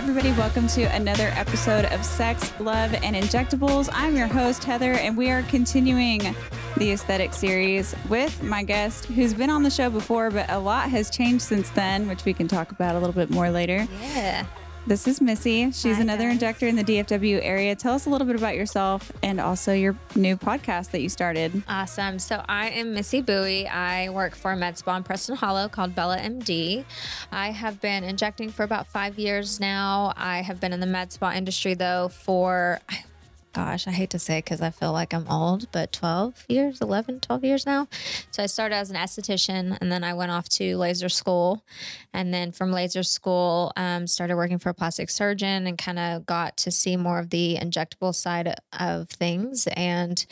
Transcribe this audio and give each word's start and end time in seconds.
everybody. 0.00 0.32
Welcome 0.32 0.66
to 0.68 0.84
another 0.94 1.30
episode 1.34 1.84
of 1.84 2.02
Sex, 2.06 2.58
Love, 2.58 2.94
and 3.02 3.14
Injectables. 3.14 3.90
I'm 3.92 4.16
your 4.16 4.28
host, 4.28 4.64
Heather, 4.64 4.94
and 4.94 5.14
we 5.14 5.30
are 5.30 5.42
continuing 5.42 6.34
the 6.78 6.92
aesthetic 6.92 7.34
series 7.34 7.94
with 8.08 8.42
my 8.42 8.62
guest 8.62 9.04
who's 9.04 9.34
been 9.34 9.50
on 9.50 9.62
the 9.62 9.68
show 9.68 9.90
before, 9.90 10.30
but 10.30 10.48
a 10.48 10.58
lot 10.58 10.88
has 10.88 11.10
changed 11.10 11.42
since 11.42 11.68
then, 11.68 12.08
which 12.08 12.24
we 12.24 12.32
can 12.32 12.48
talk 12.48 12.72
about 12.72 12.96
a 12.96 12.98
little 12.98 13.12
bit 13.12 13.28
more 13.28 13.50
later. 13.50 13.86
Yeah. 14.00 14.46
This 14.86 15.06
is 15.06 15.20
Missy. 15.20 15.70
She's 15.70 15.96
Hi, 15.96 16.00
another 16.02 16.24
guys. 16.24 16.32
injector 16.32 16.66
in 16.66 16.74
the 16.74 16.82
DFW 16.82 17.38
area. 17.42 17.76
Tell 17.76 17.94
us 17.94 18.06
a 18.06 18.10
little 18.10 18.26
bit 18.26 18.34
about 18.34 18.56
yourself 18.56 19.12
and 19.22 19.38
also 19.40 19.72
your 19.72 19.94
new 20.16 20.36
podcast 20.36 20.90
that 20.90 21.00
you 21.00 21.08
started. 21.08 21.62
Awesome. 21.68 22.18
So 22.18 22.42
I 22.48 22.70
am 22.70 22.94
Missy 22.94 23.20
Bowie. 23.20 23.68
I 23.68 24.08
work 24.08 24.34
for 24.34 24.52
a 24.52 24.56
med 24.56 24.78
spa 24.78 24.96
in 24.96 25.02
Preston 25.04 25.36
Hollow 25.36 25.68
called 25.68 25.94
Bella 25.94 26.16
MD. 26.18 26.84
I 27.30 27.50
have 27.50 27.80
been 27.80 28.02
injecting 28.04 28.50
for 28.50 28.64
about 28.64 28.86
five 28.88 29.18
years 29.18 29.60
now. 29.60 30.12
I 30.16 30.40
have 30.40 30.60
been 30.60 30.72
in 30.72 30.80
the 30.80 30.86
med 30.86 31.12
spa 31.12 31.32
industry 31.32 31.74
though 31.74 32.08
for, 32.08 32.80
gosh, 33.52 33.86
I 33.86 33.90
hate 33.90 34.10
to 34.10 34.18
say 34.18 34.38
it 34.38 34.44
because 34.44 34.60
I 34.60 34.70
feel 34.70 34.92
like 34.92 35.12
I'm 35.12 35.26
old, 35.28 35.70
but 35.72 35.92
12 35.92 36.44
years, 36.48 36.80
11, 36.80 37.20
12 37.20 37.44
years 37.44 37.66
now. 37.66 37.88
So 38.30 38.42
I 38.42 38.46
started 38.46 38.76
as 38.76 38.90
an 38.90 38.96
esthetician 38.96 39.76
and 39.80 39.90
then 39.90 40.04
I 40.04 40.14
went 40.14 40.30
off 40.30 40.48
to 40.50 40.76
laser 40.76 41.08
school. 41.08 41.64
And 42.12 42.32
then 42.32 42.52
from 42.52 42.72
laser 42.72 43.02
school, 43.02 43.72
um, 43.76 44.06
started 44.06 44.36
working 44.36 44.58
for 44.58 44.68
a 44.68 44.74
plastic 44.74 45.10
surgeon 45.10 45.66
and 45.66 45.76
kind 45.76 45.98
of 45.98 46.26
got 46.26 46.56
to 46.58 46.70
see 46.70 46.96
more 46.96 47.18
of 47.18 47.30
the 47.30 47.58
injectable 47.60 48.14
side 48.14 48.54
of 48.78 49.08
things 49.08 49.66
and 49.68 50.24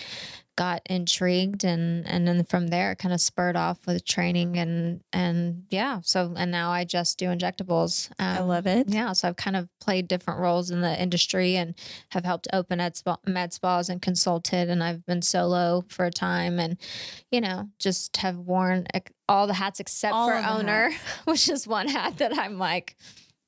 got 0.58 0.82
intrigued 0.86 1.62
and 1.62 2.04
and 2.08 2.26
then 2.26 2.42
from 2.42 2.66
there 2.66 2.90
it 2.90 2.98
kind 2.98 3.14
of 3.14 3.20
spurred 3.20 3.54
off 3.54 3.78
with 3.86 4.04
training 4.04 4.58
and 4.58 5.00
and 5.12 5.62
yeah 5.70 6.00
so 6.02 6.34
and 6.36 6.50
now 6.50 6.72
i 6.72 6.84
just 6.84 7.16
do 7.16 7.26
injectables 7.26 8.10
um, 8.18 8.38
I 8.38 8.40
love 8.40 8.66
it. 8.66 8.88
yeah 8.88 9.12
so 9.12 9.28
i've 9.28 9.36
kind 9.36 9.54
of 9.54 9.68
played 9.80 10.08
different 10.08 10.40
roles 10.40 10.72
in 10.72 10.80
the 10.80 11.00
industry 11.00 11.54
and 11.54 11.76
have 12.08 12.24
helped 12.24 12.48
open 12.52 12.78
med, 12.78 12.96
spa, 12.96 13.18
med 13.24 13.52
spas 13.52 13.88
and 13.88 14.02
consulted 14.02 14.68
and 14.68 14.82
i've 14.82 15.06
been 15.06 15.22
solo 15.22 15.84
for 15.88 16.06
a 16.06 16.10
time 16.10 16.58
and 16.58 16.76
you 17.30 17.40
know 17.40 17.68
just 17.78 18.16
have 18.16 18.36
worn 18.36 18.84
all 19.28 19.46
the 19.46 19.54
hats 19.54 19.78
except 19.78 20.12
All 20.12 20.28
for 20.28 20.34
owner 20.34 20.90
which 21.24 21.48
is 21.48 21.68
one 21.68 21.86
hat 21.86 22.18
that 22.18 22.36
i'm 22.36 22.58
like 22.58 22.96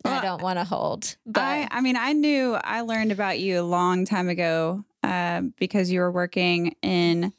i 0.04 0.22
don't 0.22 0.42
want 0.42 0.60
to 0.60 0.64
hold 0.64 1.16
but 1.26 1.42
I, 1.42 1.68
I 1.72 1.80
mean, 1.80 1.96
I 1.96 2.12
knew 2.12 2.54
I 2.54 2.82
learned 2.82 3.12
about 3.12 3.40
you 3.40 3.60
a 3.60 3.62
long 3.62 4.06
time 4.06 4.28
ago 4.28 4.84
uh, 5.02 5.42
because 5.58 5.90
you 5.90 6.00
were 6.00 6.10
working 6.10 6.74
in 6.82 7.32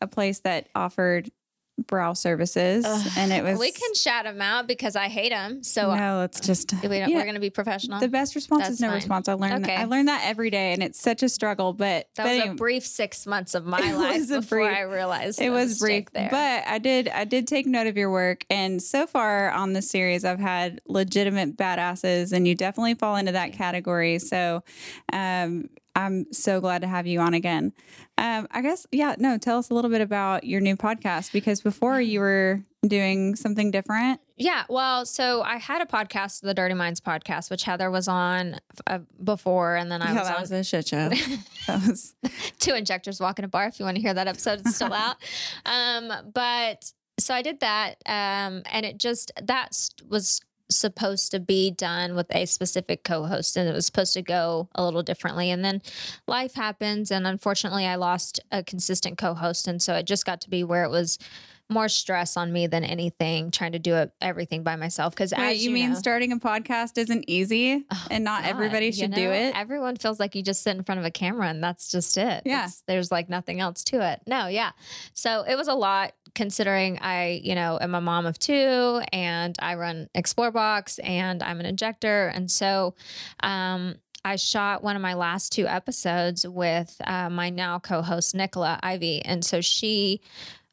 a 0.00 0.06
place 0.06 0.40
that 0.40 0.68
offered 0.74 1.30
brow 1.88 2.12
services, 2.12 2.84
Ugh, 2.86 3.06
and 3.16 3.32
it 3.32 3.42
was 3.42 3.58
we 3.58 3.72
can 3.72 3.94
shout 3.94 4.26
them 4.26 4.40
out 4.40 4.68
because 4.68 4.94
i 4.94 5.08
hate 5.08 5.30
them 5.30 5.64
so 5.64 5.92
no, 5.92 6.22
it's 6.22 6.38
just 6.38 6.72
we 6.72 6.78
don't, 7.00 7.08
yeah, 7.10 7.16
we're 7.16 7.22
going 7.24 7.34
to 7.34 7.40
be 7.40 7.50
professional 7.50 7.98
the 7.98 8.06
best 8.06 8.36
response 8.36 8.60
That's 8.62 8.74
is 8.74 8.80
no 8.80 8.86
fine. 8.88 8.94
response. 8.94 9.28
I 9.28 9.32
learned 9.32 9.64
Okay. 9.64 9.74
that. 9.74 9.80
I 9.80 9.84
learned 9.86 10.06
that 10.06 10.22
every 10.24 10.50
day, 10.50 10.72
and 10.72 10.84
it's 10.84 11.00
such 11.00 11.24
a 11.24 11.28
struggle. 11.28 11.72
But 11.72 12.06
That 12.14 12.22
but 12.22 12.24
was 12.26 12.32
anyway, 12.38 12.48
a 12.50 12.54
brief 12.54 12.86
six 12.86 13.26
months 13.26 13.56
of 13.56 13.64
my 13.66 13.92
life 13.96 14.28
before 14.28 14.58
brief- 14.58 14.76
I 14.76 14.82
realized 14.82 15.40
it 15.40 15.50
was 15.50 15.80
brief, 15.80 16.04
there. 16.12 16.28
but 16.30 16.64
I 16.68 16.78
did 16.78 17.08
I 17.08 17.24
did 17.24 17.48
take 17.48 17.66
note 17.66 17.88
of 17.88 17.96
your 17.96 18.10
work, 18.10 18.44
and 18.48 18.80
so 18.80 19.08
far 19.08 19.50
on 19.50 19.72
this 19.72 19.90
series, 19.90 20.24
I've 20.24 20.38
had 20.38 20.80
legitimate 20.86 21.56
badasses, 21.56 22.32
and 22.32 22.46
you 22.46 22.54
definitely 22.54 22.94
fall 22.94 23.16
into 23.16 23.32
that 23.32 23.52
category. 23.52 24.20
So, 24.20 24.62
um, 25.12 25.68
I'm 25.94 26.32
so 26.32 26.60
glad 26.60 26.82
to 26.82 26.88
have 26.88 27.06
you 27.06 27.20
on 27.20 27.34
again. 27.34 27.72
Um, 28.18 28.48
I 28.50 28.62
guess 28.62 28.86
yeah, 28.90 29.14
no, 29.18 29.38
tell 29.38 29.58
us 29.58 29.70
a 29.70 29.74
little 29.74 29.90
bit 29.90 30.00
about 30.00 30.44
your 30.44 30.60
new 30.60 30.76
podcast 30.76 31.32
because 31.32 31.60
before 31.60 32.00
you 32.00 32.20
were 32.20 32.62
doing 32.86 33.34
something 33.34 33.70
different. 33.70 34.20
yeah, 34.36 34.64
well, 34.68 35.06
so 35.06 35.42
I 35.42 35.56
had 35.56 35.80
a 35.80 35.86
podcast, 35.86 36.40
the 36.42 36.52
Dirty 36.52 36.74
Minds 36.74 37.00
podcast, 37.00 37.50
which 37.50 37.62
Heather 37.62 37.90
was 37.90 38.08
on 38.08 38.60
uh, 38.86 38.98
before, 39.22 39.76
and 39.76 39.90
then 39.90 40.02
I 40.02 40.12
yeah, 40.12 40.18
was 40.18 40.28
that 40.28 40.34
on 40.36 40.40
was 40.42 40.50
a 40.52 40.64
shit 40.64 40.88
show. 40.88 41.08
that 41.66 41.86
was 41.86 42.14
two 42.58 42.74
injectors 42.74 43.20
walking 43.20 43.44
a 43.44 43.48
bar. 43.48 43.66
If 43.66 43.78
you 43.78 43.84
want 43.84 43.96
to 43.96 44.02
hear 44.02 44.12
that 44.14 44.28
episode, 44.28 44.60
it's 44.60 44.74
still 44.76 44.92
out. 44.92 45.16
Um, 45.66 46.12
but 46.34 46.92
so 47.18 47.32
I 47.34 47.42
did 47.42 47.60
that, 47.60 47.96
um, 48.06 48.62
and 48.66 48.84
it 48.84 48.98
just 48.98 49.32
that 49.42 49.70
was 50.08 50.40
supposed 50.70 51.30
to 51.30 51.40
be 51.40 51.70
done 51.70 52.14
with 52.14 52.26
a 52.34 52.46
specific 52.46 53.04
co-host 53.04 53.56
and 53.56 53.68
it 53.68 53.72
was 53.72 53.86
supposed 53.86 54.14
to 54.14 54.22
go 54.22 54.68
a 54.74 54.84
little 54.84 55.02
differently 55.02 55.50
and 55.50 55.64
then 55.64 55.82
life 56.26 56.54
happens 56.54 57.10
and 57.10 57.26
unfortunately 57.26 57.86
i 57.86 57.94
lost 57.96 58.40
a 58.50 58.62
consistent 58.62 59.18
co-host 59.18 59.68
and 59.68 59.82
so 59.82 59.94
it 59.94 60.06
just 60.06 60.24
got 60.24 60.40
to 60.40 60.48
be 60.48 60.64
where 60.64 60.84
it 60.84 60.90
was 60.90 61.18
more 61.70 61.88
stress 61.88 62.36
on 62.36 62.52
me 62.52 62.66
than 62.66 62.84
anything 62.84 63.50
trying 63.50 63.72
to 63.72 63.78
do 63.78 63.94
it, 63.94 64.12
everything 64.20 64.62
by 64.62 64.76
myself 64.76 65.14
because 65.14 65.32
you, 65.32 65.46
you, 65.46 65.70
mean 65.70 65.90
know, 65.90 65.94
starting 65.96 66.30
a 66.30 66.36
podcast 66.36 66.98
isn't 66.98 67.24
easy, 67.26 67.86
Oh, 67.90 68.06
and 68.10 68.22
not 68.22 68.42
God, 68.42 68.50
everybody 68.50 68.86
you 68.86 68.92
should 68.92 69.14
do 69.14 69.30
it. 69.30 69.56
Everyone 69.56 69.96
feels 69.96 70.20
like 70.20 70.34
you 70.34 70.42
just 70.42 70.62
sit 70.62 70.76
in 70.76 70.84
front 70.84 70.98
of 70.98 71.06
a 71.06 71.10
camera 71.10 71.48
and 71.48 71.64
that's 71.64 71.90
just 71.90 72.18
it. 72.18 72.42
Yeah. 72.44 72.58
It's- 72.66 72.82
there's 72.86 73.10
like 73.10 73.30
nothing 73.30 73.60
else 73.60 73.82
to 73.84 74.06
it. 74.12 74.20
No, 74.26 74.46
yeah. 74.46 74.72
So 75.14 75.42
it 75.48 75.56
was 75.56 75.68
a 75.68 75.74
lot 75.74 76.12
considering 76.34 76.98
I, 77.00 77.40
you 77.42 77.54
know, 77.54 77.78
am 77.80 77.94
a 77.94 78.00
mom 78.00 78.26
of 78.26 78.38
two 78.38 79.02
and 79.12 79.56
I 79.58 79.74
run 79.74 80.08
Explore 80.14 80.50
Box 80.50 80.98
and 80.98 81.42
I'm 81.42 81.60
an 81.60 81.66
injector. 81.66 82.28
And 82.28 82.50
so, 82.50 82.94
um, 83.40 83.96
I 84.24 84.36
shot 84.36 84.82
one 84.82 84.96
of 84.96 85.02
my 85.02 85.14
last 85.14 85.52
two 85.52 85.66
episodes 85.66 86.48
with 86.48 86.96
uh, 87.04 87.28
my 87.28 87.50
now 87.50 87.78
co-host 87.78 88.34
Nicola 88.34 88.80
Ivy, 88.82 89.22
and 89.22 89.44
so 89.44 89.60
she, 89.60 90.22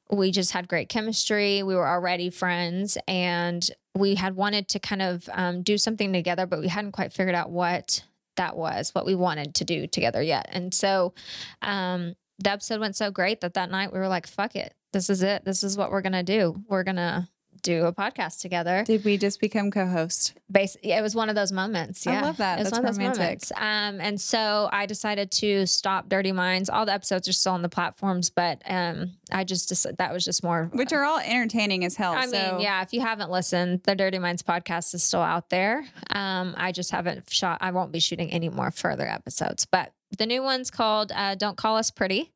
we 0.09 0.31
just 0.31 0.53
had 0.53 0.69
great 0.69 0.88
chemistry. 0.88 1.61
We 1.61 1.75
were 1.75 1.88
already 1.88 2.29
friends, 2.29 2.97
and 3.09 3.69
we 3.93 4.16
had 4.16 4.38
wanted 4.38 4.69
to 4.69 4.79
kind 4.79 5.01
of 5.01 5.29
um, 5.33 5.63
do 5.63 5.78
something 5.78 6.13
together, 6.13 6.45
but 6.45 6.61
we 6.61 6.69
hadn't 6.69 6.93
quite 6.93 7.11
figured 7.11 7.35
out 7.35 7.51
what 7.51 8.01
that 8.38 8.55
was, 8.55 8.95
what 8.95 9.05
we 9.05 9.16
wanted 9.16 9.53
to 9.55 9.66
do 9.66 9.85
together 9.85 10.22
yet. 10.22 10.47
And 10.49 10.73
so, 10.73 11.13
um, 11.61 12.16
the 12.39 12.51
episode 12.51 12.79
went 12.79 12.95
so 12.95 13.11
great 13.11 13.41
that 13.41 13.55
that 13.55 13.69
night 13.69 13.91
we 13.91 13.99
were 13.99 14.07
like, 14.07 14.28
"Fuck 14.28 14.55
it, 14.55 14.73
this 14.91 15.09
is 15.09 15.22
it. 15.24 15.44
This 15.46 15.63
is 15.63 15.78
what 15.78 15.91
we're 15.91 16.02
gonna 16.02 16.24
do. 16.24 16.62
We're 16.68 16.84
gonna." 16.84 17.28
do 17.63 17.85
a 17.85 17.94
podcast 17.94 18.40
together 18.41 18.84
Did 18.88 19.06
we 19.06 19.19
just 19.19 19.40
become 19.40 19.69
co-host? 19.69 20.34
basically 20.52 20.94
it 20.94 21.02
was 21.03 21.13
one 21.13 21.29
of 21.29 21.35
those 21.35 21.52
moments 21.52 22.07
I 22.07 22.13
yeah 22.13 22.22
love 22.22 22.38
that. 22.38 22.56
it 22.57 22.63
was 22.63 22.72
That's 22.72 22.79
one 22.79 22.85
of 22.90 22.96
those 22.96 22.97
romantic. 22.97 23.22
moments 23.22 23.52
um 23.56 24.02
and 24.02 24.19
so 24.19 24.68
i 24.72 24.88
decided 24.88 25.29
to 25.34 25.68
stop 25.68 26.09
dirty 26.09 26.31
minds 26.31 26.72
all 26.72 26.88
the 26.88 26.94
episodes 26.94 27.28
are 27.28 27.34
still 27.34 27.52
on 27.53 27.62
the 27.62 27.69
platforms 27.69 28.31
but 28.31 28.63
um 28.66 29.12
i 29.31 29.44
just 29.44 29.69
decided 29.69 30.00
that 30.00 30.12
was 30.12 30.25
just 30.25 30.44
more 30.44 30.72
Which 30.74 30.91
are 30.91 31.03
all 31.03 31.19
entertaining 31.19 31.85
as 31.85 31.96
hell. 31.96 32.13
I 32.13 32.25
so 32.25 32.31
mean, 32.53 32.62
yeah, 32.62 32.81
if 32.81 32.94
you 32.94 33.02
haven't 33.02 33.29
listened, 33.29 33.81
the 33.84 33.94
Dirty 33.96 34.18
Minds 34.18 34.41
podcast 34.41 34.96
is 34.96 35.03
still 35.03 35.22
out 35.22 35.50
there. 35.52 35.85
Um, 36.09 36.56
I 36.58 36.72
just 36.72 36.90
haven't 36.90 37.29
shot, 37.29 37.59
I 37.62 37.69
won't 37.72 37.91
be 37.91 38.00
shooting 38.00 38.31
any 38.31 38.50
more 38.50 38.72
further 38.72 39.06
episodes, 39.08 39.68
but 39.68 39.94
the 40.17 40.25
new 40.25 40.44
one's 40.44 40.69
called 40.72 41.11
uh, 41.16 41.35
Don't 41.35 41.57
Call 41.57 41.77
Us 41.77 41.91
Pretty. 41.91 42.31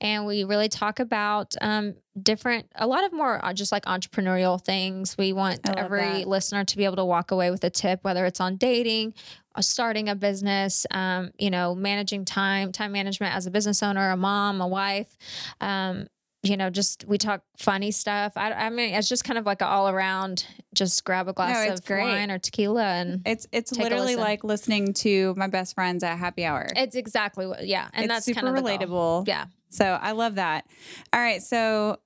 And 0.00 0.26
we 0.26 0.44
really 0.44 0.68
talk 0.68 1.00
about 1.00 1.54
um, 1.60 1.94
different, 2.20 2.66
a 2.74 2.86
lot 2.86 3.04
of 3.04 3.12
more 3.12 3.44
uh, 3.44 3.52
just 3.52 3.72
like 3.72 3.84
entrepreneurial 3.84 4.62
things. 4.62 5.18
We 5.18 5.32
want 5.32 5.60
every 5.76 6.00
that. 6.00 6.28
listener 6.28 6.64
to 6.64 6.76
be 6.76 6.84
able 6.84 6.96
to 6.96 7.04
walk 7.04 7.30
away 7.30 7.50
with 7.50 7.62
a 7.64 7.70
tip, 7.70 8.02
whether 8.02 8.24
it's 8.26 8.40
on 8.40 8.56
dating, 8.56 9.14
or 9.56 9.62
starting 9.62 10.08
a 10.08 10.14
business, 10.14 10.86
um, 10.90 11.30
you 11.38 11.50
know, 11.50 11.74
managing 11.74 12.24
time, 12.24 12.72
time 12.72 12.92
management 12.92 13.34
as 13.34 13.46
a 13.46 13.50
business 13.50 13.82
owner, 13.82 14.10
a 14.10 14.16
mom, 14.16 14.60
a 14.60 14.68
wife. 14.68 15.16
Um, 15.60 16.06
you 16.42 16.56
know, 16.56 16.70
just 16.70 17.04
we 17.06 17.18
talk 17.18 17.42
funny 17.58 17.90
stuff. 17.90 18.32
I, 18.36 18.52
I 18.52 18.70
mean, 18.70 18.94
it's 18.94 19.08
just 19.08 19.24
kind 19.24 19.38
of 19.38 19.44
like 19.44 19.60
an 19.60 19.68
all 19.68 19.88
around, 19.90 20.46
just 20.74 21.04
grab 21.04 21.28
a 21.28 21.32
glass 21.34 21.66
No, 21.66 21.74
of 21.74 21.84
great. 21.84 22.04
wine 22.04 22.30
or 22.30 22.38
tequila 22.38 22.82
and 22.82 23.20
it's 23.26 23.46
it's 23.52 23.72
literally 23.72 24.16
listen. 24.16 24.20
like 24.20 24.42
listening 24.44 24.94
to 24.94 25.34
my 25.36 25.48
best 25.48 25.74
friends 25.74 26.02
at 26.02 26.16
happy 26.18 26.44
hour. 26.46 26.66
it's 26.76 26.96
exactly 26.96 27.46
what, 27.46 27.66
yeah. 27.66 27.88
And 27.92 28.04
it's 28.06 28.14
that's 28.14 28.24
super 28.26 28.40
kind 28.40 28.56
of 28.56 28.64
relatable. 28.64 29.28
Yeah. 29.28 29.46
So 29.68 29.84
I 29.84 30.12
love 30.12 30.36
that. 30.36 30.64
All 31.12 31.20
right, 31.20 31.42
so 31.42 31.98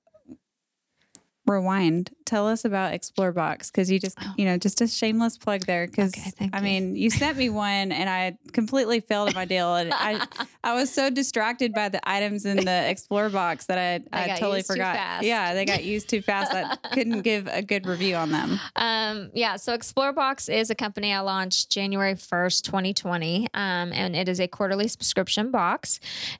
rewind. 1.47 2.11
Tell 2.25 2.47
us 2.47 2.65
about 2.65 2.93
Explore 2.93 3.31
Box 3.31 3.69
because 3.69 3.89
you 3.91 3.99
just 3.99 4.17
Oh. 4.21 4.33
you 4.37 4.45
know 4.45 4.57
just 4.57 4.81
a 4.81 4.87
shameless 4.87 5.37
plug 5.37 5.65
there 5.65 5.85
because 5.87 6.13
Okay, 6.17 6.49
I 6.53 6.57
you. 6.57 6.63
mean 6.63 6.95
you 6.95 7.09
sent 7.09 7.37
me 7.37 7.49
one 7.49 7.91
and 7.91 8.09
I 8.09 8.37
completely 8.53 8.99
failed 8.99 9.29
at 9.29 9.35
my 9.35 9.45
deal 9.45 9.75
and 9.75 9.93
I 9.93 10.25
I 10.63 10.73
was 10.73 10.91
so 10.91 11.09
distracted 11.09 11.73
by 11.73 11.89
the 11.89 11.99
items 12.09 12.45
in 12.45 12.57
the 12.65 12.89
Explore 12.89 13.29
Box 13.29 13.65
that 13.67 13.77
I 13.77 14.23
I 14.23 14.27
got 14.27 14.37
totally 14.39 14.57
used 14.59 14.67
too 14.69 14.73
forgot. 14.73 14.95
fast. 14.95 15.23
Yeah, 15.25 15.53
they 15.53 15.65
got 15.65 15.83
used 15.83 16.09
too 16.09 16.21
fast. 16.21 16.53
I 16.53 16.75
couldn't 16.93 17.21
give 17.31 17.47
a 17.47 17.61
good 17.61 17.85
review 17.85 18.15
on 18.15 18.31
them. 18.31 18.59
Um, 18.75 19.29
yeah, 19.33 19.55
so 19.57 19.73
Explore 19.73 20.13
Box 20.13 20.49
is 20.49 20.69
a 20.69 20.75
company 20.75 21.13
I 21.13 21.19
launched 21.19 21.69
January 21.69 22.15
1st, 22.15 22.63
2020. 22.63 23.47
Um, 23.53 23.91
and 23.93 24.15
it 24.15 24.27
is 24.29 24.39
a 24.39 24.47
quarterly 24.47 24.87
subscription 24.87 25.51
box 25.51 25.99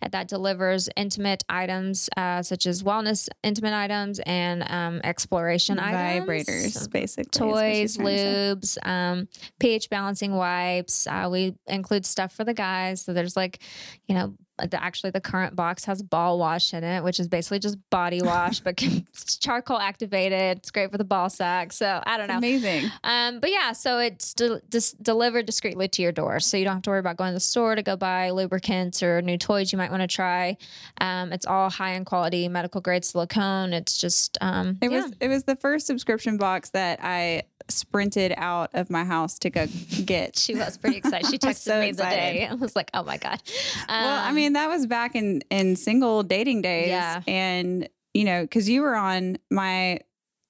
that 0.09 0.27
delivers 0.27 0.89
intimate 0.95 1.43
items 1.49 2.09
uh, 2.17 2.41
such 2.41 2.65
as 2.65 2.81
wellness 2.83 3.27
intimate 3.43 3.73
items 3.73 4.19
and 4.25 4.63
um, 4.69 5.01
exploration 5.03 5.74
items. 5.79 6.27
Vibrators, 6.27 6.91
basically. 6.91 7.39
is 7.39 7.45
what 7.45 7.75
she's 7.75 7.97
Toys, 7.97 7.97
to 7.97 8.03
lubes, 8.03 8.87
um, 8.87 9.27
pH 9.59 9.89
balancing 9.89 10.33
wipes. 10.33 11.07
Uh, 11.07 11.27
we 11.31 11.55
include 11.67 12.05
stuff 12.05 12.33
for 12.33 12.43
the 12.43 12.53
guys. 12.53 13.01
So 13.01 13.13
there's 13.13 13.35
like, 13.35 13.59
you 14.07 14.15
know, 14.15 14.35
the, 14.57 14.81
actually 14.81 15.11
the 15.11 15.21
current 15.21 15.55
box 15.55 15.83
has 15.85 16.01
ball 16.01 16.39
wash 16.39 16.73
in 16.73 16.83
it, 16.83 17.03
which 17.03 17.19
is 17.19 17.27
basically 17.27 17.59
just 17.59 17.77
body 17.89 18.21
wash, 18.21 18.59
but 18.61 18.81
it's 18.83 19.37
charcoal 19.37 19.77
activated. 19.79 20.57
It's 20.59 20.71
great 20.71 20.91
for 20.91 20.97
the 20.97 21.03
ball 21.03 21.29
sack. 21.29 21.73
So 21.73 22.01
I 22.05 22.17
don't 22.17 22.25
It's 22.25 22.31
know. 22.31 22.37
amazing. 22.37 22.89
Um, 23.03 23.39
but 23.39 23.51
yeah, 23.51 23.73
so 23.73 23.99
it's 23.99 24.33
de- 24.33 24.61
dis- 24.69 24.93
delivered 24.93 25.45
discreetly 25.45 25.87
to 25.89 26.01
your 26.01 26.11
door, 26.11 26.39
so 26.39 26.55
you 26.57 26.63
don't 26.65 26.75
have 26.75 26.83
to 26.83 26.89
worry 26.89 26.99
about 26.99 27.17
going 27.17 27.31
to 27.31 27.33
the 27.35 27.39
store 27.39 27.75
to 27.75 27.83
go 27.83 27.95
buy 27.95 28.29
lubricants 28.31 29.03
or 29.03 29.21
new 29.21 29.37
toys 29.37 29.71
you 29.71 29.77
might 29.77 29.91
want 29.91 30.01
to 30.01 30.07
try. 30.07 30.57
Um, 31.01 31.33
it's 31.33 31.45
all 31.45 31.69
high 31.69 31.93
end 31.95 32.05
quality 32.05 32.47
medical 32.47 32.81
grade 32.81 33.03
silicone. 33.03 33.73
It's 33.73 33.97
just 33.97 34.37
um, 34.41 34.77
It 34.81 34.91
yeah. 34.91 35.03
was 35.03 35.11
it 35.19 35.27
was 35.27 35.43
the 35.43 35.55
first 35.57 35.85
subscription 35.87 36.37
box 36.37 36.69
that 36.69 36.99
I 37.01 37.43
sprinted 37.69 38.33
out 38.37 38.69
of 38.73 38.89
my 38.89 39.03
house 39.03 39.39
to 39.39 39.49
go 39.49 39.67
get. 40.05 40.37
She 40.37 40.55
was 40.55 40.77
pretty 40.77 40.97
excited. 40.97 41.29
She 41.29 41.37
texted 41.39 41.55
so 41.55 41.79
me 41.81 41.91
the 41.91 42.03
day. 42.03 42.47
I 42.49 42.53
was 42.55 42.75
like, 42.75 42.89
"Oh 42.93 43.03
my 43.03 43.17
god!" 43.17 43.41
well, 43.87 44.19
I 44.25 44.29
Um, 44.29 44.35
mean, 44.35 44.53
that 44.53 44.67
was 44.69 44.85
back 44.87 45.15
in 45.15 45.41
in 45.49 45.75
single 45.75 46.23
dating 46.23 46.61
days, 46.61 46.89
Yeah. 46.89 47.21
and 47.27 47.89
you 48.13 48.23
know, 48.23 48.41
because 48.43 48.69
you 48.69 48.81
were 48.81 48.95
on 48.95 49.37
my 49.51 49.99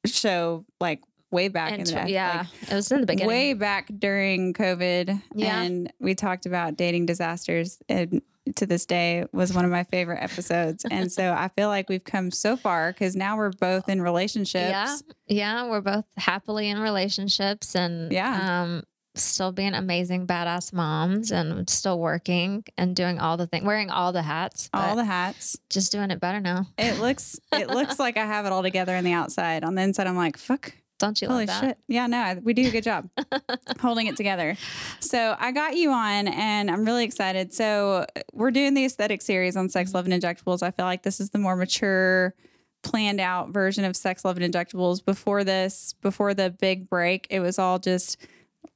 show 0.05 0.65
like 0.79 1.01
way 1.31 1.47
back 1.47 1.73
in 1.73 1.83
the 1.83 2.05
yeah, 2.07 2.45
like, 2.61 2.71
it 2.71 2.75
was 2.75 2.91
in 2.91 3.01
the 3.01 3.07
beginning. 3.07 3.27
way 3.27 3.53
back 3.53 3.89
during 3.97 4.53
COVID, 4.53 5.21
Yeah. 5.33 5.61
and 5.63 5.91
we 5.99 6.15
talked 6.15 6.45
about 6.45 6.77
dating 6.77 7.07
disasters, 7.07 7.79
and 7.89 8.21
to 8.55 8.65
this 8.65 8.85
day 8.85 9.25
was 9.31 9.53
one 9.53 9.65
of 9.65 9.71
my 9.71 9.83
favorite 9.83 10.21
episodes. 10.21 10.85
and 10.89 11.11
so 11.11 11.33
I 11.33 11.49
feel 11.49 11.67
like 11.69 11.89
we've 11.89 12.03
come 12.03 12.31
so 12.31 12.55
far 12.57 12.91
because 12.91 13.15
now 13.15 13.37
we're 13.37 13.51
both 13.51 13.89
in 13.89 14.01
relationships. 14.01 14.53
Yeah, 14.69 14.95
yeah, 15.27 15.69
we're 15.69 15.81
both 15.81 16.05
happily 16.17 16.69
in 16.69 16.79
relationships 16.79 17.75
and 17.75 18.11
Yeah. 18.11 18.61
um, 18.63 18.83
still 19.15 19.51
being 19.53 19.73
amazing 19.73 20.27
badass 20.27 20.73
moms 20.73 21.31
and 21.31 21.69
still 21.69 21.99
working 21.99 22.63
and 22.77 22.95
doing 22.95 23.17
all 23.19 23.37
the 23.37 23.47
things, 23.47 23.63
wearing 23.65 23.89
all 23.89 24.11
the 24.11 24.21
hats, 24.21 24.69
All 24.73 24.95
the 24.95 25.05
hats. 25.05 25.57
just 25.69 25.91
doing 25.91 26.11
it 26.11 26.19
better 26.19 26.41
now. 26.41 26.67
It 26.77 26.99
looks 26.99 27.39
it 27.53 27.69
looks 27.69 27.97
like 28.05 28.17
I 28.17 28.25
have 28.25 28.45
it 28.45 28.51
all 28.51 28.61
together 28.63 28.95
on 28.95 29.03
the 29.05 29.13
outside. 29.13 29.63
On 29.63 29.73
the 29.75 29.81
inside, 29.83 30.07
I'm 30.07 30.17
like, 30.17 30.37
fuck. 30.37 30.73
Don't 30.97 31.21
you 31.21 31.27
Holy 31.27 31.45
love 31.45 31.47
that? 31.47 31.61
shit. 31.61 31.77
Yeah, 31.87 32.07
no, 32.07 32.39
we 32.43 32.53
do 32.53 32.67
a 32.67 32.71
good 32.71 32.83
job 32.83 33.09
holding 33.79 34.07
it 34.07 34.15
together. 34.15 34.55
So 35.01 35.35
I 35.37 35.51
got 35.51 35.75
you 35.75 35.91
on 35.91 36.27
and 36.27 36.71
I'm 36.71 36.85
really 36.85 37.03
excited. 37.03 37.53
So 37.53 38.05
we're 38.33 38.51
doing 38.51 38.73
the 38.73 38.85
aesthetic 38.85 39.21
series 39.21 39.57
on 39.57 39.67
sex, 39.69 39.93
love, 39.93 40.05
and 40.07 40.13
injectables. 40.13 40.63
I 40.63 40.71
feel 40.71 40.85
like 40.85 41.03
this 41.03 41.19
is 41.19 41.31
the 41.31 41.37
more 41.37 41.55
mature, 41.55 42.33
planned 42.81 43.19
out 43.19 43.49
version 43.49 43.83
of 43.83 43.95
sex, 43.95 44.23
love, 44.23 44.37
and 44.37 44.53
injectables. 44.53 45.03
Before 45.03 45.43
this, 45.43 45.95
before 46.01 46.33
the 46.33 46.49
big 46.49 46.89
break, 46.89 47.27
it 47.29 47.41
was 47.41 47.59
all 47.59 47.79
just 47.79 48.17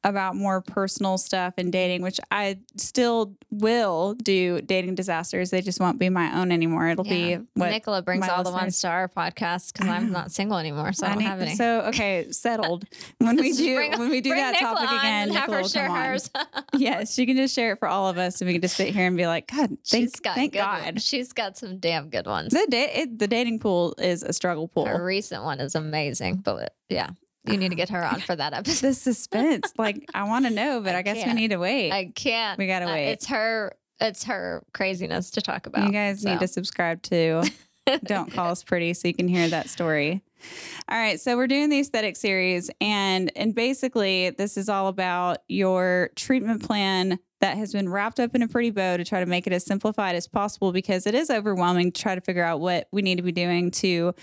about 0.03 0.35
more 0.35 0.61
personal 0.61 1.17
stuff 1.17 1.53
and 1.57 1.71
dating, 1.71 2.01
which 2.01 2.19
I 2.31 2.59
still 2.77 3.35
will 3.51 4.13
do 4.15 4.61
dating 4.61 4.95
disasters. 4.95 5.49
They 5.49 5.61
just 5.61 5.79
won't 5.79 5.99
be 5.99 6.09
my 6.09 6.39
own 6.39 6.51
anymore. 6.51 6.87
It'll 6.89 7.05
Yeah. 7.05 7.37
be 7.37 7.43
what 7.55 7.71
Nicola 7.71 8.01
brings 8.01 8.27
all 8.27 8.43
the 8.43 8.51
ones 8.51 8.79
to 8.81 8.87
our 8.87 9.07
podcast 9.07 9.73
because 9.73 9.87
I 9.87 9.95
I'm 9.97 10.11
not 10.13 10.31
single 10.31 10.57
anymore, 10.57 10.93
so 10.93 11.05
I, 11.05 11.09
don't 11.09 11.17
need- 11.19 11.25
have 11.25 11.41
any. 11.41 11.55
So 11.55 11.81
okay, 11.87 12.27
settled. 12.31 12.85
When 13.19 13.35
we 13.35 13.51
do 13.53 13.75
bring- 13.75 13.99
when 13.99 14.09
we 14.09 14.21
do 14.21 14.29
that 14.35 14.53
Nicola 14.53 14.75
topic 14.85 14.99
again, 14.99 15.29
Nicola 15.29 15.61
will 15.61 15.67
share 15.67 15.87
come 15.87 15.95
on. 15.97 16.05
hers. 16.05 16.29
Yes, 16.73 17.13
she 17.13 17.25
can 17.25 17.35
just 17.35 17.53
share 17.53 17.73
it 17.73 17.79
for 17.79 17.87
all 17.87 18.07
of 18.07 18.17
us, 18.17 18.39
and 18.41 18.47
we 18.47 18.53
can 18.53 18.61
just 18.61 18.75
sit 18.77 18.93
here 18.93 19.05
and 19.07 19.17
be 19.17 19.27
like, 19.27 19.47
God, 19.47 19.69
thank, 19.85 20.09
She's 20.09 20.15
got 20.19 20.35
thank 20.35 20.53
God. 20.53 21.01
She's 21.01 21.33
got 21.33 21.57
some 21.57 21.77
damn 21.79 22.09
good 22.09 22.25
ones. 22.25 22.53
The 22.53 22.65
da- 22.69 22.91
it, 23.01 23.19
the 23.19 23.27
dating 23.27 23.59
pool 23.59 23.95
is 23.97 24.23
a 24.23 24.31
struggle 24.33 24.67
pool. 24.67 24.85
Her 24.85 25.03
recent 25.03 25.43
one 25.43 25.59
is 25.59 25.75
amazing, 25.75 26.37
but 26.37 26.73
yeah, 26.89 27.09
you 27.51 27.57
need 27.57 27.69
to 27.69 27.75
get 27.75 27.89
her 27.89 28.03
on 28.03 28.21
for 28.21 28.35
that 28.35 28.53
episode. 28.53 28.87
The 28.87 28.93
suspense, 28.93 29.73
like 29.77 30.05
I 30.13 30.23
want 30.23 30.45
to 30.45 30.51
know, 30.51 30.81
but 30.81 30.95
I, 30.95 30.99
I 30.99 31.01
guess 31.01 31.25
we 31.25 31.33
need 31.33 31.51
to 31.51 31.57
wait. 31.57 31.91
I 31.91 32.11
can't. 32.13 32.57
We 32.57 32.67
gotta 32.67 32.85
uh, 32.85 32.93
wait. 32.93 33.11
It's 33.11 33.27
her. 33.27 33.73
It's 33.99 34.23
her 34.25 34.63
craziness 34.73 35.31
to 35.31 35.41
talk 35.41 35.67
about. 35.67 35.85
you 35.85 35.91
guys 35.91 36.23
need 36.23 36.39
to 36.39 36.47
subscribe 36.47 37.01
to 37.03 37.43
Don't 38.05 38.31
Call 38.31 38.51
Us 38.51 38.63
Pretty 38.63 38.93
so 38.93 39.07
you 39.09 39.13
can 39.13 39.27
hear 39.27 39.49
that 39.49 39.69
story. 39.69 40.23
All 40.87 40.97
right, 40.97 41.19
so 41.19 41.35
we're 41.35 41.47
doing 41.47 41.69
the 41.69 41.79
aesthetic 41.79 42.15
series, 42.15 42.71
and 42.79 43.31
and 43.35 43.53
basically 43.53 44.29
this 44.29 44.55
is 44.55 44.69
all 44.69 44.87
about 44.87 45.39
your 45.49 46.11
treatment 46.15 46.63
plan 46.63 47.19
that 47.41 47.57
has 47.57 47.71
been 47.73 47.89
wrapped 47.89 48.19
up 48.19 48.35
in 48.35 48.41
a 48.41 48.47
pretty 48.47 48.69
bow 48.69 48.97
to 48.97 49.05
try 49.05 49.19
to 49.19 49.25
make 49.25 49.47
it 49.47 49.53
as 49.53 49.65
simplified 49.65 50.15
as 50.15 50.27
possible 50.27 50.71
because 50.71 51.07
it 51.07 51.15
is 51.15 51.29
overwhelming 51.29 51.91
to 51.91 52.01
try 52.01 52.15
to 52.15 52.21
figure 52.21 52.43
out 52.43 52.59
what 52.59 52.87
we 52.91 53.01
need 53.01 53.15
to 53.15 53.21
be 53.21 53.31
doing 53.31 53.71
to 53.71 54.13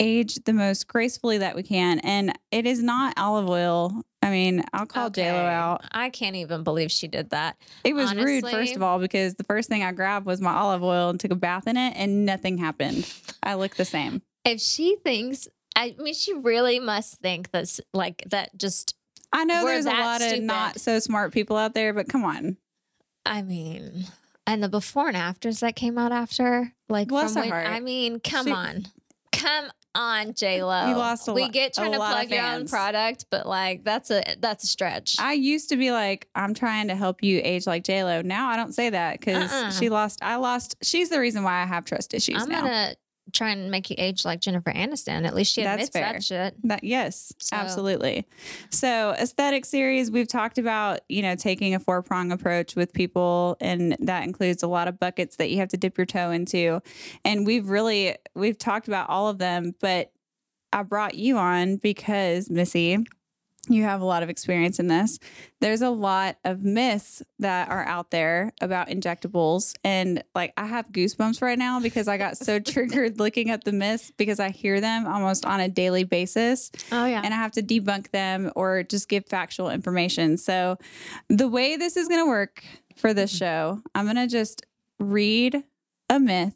age 0.00 0.36
the 0.44 0.52
most 0.52 0.86
gracefully 0.88 1.38
that 1.38 1.56
we 1.56 1.62
can. 1.62 1.98
And 2.00 2.32
it 2.50 2.66
is 2.66 2.82
not 2.82 3.14
olive 3.16 3.48
oil. 3.48 4.02
I 4.22 4.30
mean, 4.30 4.64
I'll 4.72 4.86
call 4.86 5.06
Okay. 5.06 5.22
JLo 5.24 5.48
out. 5.48 5.84
I 5.92 6.10
can't 6.10 6.36
even 6.36 6.62
believe 6.64 6.90
she 6.90 7.06
did 7.08 7.30
that. 7.30 7.56
It 7.84 7.94
was 7.94 8.14
rude, 8.14 8.44
first 8.48 8.74
of 8.76 8.82
all, 8.82 8.98
because 8.98 9.34
the 9.34 9.44
first 9.44 9.68
thing 9.68 9.82
I 9.84 9.92
grabbed 9.92 10.26
was 10.26 10.40
my 10.40 10.52
olive 10.52 10.82
oil 10.82 11.10
and 11.10 11.20
took 11.20 11.30
a 11.30 11.36
bath 11.36 11.66
in 11.66 11.76
it, 11.76 11.94
and 11.96 12.26
nothing 12.26 12.58
happened. 12.58 13.10
I 13.42 13.54
look 13.54 13.76
the 13.76 13.84
same. 13.84 14.22
If 14.44 14.60
she 14.60 14.96
thinks, 15.04 15.46
I 15.76 15.94
mean, 15.98 16.14
she 16.14 16.32
really 16.34 16.80
must 16.80 17.20
think 17.20 17.50
that's 17.52 17.80
like 17.94 18.24
that. 18.30 18.56
Just, 18.58 18.94
I 19.32 19.44
know 19.44 19.64
there's 19.64 19.86
a 19.86 19.90
lot 19.90 20.22
of 20.22 20.42
not 20.42 20.80
so 20.80 20.98
smart 20.98 21.32
people 21.32 21.56
out 21.56 21.74
there, 21.74 21.92
but 21.92 22.08
come 22.08 22.24
on. 22.24 22.56
I 23.24 23.42
mean, 23.42 24.06
and 24.46 24.62
the 24.62 24.68
before 24.68 25.08
and 25.08 25.16
afters 25.16 25.60
that 25.60 25.76
came 25.76 25.98
out 25.98 26.12
after, 26.12 26.72
like, 26.88 27.08
Bless 27.08 27.32
from 27.34 27.42
when, 27.42 27.50
heart. 27.50 27.66
I 27.68 27.80
mean, 27.80 28.18
come 28.20 28.46
She- 28.46 28.52
on, 28.52 28.86
come 29.32 29.70
on, 29.96 30.34
J 30.34 30.62
Lo. 30.62 30.88
You 30.88 30.94
lost 30.96 31.26
a 31.28 31.32
We 31.32 31.48
get 31.48 31.74
trying 31.74 31.92
to 31.92 31.98
plug 31.98 32.30
your 32.30 32.44
own 32.44 32.68
product, 32.68 33.26
but 33.30 33.46
like 33.46 33.82
that's 33.84 34.10
a 34.10 34.22
that's 34.38 34.64
a 34.64 34.66
stretch. 34.66 35.16
I 35.18 35.32
used 35.32 35.70
to 35.70 35.76
be 35.76 35.90
like, 35.90 36.28
I'm 36.34 36.54
trying 36.54 36.88
to 36.88 36.94
help 36.94 37.22
you 37.22 37.40
age 37.42 37.66
like 37.66 37.84
JLo. 37.84 38.24
Now 38.24 38.48
I 38.50 38.56
don't 38.56 38.72
say 38.74 38.90
that 38.90 39.18
because 39.18 39.50
Uh-uh. 39.52 39.70
she 39.70 39.88
lost. 39.88 40.18
I 40.22 40.36
lost. 40.36 40.76
She's 40.82 41.08
the 41.08 41.18
reason 41.20 41.42
why 41.42 41.62
I 41.62 41.66
have 41.66 41.84
trust 41.84 42.14
issues 42.14 42.42
I'm 42.42 42.48
now. 42.48 42.60
gonna 42.60 42.94
try 43.32 43.50
and 43.50 43.70
make 43.70 43.90
you 43.90 43.96
age 43.98 44.24
like 44.24 44.40
Jennifer 44.40 44.72
Aniston. 44.72 45.26
At 45.26 45.34
least 45.34 45.52
she 45.52 45.62
That's 45.62 45.88
admits 45.88 45.90
that 45.94 46.22
shit. 46.22 46.54
That 46.64 46.84
yes, 46.84 47.32
So- 47.38 47.56
absolutely. 47.56 48.26
So 48.70 49.10
aesthetic 49.18 49.64
series, 49.64 50.10
we've 50.10 50.28
talked 50.28 50.58
about, 50.58 51.00
you 51.08 51.22
know, 51.22 51.34
taking 51.34 51.74
a 51.74 51.80
four 51.80 52.02
prong 52.02 52.32
approach 52.32 52.76
with 52.76 52.92
people, 52.92 53.56
and 53.60 53.96
that 54.00 54.24
includes 54.24 54.62
a 54.62 54.68
lot 54.68 54.88
of 54.88 54.98
buckets 54.98 55.36
that 55.36 55.50
you 55.50 55.58
have 55.58 55.68
to 55.68 55.76
dip 55.76 55.98
your 55.98 56.06
toe 56.06 56.30
into. 56.30 56.80
And 57.24 57.46
we've 57.46 57.68
really 57.68 58.16
we've 58.34 58.58
talked 58.58 58.88
about 58.88 59.08
all 59.08 59.28
of 59.28 59.38
them, 59.38 59.74
but 59.80 60.12
I 60.72 60.82
brought 60.82 61.14
you 61.14 61.38
on 61.38 61.76
because 61.76 62.50
Missy, 62.50 62.98
you 63.68 63.82
have 63.82 64.00
a 64.00 64.04
lot 64.04 64.22
of 64.22 64.28
experience 64.28 64.78
in 64.78 64.86
this. 64.88 65.18
There's 65.60 65.82
a 65.82 65.90
lot 65.90 66.36
of 66.44 66.62
myths 66.62 67.22
that 67.38 67.68
are 67.68 67.84
out 67.84 68.10
there 68.10 68.52
about 68.60 68.88
injectables. 68.88 69.74
And 69.82 70.22
like 70.34 70.52
I 70.56 70.66
have 70.66 70.90
goosebumps 70.92 71.42
right 71.42 71.58
now 71.58 71.80
because 71.80 72.08
I 72.08 72.18
got 72.18 72.36
so 72.36 72.58
triggered 72.60 73.18
looking 73.18 73.50
at 73.50 73.64
the 73.64 73.72
myths 73.72 74.12
because 74.16 74.40
I 74.40 74.50
hear 74.50 74.80
them 74.80 75.06
almost 75.06 75.44
on 75.44 75.60
a 75.60 75.68
daily 75.68 76.04
basis 76.04 76.70
Oh 76.92 77.06
yeah. 77.06 77.22
and 77.24 77.32
I 77.32 77.36
have 77.36 77.52
to 77.52 77.62
debunk 77.62 78.10
them 78.10 78.52
or 78.54 78.82
just 78.82 79.08
give 79.08 79.26
factual 79.26 79.70
information. 79.70 80.36
So, 80.36 80.78
the 81.28 81.48
way 81.48 81.76
this 81.76 81.96
is 81.96 82.08
going 82.08 82.24
to 82.24 82.28
work 82.28 82.64
for 82.96 83.12
this 83.12 83.32
mm-hmm. 83.32 83.38
show, 83.38 83.82
I'm 83.94 84.04
going 84.04 84.16
to 84.16 84.26
just 84.26 84.64
read 84.98 85.62
a 86.08 86.20
myth. 86.20 86.54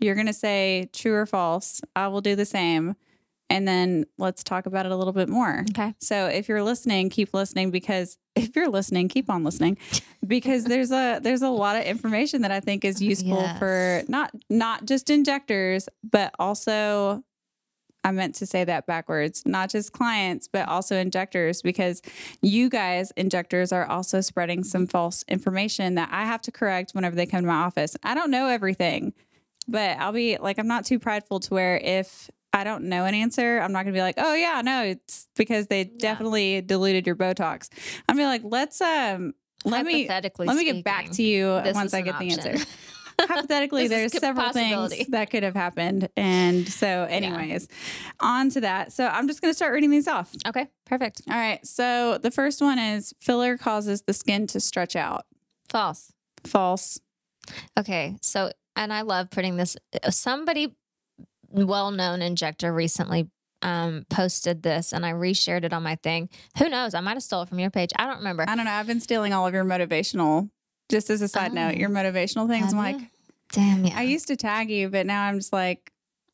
You're 0.00 0.14
going 0.14 0.26
to 0.26 0.32
say 0.32 0.90
true 0.92 1.14
or 1.14 1.26
false. 1.26 1.80
I 1.94 2.08
will 2.08 2.20
do 2.20 2.36
the 2.36 2.44
same. 2.44 2.96
And 3.48 3.66
then 3.66 4.06
let's 4.18 4.42
talk 4.42 4.66
about 4.66 4.86
it 4.86 4.92
a 4.92 4.96
little 4.96 5.12
bit 5.12 5.28
more. 5.28 5.64
okay. 5.70 5.94
So 6.00 6.26
if 6.26 6.48
you're 6.48 6.62
listening, 6.62 7.10
keep 7.10 7.32
listening 7.32 7.70
because 7.70 8.18
if 8.34 8.56
you're 8.56 8.68
listening, 8.68 9.08
keep 9.08 9.30
on 9.30 9.44
listening 9.44 9.78
because 10.26 10.64
there's 10.64 10.90
a 10.90 11.20
there's 11.22 11.42
a 11.42 11.48
lot 11.48 11.76
of 11.76 11.84
information 11.84 12.42
that 12.42 12.50
I 12.50 12.60
think 12.60 12.84
is 12.84 13.00
useful 13.00 13.48
for 13.58 14.02
not 14.08 14.32
not 14.50 14.84
just 14.84 15.10
injectors, 15.10 15.88
but 16.02 16.34
also 16.38 17.22
I 18.06 18.12
meant 18.12 18.36
to 18.36 18.46
say 18.46 18.62
that 18.62 18.86
backwards, 18.86 19.42
not 19.46 19.68
just 19.68 19.92
clients, 19.92 20.46
but 20.46 20.68
also 20.68 20.96
injectors 20.96 21.60
because 21.60 22.02
you 22.40 22.68
guys 22.68 23.10
injectors 23.16 23.72
are 23.72 23.84
also 23.84 24.20
spreading 24.20 24.62
some 24.62 24.86
false 24.86 25.24
information 25.26 25.96
that 25.96 26.10
I 26.12 26.24
have 26.24 26.40
to 26.42 26.52
correct 26.52 26.92
whenever 26.92 27.16
they 27.16 27.26
come 27.26 27.40
to 27.40 27.46
my 27.48 27.54
office. 27.54 27.96
I 28.04 28.14
don't 28.14 28.30
know 28.30 28.46
everything, 28.46 29.12
but 29.66 29.98
I'll 29.98 30.12
be 30.12 30.36
like 30.38 30.58
I'm 30.58 30.68
not 30.68 30.84
too 30.84 31.00
prideful 31.00 31.40
to 31.40 31.54
where 31.54 31.78
if 31.78 32.30
I 32.56 32.64
don't 32.64 32.84
know 32.84 33.04
an 33.04 33.12
answer, 33.14 33.60
I'm 33.60 33.70
not 33.70 33.82
gonna 33.84 33.92
be 33.92 34.00
like, 34.00 34.14
oh 34.16 34.34
yeah, 34.34 34.62
no, 34.64 34.82
it's 34.82 35.28
because 35.36 35.66
they 35.66 35.84
definitely 35.84 36.62
diluted 36.62 37.06
your 37.06 37.14
Botox. 37.14 37.68
I'm 38.08 38.16
gonna 38.16 38.22
be 38.22 38.26
like, 38.26 38.42
let's 38.44 38.80
um 38.80 39.34
let 39.66 39.84
me 39.84 40.06
Hypothetically 40.06 40.46
let 40.46 40.56
me 40.56 40.64
get 40.64 40.82
back 40.82 41.10
to 41.10 41.22
you 41.22 41.60
once 41.74 41.92
I 41.92 42.00
get 42.00 42.18
the 42.18 42.32
option. 42.32 42.46
answer. 42.48 42.66
Hypothetically, 43.20 43.88
there's 43.88 44.12
several 44.18 44.52
things 44.52 45.06
that 45.08 45.30
could 45.30 45.42
have 45.42 45.54
happened. 45.54 46.08
And 46.16 46.66
so, 46.68 46.86
anyways, 47.08 47.66
on 48.20 48.50
to 48.50 48.60
that. 48.62 48.92
So 48.92 49.06
I'm 49.06 49.26
just 49.28 49.40
gonna 49.42 49.54
start 49.54 49.72
reading 49.74 49.90
these 49.90 50.08
off. 50.08 50.34
Okay. 50.46 50.66
Perfect. 50.86 51.22
All 51.30 51.36
right. 51.36 51.64
So 51.66 52.18
the 52.18 52.30
first 52.30 52.60
one 52.62 52.78
is 52.78 53.12
filler 53.20 53.58
causes 53.58 54.02
the 54.02 54.12
skin 54.14 54.46
to 54.48 54.60
stretch 54.60 54.96
out. 54.96 55.26
False. 55.68 56.12
False. 56.44 57.00
Okay. 57.78 58.16
So, 58.22 58.50
and 58.76 58.92
I 58.92 59.02
love 59.02 59.30
putting 59.30 59.56
this. 59.56 59.76
uh, 60.02 60.10
Somebody 61.56 61.70
well-known 61.70 62.22
injector 62.22 62.72
recently 62.72 63.28
um 63.62 64.04
posted 64.10 64.62
this, 64.62 64.92
and 64.92 65.04
I 65.06 65.12
reshared 65.12 65.64
it 65.64 65.72
on 65.72 65.82
my 65.82 65.96
thing. 65.96 66.28
Who 66.58 66.68
knows? 66.68 66.92
I 66.94 67.00
might 67.00 67.14
have 67.14 67.22
stole 67.22 67.42
it 67.42 67.48
from 67.48 67.58
your 67.58 67.70
page. 67.70 67.90
I 67.96 68.06
don't 68.06 68.18
remember. 68.18 68.44
I 68.46 68.54
don't 68.54 68.66
know. 68.66 68.70
I've 68.70 68.86
been 68.86 69.00
stealing 69.00 69.32
all 69.32 69.46
of 69.46 69.54
your 69.54 69.64
motivational. 69.64 70.50
Just 70.90 71.08
as 71.10 71.20
a 71.22 71.28
side 71.28 71.52
note, 71.54 71.72
Oh. 71.74 71.78
your 71.78 71.88
motivational 71.88 72.46
things. 72.48 72.72
I'm 72.72 72.78
like. 72.78 72.98
Damn 73.52 73.84
yeah. 73.84 73.96
I 73.96 74.02
used 74.02 74.26
to 74.28 74.36
tag 74.36 74.70
you, 74.70 74.88
but 74.88 75.06
now 75.06 75.22
I'm 75.22 75.36
just 75.36 75.52
like, 75.52 75.90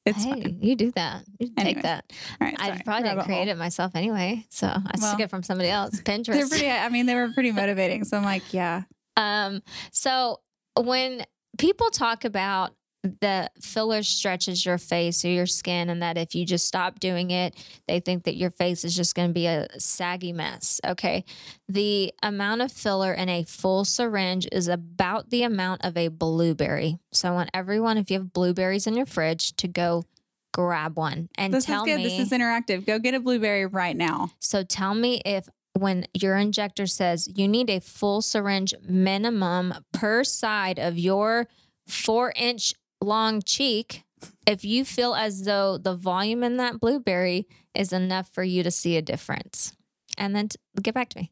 it's 0.06 0.24
hey, 0.24 0.30
fine. 0.30 0.58
you 0.62 0.74
do 0.74 0.90
that. 0.92 1.22
You 1.38 1.50
Anyway, 1.58 1.74
take 1.74 1.82
that. 1.84 2.10
All 2.40 2.46
right, 2.48 2.56
I 2.58 2.80
probably 2.84 3.08
didn't 3.08 3.24
create 3.24 3.44
hole. 3.44 3.48
it 3.50 3.58
myself 3.58 3.92
anyway, 3.94 4.44
so 4.48 4.66
I 4.66 4.92
Well, 4.98 5.12
took 5.12 5.20
it 5.20 5.28
from 5.30 5.42
somebody 5.42 5.68
else. 5.68 6.00
Pinterest. 6.04 6.32
They're 6.32 6.48
pretty. 6.48 6.70
I 6.70 6.88
mean, 6.88 7.04
they 7.06 7.14
were 7.14 7.28
pretty 7.34 7.52
motivating. 7.52 8.04
So 8.04 8.16
I'm 8.16 8.24
like, 8.24 8.52
yeah, 8.52 8.82
Um, 9.16 9.62
so 9.92 10.40
when 10.80 11.24
people 11.58 11.90
talk 11.90 12.24
about 12.24 12.74
the 13.02 13.50
filler 13.60 14.02
stretches 14.02 14.64
your 14.64 14.78
face 14.78 15.24
or 15.24 15.28
your 15.28 15.46
skin, 15.46 15.90
and 15.90 16.02
that 16.02 16.16
if 16.16 16.34
you 16.34 16.46
just 16.46 16.66
stop 16.66 17.00
doing 17.00 17.30
it, 17.30 17.54
they 17.88 18.00
think 18.00 18.24
that 18.24 18.36
your 18.36 18.50
face 18.50 18.84
is 18.84 18.94
just 18.94 19.14
going 19.14 19.28
to 19.28 19.34
be 19.34 19.46
a 19.46 19.68
saggy 19.78 20.32
mess. 20.32 20.80
Okay. 20.86 21.24
The 21.68 22.12
amount 22.22 22.62
of 22.62 22.70
filler 22.70 23.12
in 23.12 23.28
a 23.28 23.42
full 23.42 23.84
syringe 23.84 24.46
is 24.52 24.68
about 24.68 25.30
the 25.30 25.42
amount 25.42 25.84
of 25.84 25.96
a 25.96 26.08
blueberry. 26.08 26.98
So 27.12 27.28
I 27.28 27.32
want 27.32 27.50
everyone, 27.52 27.98
if 27.98 28.10
you 28.10 28.18
have 28.18 28.32
blueberries 28.32 28.86
in 28.86 28.94
your 28.94 29.06
fridge, 29.06 29.56
to 29.56 29.68
go 29.68 30.04
grab 30.52 30.96
one 30.96 31.28
and 31.36 31.52
this 31.52 31.64
tell 31.64 31.82
is 31.84 31.86
good. 31.86 31.96
me. 31.96 32.04
This 32.04 32.18
is 32.18 32.30
interactive. 32.30 32.86
Go 32.86 32.98
get 32.98 33.14
a 33.14 33.20
blueberry 33.20 33.66
right 33.66 33.96
now. 33.96 34.30
So 34.38 34.62
tell 34.62 34.94
me 34.94 35.22
if 35.24 35.48
when 35.72 36.06
your 36.12 36.36
injector 36.36 36.86
says 36.86 37.28
you 37.34 37.48
need 37.48 37.70
a 37.70 37.80
full 37.80 38.20
syringe 38.20 38.74
minimum 38.86 39.74
per 39.92 40.22
side 40.22 40.78
of 40.78 40.98
your 40.98 41.48
four 41.86 42.32
inch 42.36 42.74
long 43.02 43.42
cheek, 43.42 44.04
if 44.46 44.64
you 44.64 44.84
feel 44.84 45.14
as 45.14 45.44
though 45.44 45.78
the 45.78 45.94
volume 45.94 46.42
in 46.42 46.56
that 46.58 46.80
blueberry 46.80 47.46
is 47.74 47.92
enough 47.92 48.28
for 48.32 48.42
you 48.44 48.62
to 48.62 48.70
see 48.70 48.96
a 48.96 49.02
difference. 49.02 49.74
And 50.18 50.36
then 50.36 50.48
t- 50.48 50.56
get 50.82 50.94
back 50.94 51.08
to 51.10 51.18
me. 51.20 51.30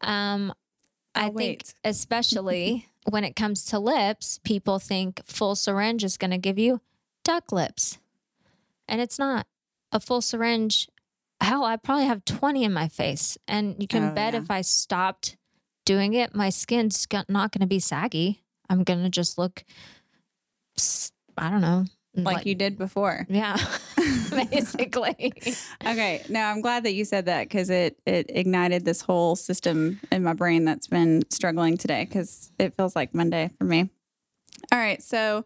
Um, 0.00 0.52
I 1.14 1.26
I'll 1.26 1.32
think, 1.32 1.62
especially 1.84 2.86
when 3.08 3.24
it 3.24 3.36
comes 3.36 3.64
to 3.66 3.78
lips, 3.78 4.40
people 4.44 4.78
think 4.78 5.20
full 5.24 5.54
syringe 5.54 6.02
is 6.04 6.16
going 6.16 6.32
to 6.32 6.38
give 6.38 6.58
you 6.58 6.80
duck 7.24 7.52
lips. 7.52 7.98
And 8.88 9.00
it's 9.00 9.18
not. 9.18 9.46
A 9.92 10.00
full 10.00 10.20
syringe, 10.20 10.88
hell, 11.40 11.64
I 11.64 11.76
probably 11.76 12.06
have 12.06 12.24
20 12.24 12.64
in 12.64 12.72
my 12.72 12.88
face. 12.88 13.38
And 13.46 13.76
you 13.78 13.86
can 13.86 14.10
Oh, 14.10 14.12
bet 14.12 14.34
yeah. 14.34 14.40
if 14.40 14.50
I 14.50 14.60
stopped 14.62 15.36
doing 15.84 16.14
it, 16.14 16.34
my 16.34 16.50
skin's 16.50 17.06
not 17.28 17.52
going 17.52 17.60
to 17.60 17.66
be 17.66 17.78
saggy. 17.78 18.42
I'm 18.68 18.82
going 18.82 19.04
to 19.04 19.08
just 19.10 19.38
look, 19.38 19.62
I 21.36 21.50
don't 21.50 21.60
know. 21.60 21.84
Like, 22.14 22.46
you 22.46 22.54
did 22.54 22.78
before. 22.78 23.26
Yeah, 23.30 23.58
basically. 24.30 25.34
Okay. 25.84 26.24
No, 26.28 26.40
I'm 26.40 26.60
glad 26.62 26.84
that 26.84 26.94
you 26.94 27.04
said 27.04 27.26
that 27.26 27.42
because 27.42 27.68
it 27.68 27.98
it 28.06 28.26
ignited 28.30 28.84
this 28.84 29.02
whole 29.02 29.36
system 29.36 30.00
in 30.10 30.22
my 30.22 30.32
brain 30.32 30.64
that's 30.64 30.86
been 30.86 31.24
struggling 31.30 31.76
today 31.76 32.04
because 32.04 32.50
it 32.58 32.74
feels 32.76 32.96
like 32.96 33.14
Monday 33.14 33.50
for 33.58 33.64
me. 33.64 33.90
All 34.72 34.78
right. 34.78 35.02
So, 35.02 35.44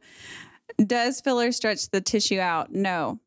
does 0.78 1.20
filler 1.20 1.50
stretch 1.52 1.90
the 1.90 2.00
tissue 2.00 2.38
out? 2.38 2.72
No, 2.72 3.18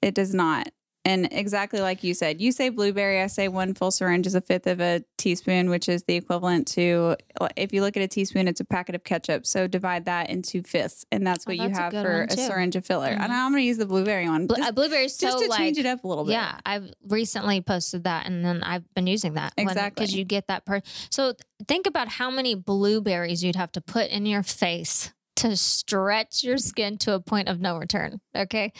it 0.00 0.14
does 0.14 0.32
not. 0.34 0.70
And 1.04 1.28
exactly 1.32 1.80
like 1.80 2.04
you 2.04 2.12
said, 2.12 2.42
you 2.42 2.52
say 2.52 2.68
blueberry, 2.68 3.22
I 3.22 3.26
say 3.28 3.48
one 3.48 3.72
full 3.72 3.90
syringe 3.90 4.26
is 4.26 4.34
a 4.34 4.40
fifth 4.42 4.66
of 4.66 4.80
a 4.80 5.02
teaspoon, 5.16 5.70
which 5.70 5.88
is 5.88 6.02
the 6.04 6.14
equivalent 6.14 6.68
to, 6.68 7.16
if 7.56 7.72
you 7.72 7.80
look 7.80 7.96
at 7.96 8.02
a 8.02 8.06
teaspoon, 8.08 8.46
it's 8.46 8.60
a 8.60 8.66
packet 8.66 8.94
of 8.94 9.02
ketchup. 9.02 9.46
So 9.46 9.66
divide 9.66 10.04
that 10.04 10.28
into 10.28 10.62
fifths, 10.62 11.06
and 11.10 11.26
that's 11.26 11.46
Oh, 11.46 11.50
what 11.50 11.56
you 11.56 11.68
that's 11.68 11.78
a 11.78 11.82
have 11.82 11.92
good 11.92 12.04
for 12.04 12.22
a 12.28 12.36
syringe 12.36 12.76
of 12.76 12.84
filler. 12.84 13.08
Mhm. 13.08 13.18
And 13.20 13.32
I'm 13.32 13.50
going 13.50 13.62
to 13.62 13.66
use 13.66 13.78
the 13.78 13.86
blueberry 13.86 14.28
one 14.28 14.46
Blu- 14.46 14.56
just, 14.56 14.68
uh, 14.68 14.72
blueberry's 14.72 15.16
so 15.16 15.26
just 15.28 15.42
to 15.42 15.48
like, 15.48 15.58
change 15.58 15.78
it 15.78 15.86
up 15.86 16.04
a 16.04 16.06
little 16.06 16.24
bit. 16.24 16.32
Yeah, 16.32 16.58
I've 16.66 16.92
recently 17.08 17.62
posted 17.62 18.04
that, 18.04 18.26
and 18.26 18.44
then 18.44 18.62
I've 18.62 18.84
been 18.94 19.06
using 19.06 19.34
that 19.34 19.54
Exactly. 19.56 20.02
because 20.04 20.14
you 20.14 20.24
get 20.24 20.48
that 20.48 20.66
per. 20.66 20.82
So 21.10 21.32
think 21.66 21.86
about 21.86 22.08
how 22.08 22.30
many 22.30 22.54
blueberries 22.54 23.42
you'd 23.42 23.56
have 23.56 23.72
to 23.72 23.80
put 23.80 24.10
in 24.10 24.26
your 24.26 24.42
face 24.42 25.14
to 25.36 25.56
stretch 25.56 26.44
your 26.44 26.58
skin 26.58 26.98
to 26.98 27.14
a 27.14 27.20
point 27.20 27.48
of 27.48 27.58
no 27.58 27.78
return. 27.78 28.20
Okay, 28.36 28.74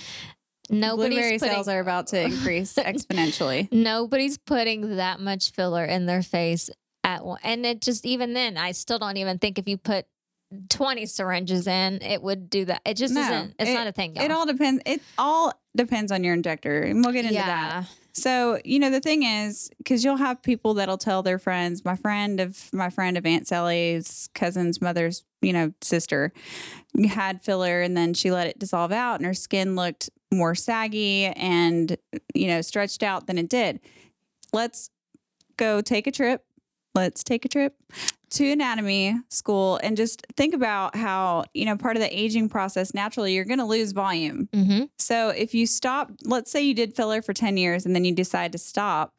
nobody's 0.71 1.15
blueberry 1.17 1.39
putting, 1.39 1.55
sales 1.55 1.69
are 1.69 1.81
about 1.81 2.07
to 2.09 2.21
increase 2.23 2.75
exponentially. 2.79 3.71
nobody's 3.73 4.39
putting 4.39 4.97
that 4.97 5.21
much 5.21 5.50
filler 5.53 5.85
in 5.85 6.07
their 6.07 6.23
face 6.23 6.71
at 7.05 7.25
one. 7.25 7.39
And 7.43 7.65
it 7.67 7.81
just 7.83 8.07
even 8.07 8.35
then, 8.35 8.57
I 8.57 8.73
still 8.73 8.99
don't 8.99 9.17
even 9.17 9.39
think 9.39 9.59
if 9.59 9.69
you 9.69 9.77
put. 9.77 10.07
20 10.69 11.07
syringes 11.07 11.69
in 11.69 12.03
it 12.03 12.21
would 12.21 12.50
do 12.50 12.65
that 12.65 12.81
it 12.85 12.95
just 12.97 13.15
No, 13.15 13.21
isn't 13.21 13.55
it's 13.61 13.71
it- 13.71 13.75
not 13.75 13.87
a 13.87 13.93
thing 13.93 14.17
y'all. 14.17 14.25
It 14.25 14.33
all 14.33 14.47
depends. 14.47 14.83
It 14.85 15.00
all 15.17 15.53
depends 15.77 16.11
on 16.11 16.25
your 16.25 16.35
injector, 16.35 16.81
and 16.83 17.05
we'll 17.05 17.12
get 17.15 17.25
into 17.25 17.37
that. 17.37 17.85
So, 18.15 18.59
you 18.65 18.81
know, 18.81 18.91
the 18.91 18.99
thing 18.99 19.23
is, 19.23 19.71
because 19.79 20.03
you'll 20.05 20.17
have 20.17 20.43
people 20.43 20.75
that'll 20.75 20.99
tell 20.99 21.23
their 21.23 21.39
friends, 21.39 21.85
my 21.85 21.95
friend 21.95 22.41
of 22.41 22.69
my 22.73 22.91
friend 22.91 23.17
of 23.17 23.25
Aunt 23.27 23.47
Sally's 23.47 24.29
cousin's 24.35 24.81
mother's, 24.83 25.25
you 25.41 25.53
know, 25.53 25.73
sister 25.83 26.33
had 27.09 27.41
filler 27.43 27.81
and 27.81 27.97
then 27.97 28.12
she 28.12 28.33
let 28.33 28.49
it 28.49 28.59
dissolve 28.59 28.91
out 28.91 29.21
and 29.21 29.27
her 29.27 29.35
skin 29.35 29.77
looked 29.77 30.11
more 30.32 30.54
saggy 30.54 31.26
and, 31.26 31.96
you 32.34 32.46
know, 32.49 32.60
stretched 32.60 33.02
out 33.02 33.26
than 33.26 33.38
it 33.38 33.49
did. 33.49 33.80
Let's 34.52 34.90
go 35.56 35.80
take 35.80 36.06
a 36.06 36.12
trip. 36.12 36.44
Let's 36.94 37.22
take 37.22 37.44
a 37.44 37.49
trip 37.49 37.75
to 38.30 38.50
anatomy 38.50 39.16
school 39.28 39.78
and 39.82 39.96
just 39.96 40.26
think 40.37 40.54
about 40.54 40.96
how, 40.96 41.44
you 41.54 41.64
know, 41.64 41.76
part 41.76 41.96
of 41.96 42.02
the 42.02 42.18
aging 42.18 42.49
process, 42.49 42.94
naturally, 42.94 43.34
you're 43.34 43.44
going 43.44 43.58
to 43.58 43.64
lose 43.64 43.92
volume. 43.92 44.49
mm-hmm. 44.52 44.84
So 44.99 45.28
if 45.30 45.54
you 45.54 45.66
stop, 45.66 46.10
let's 46.25 46.50
say 46.50 46.62
you 46.62 46.75
did 46.75 46.94
filler 46.94 47.22
for 47.22 47.32
10 47.32 47.56
years 47.56 47.87
and 47.87 47.94
then 47.94 48.04
you 48.04 48.14
decide 48.14 48.52
to 48.52 48.58
stop, 48.58 49.14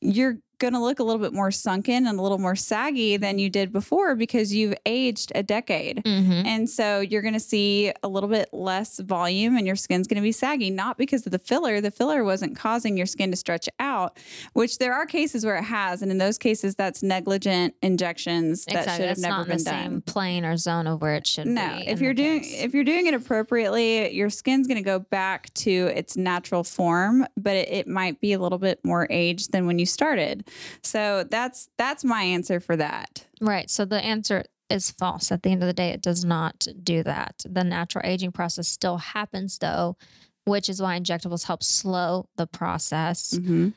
you're 0.00 0.38
going 0.58 0.72
to 0.74 0.80
look 0.80 0.98
a 0.98 1.02
little 1.02 1.20
bit 1.20 1.32
more 1.32 1.50
sunken 1.50 2.06
and 2.06 2.18
a 2.18 2.22
little 2.22 2.38
more 2.38 2.56
saggy 2.56 3.16
than 3.16 3.38
you 3.38 3.48
did 3.48 3.72
before 3.72 4.14
because 4.14 4.54
you've 4.54 4.74
aged 4.86 5.32
a 5.34 5.42
decade. 5.42 6.02
Mm-hmm. 6.04 6.46
And 6.46 6.68
so 6.68 7.00
you're 7.00 7.22
going 7.22 7.34
to 7.34 7.40
see 7.40 7.92
a 8.02 8.08
little 8.08 8.28
bit 8.28 8.48
less 8.52 8.98
volume 8.98 9.56
and 9.56 9.66
your 9.66 9.76
skin's 9.76 10.06
going 10.06 10.16
to 10.16 10.22
be 10.22 10.32
saggy, 10.32 10.70
not 10.70 10.98
because 10.98 11.24
of 11.26 11.32
the 11.32 11.38
filler. 11.38 11.80
The 11.80 11.90
filler 11.90 12.24
wasn't 12.24 12.56
causing 12.56 12.96
your 12.96 13.06
skin 13.06 13.30
to 13.30 13.36
stretch 13.36 13.68
out, 13.78 14.18
which 14.52 14.78
there 14.78 14.92
are 14.94 15.06
cases 15.06 15.44
where 15.44 15.56
it 15.56 15.64
has. 15.64 16.02
And 16.02 16.10
in 16.10 16.18
those 16.18 16.38
cases, 16.38 16.74
that's 16.74 17.02
negligent 17.02 17.74
injections 17.82 18.64
that 18.66 18.74
exactly. 18.74 18.92
should 18.96 19.08
have 19.08 19.16
That's 19.16 19.20
never 19.22 19.36
not 19.38 19.46
been 19.48 19.58
the 19.58 19.64
done. 19.64 19.82
same 19.82 20.00
plane 20.02 20.44
or 20.44 20.56
zone 20.56 20.86
of 20.86 21.00
where 21.00 21.14
it 21.14 21.26
should 21.26 21.44
be 21.44 21.50
No, 21.50 21.80
if 21.86 22.00
you're 22.00 22.14
doing 22.14 22.40
case. 22.40 22.62
if 22.62 22.74
you're 22.74 22.84
doing 22.84 23.06
it 23.06 23.14
appropriately, 23.14 24.10
your 24.12 24.30
skin's 24.30 24.66
going 24.66 24.76
to 24.78 24.82
go 24.84 24.98
back 24.98 25.52
to 25.54 25.70
its 25.94 26.16
natural 26.16 26.64
form, 26.64 27.26
but 27.36 27.54
it, 27.56 27.68
it 27.70 27.88
might 27.88 28.20
be 28.20 28.32
a 28.32 28.38
little 28.38 28.58
bit 28.58 28.80
more 28.84 29.06
aged 29.10 29.52
than 29.52 29.66
when 29.66 29.78
you 29.78 29.86
started. 29.86 30.47
So 30.82 31.24
that's 31.24 31.68
that's 31.78 32.04
my 32.04 32.22
answer 32.22 32.60
for 32.60 32.76
that. 32.76 33.26
Right. 33.40 33.68
So 33.70 33.84
the 33.84 34.00
answer 34.04 34.44
is 34.70 34.90
false. 34.90 35.32
At 35.32 35.42
the 35.42 35.50
end 35.50 35.62
of 35.62 35.66
the 35.66 35.72
day, 35.72 35.90
it 35.90 36.02
does 36.02 36.24
not 36.24 36.66
do 36.82 37.02
that. 37.02 37.44
The 37.48 37.64
natural 37.64 38.04
aging 38.06 38.32
process 38.32 38.68
still 38.68 38.98
happens, 38.98 39.58
though, 39.58 39.96
which 40.44 40.68
is 40.68 40.80
why 40.82 40.98
injectables 40.98 41.46
help 41.46 41.62
slow 41.62 42.28
the 42.36 42.46
process, 42.46 43.34
Mhm. 43.38 43.72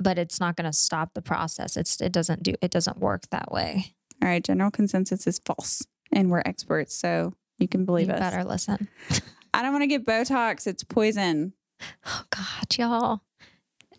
but 0.00 0.18
it's 0.18 0.38
not 0.38 0.56
going 0.56 0.70
to 0.70 0.72
stop 0.76 1.14
the 1.14 1.22
process. 1.22 1.76
It's 1.76 2.00
it 2.00 2.12
doesn't 2.12 2.42
do 2.42 2.54
it 2.62 2.70
doesn't 2.70 2.98
work 2.98 3.28
that 3.30 3.50
way. 3.50 3.94
All 4.22 4.28
right, 4.28 4.42
general 4.44 4.70
consensus 4.70 5.26
is 5.26 5.40
false, 5.44 5.82
and 6.12 6.30
we're 6.30 6.42
experts, 6.46 6.94
so 6.94 7.34
you 7.58 7.66
can 7.66 7.84
believe 7.84 8.06
you 8.06 8.14
us. 8.14 8.20
better 8.20 8.44
listen. 8.44 8.88
I 9.54 9.62
don't 9.62 9.72
want 9.72 9.82
to 9.82 9.88
get 9.88 10.06
Botox; 10.06 10.66
it's 10.66 10.84
poison. 10.84 11.54
Oh 12.06 12.22
God, 12.30 12.78
y'all. 12.78 13.20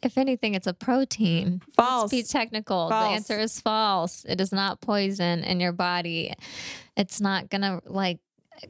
If 0.05 0.17
anything, 0.17 0.55
it's 0.55 0.67
a 0.67 0.74
protein. 0.74 1.62
False. 1.75 2.12
Let's 2.12 2.12
be 2.12 2.24
technical. 2.24 2.89
False. 2.89 3.10
The 3.10 3.15
answer 3.15 3.39
is 3.39 3.60
false. 3.60 4.25
It 4.27 4.41
is 4.41 4.51
not 4.51 4.81
poison 4.81 5.43
in 5.43 5.60
your 5.60 5.72
body. 5.72 6.33
It's 6.95 7.22
not 7.22 7.50
gonna 7.50 7.81
like 7.86 8.19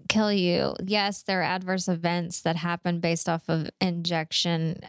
kill 0.07 0.31
you. 0.31 0.75
Yes, 0.85 1.23
there 1.23 1.39
are 1.39 1.43
adverse 1.43 1.87
events 1.87 2.41
that 2.41 2.55
happen 2.55 2.99
based 2.99 3.27
off 3.27 3.43
of 3.49 3.69
injection 3.81 4.79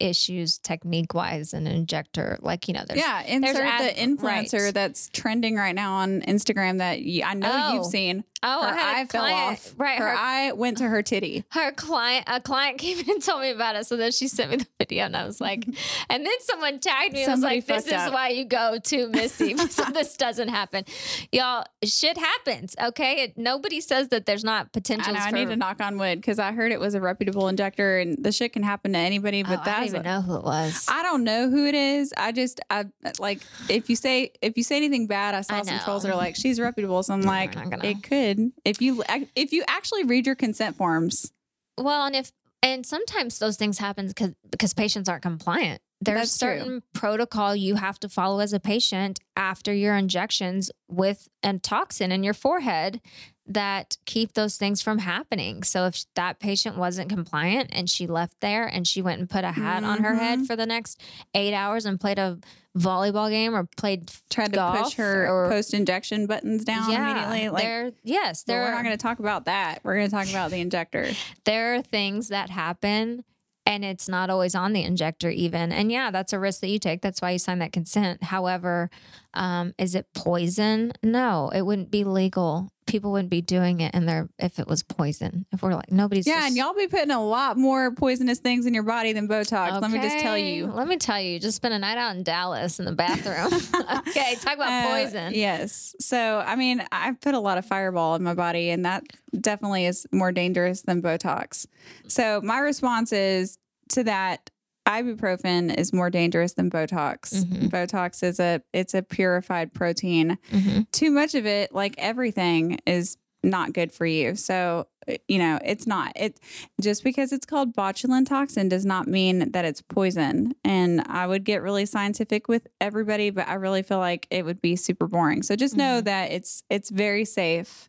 issues 0.00 0.58
technique 0.58 1.14
wise 1.14 1.52
and 1.54 1.66
injector 1.66 2.38
like 2.42 2.68
you 2.68 2.74
know 2.74 2.84
there's 2.86 3.00
yeah, 3.00 3.22
insert 3.22 3.56
ad- 3.64 3.96
the 3.96 4.00
influencer 4.00 4.64
right. 4.66 4.74
that's 4.74 5.08
trending 5.10 5.56
right 5.56 5.74
now 5.74 5.94
on 5.94 6.20
Instagram 6.22 6.78
that 6.78 6.98
y- 7.04 7.22
I 7.24 7.34
know 7.34 7.50
Oh. 7.52 7.74
you've 7.74 7.86
seen. 7.86 8.24
oh 8.42 8.62
her 8.62 8.74
I 8.78 8.98
eye 8.98 9.00
a 9.02 9.06
fell 9.06 9.24
off. 9.24 9.74
right 9.78 9.98
her 9.98 10.08
her, 10.08 10.14
eye 10.16 10.52
went 10.52 10.78
to 10.78 10.88
her 10.88 11.02
titty. 11.02 11.44
her 11.50 11.72
client 11.72 12.24
a 12.28 12.40
client 12.40 12.78
came 12.86 12.98
in 12.98 13.08
and 13.10 13.22
told 13.22 13.40
me 13.42 13.50
about 13.50 13.76
it 13.76 13.86
so 13.86 13.96
then 13.96 14.12
she 14.12 14.28
sent 14.28 14.50
me 14.50 14.56
the 14.58 14.66
video 14.78 15.04
and 15.06 15.16
i 15.16 15.24
was 15.24 15.40
like 15.40 15.64
and 16.10 16.26
then 16.26 16.40
someone 16.40 16.78
tagged 16.78 17.14
me 17.14 17.22
and 17.24 17.32
was 17.32 17.40
like 17.42 17.66
this 17.66 17.86
is 17.86 18.10
why 18.10 18.28
you 18.28 18.44
go 18.44 18.78
to 18.82 19.08
missy 19.08 19.56
so 19.56 19.84
this 19.92 20.16
doesn't 20.16 20.48
happen 20.48 20.84
y'all 21.32 21.64
shit 21.84 22.18
happens 22.18 22.76
okay 22.82 23.22
it, 23.22 23.38
nobody 23.38 23.80
says 23.80 24.08
that 24.08 24.26
there's 24.26 24.44
not 24.44 24.66
I 24.66 24.68
potential. 24.72 25.16
I 25.16 25.30
for 25.30 25.36
need 25.36 25.48
to 25.48 25.56
knock 25.56 25.80
on 25.80 25.98
wood 25.98 26.18
because 26.20 26.38
I 26.38 26.52
heard 26.52 26.72
it 26.72 26.80
was 26.80 26.94
a 26.94 27.00
reputable 27.00 27.48
injector, 27.48 27.98
and 27.98 28.22
the 28.22 28.32
shit 28.32 28.52
can 28.52 28.62
happen 28.62 28.92
to 28.92 28.98
anybody. 28.98 29.42
Oh, 29.44 29.48
But 29.48 29.66
I 29.66 29.85
don't 29.86 30.00
even 30.00 30.02
know 30.04 30.20
who 30.20 30.36
it 30.36 30.44
was 30.44 30.86
I 30.88 31.02
don't 31.02 31.24
know 31.24 31.48
who 31.50 31.66
it 31.66 31.74
is. 31.74 32.12
I 32.16 32.32
just 32.32 32.60
I 32.70 32.86
like 33.18 33.42
if 33.68 33.88
you 33.90 33.96
say 33.96 34.32
if 34.42 34.56
you 34.56 34.62
say 34.62 34.76
anything 34.76 35.06
bad, 35.06 35.34
I 35.34 35.40
saw 35.42 35.56
I 35.56 35.62
some 35.62 35.78
trolls 35.80 36.02
that 36.02 36.10
are 36.12 36.16
like 36.16 36.36
she's 36.36 36.60
reputable. 36.60 37.02
So 37.02 37.14
I'm 37.14 37.20
No, 37.20 37.26
like 37.28 37.52
gonna. 37.54 37.78
it 37.82 38.02
could 38.02 38.52
if 38.64 38.80
you 38.80 39.02
if 39.34 39.52
you 39.52 39.64
actually 39.68 40.04
read 40.04 40.26
your 40.26 40.34
consent 40.36 40.76
forms. 40.76 41.32
Well, 41.78 42.06
and 42.06 42.16
if 42.16 42.32
and 42.62 42.84
sometimes 42.86 43.38
those 43.38 43.56
things 43.56 43.78
happen 43.78 44.08
because 44.08 44.34
because 44.50 44.74
patients 44.74 45.08
aren't 45.08 45.22
compliant. 45.22 45.80
There's 46.00 46.20
That's 46.20 46.38
true. 46.38 46.58
certain 46.58 46.82
protocol 46.92 47.56
you 47.56 47.76
have 47.76 47.98
to 48.00 48.08
follow 48.08 48.40
as 48.40 48.52
a 48.52 48.60
patient 48.60 49.18
after 49.34 49.72
your 49.72 49.96
injections 49.96 50.70
with 50.88 51.28
a 51.42 51.58
toxin 51.58 52.12
in 52.12 52.22
your 52.22 52.34
forehead 52.34 53.00
that 53.48 53.96
keep 54.06 54.32
those 54.34 54.56
things 54.56 54.82
from 54.82 54.98
happening. 54.98 55.62
So 55.62 55.86
if 55.86 56.04
that 56.16 56.38
patient 56.40 56.76
wasn't 56.76 57.08
compliant 57.08 57.70
and 57.72 57.88
she 57.88 58.06
left 58.06 58.40
there 58.40 58.66
and 58.66 58.86
she 58.86 59.00
went 59.00 59.20
and 59.20 59.30
put 59.30 59.44
a 59.44 59.52
hat 59.52 59.84
on 59.84 60.02
her 60.02 60.16
head 60.16 60.40
Mhm. 60.40 60.46
for 60.48 60.56
the 60.56 60.66
next 60.66 61.00
eight 61.32 61.54
hours 61.54 61.86
and 61.86 61.98
played 62.00 62.18
a 62.18 62.38
volleyball 62.76 63.30
game 63.30 63.54
or 63.54 63.64
played 63.76 64.10
Tried 64.30 64.52
to 64.52 64.72
push 64.82 64.94
her 64.94 65.28
or- 65.30 65.48
post 65.48 65.72
injection 65.72 66.26
buttons 66.26 66.64
down 66.64 66.90
immediately. 66.92 67.48
Like, 67.48 67.62
there, 67.62 67.92
yes, 68.02 68.44
well, 68.46 68.58
we're 68.64 68.70
not 68.72 68.82
going 68.84 68.96
to 68.98 69.02
talk 69.02 69.20
about 69.20 69.44
that. 69.46 69.78
We're 69.84 69.94
going 69.96 70.08
to 70.10 70.14
talk 70.14 70.28
about 70.28 70.50
the 70.50 70.60
injector. 70.60 71.08
there 71.44 71.76
are 71.76 71.82
things 71.82 72.28
that 72.28 72.50
happen 72.50 73.22
and 73.66 73.84
it's 73.84 74.08
not 74.08 74.30
always 74.30 74.54
on 74.54 74.72
the 74.72 74.82
injector 74.82 75.28
even. 75.30 75.72
And 75.72 75.92
yeah 75.92 76.10
that's 76.10 76.32
a 76.32 76.38
risk 76.38 76.60
that 76.60 76.68
you 76.68 76.78
take. 76.78 77.02
That's 77.02 77.20
why 77.20 77.32
you 77.32 77.38
sign 77.38 77.58
that 77.60 77.72
consent. 77.72 78.22
However 78.24 78.90
um, 79.34 79.74
is 79.78 79.94
it 79.94 80.06
poison? 80.14 80.92
No 81.02 81.50
it 81.54 81.62
wouldn't 81.62 81.90
be 81.90 82.04
legal 82.04 82.70
people 82.86 83.12
wouldn't 83.12 83.30
be 83.30 83.40
doing 83.40 83.80
it 83.80 83.92
and 83.94 84.08
they're 84.08 84.28
if 84.38 84.58
it 84.58 84.66
was 84.68 84.82
poison 84.82 85.44
if 85.52 85.62
we're 85.62 85.74
like 85.74 85.90
nobody's 85.90 86.26
Yeah, 86.26 86.36
just- 86.36 86.46
and 86.48 86.56
y'all 86.56 86.74
be 86.74 86.86
putting 86.86 87.10
a 87.10 87.22
lot 87.24 87.56
more 87.58 87.90
poisonous 87.92 88.38
things 88.38 88.64
in 88.66 88.74
your 88.74 88.82
body 88.84 89.12
than 89.12 89.26
Botox. 89.28 89.80
Let 89.82 89.90
me 89.90 89.98
just 90.00 90.18
tell 90.20 90.38
you. 90.38 90.66
let 90.66 90.86
me 90.88 90.96
tell 90.96 91.20
you 91.20 91.38
just 91.40 91.56
spent 91.56 91.74
a 91.74 91.78
night 91.78 91.98
out 91.98 92.14
in 92.16 92.22
dallas 92.22 92.78
in 92.78 92.84
the 92.84 92.92
bathroom 92.92 93.52
okay 94.08 94.36
talk 94.36 94.54
about 94.54 94.70
Uh, 94.70 94.88
poison 95.04 95.34
yes. 95.34 95.94
So, 96.00 96.42
I 96.46 96.56
mean, 96.56 96.84
I've 96.92 97.20
put 97.20 97.34
a 97.34 97.40
lot 97.40 97.58
of 97.58 97.66
fireball 97.66 98.14
in 98.14 98.22
my 98.22 98.34
body, 98.34 98.70
and 98.70 98.84
that 98.84 99.02
definitely 99.40 99.86
is 99.86 100.06
more 100.12 100.30
dangerous 100.32 100.82
than 100.82 101.02
Botox. 101.02 101.66
So, 102.06 102.40
my 102.44 102.58
response 102.58 103.12
is 103.12 103.58
to 103.90 104.04
that 104.04 104.50
ibuprofen 104.86 105.76
is 105.76 105.92
more 105.92 106.10
dangerous 106.10 106.54
than 106.54 106.70
Botox. 106.70 107.44
Mhm. 107.44 107.70
Botox 107.70 108.22
is 108.22 108.38
a 108.40 108.62
it's 108.72 108.94
a 108.94 109.02
purified 109.02 109.72
protein. 109.74 110.38
Mhm. 110.50 110.90
Too 110.92 111.10
much 111.10 111.34
of 111.34 111.46
it, 111.46 111.74
like 111.74 111.94
everything, 111.98 112.78
is 112.86 113.16
not 113.42 113.72
good 113.72 113.92
for 113.92 114.06
you. 114.06 114.34
So, 114.34 114.88
you 115.28 115.38
know, 115.38 115.60
it's 115.64 115.86
not. 115.86 116.12
It 116.16 116.40
just 116.80 117.04
because 117.04 117.32
it's 117.32 117.46
called 117.46 117.74
botulin 117.76 118.26
toxin 118.26 118.68
does 118.68 118.84
not 118.84 119.06
mean 119.06 119.52
that 119.52 119.64
it's 119.64 119.82
poison. 119.82 120.54
And 120.64 121.02
I 121.06 121.26
would 121.28 121.44
get 121.44 121.62
really 121.62 121.86
scientific 121.86 122.48
with 122.48 122.66
everybody, 122.80 123.30
but 123.30 123.46
I 123.46 123.54
really 123.54 123.82
feel 123.82 123.98
like 123.98 124.26
it 124.30 124.44
would 124.44 124.60
be 124.60 124.74
super 124.74 125.06
boring. 125.06 125.42
So 125.44 125.54
just 125.54 125.76
know 125.76 126.00
Mhm. 126.00 126.04
that 126.06 126.32
it's 126.32 126.62
it's 126.70 126.90
very 126.90 127.24
safe. 127.24 127.88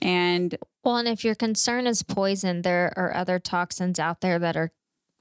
And 0.00 0.56
Well, 0.84 0.96
and 0.96 1.08
if 1.08 1.24
your 1.24 1.34
concern 1.34 1.86
is 1.86 2.02
poison, 2.02 2.62
there 2.62 2.92
are 2.96 3.14
other 3.14 3.38
toxins 3.38 3.98
out 3.98 4.20
there 4.20 4.38
that 4.38 4.56
are 4.56 4.70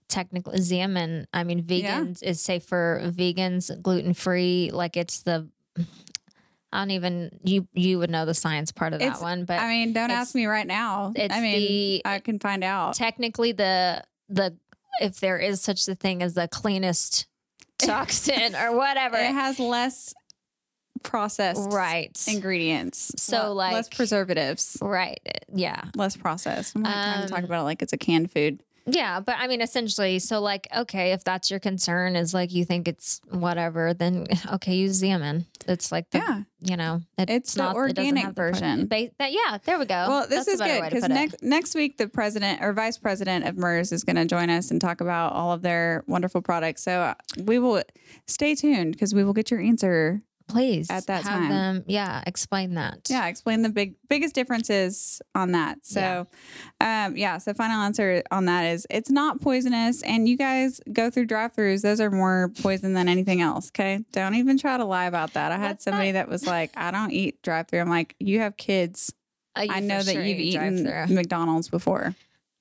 technically 0.07 0.59
Xeomin. 0.59 1.25
I 1.33 1.43
mean, 1.43 1.65
Yeah. 1.67 1.99
vegans 2.01 2.23
is 2.23 2.41
safe 2.41 2.63
for 2.65 3.01
vegans, 3.05 3.81
gluten 3.81 4.13
free. 4.13 4.69
Like 4.73 4.97
it's 4.97 5.21
the, 5.23 5.47
I 6.71 6.79
don't 6.81 6.91
even 6.91 7.39
you 7.43 7.67
you 7.73 7.99
would 7.99 8.09
know 8.09 8.25
the 8.25 8.33
science 8.33 8.71
part 8.71 8.93
of 8.93 8.99
that 8.99 9.05
It's- 9.05 9.21
one, 9.21 9.45
but 9.45 9.59
I 9.59 9.67
mean, 9.67 9.93
don't 9.93 10.11
ask 10.11 10.33
me 10.35 10.45
right 10.45 10.65
now. 10.67 11.13
it's 11.15 11.33
I 11.33 11.41
mean, 11.41 11.59
the- 11.59 12.01
I 12.05 12.19
can 12.19 12.39
find 12.39 12.63
out. 12.63 12.95
technically 12.95 13.51
the 13.51 14.03
the 14.29 14.55
if 15.01 15.19
there 15.19 15.37
is 15.39 15.61
such 15.61 15.87
a 15.87 15.95
thing 15.95 16.21
as 16.23 16.33
the 16.35 16.47
cleanest 16.47 17.25
toxin 17.79 18.55
or 18.55 18.75
whatever, 18.75 19.17
It 19.17 19.33
has 19.33 19.59
less 19.59 20.13
processed 21.03 21.71
right? 21.71 22.15
ingredients. 22.27 23.11
So, 23.17 23.49
Le- 23.53 23.71
less 23.73 23.89
preservatives. 23.89 24.77
Right. 24.81 25.19
Yeah. 25.53 25.83
less 25.95 26.15
processed. 26.15 26.75
I'm 26.75 26.83
not 26.83 26.93
trying 26.93 27.21
to 27.23 27.27
talk 27.27 27.37
Um, 27.39 27.45
about 27.45 27.61
it 27.61 27.63
like 27.63 27.81
it's 27.81 27.93
a 27.93 27.97
canned 27.97 28.31
food. 28.31 28.61
Yeah, 28.85 29.21
but 29.21 29.35
I 29.39 29.47
mean, 29.47 29.61
essentially, 29.61 30.19
so 30.19 30.41
like, 30.41 30.67
okay, 30.75 31.13
if 31.13 31.23
that's 31.23 31.49
your 31.49 31.59
concern, 31.61 32.15
is 32.17 32.33
like 32.33 32.51
you 32.51 32.65
think 32.65 32.87
it's 32.87 33.21
whatever, 33.29 33.93
then 33.93 34.27
okay, 34.53 34.75
use 34.75 35.01
Xeomin. 35.01 35.45
It's 35.67 35.91
like 35.91 36.09
the, 36.09 36.17
Yeah. 36.17 36.41
you 36.61 36.75
know, 36.75 37.01
it- 37.17 37.29
It's 37.29 37.53
the 37.53 37.61
it 37.61 37.65
doesn't 37.67 37.77
organic 37.77 38.25
the 38.27 38.33
pro- 38.33 38.51
version. 38.51 38.87
ba- 38.87 39.09
that, 39.19 39.31
yeah, 39.31 39.57
there 39.63 39.79
we 39.79 39.85
go. 39.85 40.05
Well, 40.09 40.21
this 40.27 40.45
That's 40.45 40.47
is 40.49 40.61
good 40.61 40.83
because 40.83 41.07
next 41.07 41.41
next 41.41 41.75
week 41.75 41.97
the 41.97 42.09
president 42.09 42.61
or 42.61 42.73
vice 42.73 42.97
president 42.97 43.45
of 43.45 43.55
Merz 43.57 43.91
is 43.93 44.03
going 44.03 44.17
to 44.17 44.25
join 44.25 44.49
us 44.49 44.69
and 44.71 44.81
talk 44.81 44.99
about 44.99 45.31
all 45.31 45.53
of 45.53 45.61
their 45.61 46.03
wonderful 46.07 46.41
products. 46.41 46.83
So 46.83 46.99
uh, 46.99 47.13
we 47.41 47.59
will 47.59 47.81
stay 48.27 48.53
tuned 48.55 48.91
because 48.93 49.13
we 49.13 49.23
will 49.23 49.33
get 49.33 49.49
your 49.49 49.61
answer. 49.61 50.21
Please 50.47 50.89
at 50.89 51.07
that 51.07 51.23
have 51.23 51.41
time. 51.41 51.49
them, 51.49 51.83
yeah, 51.87 52.23
explain 52.25 52.75
that. 52.75 53.07
Yeah, 53.09 53.27
explain 53.27 53.61
the 53.61 53.69
big 53.69 53.95
biggest 54.09 54.35
differences 54.35 55.21
on 55.33 55.51
that. 55.53 55.85
So, 55.85 56.27
um, 56.81 57.15
yeah. 57.17 57.37
So 57.37 57.53
final 57.53 57.81
answer 57.81 58.23
on 58.31 58.45
that 58.45 58.63
is 58.65 58.87
it's 58.89 59.09
not 59.09 59.41
poisonous, 59.41 60.01
and 60.03 60.27
you 60.27 60.37
guys 60.37 60.79
go 60.91 61.09
through 61.09 61.25
drive-throughs; 61.25 61.81
those 61.81 61.99
are 61.99 62.11
more 62.11 62.51
poison 62.61 62.93
than 62.93 63.07
anything 63.07 63.41
else. 63.41 63.69
Okay, 63.69 64.03
don't 64.11 64.35
even 64.35 64.57
try 64.57 64.77
to 64.77 64.85
lie 64.85 65.05
about 65.05 65.33
that. 65.33 65.51
I 65.51 65.57
had 65.57 65.81
somebody 65.81 66.11
that 66.11 66.29
was 66.29 66.45
like, 66.45 66.71
"I 66.75 66.91
don't 66.91 67.11
eat 67.11 67.41
drive-through." 67.41 67.79
I'm 67.79 67.89
like, 67.89 68.15
"You 68.19 68.39
have 68.39 68.57
kids. 68.57 69.13
Uh, 69.55 69.67
I 69.69 69.79
know 69.79 70.01
that 70.01 70.13
sure 70.13 70.23
you've 70.23 70.39
eaten 70.39 70.83
drive-thru. 70.83 71.15
McDonald's 71.15 71.69
before." 71.69 72.15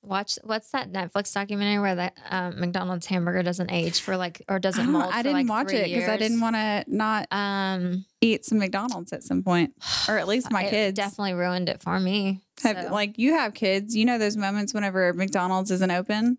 Watch 0.05 0.37
what's 0.43 0.69
that 0.71 0.91
Netflix 0.91 1.33
documentary 1.33 1.79
where 1.79 1.95
that 1.95 2.17
um, 2.29 2.59
McDonald's 2.59 3.05
hamburger 3.05 3.41
doesn't 3.41 3.71
age 3.71 4.01
for 4.01 4.17
like 4.17 4.41
or 4.49 4.59
doesn't 4.59 4.83
don't- 4.83 4.91
mold? 4.91 5.05
I 5.05 5.17
for 5.19 5.23
didn't 5.23 5.33
like 5.33 5.49
watch 5.49 5.71
it 5.73 5.85
because 5.85 6.09
I 6.09 6.17
didn't 6.17 6.41
want 6.41 6.57
to 6.57 6.83
not 6.87 7.27
Um, 7.31 8.03
eat 8.19 8.43
some 8.43 8.57
McDonald's 8.59 9.13
at 9.13 9.23
some 9.23 9.43
point, 9.43 9.73
or 10.09 10.17
at 10.17 10.27
least 10.27 10.51
my 10.51 10.65
it 10.65 10.69
kids. 10.71 10.95
definitely 10.97 11.33
ruined 11.35 11.69
it 11.69 11.81
for 11.81 11.97
me. 12.01 12.41
Have, 12.63 12.87
so. 12.87 12.93
Like 12.93 13.17
you 13.17 13.33
have 13.33 13.53
kids, 13.53 13.95
you 13.95 14.03
know 14.03 14.17
those 14.17 14.35
moments 14.35 14.73
whenever 14.73 15.13
McDonald's 15.13 15.71
isn't 15.71 15.91
open, 15.91 16.37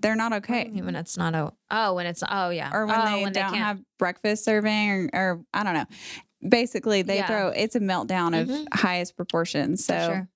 they're 0.00 0.16
not 0.16 0.32
okay. 0.32 0.70
when 0.72 0.96
it's 0.96 1.18
not 1.18 1.34
a 1.34 1.52
oh 1.70 1.92
when 1.94 2.06
it's 2.06 2.22
oh 2.28 2.48
yeah 2.50 2.70
Or 2.72 2.86
when 2.86 2.98
oh, 3.00 3.04
they 3.04 3.22
when 3.22 3.32
don't 3.34 3.44
can't- 3.44 3.56
have 3.56 3.80
breakfast 3.98 4.44
serving, 4.46 5.10
or, 5.12 5.20
or 5.20 5.44
I 5.52 5.62
don't 5.62 5.74
know. 5.74 5.86
Basically, 6.48 7.02
they 7.02 7.16
Yeah. 7.16 7.26
throw 7.26 7.48
it's 7.48 7.74
a 7.76 7.80
meltdown 7.80 8.40
of 8.40 8.48
Mhm. 8.48 8.66
highest 8.72 9.14
proportions. 9.14 9.84
So. 9.84 10.26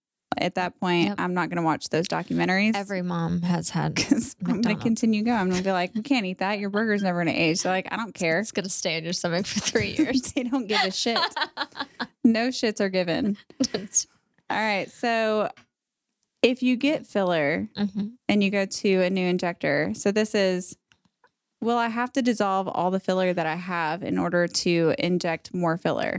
At 0.41 0.55
that 0.57 0.79
point, 0.81 1.09
Yep. 1.09 1.21
I'm 1.21 1.35
not 1.35 1.49
going 1.49 1.57
to 1.57 1.63
watch 1.63 1.89
those 1.89 2.07
documentaries. 2.09 2.75
every 2.75 3.03
mom 3.03 3.43
has 3.43 3.71
had 3.71 3.95
because 3.97 4.37
I'm 4.47 4.61
going 4.61 4.77
to 4.77 4.83
continue 4.83 5.23
going. 5.23 5.39
I'm 5.39 5.49
going 5.49 5.59
to 5.63 5.65
be 5.69 5.73
like, 5.73 5.95
we 5.95 6.03
can't 6.03 6.27
eat 6.27 6.39
that. 6.39 6.59
Your 6.59 6.71
burger's 6.71 7.03
never 7.03 7.23
going 7.25 7.35
to 7.35 7.41
age. 7.41 7.59
So 7.59 7.69
like, 7.71 7.89
I 7.93 7.97
don't 7.97 8.15
care. 8.15 8.39
it's 8.41 8.53
gonna 8.53 8.69
stay 8.69 8.97
in 8.97 9.05
your 9.05 9.13
stomach 9.13 9.47
for 9.47 9.61
three 9.61 9.95
years. 9.97 10.23
they 10.33 10.43
don't 10.45 10.67
give 10.67 10.83
a 10.83 10.91
shit. 10.91 11.19
No 12.25 12.49
shits 12.49 12.81
are 12.81 12.91
given. 12.91 13.39
All 14.51 14.57
right. 14.57 14.91
So 14.91 15.51
if 16.43 16.63
you 16.63 16.77
get 16.77 17.07
filler 17.07 17.69
Mhm. 17.77 18.13
and 18.29 18.45
you 18.45 18.51
go 18.51 18.67
to 18.67 19.03
a 19.03 19.09
new 19.09 19.27
injector, 19.27 19.93
so 19.95 20.11
this 20.13 20.35
is, 20.35 20.77
will 21.63 21.79
I 21.79 21.89
have 21.89 22.13
to 22.15 22.23
dissolve 22.23 22.69
all 22.69 22.91
the 22.91 23.01
filler 23.01 23.33
that 23.33 23.47
I 23.47 23.55
have 23.57 24.03
in 24.03 24.19
order 24.19 24.47
to 24.47 24.95
inject 24.99 25.55
more 25.55 25.79
filler? 25.79 26.19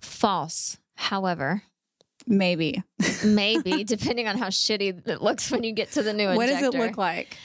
False. 0.00 0.78
However, 0.96 1.62
Maybe. 2.26 2.82
maybe 3.24 3.84
depending 3.84 4.28
on 4.28 4.38
how 4.38 4.48
shitty 4.48 5.06
it 5.06 5.22
looks 5.22 5.50
when 5.50 5.64
you 5.64 5.72
get 5.72 5.92
to 5.92 6.02
the 6.02 6.12
new 6.12 6.28
What 6.34 6.46
does 6.46 6.62
it 6.62 6.74
look 6.74 6.96
like? 6.96 7.36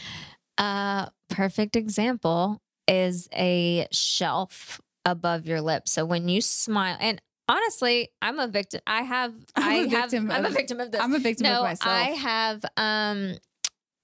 Uh, 0.58 1.08
perfect 1.30 1.76
example 1.76 2.62
is 2.88 3.30
a 3.34 3.88
shelf 3.92 4.82
above 5.06 5.46
your 5.46 5.62
lip. 5.62 5.88
So 5.88 6.06
when 6.06 6.28
you 6.28 6.42
smile, 6.42 6.98
and 7.00 7.22
honestly, 7.48 8.10
I'm 8.22 8.39
a 8.39 8.48
victim. 8.48 8.82
I 8.88 9.04
have. 9.04 9.34
I'm 9.56 9.63
I 9.63 9.74
a 9.76 9.89
have. 9.89 10.12
victim 10.12 10.32
I'm 10.32 10.46
a 10.46 10.50
victim 10.50 10.80
of 10.80 10.92
this. 10.92 11.02
I'm 11.02 11.13
a 11.13 11.20
victim 11.20 11.46
no, 11.46 11.60
of 11.60 11.63
myself. 11.63 11.92
I 11.92 12.04
have. 12.12 12.65
Um, 12.78 13.36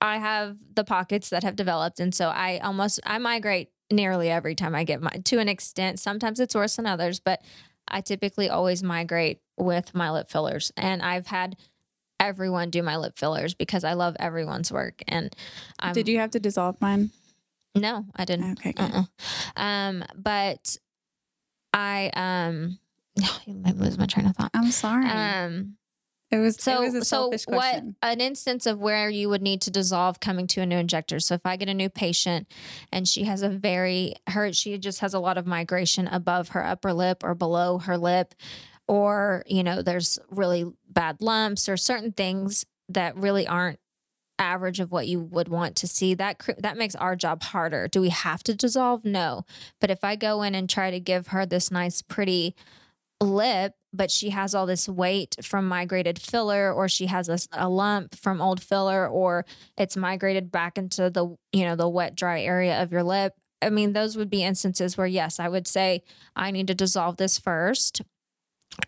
I 0.02 0.18
have 0.18 0.58
the 0.74 0.84
pockets 0.84 1.30
that 1.30 1.44
have 1.44 1.56
developed, 1.56 2.00
and 2.00 2.14
so 2.14 2.28
I 2.28 2.60
almost 2.60 3.00
I 3.06 3.18
migrate 3.18 3.70
nearly 3.92 4.30
every 4.30 4.56
time 4.56 4.76
I 4.76 4.84
get 4.84 5.02
my 5.02 5.12
to 5.12 5.40
an 5.40 5.48
extent. 5.48 6.00
Sometimes 6.00 6.40
it's 6.40 6.56
worse 6.56 6.76
than 6.76 6.86
others, 6.86 7.20
but 7.20 7.42
I 7.88 8.02
typically 8.02 8.50
always 8.50 8.84
migrate 8.84 9.40
with 9.58 9.94
my 9.94 10.12
lip 10.12 10.30
fillers, 10.30 10.72
and 10.76 11.02
I've 11.02 11.28
had 11.28 11.56
everyone 12.20 12.70
do 12.70 12.82
my 12.82 12.98
lip 12.98 13.18
fillers 13.18 13.54
because 13.54 13.84
I 13.84 13.94
love 13.94 14.16
everyone's 14.20 14.72
work. 14.72 15.02
And 15.08 15.36
I'm, 15.80 15.94
Did 15.94 16.08
you 16.08 16.20
have 16.20 16.32
to 16.32 16.40
dissolve 16.40 16.80
mine? 16.82 17.12
No, 17.76 18.06
I 18.16 18.26
didn't. 18.26 18.54
Okay. 18.54 18.72
Good. 18.72 18.92
Uh-uh. 18.92 19.04
Um, 19.62 20.04
but 20.16 20.78
I 21.74 22.10
um, 22.16 22.80
I 23.66 23.72
lose 23.72 23.98
my 23.98 24.06
train 24.06 24.26
of 24.28 24.36
thought. 24.36 24.52
I'm 24.54 24.72
sorry. 24.72 25.08
Um, 25.10 25.76
it 26.32 26.38
was 26.38 26.58
so 26.60 26.84
it 26.84 26.94
was 26.94 27.08
so 27.08 27.32
what 27.48 27.84
an 28.02 28.20
instance 28.20 28.66
of 28.66 28.80
where 28.80 29.10
you 29.10 29.30
would 29.30 29.42
need 29.42 29.62
to 29.62 29.72
dissolve 29.72 30.20
coming 30.20 30.48
to 30.48 30.62
a 30.62 30.66
new 30.66 30.78
injector. 30.78 31.20
So 31.20 31.36
if 31.36 31.46
I 31.46 31.56
get 31.56 31.70
a 31.70 31.74
new 31.74 31.90
patient 31.90 32.48
and 32.92 33.08
she 33.08 33.26
has 33.26 33.42
a 33.42 33.50
very 33.50 34.16
her 34.28 34.52
she 34.52 34.78
just 34.78 35.02
has 35.02 35.14
a 35.14 35.20
lot 35.20 35.38
of 35.38 35.46
migration 35.46 36.08
above 36.08 36.50
her 36.50 36.66
upper 36.66 36.94
lip 36.94 37.24
or 37.24 37.36
below 37.36 37.78
her 37.78 37.98
lip, 37.98 38.34
or 38.88 39.44
you 39.46 39.64
know 39.64 39.82
there's 39.82 40.18
really 40.30 40.66
bad 40.90 41.22
lumps 41.22 41.70
or 41.70 41.78
certain 41.78 42.12
things 42.12 42.66
that 42.90 43.16
really 43.16 43.48
aren't 43.48 43.80
average 44.38 44.80
of 44.80 44.92
what 44.92 45.08
you 45.08 45.20
would 45.20 45.48
want 45.48 45.76
to 45.78 45.88
see 45.88 46.14
that 46.16 46.42
that 46.58 46.78
makes 46.78 46.96
our 46.96 47.16
job 47.16 47.44
harder. 47.44 47.88
Do 47.88 48.02
we 48.02 48.10
have 48.10 48.42
to 48.44 48.56
dissolve? 48.56 49.06
No. 49.06 49.46
But 49.80 49.92
if 49.92 50.04
i 50.04 50.16
go 50.16 50.42
in 50.42 50.56
and 50.56 50.70
try 50.70 50.90
to 50.92 51.00
give 51.00 51.28
her 51.28 51.46
this 51.46 51.72
nice 51.72 52.02
pretty 52.02 52.56
lip 53.26 53.74
but 53.96 54.12
she 54.12 54.30
has 54.30 54.54
all 54.54 54.66
this 54.66 54.90
weight 54.90 55.36
from 55.42 55.68
migrated 55.68 56.20
filler 56.20 56.72
or 56.72 56.90
she 56.90 57.06
has 57.08 57.48
a 57.54 57.70
lump 57.70 58.16
from 58.16 58.42
old 58.42 58.62
filler 58.62 59.08
or 59.08 59.46
it's 59.78 59.96
migrated 59.96 60.52
back 60.52 60.78
into 60.78 61.10
the 61.10 61.36
you 61.52 61.64
know 61.64 61.76
the 61.76 61.88
wet 61.88 62.16
dry 62.16 62.42
area 62.42 62.82
of 62.82 62.92
your 62.92 63.04
lip. 63.04 63.34
I 63.62 63.70
mean 63.70 63.94
those 63.94 64.18
would 64.18 64.30
be 64.30 64.44
instances 64.44 64.98
where 64.98 65.08
yes 65.08 65.40
i 65.40 65.48
would 65.48 65.68
say 65.68 66.04
i 66.36 66.52
need 66.52 66.68
to 66.68 66.76
dissolve 66.76 67.18
this 67.18 67.40
first. 67.40 68.02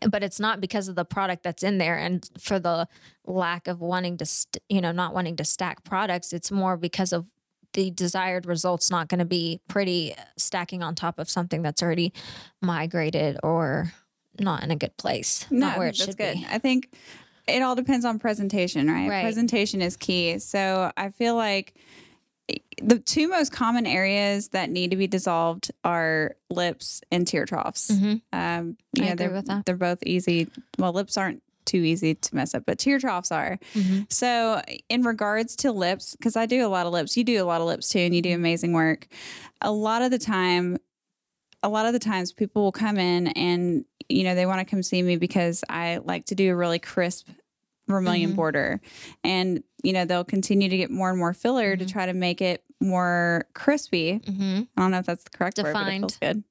But 0.09 0.21
it's 0.21 0.39
not 0.39 0.59
because 0.59 0.89
of 0.89 0.95
the 0.95 1.05
product 1.05 1.43
that's 1.43 1.63
in 1.63 1.77
there 1.77 1.97
and 1.97 2.29
for 2.37 2.59
the 2.59 2.89
lack 3.25 3.67
of 3.69 3.79
wanting 3.79 4.17
to 4.17 4.25
st- 4.25 4.61
you 4.67 4.81
know 4.81 4.91
not 4.91 5.13
wanting 5.13 5.37
to 5.37 5.45
stack 5.45 5.83
products. 5.83 6.33
It's 6.33 6.51
more 6.51 6.75
because 6.75 7.13
of 7.13 7.27
the 7.73 7.91
desired 7.91 8.45
results 8.45 8.89
not 8.89 9.07
going 9.07 9.19
to 9.19 9.25
be 9.25 9.61
pretty 9.67 10.13
uh, 10.13 10.21
stacking 10.37 10.81
on 10.81 10.95
top 10.95 11.19
of 11.19 11.29
something 11.29 11.61
that's 11.61 11.83
already 11.83 12.11
migrated 12.61 13.37
or 13.43 13.93
not 14.39 14.63
in 14.63 14.71
a 14.71 14.75
good 14.75 14.95
place 14.97 15.45
not 15.51 15.77
where 15.77 15.87
it 15.87 15.91
that's 15.97 16.05
should 16.05 16.17
good. 16.17 16.35
be 16.35 16.45
I 16.49 16.57
think 16.57 16.93
it 17.47 17.61
all 17.61 17.75
depends 17.75 18.03
on 18.05 18.19
presentation, 18.19 18.87
right? 18.87 19.09
Right. 19.09 19.21
Presentation 19.23 19.81
is 19.81 19.95
key. 19.95 20.37
So 20.39 20.91
I 20.97 21.09
feel 21.11 21.35
like 21.35 21.73
the 22.81 22.99
two 22.99 23.27
most 23.29 23.51
common 23.51 23.85
areas 23.85 24.49
that 24.49 24.69
need 24.69 24.91
to 24.91 24.97
be 24.97 25.07
dissolved 25.07 25.71
are 25.83 26.35
lips 26.49 27.01
and 27.11 27.25
tear 27.27 27.45
troughs. 27.45 27.89
Mhm. 27.91 28.21
Um, 28.31 28.77
I 28.99 29.03
yeah, 29.03 29.03
agree 29.13 29.15
they're 29.15 29.31
with 29.31 29.45
that. 29.47 29.65
they're 29.65 29.75
both 29.77 30.03
easy. 30.03 30.47
Well, 30.77 30.93
lips 30.93 31.17
aren't 31.17 31.41
too 31.65 31.77
easy 31.79 32.15
to 32.15 32.35
mess 32.35 32.53
up, 32.55 32.63
but 32.65 32.77
tear 32.79 32.99
troughs 32.99 33.31
are. 33.31 33.59
Mhm. 33.73 34.11
So, 34.11 34.61
in 34.87 35.01
regards 35.03 35.55
to 35.57 35.71
lips, 35.73 36.15
because 36.15 36.37
I 36.37 36.45
do 36.45 36.65
a 36.65 36.69
lot 36.69 36.85
of 36.85 36.93
lips, 36.93 37.17
you 37.17 37.23
do 37.25 37.41
a 37.43 37.45
lot 37.45 37.59
of 37.59 37.67
lips 37.67 37.89
too, 37.89 37.99
and 37.99 38.15
you 38.15 38.21
do 38.21 38.33
amazing 38.33 38.71
work. 38.73 39.07
A 39.61 39.71
lot 39.71 40.01
of 40.01 40.11
the 40.11 40.19
time, 40.19 40.77
a 41.63 41.67
lot 41.69 41.85
of 41.85 41.91
the 41.93 41.99
times, 41.99 42.31
people 42.31 42.63
will 42.63 42.71
come 42.71 42.97
in 42.97 43.27
and 43.29 43.83
you 44.09 44.23
know 44.23 44.35
they 44.35 44.45
want 44.45 44.59
to 44.59 44.65
come 44.65 44.83
see 44.83 45.01
me 45.01 45.17
because 45.17 45.63
I 45.69 45.97
like 45.97 46.25
to 46.27 46.35
do 46.35 46.51
a 46.51 46.55
really 46.55 46.79
crisp 46.79 47.27
vermilion 47.87 48.31
Mhm. 48.33 48.35
border, 48.35 48.81
and 49.23 49.63
you 49.83 49.93
know 49.93 50.05
they'll 50.05 50.23
continue 50.25 50.69
to 50.69 50.77
get 50.77 50.91
more 50.91 51.09
and 51.09 51.17
more 51.19 51.33
filler 51.33 51.75
to 51.77 51.85
Mhm. 51.85 51.89
try 51.91 52.05
to 52.05 52.13
make 52.13 52.41
it 52.41 52.63
more 52.81 53.45
crispy. 53.53 54.19
Mhm. 54.19 54.67
I 54.75 54.81
don't 54.81 54.91
know 54.91 54.99
if 54.99 55.05
that's 55.05 55.23
the 55.23 55.29
correct 55.31 55.57
word, 55.57 55.73
but 55.73 55.87
it 55.87 55.99
feels 55.99 56.17
good. 56.17 56.43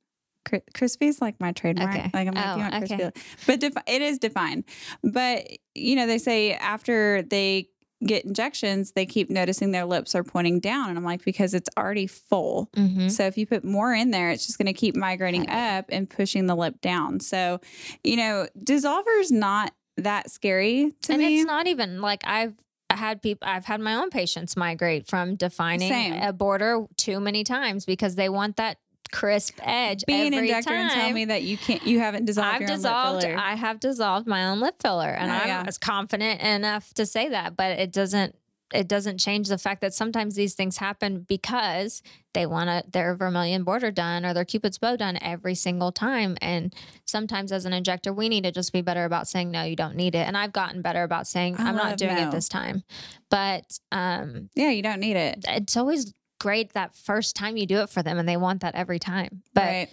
Cri- 0.44 0.62
Crispy 0.74 1.06
is 1.08 1.20
like 1.20 1.40
my 1.40 1.52
trademark. 1.52 1.90
Okay. 1.94 2.10
Like 2.14 2.28
I'm 2.28 2.34
like, 2.34 2.46
Oh, 2.46 2.56
you 2.56 2.62
want 2.62 2.74
okay. 2.76 2.96
crispy, 2.96 3.20
but 3.46 3.60
defi- 3.60 3.80
it 3.86 4.00
is 4.02 4.18
defined. 4.18 4.64
But 5.02 5.46
you 5.74 5.96
know, 5.96 6.06
they 6.06 6.18
say 6.18 6.52
after 6.54 7.22
they 7.22 7.68
get 8.04 8.24
injections, 8.24 8.92
they 8.92 9.06
keep 9.06 9.30
noticing 9.30 9.70
their 9.70 9.84
lips 9.86 10.14
are 10.14 10.22
pointing 10.24 10.60
down, 10.60 10.88
and 10.90 10.98
I'm 10.98 11.04
like, 11.04 11.24
because 11.24 11.54
it's 11.54 11.70
already 11.78 12.06
full. 12.06 12.68
Mhm. 12.76 13.10
So 13.10 13.24
if 13.26 13.38
you 13.38 13.46
put 13.46 13.64
more 13.64 13.94
in 13.94 14.10
there, 14.10 14.30
it's 14.30 14.46
just 14.46 14.58
going 14.58 14.66
to 14.66 14.72
keep 14.74 14.94
migrating 14.96 15.48
up 15.48 15.86
and 15.88 16.08
pushing 16.08 16.46
the 16.46 16.54
lip 16.54 16.80
down. 16.80 17.20
So, 17.20 17.60
you 18.04 18.16
know, 18.16 18.46
dissolver's 18.62 19.30
not 19.32 19.72
that 19.96 20.30
scary 20.30 20.92
to 21.02 21.12
and 21.14 21.22
me. 21.22 21.38
it's 21.40 21.46
not 21.46 21.66
even 21.66 22.02
like 22.02 22.20
I've 22.26 22.52
had 22.90 23.20
people 23.22 23.48
I've 23.48 23.64
had 23.64 23.80
my 23.80 23.94
own 23.94 24.10
patients 24.10 24.56
migrate 24.56 25.08
from 25.08 25.34
defining 25.34 25.88
Same. 25.90 26.22
a 26.22 26.32
border 26.32 26.86
too 26.96 27.18
many 27.18 27.44
times 27.44 27.84
because 27.84 28.14
they 28.14 28.28
want 28.28 28.56
that 28.56 28.76
crisp 29.10 29.58
edge 29.62 30.04
Be 30.06 30.26
an 30.26 30.34
injector 30.34 30.70
time. 30.70 30.80
and 30.80 30.90
tell 30.90 31.12
me 31.12 31.24
that 31.26 31.42
you 31.42 31.56
can't, 31.56 31.86
you 31.86 31.98
haven't 32.00 32.24
dissolved 32.24 32.54
I've 32.54 32.60
your 32.62 32.70
own 32.70 32.76
dissolved 32.76 33.22
lip 33.22 33.30
filler. 33.32 33.38
I 33.42 33.54
have 33.54 33.80
dissolved 33.80 34.26
my 34.26 34.46
own 34.48 34.60
lip 34.60 34.76
filler 34.80 35.08
and 35.08 35.30
Oh, 35.30 35.34
I'm 35.34 35.48
yeah. 35.48 35.64
as 35.66 35.78
confident 35.78 36.40
enough 36.40 36.92
to 36.94 37.06
say 37.06 37.28
that 37.28 37.56
but 37.56 37.78
it 37.78 37.92
doesn't 37.92 38.34
it 38.74 38.88
doesn't 38.88 39.18
change 39.18 39.46
the 39.46 39.58
fact 39.58 39.80
that 39.80 39.94
sometimes 39.94 40.34
these 40.34 40.54
things 40.54 40.78
happen 40.78 41.20
because 41.28 42.02
they 42.34 42.46
want 42.46 42.92
their 42.92 43.14
vermilion 43.14 43.62
border 43.62 43.92
done 43.92 44.26
or 44.26 44.34
their 44.34 44.44
cupid's 44.44 44.76
bow 44.76 44.96
done 44.96 45.16
every 45.22 45.54
single 45.54 45.92
time 45.92 46.36
and 46.42 46.74
sometimes 47.04 47.52
as 47.52 47.64
an 47.64 47.72
injector 47.72 48.12
we 48.12 48.28
need 48.28 48.42
to 48.42 48.50
just 48.50 48.72
be 48.72 48.82
better 48.82 49.04
about 49.04 49.28
saying 49.28 49.52
no 49.52 49.62
you 49.62 49.76
don't 49.76 49.94
need 49.94 50.16
it 50.16 50.26
and 50.26 50.36
i've 50.36 50.52
gotten 50.52 50.82
better 50.82 51.04
about 51.04 51.28
saying 51.28 51.54
I 51.56 51.68
i'm 51.68 51.76
not 51.76 51.96
doing 51.96 52.16
no. 52.16 52.26
it 52.26 52.32
this 52.32 52.48
time 52.48 52.82
but 53.30 53.78
um 53.92 54.50
yeah, 54.56 54.70
you 54.70 54.82
don't 54.82 55.00
need 55.00 55.16
it. 55.16 55.44
it's 55.48 55.76
always 55.76 56.12
great 56.38 56.72
that 56.74 56.94
first 56.94 57.34
time 57.36 57.56
you 57.56 57.66
do 57.66 57.78
it 57.80 57.88
for 57.88 58.02
them 58.02 58.18
and 58.18 58.28
they 58.28 58.36
want 58.36 58.60
that 58.60 58.74
every 58.74 58.98
time 58.98 59.42
but 59.54 59.62
right. 59.62 59.88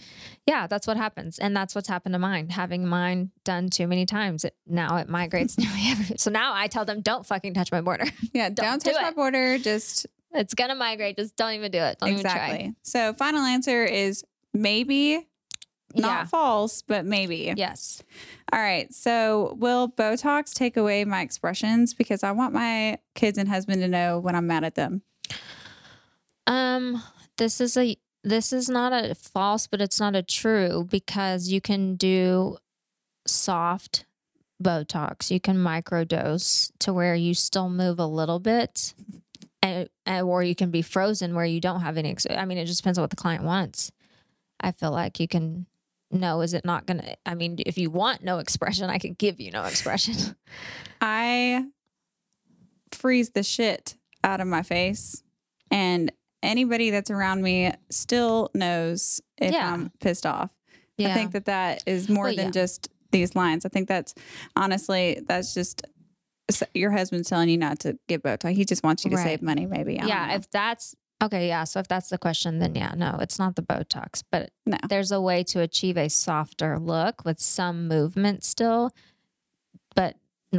yeah, 0.46 0.68
that's 0.68 0.86
what 0.86 0.98
happens. 0.98 1.40
And 1.40 1.56
that's 1.56 1.74
what's 1.74 1.88
happened 1.88 2.14
to 2.14 2.20
mine. 2.20 2.50
Having 2.50 2.86
mine 2.86 3.32
done 3.44 3.70
too 3.70 3.88
many 3.88 4.06
times, 4.06 4.44
it, 4.44 4.56
now 4.68 4.98
it 4.98 5.08
migrates 5.08 5.58
nearly 5.58 5.82
every. 5.88 6.18
So 6.18 6.30
now 6.30 6.54
I 6.54 6.68
tell 6.68 6.86
them, 6.86 7.02
don't 7.02 7.26
fucking 7.26 7.54
touch 7.54 7.72
my 7.72 7.82
border. 7.82 8.06
Yeah, 8.34 8.50
don't, 8.50 8.84
do 8.84 8.92
touch 8.92 9.02
my 9.02 9.10
it. 9.10 9.16
border. 9.16 9.58
Just 9.60 10.08
it's 10.34 10.56
going 10.56 10.70
to 10.70 10.76
migrate. 10.76 11.18
Just 11.18 11.36
don't 11.36 11.54
even 11.54 11.72
do 11.72 11.78
it. 11.78 12.00
Don't 12.00 12.10
exactly. 12.10 12.74
So, 12.82 13.14
final 13.14 13.42
answer 13.42 13.84
is 13.84 14.24
maybe, 14.54 15.28
not 15.94 16.30
false, 16.30 16.82
but 16.82 17.06
maybe. 17.06 17.54
Yes. 17.56 18.02
All 18.52 18.60
right. 18.60 18.92
So, 18.92 19.56
will 19.60 19.88
Botox 19.88 20.54
take 20.54 20.78
away 20.78 21.06
my 21.06 21.22
expressions? 21.22 21.94
Because 21.94 22.24
I 22.24 22.32
want 22.32 22.54
my 22.54 22.98
kids 23.14 23.38
and 23.38 23.48
husband 23.48 23.82
to 23.84 23.88
know 23.88 24.18
when 24.20 24.36
I'm 24.36 24.48
mad 24.48 24.64
at 24.64 24.74
them. 24.74 25.04
Um, 26.48 27.02
this 27.38 27.62
is 27.62 27.78
a, 27.78 27.98
this 28.24 28.54
is 28.54 28.70
not 28.70 28.94
a 28.94 29.16
false, 29.16 29.68
but 29.68 29.82
it's 29.82 30.00
not 30.00 30.16
a 30.16 30.24
true 30.24 30.88
because 30.90 31.50
you 31.50 31.62
can 31.62 31.96
do 31.96 32.58
soft 33.26 34.06
Botox. 34.64 35.30
You 35.30 35.40
can 35.40 35.58
microdose 35.58 36.72
to 36.80 36.94
where 36.94 37.16
you 37.16 37.34
still 37.34 37.70
move 37.70 38.00
a 38.00 38.06
little 38.06 38.40
bit, 38.40 38.94
and, 39.62 39.90
or 40.08 40.44
you 40.44 40.56
can 40.56 40.72
be 40.72 40.82
frozen 40.82 41.36
where 41.36 41.46
you 41.46 41.60
don't 41.60 41.82
have 41.82 41.98
any. 41.98 42.16
I 42.30 42.46
mean, 42.46 42.58
it 42.58 42.66
just 42.66 42.82
depends 42.82 42.98
on 42.98 43.04
what 43.04 43.10
the 43.10 43.16
client 43.16 43.44
wants. 43.44 43.92
I 44.60 44.72
feel 44.72 44.92
like 44.92 45.20
you 45.20 45.28
can. 45.28 45.68
No, 46.10 46.42
is 46.42 46.54
it 46.54 46.64
not 46.64 46.86
gonna? 46.86 47.16
I 47.26 47.36
mean, 47.36 47.58
if 47.66 47.78
you 47.78 47.90
want 47.90 48.24
no 48.24 48.40
expression, 48.40 48.90
I 48.90 49.00
could 49.00 49.18
give 49.18 49.40
you 49.40 49.52
no 49.52 49.64
expression. 49.64 50.36
I 51.02 51.66
freeze 52.92 53.32
the 53.32 53.44
shit 53.44 53.96
out 54.24 54.40
of 54.40 54.48
my 54.48 54.62
face, 54.62 55.24
and 55.72 56.12
anybody 56.44 56.90
that's 56.92 57.10
around 57.10 57.42
me 57.42 57.72
still 57.90 58.50
knows 58.54 59.22
if 59.40 59.52
Yeah. 59.54 59.74
I'm 59.74 59.90
pissed 60.00 60.26
off. 60.26 60.52
Yeah, 60.98 61.10
I 61.10 61.14
think 61.16 61.32
that 61.32 61.46
that 61.46 61.82
is 61.88 62.08
more 62.10 62.26
Well, 62.26 62.36
than 62.36 62.46
yeah. 62.48 62.52
just 62.52 62.90
these 63.12 63.36
lines. 63.36 63.66
I 63.66 63.70
think 63.70 63.88
that's 63.88 64.14
honestly, 64.56 65.22
that's 65.28 65.54
just 65.54 65.82
your 66.74 66.92
husband's 66.92 67.30
telling 67.30 67.50
you 67.50 67.58
not 67.58 67.80
to 67.80 67.98
get 68.08 68.22
Botox. 68.22 68.54
He 68.54 68.66
just 68.66 68.84
wants 68.84 69.04
you 69.06 69.10
to 69.12 69.16
Right. 69.18 69.24
save 69.24 69.42
money, 69.42 69.66
maybe. 69.66 70.00
I 70.00 70.06
yeah. 70.06 70.36
If 70.36 70.50
that's 70.52 70.94
okay, 71.24 71.48
yeah. 71.48 71.64
So 71.64 71.80
if 71.80 71.88
that's 71.88 72.10
the 72.10 72.18
question, 72.18 72.60
then 72.60 72.76
yeah, 72.76 72.94
no, 72.96 73.18
it's 73.22 73.40
not 73.40 73.56
the 73.56 73.62
Botox, 73.64 74.24
but 74.30 74.52
No. 74.66 74.78
there's 74.90 75.12
a 75.12 75.22
way 75.22 75.44
to 75.46 75.62
achieve 75.62 75.98
a 75.98 76.10
softer 76.10 76.78
look 76.78 77.24
with 77.26 77.40
some 77.40 77.88
movement 77.88 78.44
still, 78.44 78.92
but 79.96 80.18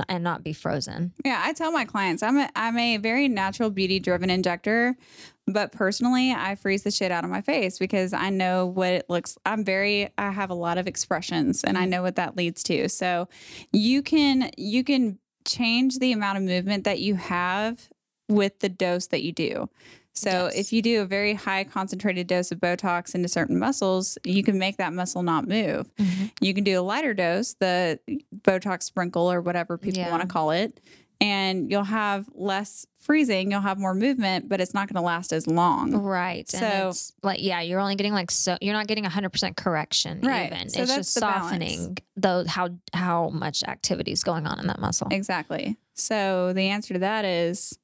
and 0.09 0.25
not 0.25 0.43
be 0.43 0.53
frozen. 0.53 1.13
Yeah, 1.25 1.41
I 1.45 1.53
tell 1.53 1.71
my 1.71 1.85
clients 1.85 2.23
I'm 2.23 2.37
a 2.39 2.51
I'm 2.57 2.77
a 2.79 2.97
very 2.97 3.29
natural 3.29 3.71
beauty 3.71 4.01
driven 4.01 4.29
injector, 4.31 4.97
but 5.47 5.73
personally 5.73 6.33
I 6.33 6.55
freeze 6.55 6.83
the 6.83 6.91
shit 6.91 7.13
out 7.13 7.25
of 7.25 7.31
my 7.31 7.41
face 7.41 7.79
because 7.79 8.13
I 8.13 8.31
know 8.31 8.67
what 8.67 8.93
it 8.93 9.07
looks 9.09 9.37
I'm 9.45 9.65
very 9.65 10.11
I 10.17 10.31
have 10.31 10.51
a 10.51 10.55
lot 10.55 10.79
of 10.79 10.87
expressions 10.87 11.65
and 11.65 11.77
I 11.77 11.83
mm-hmm. 11.83 11.91
know 11.91 12.03
what 12.03 12.17
that 12.17 12.37
leads 12.37 12.63
to. 12.65 12.89
So 12.89 13.29
you 13.73 14.03
can 14.03 14.51
you 14.57 14.85
can 14.85 15.19
change 15.45 15.99
the 15.99 16.13
amount 16.13 16.39
of 16.39 16.45
movement 16.45 16.85
that 16.85 17.01
you 17.01 17.17
have 17.17 17.89
with 18.29 18.61
the 18.61 18.69
dose 18.69 19.09
that 19.09 19.23
you 19.23 19.33
do. 19.33 19.69
So 20.15 20.31
Yes. 20.31 20.55
if 20.55 20.73
you 20.73 20.81
do 20.81 21.03
a 21.03 21.05
very 21.05 21.35
high 21.35 21.65
concentrated 21.65 22.29
dose 22.29 22.53
of 22.53 22.61
Botox 22.61 23.15
into 23.15 23.29
certain 23.29 23.59
muscles, 23.59 24.17
you 24.25 24.45
can 24.45 24.59
make 24.59 24.77
that 24.77 24.93
muscle 24.93 25.23
not 25.25 25.49
move. 25.49 25.93
Mm-hmm. 25.97 26.27
You 26.41 26.55
can 26.55 26.63
do 26.65 26.79
a 26.81 26.83
lighter 26.83 27.15
dose, 27.15 27.55
the 27.55 27.99
Botox 28.43 28.85
sprinkle 28.85 29.31
or 29.31 29.41
whatever 29.41 29.77
people 29.77 29.99
Yeah. 29.99 30.11
want 30.11 30.23
to 30.23 30.29
call 30.29 30.53
it, 30.53 30.81
and 31.25 31.71
you'll 31.71 31.85
have 31.85 32.27
less 32.35 32.87
freezing. 33.01 33.51
You'll 33.51 33.61
have 33.61 33.79
more 33.79 33.95
movement, 33.95 34.49
but 34.49 34.61
it's 34.61 34.75
not 34.75 34.89
going 34.89 34.97
to 34.97 35.01
last 35.07 35.33
as 35.33 35.47
long. 35.47 35.93
Right. 35.93 36.49
So- 36.51 36.59
and 36.59 36.89
it's 36.91 37.13
like, 37.23 37.43
yeah, 37.43 37.61
you're 37.61 37.81
only 37.81 37.95
getting 37.97 38.13
like 38.13 38.31
so 38.31 38.57
you're 38.61 38.75
not 38.75 38.87
getting 38.87 39.05
hundred 39.05 39.31
percent 39.31 39.57
correction. 39.57 40.21
Right. 40.21 40.53
Even 40.53 40.69
So 40.69 40.83
it's 40.83 40.91
that's 40.91 40.99
just 40.99 41.15
the 41.15 41.21
balance. 41.23 41.45
softening 41.51 41.99
those 42.17 42.47
how 42.49 42.69
how 42.93 43.29
much 43.31 43.63
activity 43.65 44.13
is 44.13 44.23
going 44.23 44.47
on 44.47 44.59
in 44.61 44.67
that 44.67 44.79
muscle. 44.81 45.09
Exactly. 45.11 45.77
So 45.95 46.53
the 46.53 46.69
answer 46.69 46.95
to 46.95 47.01
that 47.01 47.25
is 47.25 47.79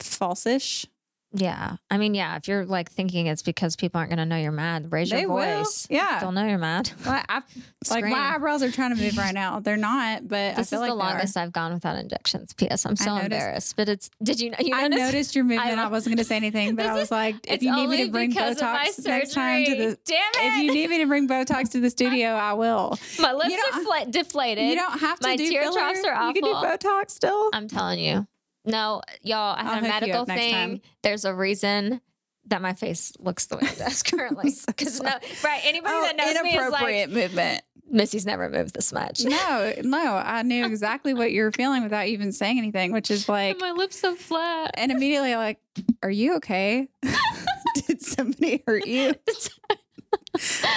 falsish. 0.00 0.86
Yeah. 1.34 1.76
I 1.90 1.96
mean, 1.96 2.14
yeah, 2.14 2.36
if 2.36 2.46
you're 2.48 2.66
like 2.66 2.90
thinking 2.90 3.26
it's 3.26 3.42
because 3.42 3.74
people 3.76 3.98
aren't 3.98 4.10
gonna 4.10 4.26
know 4.26 4.36
you're 4.36 4.52
mad, 4.52 4.92
raise 4.92 5.10
They 5.10 5.22
your 5.22 5.30
will. 5.30 5.58
voice. 5.62 5.86
Yeah. 5.88 6.18
They'll 6.20 6.32
know 6.32 6.46
you're 6.46 6.58
mad. 6.58 6.90
Well, 7.06 7.22
I, 7.28 7.42
like 7.90 8.04
my 8.04 8.34
eyebrows 8.34 8.62
are 8.62 8.70
trying 8.70 8.94
to 8.94 9.02
move 9.02 9.16
right 9.16 9.34
now. 9.42 9.60
They're 9.60 9.76
not, 9.76 10.28
but 10.28 10.56
This 10.56 10.72
I 10.72 10.76
feel 10.76 10.78
is 10.84 10.88
like 10.88 10.90
the 10.90 10.94
longest 10.94 11.36
I've 11.36 11.52
gone 11.52 11.72
without 11.72 11.96
injections. 11.96 12.52
P.S. 12.54 12.84
I'm 12.86 12.96
so 12.96 13.16
embarrassed. 13.16 13.76
But 13.76 13.88
it's 13.88 14.10
did 14.22 14.40
you 14.40 14.50
know 14.50 14.56
you 14.60 14.74
I 14.74 14.88
noticed? 14.88 15.00
noticed 15.12 15.34
your 15.34 15.44
movement. 15.44 15.66
I, 15.70 15.74
love- 15.82 15.90
wasn't 15.92 16.16
going 16.16 16.22
to 16.22 16.28
say 16.28 16.36
anything, 16.36 16.74
but 16.76 16.86
I 16.86 16.94
was 16.94 17.10
like, 17.10 17.36
if 17.48 17.62
you 17.62 17.74
need 17.74 17.86
me 17.88 18.04
to 18.04 18.10
bring 18.10 18.28
because 18.30 18.56
of 18.56 18.62
my 18.62 18.86
Botox 18.88 19.04
next 19.06 19.32
time 19.34 19.64
to 19.64 19.70
the, 19.74 19.98
Damn 20.04 20.18
it. 20.34 20.58
if 20.58 20.62
you 20.64 20.72
need 20.74 20.90
me 20.90 20.98
to 20.98 21.06
bring 21.06 21.28
Botox 21.28 21.70
to 21.72 21.80
the 21.80 21.90
studio, 21.90 22.28
I 22.28 22.52
will. 22.54 22.98
my 23.20 23.32
lips 23.32 23.50
you 23.50 23.62
are 23.72 23.82
fla- 23.82 24.10
deflated. 24.10 24.64
You 24.68 24.76
don't 24.76 24.98
have 25.00 25.18
to 25.20 25.28
My 25.28 25.36
do 25.36 25.50
tear 25.50 25.62
filler. 25.62 25.80
are 26.12 26.28
You 26.28 26.34
can 26.34 26.42
do. 26.44 26.52
Botox 26.54 27.10
still. 27.10 27.50
I'm 27.52 27.68
telling 27.68 27.98
you. 28.00 28.26
No, 28.64 29.02
y'all, 29.22 29.54
I 29.56 29.60
I'll 29.60 29.74
had 29.74 29.84
a 29.84 29.88
medical 29.88 30.24
thing. 30.24 30.80
There's 31.02 31.24
a 31.24 31.34
reason 31.34 32.00
that 32.46 32.60
my 32.62 32.74
face 32.74 33.12
looks 33.18 33.46
the 33.46 33.56
way 33.56 33.62
it 33.64 33.78
does 33.78 34.02
currently. 34.04 34.50
so 34.50 34.64
Because 34.66 35.00
no, 35.00 35.10
right, 35.44 35.60
anybody 35.64 35.94
Oh, 35.96 36.02
that 36.02 36.16
knows 36.16 36.42
me 36.42 36.50
is 36.50 36.54
like, 36.54 36.54
inappropriate 36.54 37.10
movement. 37.10 37.62
Missy's 37.90 38.24
never 38.24 38.48
moved 38.48 38.74
this 38.74 38.92
much. 38.92 39.22
No, 39.24 39.72
no, 39.82 40.14
I 40.16 40.42
knew 40.42 40.64
exactly 40.64 41.12
what 41.12 41.30
you 41.30 41.42
were 41.42 41.52
feeling 41.52 41.82
without 41.82 42.06
even 42.06 42.32
saying 42.32 42.58
anything, 42.58 42.90
which 42.92 43.10
is 43.10 43.28
like, 43.28 43.60
my 43.60 43.72
lips 43.72 43.98
so 44.00 44.14
flat. 44.14 44.70
and 44.74 44.90
immediately 44.90 45.34
like, 45.36 45.58
are 46.02 46.10
you 46.10 46.36
okay? 46.36 46.88
Did 47.86 48.00
somebody 48.02 48.62
hurt 48.66 48.86
you? 48.86 49.14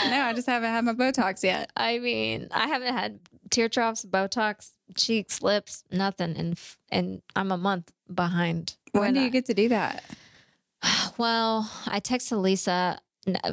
no, 0.09 0.21
I 0.21 0.33
just 0.33 0.47
haven't 0.47 0.69
had 0.71 0.83
my 0.85 0.93
Botox 0.93 1.43
yet. 1.43 1.71
I 1.77 1.99
mean, 1.99 2.47
I 2.51 2.67
haven't 2.67 2.93
had 2.93 3.19
tear 3.49 3.69
troughs, 3.69 4.05
Botox, 4.05 4.71
cheeks, 4.95 5.41
lips, 5.41 5.83
nothing, 5.91 6.35
and 6.37 6.59
and 6.89 7.21
I'm 7.35 7.51
a 7.51 7.57
month 7.57 7.91
behind. 8.13 8.75
When 8.91 9.13
do 9.15 9.19
I- 9.21 9.23
you 9.23 9.29
get 9.29 9.45
to 9.45 9.53
do 9.53 9.69
that? 9.69 10.03
Well, 11.17 11.69
I 11.87 11.99
texted 11.99 12.41
Lisa 12.41 12.99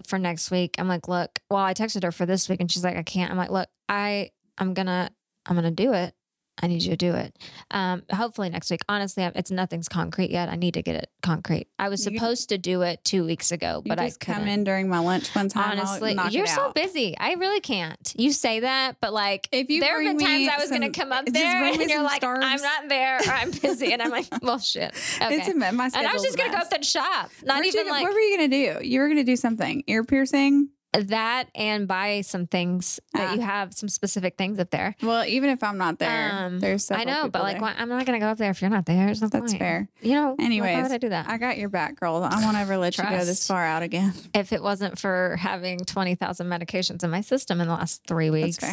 for 0.06 0.18
next 0.18 0.50
week. 0.50 0.74
I'm 0.78 0.88
like, 0.88 1.08
look. 1.08 1.38
Well, 1.50 1.60
I 1.60 1.74
texted 1.74 2.02
her 2.02 2.12
for 2.12 2.26
this 2.26 2.48
week, 2.48 2.60
and 2.60 2.70
she's 2.70 2.84
like, 2.84 2.96
I 2.96 3.02
can't. 3.02 3.30
I'm 3.30 3.36
like, 3.38 3.50
look, 3.50 3.68
I 3.88 4.30
I'm 4.58 4.74
gonna 4.74 5.10
I'm 5.46 5.54
gonna 5.56 5.70
do 5.70 5.92
it. 5.92 6.14
I 6.60 6.66
need 6.66 6.82
you 6.82 6.90
to 6.90 6.96
do 6.96 7.14
it. 7.14 7.36
Um, 7.70 8.02
hopefully 8.12 8.50
next 8.50 8.70
week. 8.70 8.82
Honestly, 8.88 9.24
it's 9.34 9.50
nothing's 9.50 9.88
concrete 9.88 10.30
yet. 10.30 10.48
I 10.50 10.56
need 10.56 10.74
to 10.74 10.82
get 10.82 10.96
it 10.96 11.10
concrete. 11.22 11.66
I 11.78 11.88
was 11.88 12.04
You- 12.06 12.16
supposed 12.16 12.50
to 12.50 12.58
do 12.58 12.82
it 12.82 13.02
two 13.04 13.24
weeks 13.24 13.50
ago, 13.52 13.80
You 13.84 13.88
but 13.88 13.98
I 13.98 14.06
just 14.08 14.20
come 14.20 14.34
couldn't. 14.36 14.48
in 14.50 14.64
during 14.64 14.88
my 14.88 14.98
lunch 14.98 15.34
one 15.34 15.48
time. 15.48 15.78
Honestly, 15.78 16.16
you're 16.30 16.46
so 16.46 16.66
out. 16.66 16.74
busy. 16.74 17.16
I 17.18 17.32
really 17.34 17.60
can't. 17.60 18.12
You 18.16 18.32
say 18.32 18.60
that, 18.60 18.96
but 19.00 19.12
like, 19.14 19.48
If 19.50 19.70
you 19.70 19.80
there 19.80 20.02
have 20.02 20.18
been 20.18 20.26
times 20.26 20.48
I 20.48 20.58
was 20.58 20.68
going 20.68 20.82
to 20.82 20.90
come 20.90 21.10
up 21.10 21.24
there, 21.26 21.64
and 21.64 21.80
you're 21.90 22.02
like, 22.02 22.22
I'm 22.22 22.60
not 22.60 22.88
there, 22.88 23.16
or 23.18 23.30
I'm 23.32 23.50
busy, 23.50 23.92
and 23.92 24.02
I'm 24.02 24.10
like, 24.10 24.26
well, 24.42 24.58
shit. 24.58 24.94
Okay. 25.22 25.34
It's 25.36 25.48
a, 25.48 25.54
my 25.54 25.68
and 25.68 26.06
I 26.06 26.12
was 26.12 26.22
just 26.22 26.36
going 26.36 26.50
to 26.50 26.56
go 26.56 26.62
up 26.62 26.68
there 26.70 26.76
and 26.76 26.86
shop. 26.86 27.30
Not 27.44 27.56
Where'd 27.56 27.66
even 27.66 27.86
you, 27.86 27.92
like 27.92 28.02
what 28.04 28.12
were 28.12 28.20
you 28.20 28.36
gonna 28.36 28.48
do? 28.48 28.86
You 28.86 29.00
were 29.00 29.08
gonna 29.08 29.24
do 29.24 29.36
something. 29.36 29.84
Ear 29.86 30.04
piercing. 30.04 30.68
That 30.92 31.48
and 31.54 31.88
buy 31.88 32.20
some 32.20 32.46
things 32.46 33.00
that 33.14 33.30
Ah. 33.30 33.34
you 33.34 33.40
have 33.40 33.72
some 33.72 33.88
specific 33.88 34.36
things 34.36 34.58
up 34.58 34.70
there. 34.70 34.94
Well, 35.02 35.24
even 35.26 35.48
if 35.50 35.62
I'm 35.62 35.78
not 35.78 35.98
there, 35.98 36.30
Um, 36.32 36.60
there's 36.60 36.90
I 36.90 37.04
know, 37.04 37.28
but 37.28 37.42
like, 37.42 37.60
why, 37.62 37.74
I'm 37.78 37.88
not 37.88 38.04
going 38.04 38.18
to 38.20 38.24
go 38.24 38.30
up 38.30 38.38
there 38.38 38.50
if 38.50 38.60
you're 38.60 38.70
not 38.70 38.84
there. 38.86 39.06
There's 39.06 39.22
no 39.22 39.28
that's 39.28 39.52
point. 39.52 39.58
fair. 39.58 39.88
You 40.02 40.14
know, 40.14 40.28
like, 40.30 40.38
why 40.38 40.44
Anyways, 40.44 40.82
would 40.82 40.92
I 40.92 40.98
do 40.98 41.08
that? 41.08 41.28
I 41.28 41.38
got 41.38 41.56
your 41.56 41.70
back, 41.70 41.98
girl. 41.98 42.16
I 42.22 42.44
won't 42.44 42.56
ever 42.58 42.76
let 42.76 42.98
you 42.98 43.04
go 43.04 43.24
this 43.24 43.46
far 43.46 43.64
out 43.64 43.82
again. 43.82 44.12
if 44.34 44.52
it 44.52 44.62
wasn't 44.62 44.98
for 44.98 45.36
having 45.40 45.78
20,000 45.78 46.46
medications 46.46 47.02
in 47.02 47.10
my 47.10 47.22
system 47.22 47.60
in 47.60 47.68
the 47.68 47.74
last 47.74 48.02
three 48.06 48.28
weeks, 48.30 48.58
fair. 48.58 48.72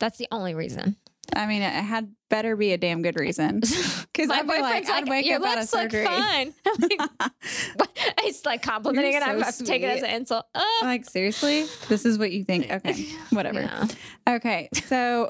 that's 0.00 0.16
the 0.18 0.28
only 0.32 0.54
reason. 0.54 0.96
I 1.34 1.46
mean, 1.46 1.62
it 1.62 1.72
had 1.72 2.12
better 2.30 2.56
be 2.56 2.72
a 2.72 2.78
damn 2.78 3.02
good 3.02 3.18
reason. 3.18 3.62
Because 4.12 4.28
My 4.28 4.40
I'd 4.40 4.42
be 4.42 4.48
like, 4.60 4.84
boyfriend's 4.84 5.08
wake 5.08 5.24
your 5.24 5.36
up 5.40 5.46
out 5.46 5.52
of 5.52 5.58
lips 5.60 5.72
look 5.72 5.82
surgery. 5.84 6.04
fine. 6.04 6.52
I'm 6.66 6.74
like, 6.98 7.10
what? 7.76 7.98
He's 8.22 8.44
like 8.44 8.60
complimenting 8.60 9.12
You're 9.12 9.22
it. 9.22 9.26
I'm 9.26 9.36
so 9.36 9.40
about 9.40 9.54
to 9.54 9.64
take 9.64 9.80
it 9.82 9.86
as 9.86 10.02
an 10.02 10.10
insult. 10.10 10.44
Oh, 10.54 10.80
like 10.82 11.08
seriously, 11.08 11.64
this 11.88 12.04
is 12.04 12.18
what 12.18 12.30
you 12.30 12.44
think? 12.44 12.70
Okay, 12.70 13.06
whatever. 13.30 13.62
yeah. 13.62 13.86
Okay, 14.28 14.68
so 14.84 15.28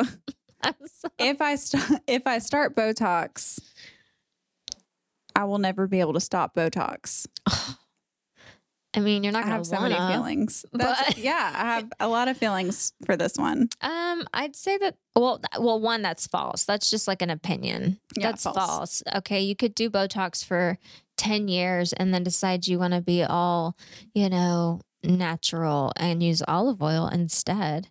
so- 0.85 1.09
if 1.21 1.41
I 1.41 1.55
st- 1.55 2.01
if 2.09 2.27
I 2.27 2.41
start 2.41 2.75
Botox, 2.75 3.61
I 5.37 5.45
will 5.45 5.59
never 5.59 5.87
be 5.87 6.01
able 6.01 6.15
to 6.15 6.21
stop 6.21 6.57
Botox. 6.57 7.29
I 8.95 9.01
mean, 9.01 9.25
you're 9.25 9.33
not 9.33 9.45
going 9.45 9.51
to 9.53 9.57
have 9.57 9.67
so 9.67 9.81
many 9.81 9.95
wanna. 9.95 10.13
feelings. 10.15 10.65
That's, 10.73 11.09
but- 11.15 11.19
yeah, 11.19 11.53
I 11.55 11.75
have 11.77 11.93
a 11.99 12.09
lot 12.09 12.29
of 12.29 12.37
feelings 12.37 12.93
for 13.07 13.17
this 13.17 13.37
one. 13.37 13.69
Um, 13.81 14.27
I'd 14.35 14.55
say 14.55 14.77
that. 14.79 14.97
Well, 15.17 15.41
well, 15.59 15.81
one 15.81 16.03
that's 16.03 16.27
false. 16.27 16.65
That's 16.65 16.91
just 16.91 17.07
like 17.09 17.21
an 17.23 17.31
opinion. 17.31 17.99
Yeah, 18.17 18.29
that's 18.31 18.43
false. 18.45 18.57
false. 18.57 19.03
Okay, 19.17 19.41
you 19.41 19.55
could 19.57 19.75
do 19.75 19.89
Botox 19.91 20.45
for 20.45 20.79
ten 21.17 21.49
years 21.49 21.93
and 21.93 22.13
then 22.15 22.23
decide 22.23 22.67
you 22.67 22.79
want 22.79 22.95
to 22.95 23.01
be 23.03 23.23
all, 23.23 23.77
you 24.15 24.29
know, 24.31 24.81
natural 25.03 25.93
and 25.97 26.23
use 26.23 26.43
olive 26.49 26.83
oil 26.83 27.09
instead, 27.09 27.89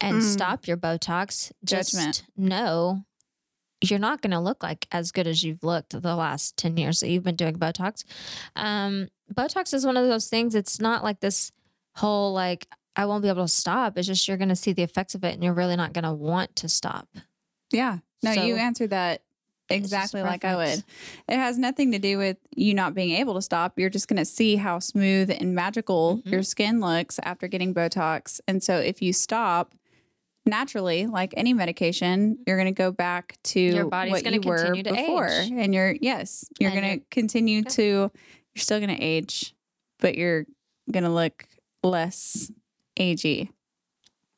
and 0.00 0.18
Mm. 0.18 0.22
stop 0.22 0.66
your 0.66 0.76
Botox. 0.76 1.52
Judgment. 1.64 2.14
Just 2.16 2.24
know 2.36 3.04
you're 3.82 3.98
not 3.98 4.22
going 4.22 4.30
to 4.30 4.40
look 4.40 4.62
like 4.62 4.86
as 4.90 5.12
good 5.12 5.26
as 5.26 5.44
you've 5.44 5.62
looked 5.62 5.90
the 6.00 6.16
last 6.16 6.56
10 6.56 6.78
years 6.78 7.00
that 7.00 7.10
you've 7.10 7.22
been 7.22 7.36
doing 7.36 7.58
Botox. 7.58 8.04
Um, 8.56 9.08
Botox 9.32 9.74
is 9.74 9.84
one 9.86 9.96
of 9.96 10.06
those 10.08 10.28
things, 10.28 10.54
it's 10.54 10.80
not 10.80 11.02
like 11.04 11.20
this 11.20 11.52
whole 11.96 12.32
like, 12.32 12.66
I 12.94 13.06
won't 13.06 13.22
be 13.22 13.28
able 13.28 13.44
to 13.44 13.48
stop. 13.48 13.98
It's 13.98 14.06
just 14.06 14.26
you're 14.28 14.36
going 14.36 14.48
to 14.48 14.56
see 14.56 14.72
the 14.72 14.82
effects 14.82 15.14
of 15.14 15.24
it 15.24 15.34
and 15.34 15.42
you're 15.44 15.52
really 15.54 15.76
not 15.76 15.92
going 15.92 16.04
to 16.04 16.12
want 16.12 16.56
to 16.56 16.68
stop. 16.68 17.08
Yeah. 17.72 17.98
No, 18.22 18.32
you 18.32 18.54
So- 18.56 18.60
answered 18.60 18.90
that 18.90 19.22
exactly 19.68 20.22
like 20.22 20.44
I 20.44 20.54
would. 20.56 20.84
It 21.28 21.36
has 21.36 21.58
nothing 21.58 21.90
to 21.92 21.98
do 21.98 22.18
with 22.18 22.36
you 22.54 22.72
not 22.72 22.94
being 22.94 23.10
able 23.16 23.34
to 23.34 23.42
stop. 23.42 23.78
You're 23.78 23.90
just 23.90 24.06
going 24.08 24.18
to 24.18 24.24
see 24.24 24.56
how 24.56 24.78
smooth 24.78 25.28
and 25.30 25.54
magical 25.54 26.18
Mhm. 26.24 26.30
your 26.30 26.42
skin 26.44 26.80
looks 26.80 27.18
after 27.24 27.48
getting 27.48 27.74
Botox. 27.74 28.40
And 28.46 28.62
so 28.62 28.78
if 28.78 29.02
you 29.02 29.12
stop 29.12 29.74
naturally, 30.46 31.06
like 31.06 31.34
any 31.36 31.52
medication, 31.52 32.38
you're 32.46 32.56
going 32.56 32.72
to 32.72 32.78
go 32.78 32.92
back 32.92 33.36
to 33.42 33.60
Your 33.60 33.86
body's 33.86 34.12
what 34.12 34.32
you 34.32 34.40
were 34.44 34.56
continue 34.56 34.82
to 34.84 34.92
before. 34.92 35.26
age. 35.28 35.50
And 35.52 35.74
you're, 35.74 35.96
yes, 36.00 36.44
you're 36.60 36.70
going 36.70 37.00
to 37.00 37.04
continue 37.10 37.60
Okay. 37.60 37.70
to, 37.70 38.12
you're 38.56 38.62
still 38.62 38.80
going 38.80 38.96
to 38.96 39.02
age, 39.02 39.54
but 40.00 40.16
you're 40.16 40.46
going 40.90 41.04
to 41.04 41.10
look 41.10 41.44
less 41.82 42.50
agey. 42.98 43.50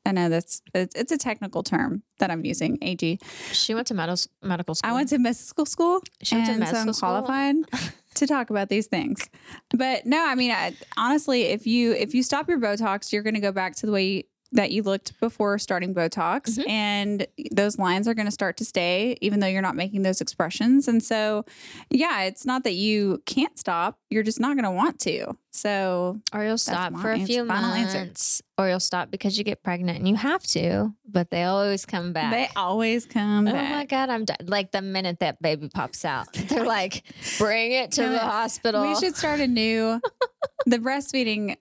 I 0.05 0.11
know 0.11 0.27
that's 0.27 0.61
it's, 0.73 0.93
it's 0.95 1.11
a 1.11 1.17
technical 1.17 1.63
term 1.63 2.03
that 2.19 2.29
I'm 2.29 2.43
using, 2.43 2.77
AG. 2.81 3.19
She 3.53 3.73
went 3.73 3.87
to 3.87 3.93
med- 3.93 4.25
medical 4.41 4.75
school. 4.75 4.89
I 4.89 4.93
went 4.93 5.07
to 5.09 5.19
medical 5.19 5.65
school 5.65 6.01
She 6.21 6.35
went 6.35 6.47
to 6.47 6.53
and 6.53 6.67
so 6.67 6.75
I'm 6.77 6.93
school. 6.93 7.09
qualified 7.09 7.55
to 8.15 8.27
talk 8.27 8.49
about 8.49 8.67
these 8.69 8.87
things. 8.87 9.29
But 9.69 10.05
no, 10.05 10.25
I 10.25 10.35
mean, 10.35 10.51
I, 10.51 10.75
honestly, 10.97 11.43
if 11.43 11.65
you 11.65 11.93
if 11.93 12.13
you 12.13 12.23
stop 12.23 12.49
your 12.49 12.59
Botox, 12.59 13.13
you're 13.13 13.23
going 13.23 13.35
to 13.35 13.39
go 13.41 13.51
back 13.51 13.75
to 13.77 13.85
the 13.85 13.91
way 13.91 14.25
that 14.51 14.71
you 14.71 14.81
looked 14.81 15.19
before 15.19 15.59
starting 15.59 15.93
Botox, 15.93 16.57
Mhm. 16.57 16.67
and 16.69 17.27
those 17.51 17.77
lines 17.77 18.07
are 18.07 18.15
going 18.15 18.25
to 18.25 18.31
start 18.31 18.57
to 18.57 18.65
stay, 18.65 19.15
even 19.21 19.39
though 19.39 19.47
you're 19.47 19.61
not 19.61 19.75
making 19.75 20.01
those 20.01 20.21
expressions. 20.21 20.87
And 20.87 21.03
so, 21.03 21.45
yeah, 21.91 22.23
it's 22.23 22.45
not 22.47 22.63
that 22.63 22.73
you 22.73 23.21
can't 23.27 23.57
stop; 23.59 23.99
you're 24.09 24.23
just 24.23 24.39
not 24.39 24.55
going 24.55 24.63
to 24.63 24.71
want 24.71 24.99
to. 25.01 25.37
So, 25.51 26.19
Or 26.33 26.43
you'll 26.43 26.57
stop 26.57 26.95
for 26.97 27.11
a 27.11 27.19
few 27.25 27.45
final 27.45 27.73
answer. 27.73 27.99
months. 27.99 28.41
Or 28.57 28.67
you'll 28.69 28.79
stop 28.79 29.09
because 29.11 29.37
you 29.37 29.43
get 29.43 29.63
pregnant 29.63 29.97
and 29.99 30.07
you 30.07 30.15
have 30.15 30.43
to, 30.47 30.93
but 31.07 31.29
they 31.31 31.43
always 31.43 31.85
come 31.85 32.11
back. 32.13 32.31
they 32.31 32.49
always 32.55 33.05
come 33.05 33.47
Oh 33.47 33.51
back. 33.51 33.71
my 33.71 33.85
God, 33.85 34.09
I'm 34.09 34.25
done. 34.25 34.37
Like 34.45 34.71
the 34.71 34.81
minute 34.81 35.19
that 35.19 35.41
baby 35.41 35.69
pops 35.69 36.05
out, 36.05 36.33
they're 36.49 36.65
like, 36.65 37.03
bring 37.37 37.71
it 37.71 37.91
to 37.93 38.01
the 38.01 38.19
hospital. 38.19 38.81
We 38.87 38.95
should 38.95 39.15
start 39.15 39.39
a 39.39 39.47
new. 39.47 40.01
the 40.65 40.77
breastfeeding 40.77 41.55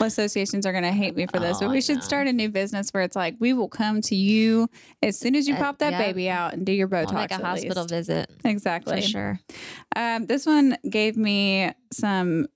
associations 0.00 0.64
are 0.66 0.72
going 0.72 0.84
to 0.84 0.92
hate 0.92 1.14
me 1.16 1.26
for 1.26 1.38
this, 1.38 1.56
Oh, 1.58 1.60
but 1.60 1.66
I 1.68 1.72
we 1.72 1.80
should 1.80 1.96
know. 1.96 2.02
start 2.02 2.26
a 2.26 2.32
new 2.32 2.48
business 2.48 2.90
where 2.90 3.02
it's 3.02 3.16
like 3.16 3.36
we 3.38 3.52
will 3.52 3.68
come 3.68 4.00
to 4.02 4.14
you 4.16 4.68
as 5.02 5.18
soon 5.18 5.34
as 5.36 5.46
you 5.46 5.54
Uh, 5.54 5.58
pop 5.58 5.78
that 5.78 5.92
yep. 5.92 6.00
baby 6.06 6.30
out 6.30 6.54
and 6.54 6.64
do 6.64 6.72
your 6.72 6.88
Botox. 6.88 7.12
make 7.14 7.30
a 7.30 7.36
hospital 7.36 7.82
least. 7.84 7.90
visit 7.90 8.30
Exactly. 8.44 9.00
for 9.02 9.06
sure. 9.06 9.40
Um, 9.94 10.26
this 10.26 10.46
one 10.46 10.76
gave 10.88 11.16
me 11.16 11.70
some 11.92 12.46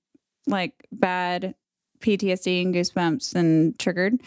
like 0.46 0.86
bad 0.90 1.54
PTSD 2.00 2.62
and 2.62 2.74
goosebumps 2.74 3.34
and 3.34 3.78
triggered. 3.78 4.20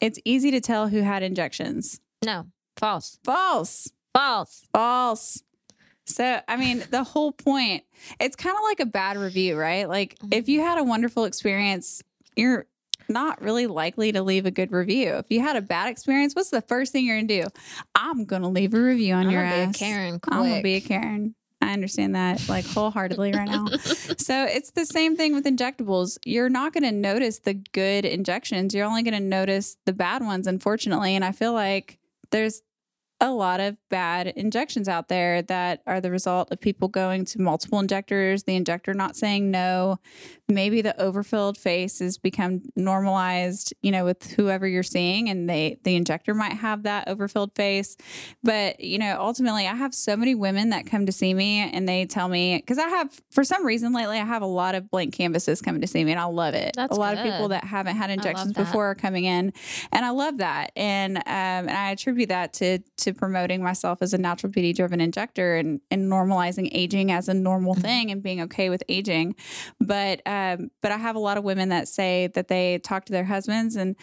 It's 0.00 0.18
easy 0.24 0.50
to 0.52 0.60
tell 0.60 0.88
who 0.88 1.00
had 1.02 1.22
injections. 1.22 2.00
No, 2.24 2.46
false, 2.76 3.18
False. 3.24 3.90
false. 4.14 4.66
False. 4.72 5.42
So, 6.08 6.40
I 6.48 6.56
mean, 6.56 6.82
the 6.90 7.04
whole 7.04 7.32
point, 7.32 7.84
it's 8.18 8.34
kind 8.34 8.56
of 8.56 8.62
like 8.62 8.80
a 8.80 8.86
bad 8.86 9.16
review, 9.16 9.56
right? 9.56 9.88
Like, 9.88 10.18
Mhm. 10.20 10.34
if 10.34 10.48
you 10.48 10.60
had 10.62 10.78
a 10.78 10.82
wonderful 10.84 11.24
experience, 11.24 12.02
you're 12.34 12.66
not 13.10 13.40
really 13.42 13.66
likely 13.66 14.12
to 14.12 14.22
leave 14.22 14.44
a 14.46 14.50
good 14.50 14.70
review. 14.72 15.14
If 15.14 15.26
you 15.30 15.40
had 15.40 15.56
a 15.56 15.62
bad 15.62 15.88
experience, 15.90 16.34
what's 16.34 16.50
the 16.50 16.60
first 16.62 16.92
thing 16.92 17.06
you're 17.06 17.16
going 17.16 17.28
to 17.28 17.42
do? 17.42 17.48
I'm 17.94 18.24
going 18.24 18.42
to 18.42 18.48
leave 18.48 18.74
a 18.74 18.80
review 18.82 19.14
on 19.14 19.26
I'm 19.26 19.30
your 19.32 19.42
gonna 19.44 19.54
be 19.54 19.60
a 19.60 19.64
ass. 19.68 19.76
Karen 19.76 20.18
quick. 20.20 20.34
I'm 20.34 20.42
going 20.44 20.56
to 20.56 20.62
be 20.62 20.74
a 20.74 20.80
Karen. 20.80 21.34
I 21.60 21.72
understand 21.72 22.14
that 22.14 22.48
like 22.48 22.64
wholeheartedly 22.66 23.32
right 23.32 23.48
now. 23.48 23.66
So 24.18 24.44
it's 24.44 24.70
the 24.72 24.84
same 24.86 25.16
thing 25.16 25.34
with 25.34 25.44
injectables. 25.44 26.18
You're 26.24 26.48
not 26.50 26.72
going 26.72 26.84
to 26.84 26.92
notice 26.92 27.38
the 27.40 27.54
good 27.54 28.04
injections. 28.04 28.74
You're 28.74 28.84
only 28.86 29.02
going 29.02 29.14
to 29.14 29.20
notice 29.26 29.76
the 29.86 29.92
bad 29.92 30.22
ones, 30.22 30.46
unfortunately. 30.46 31.14
And 31.16 31.24
I 31.24 31.32
feel 31.32 31.52
like 31.54 31.98
there's 32.30 32.60
a 33.20 33.32
lot 33.32 33.58
of 33.58 33.76
bad 33.88 34.28
injections 34.28 34.88
out 34.88 35.08
there 35.08 35.42
that 35.42 35.82
are 35.86 36.00
the 36.00 36.10
result 36.10 36.52
of 36.52 36.60
people 36.60 36.86
going 36.86 37.24
to 37.24 37.40
multiple 37.40 37.80
injectors, 37.80 38.44
the 38.44 38.54
injector 38.54 38.94
not 38.94 39.16
saying 39.16 39.50
no. 39.50 39.98
Maybe 40.48 40.80
the 40.82 40.98
overfilled 41.00 41.58
face 41.58 41.98
has 41.98 42.16
become 42.16 42.62
normalized, 42.76 43.74
you 43.82 43.90
know, 43.90 44.04
with 44.04 44.30
whoever 44.30 44.66
you're 44.66 44.82
seeing, 44.82 45.28
and 45.28 45.50
they 45.50 45.78
the 45.82 45.96
injector 45.96 46.32
might 46.32 46.54
have 46.54 46.84
that 46.84 47.08
overfilled 47.08 47.54
face. 47.54 47.96
But 48.42 48.80
you 48.80 48.98
know, 48.98 49.16
ultimately, 49.18 49.66
I 49.66 49.74
have 49.74 49.94
so 49.94 50.16
many 50.16 50.34
women 50.34 50.70
that 50.70 50.86
come 50.86 51.04
to 51.06 51.12
see 51.12 51.34
me, 51.34 51.58
and 51.58 51.88
they 51.88 52.06
tell 52.06 52.28
me 52.28 52.56
because 52.56 52.78
I 52.78 52.88
have, 52.88 53.20
for 53.30 53.44
some 53.44 53.66
reason 53.66 53.92
lately, 53.92 54.18
I 54.18 54.24
have 54.24 54.42
a 54.42 54.46
lot 54.46 54.74
of 54.74 54.90
blank 54.90 55.12
canvases 55.12 55.60
coming 55.60 55.82
to 55.82 55.86
see 55.86 56.02
me, 56.04 56.12
and 56.12 56.20
I 56.20 56.24
love 56.24 56.54
it. 56.54 56.72
That's 56.76 56.96
a 56.96 57.00
lot 57.00 57.18
of 57.18 57.22
people 57.24 57.48
that 57.48 57.64
haven't 57.64 57.96
had 57.96 58.10
injections 58.10 58.52
before 58.52 58.86
are 58.86 58.94
coming 58.94 59.24
in, 59.24 59.52
and 59.92 60.04
I 60.04 60.10
love 60.10 60.38
that. 60.38 60.72
And 60.76 61.18
um, 61.18 61.22
and 61.26 61.70
I 61.70 61.90
attribute 61.90 62.28
that 62.28 62.52
to 62.54 62.78
to 62.78 63.07
promoting 63.16 63.62
myself 63.62 63.98
as 64.02 64.12
a 64.12 64.18
natural 64.18 64.50
beauty 64.50 64.72
driven 64.72 65.00
injector 65.00 65.56
and 65.56 65.80
and 65.90 66.10
normalizing 66.10 66.68
aging 66.72 67.10
as 67.12 67.28
a 67.28 67.34
normal 67.34 67.74
Mhm. 67.74 67.82
thing 67.82 68.10
and 68.10 68.22
being 68.22 68.40
okay 68.42 68.68
with 68.70 68.82
aging. 68.88 69.34
But 69.80 70.20
um, 70.26 70.70
but 70.82 70.92
I 70.92 70.96
have 70.98 71.16
a 71.16 71.20
lot 71.20 71.38
of 71.38 71.44
women 71.44 71.68
that 71.70 71.88
say 71.88 72.28
that 72.34 72.48
they 72.48 72.78
talk 72.78 73.04
to 73.06 73.12
their 73.12 73.24
husbands 73.24 73.76
and 73.76 73.94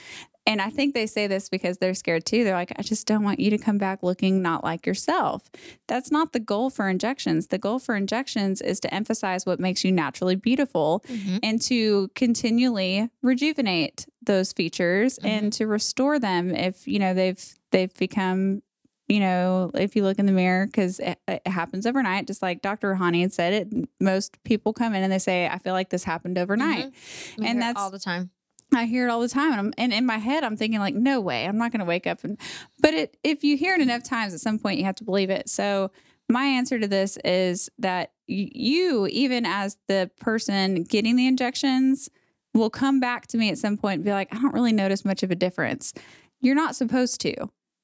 And 0.48 0.62
I 0.62 0.70
think 0.70 0.94
they 0.94 1.08
say 1.08 1.26
this 1.26 1.50
because 1.50 1.80
they're 1.80 1.96
scared 1.96 2.24
too. 2.24 2.44
They're 2.44 2.54
like, 2.54 2.72
I 2.78 2.84
just 2.84 3.08
don't 3.08 3.24
want 3.24 3.40
you 3.40 3.50
to 3.50 3.58
come 3.58 3.80
back 3.80 4.04
looking 4.04 4.44
not 4.44 4.64
like 4.64 4.86
yourself. 4.86 5.50
That's 5.88 6.12
not 6.12 6.34
the 6.34 6.40
goal 6.40 6.70
for 6.70 6.88
injections. 6.88 7.48
The 7.48 7.58
goal 7.58 7.80
for 7.80 7.96
injections 7.96 8.62
is 8.62 8.80
to 8.82 8.94
emphasize 8.94 9.48
what 9.48 9.60
makes 9.60 9.84
you 9.84 9.92
naturally 9.92 10.36
beautiful 10.36 11.04
Mhm. 11.10 11.40
and 11.42 11.60
to 11.64 12.10
continually 12.14 13.10
rejuvenate 13.24 14.06
those 14.24 14.54
features 14.54 15.18
Mm-hmm. 15.18 15.28
and 15.28 15.54
to 15.54 15.66
restore 15.66 16.20
them 16.20 16.52
if, 16.56 16.88
you 16.88 17.00
know, 17.00 17.16
they've 17.16 17.44
they've 17.72 17.94
become 17.96 18.62
you 19.08 19.20
know, 19.20 19.72
if 19.76 19.96
you 19.96 20.04
look 20.04 20.18
in 20.20 20.26
the 20.26 20.32
mirror, 20.32 20.66
because 20.66 21.00
it, 21.00 21.20
it 21.28 21.46
happens 21.48 21.86
overnight, 21.86 22.28
just 22.28 22.42
like 22.42 22.62
Dr. 22.62 22.94
Rahani 22.96 23.22
had 23.22 23.34
said 23.34 23.54
it, 23.54 23.90
most 24.00 24.42
people 24.44 24.74
come 24.74 24.94
in 24.96 25.04
and 25.04 25.12
they 25.12 25.20
say, 25.20 25.48
I 25.48 25.60
feel 25.60 25.74
like 25.74 25.90
this 25.90 26.04
happened 26.04 26.38
overnight. 26.38 26.92
We 27.38 27.46
And 27.48 27.62
that's- 27.62 27.76
all 27.82 27.92
the 27.92 28.00
time. 28.00 28.32
I 28.74 28.86
hear 28.86 29.08
it 29.08 29.12
all 29.12 29.22
the 29.22 29.30
time, 29.30 29.52
and, 29.52 29.60
I'm, 29.60 29.74
and 29.78 29.94
in 29.94 30.06
my 30.08 30.18
head, 30.18 30.44
I'm 30.44 30.58
thinking 30.58 30.80
like, 30.80 30.96
no 30.96 31.22
way, 31.22 31.46
I'm 31.46 31.58
not 31.58 31.72
going 31.72 31.80
to 31.80 31.86
wake 31.86 32.08
up. 32.08 32.24
And 32.24 32.38
but 32.82 32.94
it, 32.96 33.16
if 33.24 33.44
you 33.44 33.56
hear 33.56 33.76
it 33.76 33.80
enough 33.80 34.04
times, 34.04 34.34
at 34.34 34.40
some 34.42 34.58
point, 34.58 34.80
you 34.80 34.86
have 34.86 34.96
to 34.96 35.04
believe 35.04 35.30
it. 35.30 35.48
So 35.50 35.92
my 36.28 36.44
answer 36.46 36.80
to 36.80 36.88
this 36.88 37.18
is 37.24 37.70
that 37.78 38.12
you, 38.28 39.06
even 39.12 39.46
as 39.46 39.78
the 39.88 40.10
person 40.20 40.84
getting 40.84 41.16
the 41.16 41.28
injections, 41.28 42.10
will 42.56 42.72
come 42.72 43.00
back 43.00 43.28
to 43.28 43.38
me 43.38 43.50
at 43.50 43.60
some 43.60 43.78
point 43.78 43.98
and 44.00 44.04
be 44.06 44.12
like, 44.12 44.34
I 44.34 44.40
don't 44.42 44.54
really 44.54 44.74
notice 44.74 45.06
much 45.06 45.22
of 45.24 45.30
a 45.30 45.36
difference. 45.36 45.94
You're 46.42 46.56
not 46.56 46.76
supposed 46.76 47.22
to. 47.22 47.36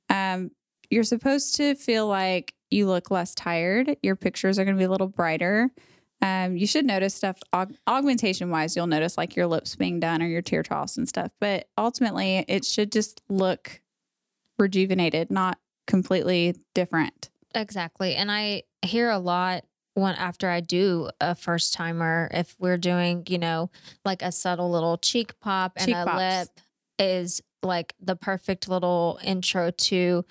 Um, 0.09 0.49
you're 0.91 1.03
supposed 1.03 1.55
to 1.55 1.75
feel 1.75 2.07
like 2.07 2.53
you 2.69 2.85
look 2.85 3.09
less 3.09 3.33
tired. 3.33 3.97
Your 4.03 4.15
pictures 4.15 4.59
are 4.59 4.65
going 4.65 4.75
to 4.75 4.79
be 4.79 4.85
a 4.85 4.91
little 4.91 5.07
brighter. 5.07 5.71
Um, 6.21 6.55
you 6.55 6.67
should 6.67 6.85
notice 6.85 7.15
stuff 7.15 7.39
aug- 7.53 7.75
augmentation 7.87 8.51
wise. 8.51 8.75
You'll 8.75 8.87
notice 8.87 9.17
like 9.17 9.35
your 9.35 9.47
lips 9.47 9.75
being 9.75 9.99
done 9.99 10.21
or 10.21 10.27
your 10.27 10.41
tear 10.41 10.61
troughs 10.61 10.97
and 10.97 11.09
stuff. 11.09 11.31
But 11.39 11.67
ultimately, 11.77 12.45
it 12.47 12.63
should 12.63 12.91
just 12.91 13.21
look 13.29 13.81
rejuvenated, 14.59 15.31
not 15.31 15.57
completely 15.87 16.55
different. 16.75 17.29
Exactly. 17.55 18.15
And 18.15 18.31
I 18.31 18.63
hear 18.83 19.09
a 19.09 19.17
lot 19.17 19.63
when 19.95 20.15
after 20.15 20.49
I 20.49 20.61
do 20.61 21.09
a 21.19 21.35
first 21.35 21.73
timer, 21.73 22.29
if 22.31 22.55
we're 22.59 22.77
doing, 22.77 23.23
you 23.27 23.37
know, 23.37 23.71
like 24.05 24.21
a 24.21 24.31
subtle 24.31 24.71
little 24.71 24.97
cheek 24.97 25.37
pop 25.39 25.73
and 25.75 25.87
Cheek 25.87 25.95
a 25.95 26.05
pops. 26.05 26.17
lip 26.17 26.47
is 26.99 27.41
like 27.63 27.93
the 27.99 28.15
perfect 28.15 28.69
little 28.69 29.19
intro 29.23 29.71
to 29.71 30.23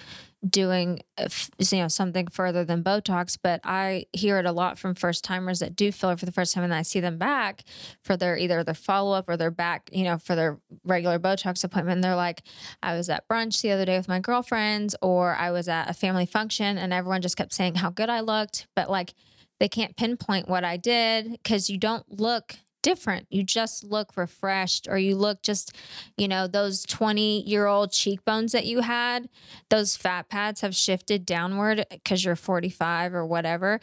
doing 0.48 1.00
uh, 1.18 1.28
you 1.58 1.78
know 1.78 1.88
something 1.88 2.26
further 2.26 2.64
than 2.64 2.82
botox 2.82 3.36
but 3.42 3.60
i 3.62 4.06
hear 4.14 4.38
it 4.38 4.46
a 4.46 4.52
lot 4.52 4.78
from 4.78 4.94
first 4.94 5.22
timers 5.22 5.58
that 5.58 5.76
do 5.76 5.92
filler 5.92 6.16
for 6.16 6.24
the 6.24 6.32
first 6.32 6.54
time 6.54 6.64
and 6.64 6.72
i 6.72 6.80
see 6.80 6.98
them 6.98 7.18
back 7.18 7.62
for 8.02 8.16
their 8.16 8.38
either 8.38 8.64
their 8.64 8.72
follow-up 8.72 9.28
or 9.28 9.36
their 9.36 9.50
back 9.50 9.90
you 9.92 10.02
know 10.02 10.16
for 10.16 10.34
their 10.34 10.58
regular 10.84 11.18
botox 11.18 11.62
appointment. 11.62 11.96
And 11.96 12.04
they're 12.04 12.16
like 12.16 12.42
i 12.82 12.96
was 12.96 13.10
at 13.10 13.28
brunch 13.28 13.60
the 13.60 13.70
other 13.70 13.84
day 13.84 13.98
with 13.98 14.08
my 14.08 14.18
girlfriends 14.18 14.96
or 15.02 15.34
i 15.34 15.50
was 15.50 15.68
at 15.68 15.90
a 15.90 15.94
family 15.94 16.26
function 16.26 16.78
and 16.78 16.92
everyone 16.92 17.20
just 17.20 17.36
kept 17.36 17.52
saying 17.52 17.74
how 17.74 17.90
good 17.90 18.08
i 18.08 18.20
looked 18.20 18.66
but 18.74 18.88
like 18.88 19.12
they 19.58 19.68
can't 19.68 19.96
pinpoint 19.96 20.48
what 20.48 20.64
i 20.64 20.78
did 20.78 21.32
because 21.32 21.68
you 21.68 21.76
don't 21.76 22.18
look 22.18 22.56
different. 22.82 23.26
You 23.30 23.42
just 23.42 23.84
look 23.84 24.16
refreshed 24.16 24.88
or 24.88 24.98
you 24.98 25.16
look 25.16 25.42
just 25.42 25.76
you 26.16 26.28
know 26.28 26.46
those 26.46 26.84
20 26.84 27.42
year 27.42 27.66
old 27.66 27.92
cheekbones 27.92 28.52
that 28.52 28.66
you 28.66 28.80
had 28.80 29.28
those 29.68 29.96
fat 29.96 30.28
pads 30.28 30.60
have 30.60 30.74
shifted 30.74 31.26
downward 31.26 31.84
because 31.90 32.24
you're 32.24 32.36
45 32.36 33.14
or 33.14 33.26
whatever 33.26 33.80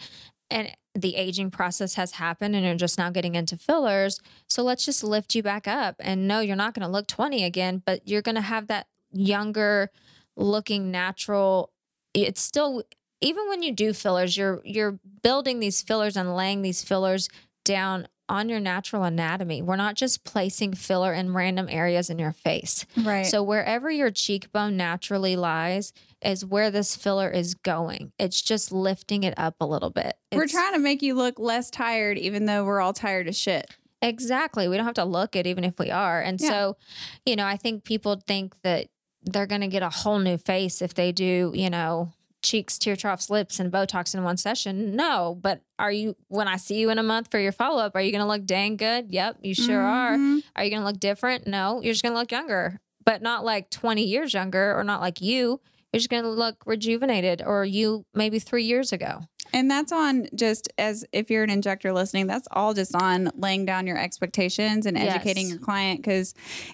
and 0.49 0.75
the 0.95 1.15
aging 1.15 1.51
process 1.51 1.93
has 1.93 2.13
happened 2.13 2.55
and 2.55 2.65
you're 2.65 2.75
just 2.75 2.97
now 2.97 3.09
getting 3.09 3.35
into 3.35 3.57
fillers 3.57 4.19
so 4.47 4.63
let's 4.63 4.85
just 4.85 5.03
lift 5.03 5.35
you 5.35 5.43
back 5.43 5.67
up. 5.67 5.95
And 5.99 6.27
no 6.27 6.39
you're 6.39 6.55
not 6.55 6.73
going 6.73 6.85
to 6.85 6.91
look 6.91 7.07
20 7.07 7.43
again 7.43 7.81
but 7.85 8.07
you're 8.07 8.21
going 8.21 8.35
to 8.35 8.41
have 8.41 8.67
that 8.67 8.87
younger 9.11 9.91
looking 10.35 10.91
natural 10.91 11.71
it's 12.13 12.41
still 12.41 12.83
even 13.21 13.47
when 13.47 13.63
you 13.63 13.71
do 13.71 13.93
fillers 13.93 14.37
you're 14.37 14.61
you're 14.63 14.99
building 15.23 15.59
these 15.59 15.81
fillers 15.81 16.17
and 16.17 16.35
laying 16.35 16.61
these 16.61 16.83
fillers 16.83 17.29
down 17.63 18.07
on 18.29 18.49
your 18.49 18.59
natural 18.59 19.03
anatomy 19.03 19.61
we're 19.61 19.75
not 19.75 19.95
just 19.95 20.23
placing 20.23 20.73
filler 20.73 21.13
in 21.13 21.33
random 21.33 21.67
areas 21.69 22.09
in 22.09 22.19
your 22.19 22.31
face 22.33 22.85
Right. 22.97 23.25
so 23.25 23.41
wherever 23.43 23.89
your 23.89 24.11
cheekbone 24.11 24.75
naturally 24.77 25.35
lies 25.35 25.93
is 26.21 26.43
where 26.43 26.71
this 26.71 26.95
filler 26.95 27.29
is 27.29 27.53
going. 27.53 28.11
It's 28.17 28.41
just 28.41 28.71
lifting 28.71 29.23
it 29.23 29.35
up 29.37 29.55
a 29.61 29.65
little 29.67 29.91
bit. 29.91 30.15
we're 30.33 30.47
trying 30.47 30.73
to 30.73 30.79
make 30.79 31.03
you 31.03 31.13
look 31.13 31.37
less 31.37 31.69
tired, 31.69 32.17
even 32.17 32.45
though 32.45 32.65
we're 32.65 32.81
all 32.81 32.91
tired 32.93 33.27
as 33.27 33.37
shit. 33.37 33.69
Exactly. 34.01 34.67
We 34.67 34.77
don't 34.77 34.85
have 34.87 34.95
to 34.95 35.05
look 35.05 35.35
it 35.35 35.45
even 35.45 35.63
if 35.63 35.77
we 35.79 35.91
are. 35.91 36.19
And 36.21 36.41
Yeah. 36.41 36.49
so, 36.49 36.77
you 37.25 37.35
know, 37.35 37.45
I 37.45 37.55
think 37.57 37.83
people 37.83 38.19
think 38.27 38.55
that 38.63 38.87
they're 39.23 39.45
going 39.45 39.61
to 39.61 39.67
get 39.67 39.83
a 39.83 39.89
whole 39.89 40.17
new 40.19 40.37
face 40.37 40.81
if 40.81 40.95
they 40.95 41.11
do, 41.11 41.51
you 41.53 41.69
know, 41.69 42.11
cheeks, 42.47 42.77
tear 42.77 42.95
troughs, 42.95 43.29
lips, 43.29 43.59
and 43.59 43.71
Botox 43.71 44.15
in 44.15 44.23
one 44.23 44.37
session. 44.37 44.95
No, 44.95 45.37
but 45.41 45.61
are 45.77 45.91
you, 45.91 46.15
when 46.29 46.47
I 46.47 46.57
see 46.57 46.79
you 46.79 46.89
in 46.89 46.97
a 46.97 47.03
month 47.03 47.29
for 47.29 47.39
your 47.39 47.51
follow 47.51 47.81
up, 47.83 47.95
are 47.95 48.01
you 48.01 48.11
going 48.11 48.23
to 48.23 48.27
look 48.27 48.45
dang 48.45 48.77
good? 48.77 49.11
Yep, 49.11 49.37
you 49.43 49.53
sure 49.53 49.81
are. 49.81 50.15
Mhm. 50.17 50.41
Are 50.55 50.63
you 50.63 50.69
going 50.69 50.81
to 50.81 50.85
look 50.87 50.99
different? 50.99 51.45
No, 51.47 51.81
you're 51.81 51.93
just 51.93 52.03
going 52.03 52.13
to 52.13 52.19
look 52.19 52.31
younger, 52.31 52.79
but 53.05 53.21
not 53.21 53.43
like 53.43 53.69
20 53.69 54.03
years 54.03 54.33
younger 54.33 54.73
or 54.77 54.83
not 54.83 55.01
like 55.01 55.21
you. 55.21 55.59
You're 55.93 55.99
just 55.99 56.09
going 56.09 56.23
to 56.23 56.29
look 56.29 56.63
rejuvenated 56.65 57.41
or 57.45 57.63
you 57.65 58.05
maybe 58.13 58.39
three 58.39 58.63
years 58.63 58.91
ago. 58.91 59.21
And 59.53 59.71
that's 59.71 59.93
on 59.93 60.27
just 60.35 60.67
as 60.77 61.05
if 61.13 61.31
you're 61.31 61.43
an 61.43 61.49
injector 61.49 61.93
listening, 61.93 62.27
that's 62.27 62.49
all 62.51 62.73
just 62.73 62.93
on 62.93 63.31
laying 63.37 63.65
down 63.65 63.87
your 63.87 63.97
expectations 63.97 64.85
and 64.85 64.97
educating 64.97 65.43
Yes. 65.45 65.51
your 65.51 65.59
client. 65.59 66.03
Cause 66.03 66.33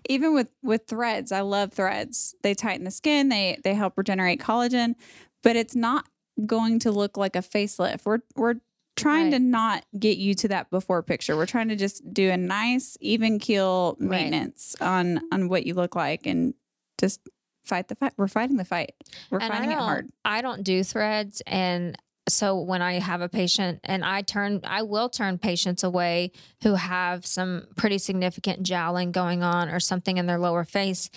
even 0.10 0.34
with 0.34 0.50
with 0.64 0.88
threads, 0.88 1.32
I 1.32 1.42
love 1.42 1.72
threads. 1.72 2.34
They 2.42 2.56
tighten 2.56 2.84
the 2.84 2.90
skin, 2.92 3.30
they 3.30 3.60
they 3.64 3.76
help 3.76 3.94
regenerate 3.96 4.40
collagen, 4.42 4.96
but 5.44 5.56
it's 5.56 5.76
not 5.76 6.08
going 6.46 6.80
to 6.80 6.92
look 6.92 7.16
like 7.18 7.36
a 7.36 7.40
facelift. 7.40 8.06
We're 8.06 8.20
we're 8.36 8.56
trying 8.96 9.32
to 9.32 9.40
not 9.40 9.86
get 9.98 10.18
you 10.18 10.34
to 10.36 10.48
that 10.50 10.70
before 10.70 11.02
picture. 11.04 11.36
We're 11.36 11.46
trying 11.48 11.70
to 11.70 11.76
just 11.76 12.14
do 12.14 12.30
a 12.30 12.38
nice 12.38 12.98
even 13.02 13.40
keel 13.40 13.98
Right. 14.00 14.10
maintenance 14.10 14.76
on 14.82 15.22
on 15.32 15.50
what 15.50 15.66
you 15.66 15.74
look 15.74 15.96
like 15.96 16.26
and 16.26 16.54
just 17.00 17.22
fight 17.66 17.88
the 17.88 17.96
fight. 17.96 18.14
We're 18.18 18.28
fighting 18.28 18.58
the 18.58 18.66
fight. 18.66 18.94
We're 19.30 19.40
and 19.40 19.52
fighting 19.54 19.72
it 19.72 19.78
hard. 19.78 20.10
I 20.26 20.42
don't 20.42 20.64
do 20.64 20.84
threads, 20.84 21.42
and 21.48 21.98
so 22.30 22.60
when 22.60 22.82
I 22.82 23.00
have 23.00 23.20
a 23.22 23.28
patient, 23.28 23.80
and 23.84 24.06
I 24.06 24.22
turn, 24.22 24.62
I 24.64 24.84
will 24.84 25.10
turn 25.10 25.38
patients 25.38 25.84
away 25.84 26.32
who 26.64 26.76
have 26.76 27.26
some 27.26 27.68
pretty 27.76 27.98
significant 27.98 28.64
jowling 28.64 29.12
going 29.12 29.44
on 29.44 29.70
or 29.70 29.80
something 29.82 30.18
in 30.18 30.26
their 30.26 30.40
lower 30.40 30.64
face, 30.64 31.10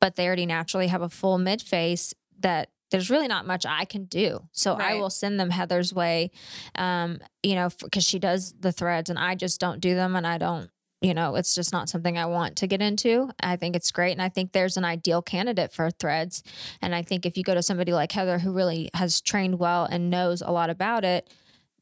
but 0.00 0.16
they 0.16 0.26
already 0.26 0.46
naturally 0.46 0.88
have 0.88 1.00
a 1.02 1.08
full 1.08 1.38
mid 1.38 1.62
face 1.62 2.12
that. 2.40 2.68
There's 2.90 3.10
really 3.10 3.28
not 3.28 3.46
much 3.46 3.64
I 3.66 3.84
can 3.84 4.04
do. 4.04 4.48
So 4.52 4.74
I 4.74 4.94
will 4.94 5.10
send 5.10 5.38
them 5.38 5.50
Heather's 5.50 5.94
way, 5.94 6.30
um, 6.74 7.18
you 7.42 7.54
know, 7.54 7.70
because 7.82 8.04
she 8.04 8.18
does 8.18 8.54
the 8.58 8.72
threads 8.72 9.10
and 9.10 9.18
I 9.18 9.34
just 9.34 9.60
don't 9.60 9.80
do 9.80 9.94
them 9.94 10.16
and 10.16 10.26
I 10.26 10.38
don't 10.38 10.70
you 11.02 11.14
know, 11.14 11.34
it's 11.36 11.54
just 11.54 11.72
not 11.72 11.88
something 11.88 12.18
I 12.18 12.26
want 12.26 12.56
to 12.56 12.66
get 12.66 12.82
into. 12.82 13.30
I 13.42 13.56
think 13.56 13.74
it's 13.74 13.90
great. 13.90 14.12
And 14.12 14.20
I 14.20 14.28
think 14.28 14.52
there's 14.52 14.76
an 14.76 14.84
ideal 14.84 15.22
candidate 15.22 15.72
for 15.72 15.90
threads. 15.90 16.42
And 16.82 16.94
I 16.94 17.00
think 17.02 17.24
if 17.24 17.38
you 17.38 17.42
go 17.42 17.54
to 17.54 17.62
somebody 17.62 17.92
like 17.92 18.12
Heather 18.12 18.38
who 18.38 18.52
really 18.52 18.90
has 18.92 19.20
trained 19.22 19.58
well 19.58 19.86
and 19.86 20.10
knows 20.10 20.42
a 20.42 20.50
lot 20.50 20.68
about 20.68 21.04
it, 21.06 21.32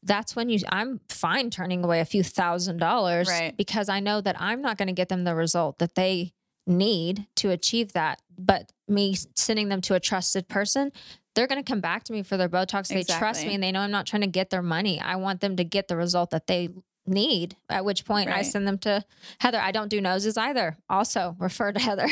that's 0.03 0.35
when 0.35 0.47
you 0.47 0.59
I'm 0.69 1.01
fine 1.09 1.49
turning 1.49 1.83
away 1.83 1.99
a 1.99 2.05
few 2.05 2.23
thousand 2.23 2.77
dollars 2.77 3.27
Right. 3.27 3.55
because 3.57 3.89
I 3.89 3.99
know 3.99 4.21
that 4.21 4.39
I'm 4.39 4.61
not 4.61 4.77
going 4.77 4.87
to 4.87 4.93
get 4.93 5.09
them 5.09 5.25
the 5.25 5.35
result 5.35 5.79
that 5.79 5.95
they 5.95 6.33
need 6.69 7.27
to 7.37 7.49
achieve 7.49 7.91
that. 7.93 8.21
But 8.37 8.71
me 8.87 9.15
sending 9.35 9.67
them 9.67 9.81
to 9.81 9.95
a 9.95 9.99
trusted 9.99 10.47
person, 10.47 10.91
they're 11.35 11.47
going 11.47 11.61
to 11.61 11.69
come 11.69 11.81
back 11.81 12.03
to 12.05 12.13
me 12.13 12.23
for 12.23 12.37
their 12.37 12.49
Botox. 12.49 12.87
They 12.87 13.03
trust 13.03 13.45
me 13.45 13.53
and 13.55 13.63
they 13.63 13.71
know 13.71 13.81
I'm 13.81 13.91
not 13.91 14.05
trying 14.05 14.21
to 14.21 14.27
get 14.27 14.49
their 14.49 14.61
money. 14.61 14.99
I 15.01 15.15
want 15.17 15.41
them 15.41 15.57
to 15.57 15.63
get 15.63 15.87
the 15.87 15.97
result 15.97 16.29
that 16.31 16.47
they 16.47 16.69
need, 17.05 17.55
at 17.69 17.83
which 17.85 18.05
point 18.05 18.29
I 18.29 18.43
send 18.43 18.67
them 18.67 18.77
to 18.79 19.03
Heather. 19.39 19.59
I 19.59 19.71
don't 19.71 19.89
do 19.89 19.99
noses 19.99 20.37
either. 20.37 20.77
Also 20.89 21.35
refer 21.39 21.71
to 21.71 21.79
Heather. 21.79 22.07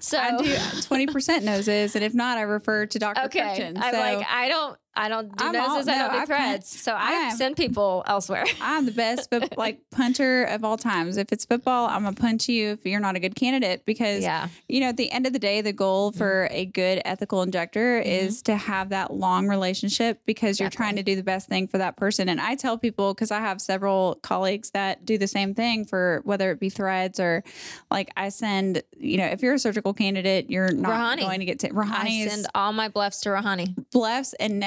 So 0.00 0.18
I 0.18 0.36
do 0.36 0.52
uh, 0.54 0.80
twenty 0.82 1.06
percent 1.06 1.44
noses, 1.44 1.96
and 1.96 2.04
if 2.04 2.14
not, 2.14 2.38
I 2.38 2.42
refer 2.42 2.86
to 2.86 2.98
Dr. 2.98 3.20
Okay. 3.26 3.66
I'm 3.66 3.74
So 3.76 3.98
like, 3.98 4.26
I 4.30 4.48
don't 4.48 4.78
I 4.96 5.08
don't 5.08 5.36
do 5.36 5.44
I'm 5.44 5.56
all- 5.56 5.76
noses, 5.76 5.88
I 5.88 5.98
don't 5.98 6.12
do 6.12 6.18
I 6.18 6.24
threads. 6.26 6.68
so 6.68 6.92
I, 6.92 7.28
I 7.28 7.34
send 7.34 7.56
people 7.56 8.02
elsewhere. 8.06 8.44
I'm 8.60 8.86
the 8.86 8.92
best, 8.92 9.30
but 9.30 9.56
like 9.64 9.80
punter 9.90 10.44
of 10.44 10.64
all 10.64 10.76
times. 10.76 11.16
If 11.16 11.32
it's 11.32 11.44
football, 11.44 11.86
I'm 11.88 12.02
gonna 12.04 12.16
punch 12.16 12.48
you 12.48 12.70
if 12.72 12.86
you're 12.86 13.00
not 13.00 13.16
a 13.16 13.20
good 13.20 13.34
candidate 13.34 13.84
because 13.86 14.22
yeah. 14.22 14.48
you 14.68 14.80
know 14.80 14.88
at 14.88 14.96
the 14.96 15.10
end 15.10 15.26
of 15.26 15.32
the 15.32 15.38
day, 15.38 15.60
the 15.60 15.72
goal 15.72 15.96
Mm-hmm. 16.06 16.18
for 16.18 16.48
a 16.50 16.66
good 16.66 17.00
ethical 17.04 17.42
injector 17.42 17.98
is 17.98 18.42
to 18.42 18.56
have 18.56 18.90
that 18.90 19.12
long 19.12 19.48
relationship 19.48 20.20
because 20.26 20.60
you're 20.60 20.70
trying 20.70 20.96
to 20.96 21.02
do 21.02 21.16
the 21.16 21.22
best 21.22 21.48
thing 21.48 21.66
for 21.66 21.78
that 21.78 21.96
person. 21.96 22.28
And 22.28 22.40
I 22.40 22.54
tell 22.54 22.76
people 22.78 23.12
because 23.14 23.30
I 23.30 23.40
have 23.40 23.60
several 23.60 24.16
colleagues 24.22 24.70
that 24.70 25.04
do 25.04 25.16
the 25.18 25.26
same 25.26 25.54
thing 25.54 25.84
for 25.84 26.20
whether 26.24 26.50
it 26.50 26.60
be 26.60 26.68
threads 26.70 27.18
or 27.18 27.42
like 27.90 28.10
I 28.16 28.28
send. 28.28 28.82
You 28.98 29.18
know, 29.18 29.26
if 29.26 29.42
you're 29.42 29.54
a 29.54 29.58
surgical 29.58 29.94
candidate, 29.94 30.50
you're 30.50 30.72
not 30.72 31.18
Rahani. 31.18 31.20
going 31.20 31.40
to 31.40 31.46
get 31.46 31.58
to 31.60 31.68
I 31.68 31.70
Rahani 31.70 32.26
is 32.26 32.32
send 32.32 32.46
all 32.54 32.72
my 32.72 32.88
blephs 32.88 33.20
to 33.22 33.30
Rahani. 33.30 33.74
Blephs 33.94 34.34
and 34.38 34.58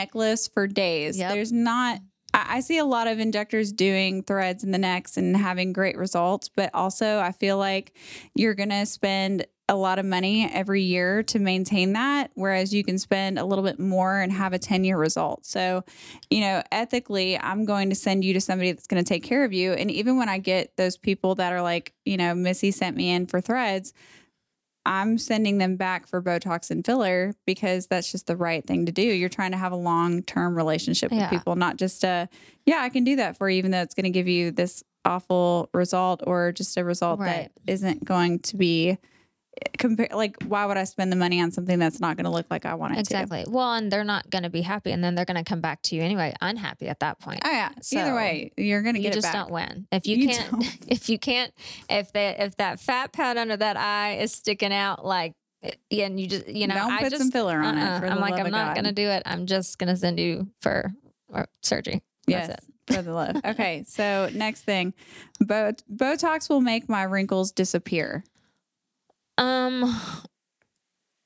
for 0.47 0.67
days. 0.67 1.17
Yep. 1.17 1.33
There's 1.33 1.51
not. 1.51 1.99
I 2.33 2.57
I 2.57 2.59
see 2.61 2.77
a 2.77 2.85
lot 2.85 3.07
of 3.07 3.19
injectors 3.19 3.71
doing 3.71 4.23
threads 4.23 4.63
in 4.63 4.71
the 4.71 4.77
necks 4.77 5.17
and 5.17 5.35
having 5.35 5.73
great 5.73 5.97
results, 5.97 6.49
but 6.49 6.69
also 6.73 7.19
I 7.19 7.31
feel 7.31 7.57
like 7.57 7.93
you're 8.35 8.55
gonna 8.55 8.85
spend 8.85 9.45
a 9.69 9.75
lot 9.75 9.99
of 9.99 10.05
money 10.05 10.49
every 10.51 10.81
year 10.81 11.21
to 11.21 11.37
maintain 11.37 11.93
that, 11.93 12.31
whereas 12.33 12.73
you 12.73 12.83
can 12.83 12.97
spend 12.97 13.37
a 13.37 13.45
little 13.45 13.63
bit 13.63 13.79
more 13.79 14.19
and 14.19 14.31
have 14.31 14.51
a 14.51 14.57
10 14.57 14.83
year 14.83 14.97
result. 14.97 15.45
So, 15.45 15.85
you 16.31 16.41
know, 16.41 16.63
ethically, 16.71 17.37
I'm 17.37 17.65
going 17.65 17.89
to 17.89 17.95
send 17.95 18.25
you 18.25 18.33
to 18.33 18.41
somebody 18.41 18.71
that's 18.71 18.87
going 18.87 19.01
to 19.01 19.07
take 19.07 19.23
care 19.23 19.45
of 19.45 19.53
you. 19.53 19.73
And 19.73 19.91
even 19.91 20.17
when 20.17 20.27
I 20.27 20.39
get 20.39 20.75
those 20.75 20.97
people 20.97 21.35
that 21.35 21.53
are 21.53 21.61
like, 21.61 21.93
you 22.03 22.17
know, 22.17 22.33
Missy 22.33 22.71
sent 22.71 22.97
me 22.97 23.11
in 23.11 23.27
for 23.27 23.39
threads, 23.39 23.93
I'm 24.89 25.19
sending 25.19 25.59
them 25.59 25.75
back 25.75 26.07
for 26.07 26.19
Botox 26.19 26.71
and 26.71 26.83
filler 26.83 27.35
because 27.45 27.85
that's 27.85 28.11
just 28.11 28.25
the 28.25 28.35
right 28.35 28.65
thing 28.65 28.87
to 28.87 28.91
do. 28.91 29.03
You're 29.03 29.29
trying 29.29 29.51
to 29.51 29.57
have 29.57 29.71
a 29.71 29.75
long 29.77 30.23
term 30.23 30.55
relationship 30.57 31.11
Yeah. 31.11 31.29
with 31.29 31.39
people, 31.39 31.55
not 31.55 31.77
just 31.77 32.03
a, 32.03 32.27
yeah, 32.65 32.79
I 32.81 32.89
can 32.89 33.03
do 33.03 33.15
that 33.17 33.37
for 33.37 33.47
you, 33.47 33.59
even 33.59 33.69
though 33.69 33.81
it's 33.83 33.93
going 33.93 34.05
to 34.05 34.09
give 34.09 34.27
you 34.27 34.49
this 34.49 34.83
awful 35.05 35.69
result 35.75 36.23
or 36.25 36.51
just 36.51 36.75
a 36.75 36.83
result 36.83 37.19
Right. 37.19 37.51
that 37.55 37.71
isn't 37.71 38.03
going 38.03 38.39
to 38.39 38.57
be 38.57 38.97
compare 39.77 40.07
like 40.11 40.35
why 40.43 40.65
would 40.65 40.77
I 40.77 40.83
spend 40.83 41.11
the 41.11 41.15
money 41.15 41.41
on 41.41 41.51
something 41.51 41.79
that's 41.79 41.99
not 41.99 42.17
going 42.17 42.25
to 42.25 42.29
look 42.31 42.45
like 42.49 42.65
I 42.65 42.75
want 42.75 42.93
it 42.93 42.95
to 42.95 42.99
Exactly. 43.01 43.45
Well, 43.47 43.73
and 43.73 43.91
they're 43.91 44.03
not 44.03 44.29
going 44.29 44.43
to 44.43 44.49
be 44.49 44.61
happy, 44.61 44.91
and 44.91 45.03
then 45.03 45.15
they're 45.15 45.25
going 45.25 45.37
to 45.37 45.43
come 45.43 45.61
back 45.61 45.81
to 45.83 45.95
you 45.95 46.01
anyway, 46.01 46.33
unhappy 46.41 46.87
at 46.87 46.99
that 47.01 47.19
point. 47.19 47.41
to? 47.41 47.47
Oh 47.47 47.51
yeah. 47.51 47.69
So, 47.81 47.99
Either 47.99 48.15
way, 48.15 48.51
you're 48.57 48.81
going 48.81 48.95
to 48.95 49.01
you 49.01 49.03
get 49.09 49.13
it 49.13 49.21
just 49.21 49.27
back. 49.31 49.33
don't 49.35 49.51
win 49.51 49.87
if 49.91 50.07
you, 50.07 50.17
You 50.17 50.27
can't. 50.29 50.51
don't. 50.51 50.77
If 50.87 51.09
you 51.09 51.19
can't, 51.19 51.53
if 51.89 52.11
they 52.13 52.35
if 52.37 52.57
that 52.57 52.79
fat 52.79 53.11
pad 53.13 53.37
under 53.37 53.57
that 53.57 53.77
eye 53.77 54.17
is 54.19 54.31
sticking 54.31 54.73
out, 54.73 55.05
like, 55.05 55.33
yeah, 55.89 56.05
and 56.05 56.19
you 56.19 56.27
just 56.27 56.47
you 56.47 56.67
know, 56.67 56.75
don't 56.75 56.91
I 56.91 56.99
put 57.01 57.11
just 57.11 57.21
some 57.21 57.31
filler 57.31 57.59
on 57.59 57.77
uh-uh. 57.77 57.97
it. 57.97 57.99
For 57.99 58.05
I'm 58.07 58.15
the 58.15 58.21
like, 58.21 58.31
love 58.31 58.45
I'm 58.45 58.51
not 58.51 58.75
God. 58.75 58.75
to 58.85 58.91
do 58.91 59.07
it. 59.07 59.23
I'm 59.25 59.45
just 59.45 59.77
going 59.77 59.89
to 59.89 59.97
send 59.97 60.19
you 60.19 60.47
for 60.61 60.93
or 61.29 61.47
surgery. 61.61 62.01
Yes, 62.27 62.47
That's 62.47 62.65
for 62.97 63.01
the 63.01 63.13
love. 63.13 63.37
Okay, 63.45 63.83
so 63.87 64.29
next 64.33 64.61
thing, 64.61 64.93
Bot- 65.41 65.83
Botox 65.93 66.49
will 66.49 66.61
make 66.61 66.87
my 66.89 67.03
wrinkles 67.03 67.51
disappear. 67.51 68.23
Um, 69.39 69.99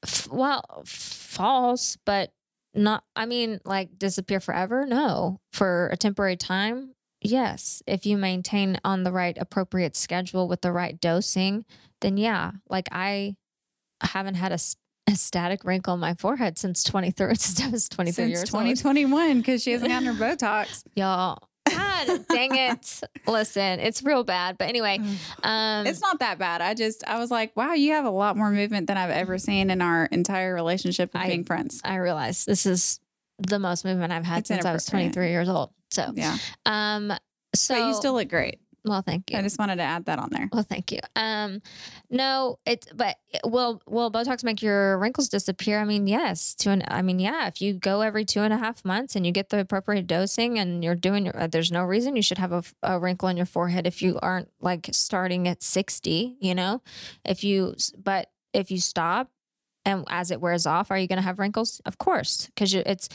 f- 0.03 0.28
well, 0.32 0.84
false, 0.86 1.97
but 2.05 2.32
not. 2.74 3.03
I 3.16 3.26
mean, 3.26 3.59
like 3.66 3.97
disappear 3.97 4.39
forever? 4.39 4.86
No, 4.86 5.39
for 5.51 5.89
a 5.91 5.97
temporary 5.97 6.38
time. 6.38 6.93
Yes, 7.22 7.82
if 7.88 8.05
you 8.05 8.18
maintain 8.18 8.80
on 8.84 9.03
the 9.03 9.11
right 9.11 9.38
appropriate 9.39 9.95
schedule 9.95 10.47
with 10.47 10.61
the 10.61 10.72
right 10.72 10.99
dosing, 10.99 11.66
then 12.01 12.18
yeah. 12.18 12.51
Like 12.70 12.89
I 12.91 13.36
haven't 14.01 14.36
had 14.36 14.51
a 14.51 14.59
static 15.16 15.64
wrinkle 15.64 15.93
on 15.93 15.99
my 15.99 16.14
forehead 16.16 16.57
since 16.57 16.84
23 16.84 17.36
since 17.36 17.61
I 17.61 17.70
was 17.70 17.89
23 17.89 18.14
Since 18.14 18.30
years 18.30 18.39
old. 18.53 18.64
2021, 18.66 19.38
because 19.39 19.64
she 19.64 19.72
hasn't 19.72 19.89
gotten 19.89 20.14
her 20.14 20.14
Botox. 20.14 20.84
Y'all, 20.95 21.39
God 22.08 22.26
dang 22.30 22.56
it! 22.56 23.01
Listen, 23.28 23.80
it's 23.80 24.04
real 24.04 24.24
bad. 24.24 24.58
But 24.58 24.70
anyway, 24.70 24.99
um, 25.43 25.88
It's 25.88 26.01
not 26.01 26.20
that 26.20 26.38
bad. 26.39 26.62
I 26.62 26.74
just, 26.74 27.04
I 27.08 27.20
was 27.20 27.32
like, 27.32 27.56
wow, 27.56 27.74
you 27.74 27.91
have 27.93 28.06
a 28.06 28.10
lot 28.12 28.38
more 28.38 28.49
movement 28.51 28.88
than 28.88 28.97
I've 28.97 29.10
ever 29.12 29.38
seen 29.38 29.70
in 29.70 29.82
our 29.82 30.06
entire 30.06 30.54
relationship 30.54 31.14
of 31.16 31.22
I- 31.22 31.28
being 31.28 31.43
friends. 31.43 31.82
I 31.84 31.95
realize 31.97 32.45
this 32.45 32.66
is 32.66 32.99
the 33.39 33.60
most 33.60 33.84
movement 33.86 34.12
I've 34.14 34.24
had 34.26 34.39
It's 34.39 34.47
since 34.49 34.66
I 34.66 34.74
was 34.74 34.86
23 34.86 35.30
years 35.30 35.49
old. 35.49 35.72
So, 35.91 36.12
Yeah. 36.16 36.38
um, 36.66 37.14
so 37.56 37.76
but 37.76 37.88
you 37.88 37.93
still 37.93 38.14
look 38.14 38.30
great. 38.30 38.60
Well, 38.86 39.01
thank 39.01 39.31
you. 39.31 39.38
I 39.38 39.41
just 39.41 39.57
wanted 39.57 39.77
to 39.77 39.84
add 39.84 40.05
that 40.05 40.19
on 40.19 40.29
there. 40.31 40.49
Well, 40.51 40.63
thank 40.63 40.91
you. 40.91 40.99
Um, 41.15 41.61
no, 42.09 42.59
it's 42.65 42.88
but 42.93 43.15
will 43.45 43.81
will 43.88 44.11
Botox 44.11 44.43
make 44.43 44.61
your 44.61 44.97
wrinkles 44.97 45.29
disappear? 45.29 45.79
I 45.79 45.86
mean, 45.86 46.05
yes. 46.05 46.53
Two 46.53 46.71
and 46.71 46.84
I 46.88 47.01
mean, 47.01 47.19
yeah. 47.19 47.47
If 47.47 47.61
you 47.61 47.73
go 47.73 48.01
every 48.01 48.25
two 48.25 48.41
and 48.41 48.53
a 48.53 48.57
half 48.57 48.84
months 48.84 49.15
and 49.15 49.25
you 49.25 49.31
get 49.31 49.49
the 49.49 49.59
appropriate 49.59 50.05
dosing 50.05 50.59
and 50.59 50.84
you're 50.84 50.95
doing 50.95 51.25
your, 51.25 51.39
uh, 51.39 51.47
there's 51.47 51.71
no 51.71 51.84
reason 51.84 52.15
you 52.15 52.21
should 52.21 52.38
have 52.38 52.51
a, 52.51 52.63
a 52.84 52.99
wrinkle 52.99 53.29
in 53.29 53.38
your 53.38 53.45
forehead 53.45 53.88
if 53.88 54.01
you 54.01 54.19
aren't 54.21 54.49
like 54.59 54.89
starting 54.91 55.47
at 55.47 55.63
sixty. 55.63 56.36
You 56.39 56.55
know, 56.55 56.81
if 57.23 57.43
you 57.43 57.75
but 57.97 58.29
if 58.53 58.69
you 58.69 58.79
stop 58.79 59.29
and 59.86 60.05
as 60.09 60.31
it 60.31 60.41
wears 60.41 60.65
off, 60.65 60.91
are 60.91 60.97
you 60.97 61.07
going 61.07 61.17
to 61.17 61.23
have 61.23 61.39
wrinkles? 61.39 61.81
Of 61.86 61.97
course, 61.97 62.47
because 62.47 62.73
it's 62.73 63.07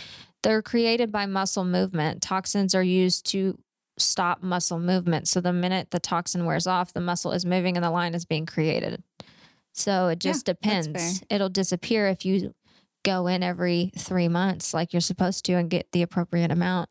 they're 0.43 0.63
created 0.63 1.11
by 1.11 1.27
muscle 1.27 1.65
movement. 1.65 2.23
Toxins 2.23 2.75
are 2.75 2.83
used 2.83 3.27
to 3.33 3.59
stop 3.99 4.43
muscle 4.43 4.79
movement. 4.79 5.29
So 5.29 5.41
the 5.41 5.53
minute 5.53 5.91
the 5.91 6.01
toxin 6.01 6.45
wears 6.45 6.67
off, 6.67 6.93
the 6.93 7.01
muscle 7.01 7.33
is 7.33 7.45
moving 7.45 7.77
and 7.77 7.85
the 7.85 7.91
line 7.91 8.15
is 8.15 8.25
being 8.25 8.47
created. 8.47 9.03
So 9.73 10.09
it 10.09 10.19
just 10.19 10.47
that's 10.47 10.59
depends. 10.59 11.23
It'll 11.31 11.49
disappear 11.49 12.09
if 12.09 12.25
you 12.25 12.55
go 13.05 13.27
in 13.27 13.43
every 13.43 13.93
three 13.97 14.29
months 14.29 14.75
like 14.75 14.93
you're 14.93 15.01
supposed 15.01 15.45
to 15.47 15.55
and 15.55 15.71
get 15.71 15.91
the 15.93 16.03
appropriate 16.03 16.51
amount. 16.51 16.91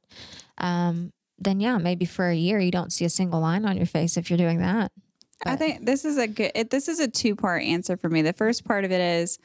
Um, 0.57 1.11
then 1.37 1.59
yeah, 1.59 1.77
maybe 1.77 2.05
for 2.05 2.29
a 2.29 2.35
year 2.35 2.59
you 2.59 2.71
don't 2.71 2.91
see 2.91 3.05
a 3.05 3.09
single 3.09 3.39
line 3.39 3.65
on 3.65 3.77
your 3.77 3.85
face 3.85 4.17
if 4.17 4.29
you're 4.29 4.37
doing 4.37 4.59
that. 4.59 4.91
I 5.45 5.55
think 5.55 5.85
this 5.85 6.03
is 6.03 6.17
a 6.17 6.27
good. 6.27 6.51
It, 6.55 6.69
this 6.71 6.87
is 6.87 6.99
a 6.99 7.07
two 7.07 7.35
part 7.35 7.61
answer 7.61 7.95
for 7.95 8.09
me. 8.09 8.21
The 8.21 8.33
first 8.33 8.65
part 8.65 8.85
of 8.85 8.91
it 8.91 9.01
is 9.01 9.37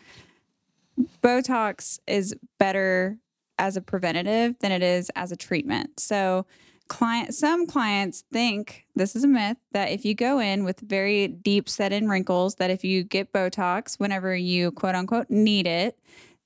Botox 1.23 1.99
is 2.07 2.35
better 2.59 3.19
as 3.59 3.77
a 3.77 3.83
preventative 3.83 4.59
than 4.61 4.73
it 4.73 4.83
is 4.83 5.11
as 5.15 5.33
a 5.33 5.37
treatment. 5.37 6.01
So, 6.01 6.47
client, 6.93 7.34
some 7.34 7.66
clients 7.66 8.22
think 8.30 8.84
this 8.95 9.16
is 9.16 9.24
a 9.24 9.26
myth 9.26 9.57
that 9.72 9.90
if 9.90 10.05
you 10.05 10.14
go 10.14 10.40
in 10.40 10.62
with 10.62 10.78
very 10.80 11.26
deep 11.26 11.66
set 11.66 11.90
in 11.90 12.07
wrinkles, 12.07 12.57
that 12.57 12.68
if 12.68 12.84
you 12.84 13.03
get 13.03 13.32
Botox 13.32 13.99
whenever 13.99 14.36
you 14.36 14.70
quote 14.72 14.95
unquote 14.95 15.30
need 15.30 15.66
it, 15.66 15.99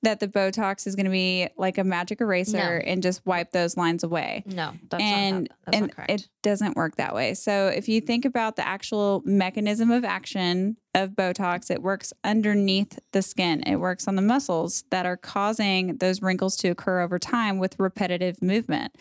that 0.03 0.19
the 0.19 0.27
Botox 0.27 0.85
is 0.85 0.95
going 0.95 1.05
to 1.05 1.11
be 1.11 1.47
like 1.57 1.77
a 1.77 1.83
magic 1.83 2.21
eraser 2.21 2.57
No. 2.79 2.85
and 2.85 3.01
just 3.01 3.25
wipe 3.25 3.51
those 3.51 3.75
lines 3.77 4.03
away 4.03 4.43
No, 4.45 4.73
that's 4.89 5.03
and 5.03 5.41
not, 5.41 5.49
that's 5.65 5.77
and 5.77 5.87
not 5.87 5.95
correct. 5.95 6.11
it 6.11 6.29
doesn't 6.43 6.75
work 6.75 6.97
that 6.97 7.15
way. 7.15 7.33
So 7.33 7.67
if 7.67 7.89
you 7.89 7.99
think 8.01 8.23
about 8.25 8.55
the 8.57 8.67
actual 8.67 9.21
mechanism 9.25 9.89
of 9.91 10.05
action 10.05 10.77
of 10.93 11.11
Botox, 11.11 11.69
it 11.71 11.81
works 11.81 12.13
underneath 12.23 12.99
the 13.11 13.21
skin. 13.21 13.61
It 13.63 13.77
works 13.77 14.07
on 14.07 14.15
the 14.15 14.21
muscles 14.21 14.83
that 14.91 15.05
are 15.05 15.17
causing 15.17 15.97
those 15.97 16.21
wrinkles 16.21 16.55
to 16.57 16.69
occur 16.69 17.01
over 17.01 17.17
time 17.19 17.57
with 17.59 17.79
repetitive 17.79 18.41
movement. 18.41 18.95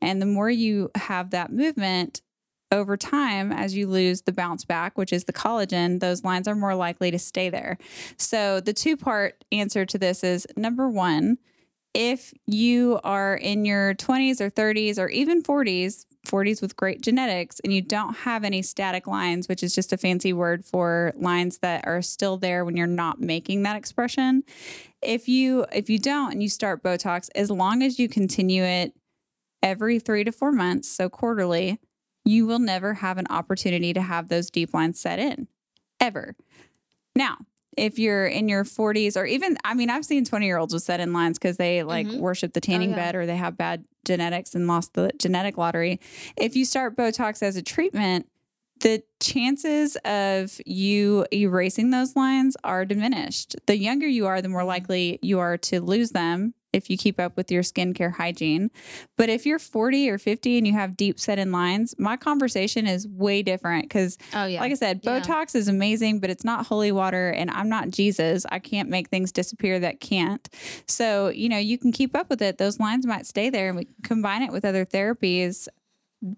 And 0.00 0.20
the 0.20 0.26
more 0.26 0.50
you 0.50 0.90
have 0.94 1.30
that 1.30 1.52
movement 1.52 2.20
over 2.72 2.96
time 2.96 3.52
as 3.52 3.76
you 3.76 3.86
lose 3.86 4.22
the 4.22 4.32
bounce 4.32 4.64
back, 4.64 4.98
which 4.98 5.12
is 5.12 5.24
the 5.24 5.32
collagen, 5.32 6.00
those 6.00 6.24
lines 6.24 6.48
are 6.48 6.56
more 6.56 6.74
likely 6.74 7.10
to 7.10 7.18
stay 7.18 7.50
there. 7.50 7.78
So 8.16 8.60
the 8.60 8.72
two 8.72 8.96
part 8.96 9.44
answer 9.52 9.84
to 9.86 9.98
this 9.98 10.24
is 10.24 10.46
number 10.56 10.88
1, 10.88 11.36
if 11.94 12.32
you 12.46 12.98
are 13.04 13.34
in 13.34 13.66
your 13.66 13.94
20s 13.94 14.40
or 14.40 14.50
30s 14.50 14.98
or 14.98 15.08
even 15.10 15.42
40s, 15.42 16.06
40s 16.26 16.62
with 16.62 16.76
great 16.76 17.02
genetics, 17.02 17.60
and 17.60 17.72
you 17.72 17.82
don't 17.82 18.14
have 18.14 18.44
any 18.44 18.62
static 18.62 19.06
lines, 19.06 19.48
which 19.48 19.62
is 19.62 19.74
just 19.74 19.92
a 19.92 19.98
fancy 19.98 20.32
word 20.32 20.64
for 20.64 21.12
lines 21.16 21.58
that 21.58 21.86
are 21.86 22.00
still 22.00 22.38
there 22.38 22.64
when 22.64 22.76
you're 22.76 22.86
not 22.86 23.20
making 23.20 23.62
that 23.64 23.76
expression. 23.76 24.42
If 25.02 25.28
you 25.28 25.66
if 25.72 25.90
you 25.90 25.98
don't 25.98 26.32
and 26.32 26.42
you 26.42 26.48
start 26.48 26.82
Botox, 26.82 27.28
as 27.34 27.50
long 27.50 27.82
as 27.82 27.98
you 27.98 28.08
continue 28.08 28.62
it 28.62 28.94
every 29.62 29.98
three 29.98 30.24
to 30.24 30.32
four 30.32 30.52
months, 30.52 30.88
so 30.88 31.10
quarterly, 31.10 31.78
you 32.24 32.46
will 32.46 32.58
never 32.58 32.94
have 32.94 33.18
an 33.18 33.26
opportunity 33.30 33.92
to 33.92 34.02
have 34.02 34.28
those 34.28 34.50
deep 34.50 34.72
lines 34.74 35.00
set 35.00 35.18
in 35.18 35.48
ever. 36.00 36.34
Now, 37.14 37.38
if 37.76 37.98
you're 37.98 38.26
in 38.26 38.48
your 38.48 38.64
40s 38.64 39.16
or 39.16 39.24
even 39.24 39.56
I 39.64 39.74
mean 39.74 39.88
I've 39.90 40.04
seen 40.04 40.24
20 40.24 40.44
year 40.46 40.58
olds 40.58 40.74
with 40.74 40.82
set 40.82 41.00
in 41.00 41.12
lines 41.12 41.38
because 41.38 41.56
they 41.56 41.82
like 41.82 42.06
Mhm. 42.06 42.18
worship 42.18 42.52
the 42.52 42.60
tanning 42.60 42.90
yeah. 42.90 42.96
bed 42.96 43.14
or 43.14 43.24
they 43.26 43.36
have 43.36 43.56
bad 43.56 43.84
genetics 44.04 44.54
and 44.54 44.66
lost 44.66 44.94
the 44.94 45.10
genetic 45.18 45.56
lottery. 45.56 46.00
If 46.36 46.54
you 46.56 46.64
start 46.64 46.96
Botox 46.96 47.42
as 47.42 47.56
a 47.56 47.62
treatment, 47.62 48.28
the 48.80 49.02
chances 49.20 49.96
of 50.04 50.60
you 50.66 51.24
erasing 51.32 51.90
those 51.90 52.16
lines 52.16 52.56
are 52.64 52.84
diminished. 52.84 53.54
The 53.66 53.76
younger 53.78 54.08
you 54.08 54.26
are, 54.26 54.42
the 54.42 54.48
more 54.48 54.64
likely 54.64 55.18
you 55.22 55.38
are 55.38 55.56
to 55.58 55.80
lose 55.80 56.10
them 56.10 56.54
if 56.72 56.88
you 56.90 56.96
keep 56.96 57.20
up 57.20 57.36
with 57.36 57.50
your 57.50 57.62
skincare 57.62 58.12
hygiene. 58.12 58.70
But 59.16 59.28
if 59.28 59.46
you're 59.46 59.58
40 59.58 60.10
or 60.10 60.18
50 60.18 60.58
and 60.58 60.66
you 60.66 60.72
have 60.72 60.96
deep 60.96 61.20
set 61.20 61.38
in 61.38 61.52
lines, 61.52 61.94
my 61.98 62.16
conversation 62.16 62.86
is 62.86 63.06
way 63.06 63.42
different 63.42 63.84
because 63.84 64.18
oh 64.34 64.44
yeah. 64.46 64.60
like 64.60 64.72
I 64.72 64.74
said, 64.74 65.00
Yeah. 65.02 65.20
Botox 65.20 65.54
is 65.54 65.68
amazing, 65.68 66.20
but 66.20 66.30
it's 66.30 66.44
not 66.44 66.66
holy 66.66 66.92
water, 66.92 67.30
and 67.30 67.50
I'm 67.50 67.68
not 67.68 67.90
Jesus. 67.90 68.46
I 68.50 68.58
can't 68.58 68.88
make 68.88 69.08
things 69.08 69.32
disappear 69.32 69.78
that 69.80 70.00
can't. 70.00 70.48
So, 70.86 71.28
you 71.28 71.48
know, 71.48 71.58
you 71.58 71.78
can 71.78 71.92
keep 71.92 72.16
up 72.16 72.30
with 72.30 72.42
it. 72.42 72.58
Those 72.58 72.80
lines 72.80 73.06
might 73.06 73.26
stay 73.26 73.50
there, 73.50 73.68
and 73.68 73.76
we 73.76 73.84
can 73.84 73.94
combine 74.02 74.42
it 74.42 74.52
with 74.52 74.64
other 74.64 74.84
therapies, 74.84 75.68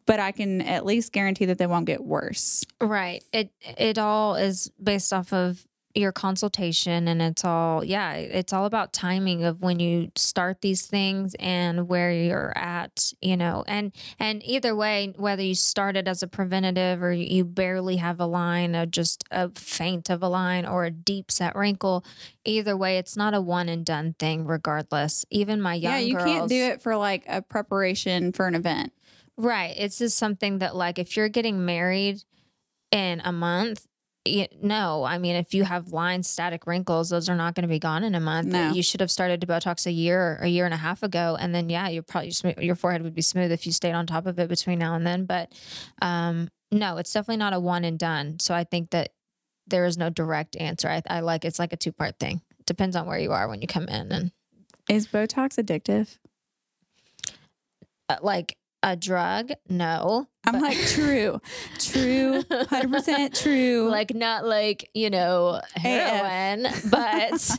but 0.06 0.18
I 0.18 0.32
can 0.32 0.60
at 0.62 0.84
least 0.84 1.12
guarantee 1.12 1.44
that 1.46 1.58
they 1.58 1.66
won't 1.66 1.86
get 1.86 2.04
worse. 2.04 2.64
Right. 2.80 3.22
It 3.32 3.50
it 3.62 3.98
all 3.98 4.34
is 4.34 4.70
based 4.82 5.12
off 5.12 5.32
of 5.32 5.64
your 5.94 6.10
consultation 6.10 7.06
and 7.06 7.22
it's 7.22 7.44
all 7.44 7.84
yeah, 7.84 8.14
it's 8.14 8.52
all 8.52 8.66
about 8.66 8.92
timing 8.92 9.44
of 9.44 9.62
when 9.62 9.78
you 9.78 10.10
start 10.16 10.60
these 10.60 10.86
things 10.86 11.36
and 11.38 11.88
where 11.88 12.12
you're 12.12 12.52
at, 12.56 13.12
you 13.20 13.36
know. 13.36 13.64
And 13.68 13.92
and 14.18 14.42
either 14.44 14.74
way, 14.74 15.12
whether 15.16 15.42
you 15.42 15.54
started 15.54 16.08
as 16.08 16.22
a 16.22 16.26
preventative 16.26 17.02
or 17.02 17.12
you 17.12 17.44
barely 17.44 17.96
have 17.96 18.18
a 18.18 18.26
line 18.26 18.74
or 18.74 18.86
just 18.86 19.24
a 19.30 19.50
faint 19.50 20.10
of 20.10 20.22
a 20.22 20.28
line 20.28 20.66
or 20.66 20.84
a 20.84 20.90
deep 20.90 21.30
set 21.30 21.54
wrinkle, 21.54 22.04
either 22.44 22.76
way, 22.76 22.98
it's 22.98 23.16
not 23.16 23.32
a 23.32 23.40
one 23.40 23.68
and 23.68 23.86
done 23.86 24.14
thing 24.18 24.46
regardless. 24.46 25.24
Even 25.30 25.60
my 25.62 25.74
young 25.74 25.92
yeah, 25.92 25.98
you 25.98 26.14
girls, 26.14 26.24
can't 26.24 26.48
do 26.48 26.62
it 26.64 26.82
for 26.82 26.96
like 26.96 27.24
a 27.28 27.40
preparation 27.40 28.32
for 28.32 28.46
an 28.48 28.56
event. 28.56 28.92
Right. 29.36 29.74
It's 29.76 29.98
just 29.98 30.16
something 30.16 30.58
that, 30.58 30.76
like, 30.76 30.98
if 30.98 31.16
you're 31.16 31.28
getting 31.28 31.64
married 31.64 32.22
in 32.92 33.20
a 33.24 33.32
month, 33.32 33.86
no, 34.62 35.04
I 35.04 35.18
mean, 35.18 35.36
if 35.36 35.52
you 35.52 35.64
have 35.64 35.88
lines, 35.92 36.28
static 36.28 36.66
wrinkles, 36.66 37.10
those 37.10 37.28
are 37.28 37.36
not 37.36 37.54
going 37.54 37.62
to 37.62 37.68
be 37.68 37.78
gone 37.78 38.04
in 38.04 38.14
a 38.14 38.20
month. 38.20 38.48
No. 38.48 38.72
You 38.72 38.82
should 38.82 39.00
have 39.00 39.10
started 39.10 39.40
to 39.42 39.46
Botox 39.46 39.86
a 39.86 39.90
year, 39.92 40.38
a 40.40 40.48
year 40.48 40.64
and 40.64 40.72
a 40.72 40.78
half 40.78 41.02
ago, 41.02 41.36
and 41.38 41.54
then 41.54 41.68
yeah, 41.68 41.88
you're 41.88 42.02
probably 42.02 42.32
your 42.58 42.74
forehead 42.74 43.02
would 43.02 43.14
be 43.14 43.22
smooth 43.22 43.52
if 43.52 43.66
you 43.66 43.72
stayed 43.72 43.92
on 43.92 44.06
top 44.06 44.26
of 44.26 44.38
it 44.38 44.48
between 44.48 44.78
now 44.78 44.94
and 44.94 45.06
then. 45.06 45.26
But 45.26 45.52
um, 46.00 46.48
no, 46.72 46.96
it's 46.96 47.12
definitely 47.12 47.36
not 47.36 47.52
a 47.52 47.60
one 47.60 47.84
and 47.84 47.98
done. 47.98 48.38
So 48.38 48.54
I 48.54 48.64
think 48.64 48.90
that 48.90 49.10
there 49.66 49.84
is 49.84 49.98
no 49.98 50.08
direct 50.08 50.56
answer. 50.56 50.88
I, 50.88 51.02
I 51.08 51.20
like 51.20 51.44
it's 51.44 51.58
like 51.58 51.72
a 51.72 51.76
two 51.76 51.92
part 51.92 52.18
thing. 52.18 52.40
Depends 52.66 52.96
on 52.96 53.06
where 53.06 53.18
you 53.18 53.32
are 53.32 53.46
when 53.46 53.60
you 53.60 53.66
come 53.66 53.88
in, 53.88 54.10
and 54.10 54.32
Is 54.88 55.06
Botox 55.06 55.62
addictive? 55.62 56.16
uh, 58.08 58.16
like 58.22 58.56
a 58.84 58.94
drug, 58.96 59.50
no. 59.68 60.28
I'm 60.46 60.52
But- 60.54 60.62
like, 60.62 60.76
true, 60.88 61.40
true, 61.78 62.42
100% 62.42 63.42
true. 63.42 63.88
like 63.90 64.14
not 64.14 64.44
like 64.44 64.90
you 64.94 65.08
know 65.10 65.60
heroin 65.74 66.66
but 66.90 67.50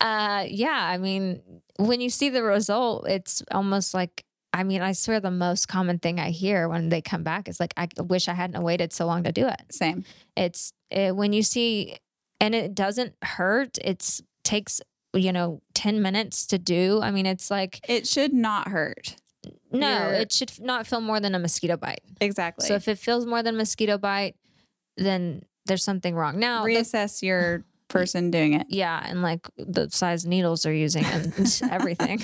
uh 0.00 0.44
yeah 0.46 0.68
i 0.92 0.98
mean 0.98 1.40
when 1.78 2.00
you 2.02 2.10
see 2.10 2.28
the 2.28 2.42
result 2.42 3.08
it's 3.08 3.42
almost 3.50 3.94
like 3.94 4.24
i 4.52 4.62
mean 4.62 4.82
i 4.82 4.92
swear 4.92 5.18
the 5.20 5.30
most 5.30 5.66
common 5.66 5.98
thing 5.98 6.20
i 6.20 6.30
hear 6.30 6.68
when 6.68 6.90
they 6.90 7.00
come 7.00 7.22
back 7.22 7.48
is 7.48 7.58
like 7.58 7.72
i 7.78 7.88
wish 7.98 8.28
i 8.28 8.34
hadn't 8.34 8.62
waited 8.62 8.92
so 8.92 9.06
long 9.06 9.22
to 9.24 9.32
do 9.32 9.46
it 9.46 9.62
Same. 9.70 10.04
it's 10.36 10.72
uh 10.94 11.10
when 11.10 11.32
you 11.32 11.42
see 11.42 11.96
and 12.38 12.54
it 12.54 12.74
doesn't 12.74 13.14
hurt 13.22 13.78
it 13.82 14.20
takes 14.44 14.80
you 15.14 15.32
know 15.32 15.62
10 15.74 16.02
minutes 16.02 16.46
to 16.48 16.58
do 16.58 17.00
i 17.02 17.10
mean 17.10 17.24
it's 17.26 17.50
like 17.50 17.80
It 17.88 18.06
should 18.06 18.32
not 18.34 18.68
hurt. 18.68 19.16
No 19.72 20.08
You're- 20.10 20.16
it 20.18 20.32
should 20.32 20.52
not 20.60 20.86
feel 20.86 21.00
more 21.00 21.20
than 21.20 21.34
a 21.34 21.38
mosquito 21.38 21.76
bite 21.76 22.00
Exactly. 22.20 22.66
so 22.66 22.74
if 22.74 22.88
it 22.88 22.98
feels 22.98 23.24
more 23.26 23.42
than 23.42 23.56
mosquito 23.56 23.98
bite 23.98 24.36
then 24.96 25.42
there's 25.66 25.82
something 25.84 26.14
wrong 26.14 26.38
now 26.38 26.64
the 26.64 26.70
reassess 26.70 27.22
your 27.22 27.64
person 27.88 28.30
doing 28.30 28.52
it. 28.54 28.66
yeah 28.68 29.02
and 29.08 29.22
like 29.22 29.48
the 29.56 29.88
size 29.90 30.24
needles 30.26 30.62
they're 30.62 30.72
using 30.74 31.04
and 31.04 31.60
everything 31.70 32.20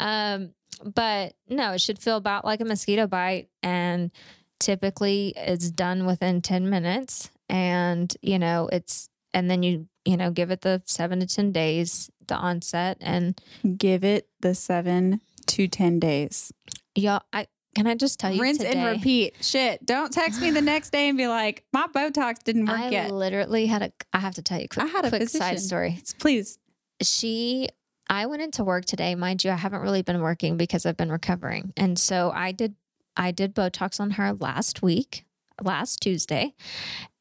um 0.00 0.50
but 0.84 1.34
no 1.48 1.72
it 1.72 1.80
should 1.80 1.98
feel 1.98 2.16
about 2.16 2.44
like 2.44 2.60
a 2.60 2.64
mosquito 2.64 3.06
bite 3.06 3.48
and 3.62 4.10
typically 4.58 5.32
it's 5.36 5.70
done 5.70 6.04
within 6.06 6.42
10 6.42 6.68
minutes 6.68 7.30
and 7.48 8.14
you 8.22 8.38
know 8.38 8.68
it's 8.72 9.08
and 9.32 9.50
then 9.50 9.62
you 9.62 9.86
you 10.04 10.16
know 10.16 10.30
give 10.30 10.50
it 10.50 10.62
the 10.62 10.82
7 10.86 11.20
to 11.20 11.26
10 11.26 11.52
days 11.52 12.10
the 12.28 12.34
onset 12.34 12.96
and 13.00 13.40
Give 13.78 14.02
it 14.02 14.28
the 14.40 14.52
seven 14.54 15.20
to 15.46 15.68
10 15.68 16.00
days. 16.00 16.52
Y'all 16.96 17.22
i 17.32 17.46
can 17.74 17.86
i 17.86 17.94
just 17.94 18.18
tell 18.18 18.32
you 18.32 18.40
Rinse 18.40 18.58
today, 18.58 18.72
and 18.72 18.96
repeat. 18.96 19.36
Shit. 19.42 19.84
Don't 19.84 20.10
text 20.10 20.40
me 20.40 20.50
the 20.50 20.62
next 20.62 20.90
day 20.90 21.10
and 21.10 21.18
be 21.18 21.28
like, 21.28 21.62
my 21.74 21.86
Botox 21.88 22.42
didn't 22.42 22.64
work 22.64 22.78
I 22.78 22.88
yet. 22.88 23.08
I 23.08 23.10
literally 23.10 23.66
had 23.66 23.82
a 23.82 23.92
I 24.14 24.18
have 24.18 24.34
to 24.36 24.42
tell 24.42 24.58
you 24.58 24.66
quick, 24.66 24.86
I 24.86 24.88
had 24.88 25.04
a 25.04 25.10
quick 25.10 25.28
side 25.28 25.60
story. 25.60 26.00
Please. 26.18 26.58
she 27.02 27.68
I 28.08 28.26
went 28.26 28.42
into 28.42 28.64
work 28.64 28.84
today, 28.84 29.14
mind 29.14 29.44
you, 29.44 29.50
I 29.50 29.56
haven't 29.56 29.80
really 29.80 30.02
been 30.02 30.22
working 30.22 30.56
because 30.56 30.86
I've 30.86 30.96
been 30.96 31.10
recovering. 31.10 31.72
And 31.76 31.98
so 31.98 32.30
I 32.34 32.52
did 32.52 32.76
I 33.16 33.30
did 33.30 33.54
Botox 33.54 34.00
on 34.00 34.12
her 34.12 34.32
last 34.32 34.82
week, 34.82 35.24
last 35.62 36.00
Tuesday. 36.00 36.54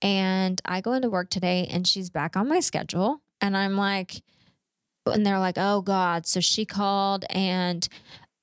And 0.02 0.62
I 0.66 0.82
go 0.82 0.94
into 0.94 1.10
work 1.10 1.30
today 1.30 1.68
and 1.70 1.88
she's 1.88 2.10
back 2.10 2.36
on 2.36 2.48
my 2.48 2.60
schedule. 2.60 3.22
And 3.42 3.56
I'm 3.56 3.76
like, 3.76 4.22
and 5.06 5.26
they're 5.26 5.40
like, 5.40 5.58
oh 5.58 5.82
God. 5.82 6.28
So 6.28 6.40
she 6.40 6.66
called 6.66 7.26
and 7.30 7.88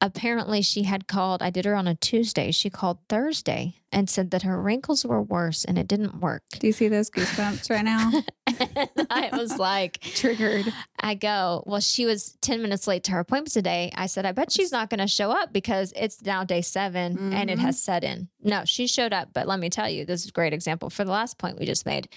apparently 0.02 0.60
she 0.62 0.82
had 0.82 1.06
called, 1.06 1.42
I 1.42 1.50
did 1.50 1.64
her 1.64 1.76
on 1.76 1.86
a 1.86 1.94
Tuesday. 1.94 2.50
She 2.50 2.68
called 2.68 2.98
Thursday 3.08 3.76
and 3.92 4.10
said 4.10 4.32
that 4.32 4.42
her 4.42 4.60
wrinkles 4.60 5.06
were 5.06 5.22
worse 5.22 5.64
and 5.64 5.78
it 5.78 5.86
didn't 5.86 6.20
work. 6.20 6.42
Do 6.58 6.66
you 6.66 6.72
see 6.72 6.88
those 6.88 7.08
goosebumps 7.08 7.70
right 7.70 7.84
now? 7.84 8.10
I 9.10 9.30
was 9.32 9.58
like, 9.58 10.00
Triggered. 10.14 10.66
I 10.98 11.14
go, 11.14 11.62
well, 11.66 11.80
she 11.80 12.04
was 12.04 12.36
10 12.40 12.60
minutes 12.60 12.88
late 12.88 13.04
to 13.04 13.12
her 13.12 13.20
appointment 13.20 13.52
today. 13.52 13.92
I 13.94 14.06
said, 14.06 14.26
I 14.26 14.32
bet 14.32 14.50
she's 14.50 14.72
not 14.72 14.90
going 14.90 14.98
to 15.00 15.06
show 15.06 15.30
up 15.30 15.52
because 15.52 15.92
it's 15.94 16.20
now 16.22 16.42
day 16.42 16.62
7 16.62 17.32
and 17.32 17.48
it 17.48 17.60
has 17.60 17.76
mm-hmm. 17.76 17.80
set 17.80 18.02
in. 18.02 18.28
No, 18.42 18.64
she 18.64 18.88
showed 18.88 19.12
up. 19.12 19.28
But 19.32 19.46
let 19.46 19.60
me 19.60 19.70
tell 19.70 19.88
you, 19.88 20.04
this 20.04 20.24
is 20.24 20.30
a 20.30 20.32
great 20.32 20.52
example 20.52 20.90
for 20.90 21.04
the 21.04 21.12
last 21.12 21.38
point 21.38 21.60
we 21.60 21.64
just 21.64 21.86
made. 21.86 22.08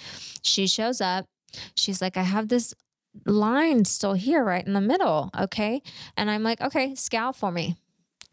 She 0.41 0.65
shows 0.65 1.01
up. 1.01 1.27
She's 1.75 2.01
like, 2.01 2.17
I 2.17 2.23
have 2.23 2.47
this 2.47 2.73
line 3.25 3.85
still 3.85 4.13
here 4.13 4.43
right 4.43 4.65
in 4.65 4.73
the 4.73 4.81
middle. 4.81 5.29
Okay. 5.37 5.81
And 6.17 6.29
I'm 6.29 6.43
like, 6.43 6.61
okay, 6.61 6.95
scowl 6.95 7.33
for 7.33 7.51
me. 7.51 7.75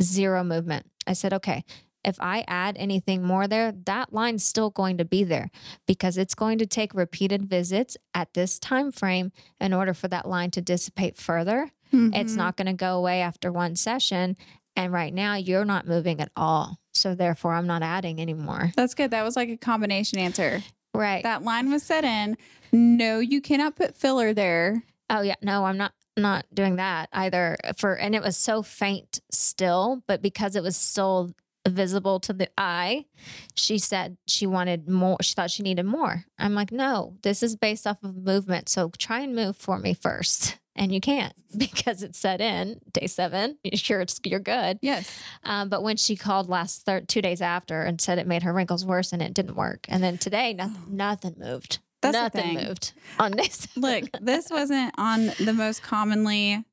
Zero 0.01 0.43
movement. 0.45 0.87
I 1.07 1.13
said, 1.13 1.33
okay. 1.35 1.65
If 2.05 2.17
I 2.21 2.45
add 2.49 2.77
anything 2.79 3.23
more 3.23 3.47
there, 3.47 3.73
that 3.87 4.13
line's 4.13 4.45
still 4.45 4.71
going 4.71 4.99
to 4.99 5.05
be 5.05 5.23
there 5.23 5.51
because 5.87 6.19
it's 6.19 6.35
going 6.35 6.59
to 6.59 6.67
take 6.67 6.95
repeated 6.95 7.45
visits 7.49 7.97
at 8.13 8.35
this 8.35 8.59
time 8.59 8.91
frame 8.91 9.31
in 9.61 9.73
order 9.73 9.95
for 9.95 10.09
that 10.09 10.27
line 10.29 10.51
to 10.53 10.61
dissipate 10.61 11.17
further. 11.17 11.71
It's 11.93 12.33
Mhm. 12.33 12.37
not 12.37 12.57
going 12.57 12.67
to 12.67 12.73
go 12.73 12.97
away 12.99 13.21
after 13.21 13.53
one 13.53 13.77
session. 13.77 14.37
And 14.75 14.93
right 14.93 15.13
now, 15.15 15.35
you're 15.35 15.67
not 15.67 15.87
moving 15.87 16.21
at 16.21 16.31
all. 16.35 16.79
So, 16.95 17.15
therefore, 17.15 17.55
I'm 17.55 17.67
not 17.67 17.83
adding 17.83 18.21
anymore. 18.21 18.73
That's 18.75 18.95
good. 18.95 19.11
That 19.13 19.23
was 19.25 19.37
like 19.37 19.51
a 19.51 19.57
combination 19.59 20.19
answer. 20.19 20.63
Right. 20.95 21.23
That 21.23 21.43
line 21.43 21.71
was 21.71 21.83
set 21.83 22.05
in. 22.05 22.37
No, 22.73 23.19
you 23.19 23.41
cannot 23.41 23.77
put 23.77 23.97
filler 23.97 24.33
there. 24.33 24.83
oh, 25.11 25.21
yeah. 25.23 25.35
No, 25.43 25.65
I'm 25.65 25.77
not. 25.77 25.93
Not 26.15 26.45
doing 26.53 26.77
that 26.77 27.09
either. 27.15 27.57
For 27.79 27.95
and 27.95 28.15
it 28.15 28.23
was 28.23 28.37
so 28.37 28.63
faint 28.63 29.21
still, 29.31 30.03
but 30.07 30.21
because 30.21 30.57
it 30.57 30.63
was 30.63 30.77
still 30.77 31.33
visible 31.67 32.21
to 32.21 32.35
the 32.35 32.51
eye, 32.59 33.07
she 33.55 33.79
said 33.79 34.19
she 34.27 34.47
wanted 34.47 34.87
more. 34.91 35.17
She 35.23 35.33
thought 35.35 35.51
she 35.51 35.63
needed 35.63 35.87
more. 35.87 36.27
I'm 36.39 36.55
like, 36.55 36.71
no, 36.71 37.17
this 37.23 37.43
is 37.43 37.57
based 37.57 37.87
off 37.87 37.97
of 38.03 38.15
movement. 38.15 38.69
So 38.69 38.91
try 38.99 39.21
and 39.21 39.35
move 39.35 39.57
for 39.57 39.79
me 39.79 39.95
first. 39.95 40.59
And 40.75 40.91
you 40.93 41.01
can't 41.03 41.35
because 41.59 42.03
it's 42.03 42.19
set 42.19 42.41
in 42.41 42.81
day 42.93 43.07
seven. 43.07 43.59
You're 43.65 43.77
sure 43.77 44.01
it's 44.01 44.19
you're 44.25 44.41
good. 44.41 44.79
Yes. 44.81 45.19
Um, 45.45 45.69
but 45.69 45.83
when 45.83 45.99
she 45.99 46.17
called 46.17 46.49
last 46.49 46.87
thir- 46.87 47.03
two 47.03 47.21
days 47.21 47.43
after 47.43 47.83
and 47.83 48.01
said 48.01 48.19
it 48.19 48.27
made 48.27 48.43
her 48.43 48.55
wrinkles 48.55 48.83
worse 48.85 49.13
and 49.13 49.21
it 49.21 49.35
didn't 49.35 49.55
work, 49.55 49.85
and 49.91 50.03
then 50.03 50.17
today 50.17 50.55
nothing, 50.55 50.83
nothing 50.97 51.35
moved. 51.39 51.79
That's 52.03 52.17
the 52.17 52.23
nothing 52.23 52.57
thing. 52.59 52.67
moved 52.69 52.93
on 53.19 53.33
this. 53.37 53.67
Look, 53.77 54.05
this 54.21 54.51
wasn't 54.51 54.95
on 54.99 55.33
the 55.41 55.53
most 55.57 55.83
commonly 55.83 56.65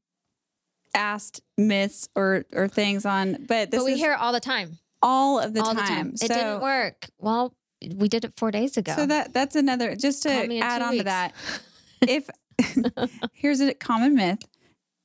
asked 0.96 1.42
myths 1.58 2.10
or 2.16 2.46
or 2.54 2.68
things 2.68 3.06
on, 3.06 3.46
but 3.48 3.72
this 3.72 3.80
but 3.80 3.86
we 3.86 3.98
hear 3.98 4.14
it 4.14 4.20
all 4.20 4.34
the 4.34 4.40
time. 4.40 4.78
all 5.02 5.40
of 5.40 5.54
the 5.54 5.62
all 5.62 5.74
time. 5.74 5.76
the 5.76 5.82
time. 5.82 6.18
So, 6.18 6.26
it 6.26 6.30
didn't 6.30 6.62
work. 6.62 7.08
Well, 7.20 7.54
we 7.96 8.10
did 8.10 8.26
it 8.26 8.34
four 8.36 8.52
days 8.52 8.76
ago. 8.76 8.94
so 8.96 9.06
that 9.06 9.34
that's 9.34 9.56
another 9.56 9.96
just 9.96 10.24
to 10.24 10.32
add 10.60 10.82
on 10.82 10.98
to 10.98 11.04
that. 11.04 11.34
If 12.02 12.30
here's 13.34 13.60
a 13.60 13.74
common 13.74 14.16
myth. 14.16 14.40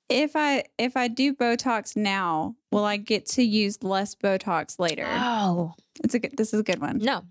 If 0.08 0.36
I 0.36 0.64
if 0.78 0.96
I 0.96 1.08
do 1.08 1.34
Botox 1.34 1.96
now, 1.96 2.54
will 2.70 2.84
I 2.84 2.96
get 2.98 3.26
to 3.30 3.42
use 3.42 3.82
less 3.82 4.14
Botox 4.14 4.78
later? 4.78 5.06
oh 5.08 5.74
It's 6.04 6.14
a 6.14 6.18
good, 6.20 6.36
this 6.36 6.54
is 6.54 6.60
a 6.60 6.62
good 6.62 6.80
one. 6.80 6.98
no, 6.98 7.22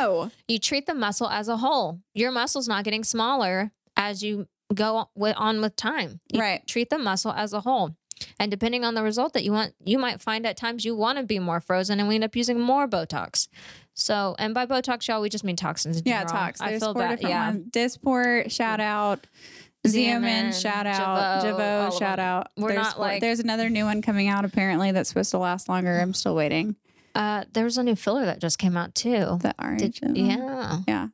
No. 0.00 0.30
you 0.46 0.58
treat 0.58 0.86
the 0.86 0.94
muscle 0.94 1.28
as 1.28 1.48
a 1.48 1.56
whole. 1.58 2.00
Your 2.14 2.30
muscle's 2.32 2.68
not 2.68 2.84
getting 2.84 3.04
smaller 3.04 3.70
as 3.96 4.22
you 4.22 4.46
go 4.74 5.08
on 5.16 5.60
with, 5.60 5.76
time. 5.76 6.20
You 6.32 6.40
Right. 6.40 6.66
treat 6.66 6.90
the 6.90 6.98
muscle 6.98 7.32
as 7.32 7.52
a 7.52 7.60
whole. 7.60 7.96
And 8.40 8.50
depending 8.50 8.84
on 8.84 8.94
the 8.94 9.02
result 9.02 9.32
that 9.34 9.44
you 9.44 9.52
want, 9.52 9.74
you 9.84 9.98
might 9.98 10.20
find 10.20 10.44
at 10.46 10.56
times 10.56 10.84
you 10.84 10.96
want 10.96 11.18
to 11.18 11.24
be 11.24 11.38
more 11.38 11.60
frozen 11.60 12.00
and 12.00 12.08
we 12.08 12.16
end 12.16 12.24
up 12.24 12.34
using 12.34 12.58
more 12.60 12.88
Botox. 12.88 13.48
So, 13.94 14.34
and 14.38 14.54
by 14.54 14.66
Botox, 14.66 15.06
y'all, 15.08 15.20
we 15.20 15.28
just 15.28 15.44
mean 15.44 15.56
toxins. 15.56 15.98
In 15.98 16.02
Yeah, 16.04 16.24
general. 16.24 16.32
tox. 16.46 16.60
I 16.60 16.70
There's 16.70 16.82
feel 16.82 16.94
bad. 16.94 17.20
Yeah. 17.22 17.48
ones. 17.50 17.70
Dysport, 17.70 18.50
shout 18.50 18.80
out. 18.80 19.26
Xeomin, 19.86 20.52
shout 20.60 20.86
out. 20.86 21.44
Jeuveau, 21.44 21.96
shout 21.98 22.18
out. 22.18 22.48
We're 22.56 22.70
there's 22.72 22.82
not 22.82 23.00
like- 23.00 23.20
there's 23.20 23.40
another 23.40 23.70
new 23.70 23.84
one 23.84 24.02
coming 24.02 24.28
out 24.28 24.44
apparently 24.44 24.90
that's 24.92 25.08
supposed 25.08 25.30
to 25.30 25.38
last 25.38 25.68
longer. 25.68 25.98
I'm 26.00 26.14
still 26.14 26.34
waiting. 26.34 26.76
Uh, 27.18 27.42
there's 27.52 27.76
a 27.76 27.82
new 27.82 27.96
filler 27.96 28.24
that 28.26 28.40
just 28.40 28.60
came 28.60 28.76
out 28.76 28.94
too. 28.94 29.38
The 29.42 29.52
orange. 29.60 30.00
Did, 30.00 30.16
one. 30.16 30.84
yeah. 30.86 31.08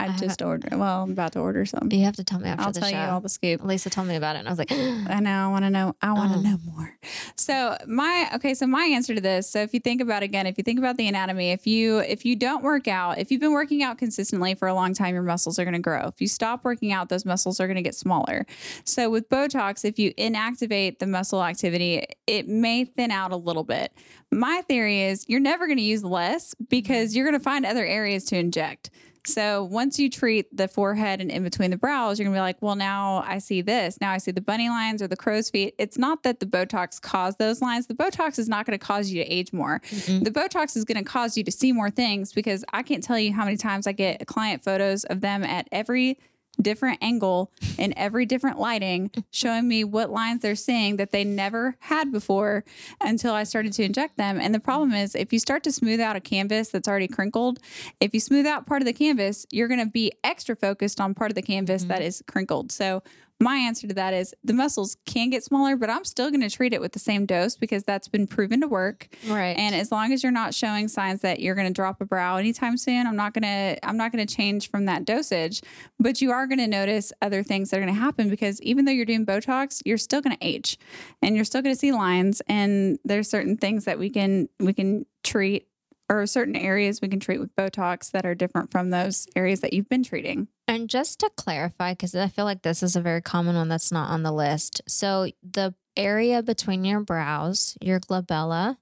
I, 0.00 0.14
I 0.14 0.16
just 0.16 0.42
ordered. 0.42 0.74
Well, 0.74 1.02
I'm 1.02 1.12
about 1.12 1.32
to 1.32 1.40
order 1.40 1.64
some. 1.66 1.88
You 1.90 2.04
have 2.04 2.16
to 2.16 2.24
tell 2.24 2.40
me 2.40 2.48
after 2.48 2.64
I'll 2.64 2.72
the 2.72 2.80
tell 2.80 2.90
show. 2.90 2.96
you 3.02 3.10
all 3.10 3.20
the 3.20 3.28
scoop. 3.28 3.62
Lisa 3.64 3.90
told 3.90 4.08
me 4.08 4.16
about 4.16 4.36
it 4.36 4.40
and 4.40 4.48
I 4.48 4.50
was 4.52 4.58
like, 4.58 4.72
I 4.72 5.20
know. 5.20 5.30
I 5.30 5.48
want 5.48 5.64
to 5.64 5.70
know. 5.70 5.94
I 6.02 6.12
want 6.12 6.32
to 6.32 6.38
Oh. 6.38 6.42
know 6.42 6.58
more. 6.64 6.94
So 7.36 7.76
my 7.86 8.30
okay. 8.34 8.54
So 8.54 8.66
my 8.66 8.84
answer 8.84 9.14
to 9.14 9.20
this. 9.20 9.48
So 9.50 9.60
if 9.60 9.74
you 9.74 9.80
think 9.80 10.00
about 10.00 10.22
again, 10.22 10.46
if 10.46 10.58
you 10.58 10.64
think 10.64 10.78
about 10.78 10.96
the 10.96 11.08
anatomy, 11.08 11.50
if 11.50 11.66
you 11.66 11.98
if 11.98 12.24
you 12.24 12.36
don't 12.36 12.62
work 12.62 12.88
out, 12.88 13.18
if 13.18 13.30
you've 13.30 13.40
been 13.40 13.52
working 13.52 13.82
out 13.82 13.98
consistently 13.98 14.54
for 14.54 14.68
a 14.68 14.74
long 14.74 14.94
time, 14.94 15.14
your 15.14 15.22
muscles 15.22 15.58
are 15.58 15.64
going 15.64 15.74
to 15.74 15.80
grow. 15.80 16.08
If 16.08 16.20
you 16.20 16.28
stop 16.28 16.64
working 16.64 16.92
out, 16.92 17.08
those 17.08 17.24
muscles 17.24 17.60
are 17.60 17.66
going 17.66 17.76
to 17.76 17.82
get 17.82 17.94
smaller. 17.94 18.46
So 18.84 19.10
with 19.10 19.28
Botox, 19.28 19.84
if 19.84 19.98
you 19.98 20.12
inactivate 20.14 20.98
the 20.98 21.06
muscle 21.06 21.42
activity, 21.42 22.04
it 22.26 22.48
may 22.48 22.84
thin 22.84 23.10
out 23.10 23.32
a 23.32 23.36
little 23.36 23.64
bit. 23.64 23.92
My 24.32 24.62
theory 24.68 25.02
is 25.02 25.24
you're 25.28 25.40
never 25.40 25.66
going 25.66 25.78
to 25.78 25.82
use 25.82 26.04
less 26.04 26.54
mm-hmm. 26.54 26.64
because 26.68 27.16
you're 27.16 27.26
going 27.26 27.38
to 27.38 27.42
find 27.42 27.66
other 27.66 27.84
areas 27.84 28.24
to 28.26 28.36
inject. 28.36 28.90
So 29.26 29.64
once 29.64 29.98
you 29.98 30.08
treat 30.08 30.54
the 30.56 30.68
forehead 30.68 31.20
and 31.20 31.30
in 31.30 31.42
between 31.42 31.70
the 31.70 31.76
brows, 31.76 32.18
you're 32.18 32.24
gonna 32.24 32.36
be 32.36 32.40
like, 32.40 32.60
well, 32.60 32.74
now 32.74 33.24
I 33.26 33.38
see 33.38 33.62
this. 33.62 34.00
Now 34.00 34.12
I 34.12 34.18
see 34.18 34.30
the 34.30 34.40
bunny 34.40 34.68
lines 34.68 35.02
or 35.02 35.08
the 35.08 35.16
crow's 35.16 35.50
feet. 35.50 35.74
It's 35.78 35.98
not 35.98 36.22
that 36.22 36.40
the 36.40 36.46
Botox 36.46 37.00
caused 37.00 37.38
those 37.38 37.60
lines. 37.60 37.86
The 37.86 37.94
Botox 37.94 38.38
is 38.38 38.48
not 38.48 38.66
gonna 38.66 38.78
cause 38.78 39.10
you 39.10 39.22
to 39.22 39.30
age 39.30 39.52
more. 39.52 39.80
Mm-mm. 39.80 40.24
The 40.24 40.30
Botox 40.30 40.76
is 40.76 40.84
gonna 40.84 41.04
cause 41.04 41.36
you 41.36 41.44
to 41.44 41.52
see 41.52 41.72
more 41.72 41.90
things 41.90 42.32
because 42.32 42.64
I 42.72 42.82
can't 42.82 43.02
tell 43.02 43.18
you 43.18 43.32
how 43.32 43.44
many 43.44 43.56
times 43.56 43.86
I 43.86 43.92
get 43.92 44.26
client 44.26 44.64
photos 44.64 45.04
of 45.04 45.20
them 45.20 45.44
at 45.44 45.68
every 45.72 46.18
different 46.60 46.98
angle 47.00 47.50
in 47.78 47.96
every 47.96 48.26
different 48.26 48.58
lighting 48.58 49.10
showing 49.30 49.66
me 49.66 49.84
what 49.84 50.10
lines 50.10 50.42
they're 50.42 50.54
seeing 50.54 50.96
that 50.96 51.10
they 51.10 51.24
never 51.24 51.76
had 51.80 52.12
before 52.12 52.64
until 53.00 53.34
I 53.34 53.44
started 53.44 53.72
to 53.74 53.84
inject 53.84 54.16
them. 54.16 54.40
And 54.40 54.54
the 54.54 54.60
problem 54.60 54.92
is 54.92 55.14
if 55.14 55.32
you 55.32 55.38
start 55.38 55.62
to 55.64 55.72
smooth 55.72 56.00
out 56.00 56.16
a 56.16 56.20
canvas 56.20 56.68
that's 56.68 56.88
already 56.88 57.08
crinkled, 57.08 57.60
if 58.00 58.14
you 58.14 58.20
smooth 58.20 58.46
out 58.46 58.66
part 58.66 58.82
of 58.82 58.86
the 58.86 58.92
canvas, 58.92 59.46
you're 59.50 59.68
going 59.68 59.80
to 59.80 59.90
be 59.90 60.12
extra 60.22 60.56
focused 60.56 61.00
on 61.00 61.14
part 61.14 61.30
of 61.30 61.34
the 61.34 61.42
canvas 61.42 61.82
mm-hmm. 61.82 61.90
that 61.90 62.02
is 62.02 62.22
crinkled. 62.26 62.72
So 62.72 63.02
my 63.40 63.56
answer 63.56 63.88
to 63.88 63.94
that 63.94 64.12
is 64.12 64.34
the 64.44 64.52
muscles 64.52 64.96
can 65.06 65.30
get 65.30 65.42
smaller, 65.42 65.74
but 65.74 65.88
I'm 65.88 66.04
still 66.04 66.30
going 66.30 66.42
to 66.42 66.50
treat 66.50 66.74
it 66.74 66.80
with 66.80 66.92
the 66.92 66.98
same 66.98 67.24
dose 67.24 67.56
because 67.56 67.82
that's 67.84 68.06
been 68.06 68.26
proven 68.26 68.60
to 68.60 68.68
work. 68.68 69.08
Right. 69.26 69.56
And 69.56 69.74
as 69.74 69.90
long 69.90 70.12
as 70.12 70.22
you're 70.22 70.30
not 70.30 70.54
showing 70.54 70.88
signs 70.88 71.22
that 71.22 71.40
you're 71.40 71.54
going 71.54 71.66
to 71.66 71.72
drop 71.72 72.00
a 72.02 72.04
brow 72.04 72.36
anytime 72.36 72.76
soon, 72.76 73.06
I'm 73.06 73.16
not 73.16 73.32
going 73.32 73.42
to 73.42 73.86
I'm 73.86 73.96
not 73.96 74.12
going 74.12 74.26
to 74.26 74.34
change 74.34 74.70
from 74.70 74.84
that 74.84 75.06
dosage, 75.06 75.62
but 75.98 76.20
you 76.20 76.30
are 76.32 76.46
going 76.46 76.58
to 76.58 76.66
notice 76.66 77.12
other 77.22 77.42
things 77.42 77.70
that 77.70 77.78
are 77.78 77.80
going 77.80 77.94
to 77.94 78.00
happen 78.00 78.28
because 78.28 78.60
even 78.60 78.84
though 78.84 78.92
you're 78.92 79.06
doing 79.06 79.24
Botox, 79.24 79.80
you're 79.86 79.98
still 79.98 80.20
going 80.20 80.36
to 80.36 80.46
age 80.46 80.78
and 81.22 81.34
you're 81.34 81.44
still 81.46 81.62
going 81.62 81.74
to 81.74 81.78
see 81.78 81.92
lines 81.92 82.42
and 82.46 82.98
there's 83.04 83.28
certain 83.30 83.56
things 83.56 83.86
that 83.86 83.98
we 83.98 84.10
can 84.10 84.48
we 84.58 84.74
can 84.74 85.06
treat 85.24 85.66
or 86.10 86.26
certain 86.26 86.56
areas 86.56 87.00
we 87.00 87.08
can 87.08 87.20
treat 87.20 87.38
with 87.38 87.54
Botox 87.54 88.10
that 88.10 88.26
are 88.26 88.34
different 88.34 88.70
from 88.70 88.90
those 88.90 89.28
areas 89.36 89.60
that 89.60 89.72
you've 89.72 89.88
been 89.88 90.02
treating. 90.02 90.48
And 90.70 90.88
just 90.88 91.18
to 91.18 91.30
clarify, 91.36 91.94
because 91.94 92.14
I 92.14 92.28
feel 92.28 92.44
like 92.44 92.62
this 92.62 92.80
is 92.80 92.94
a 92.94 93.00
very 93.00 93.20
common 93.20 93.56
one 93.56 93.66
that's 93.66 93.90
not 93.90 94.08
on 94.08 94.22
the 94.22 94.30
list. 94.30 94.80
So 94.86 95.26
the 95.42 95.74
area 95.96 96.44
between 96.44 96.84
your 96.84 97.00
brows, 97.00 97.76
your 97.80 97.98
glabella, 97.98 98.76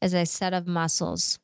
is 0.00 0.14
a 0.14 0.26
set 0.26 0.54
of 0.54 0.68
muscles. 0.68 1.40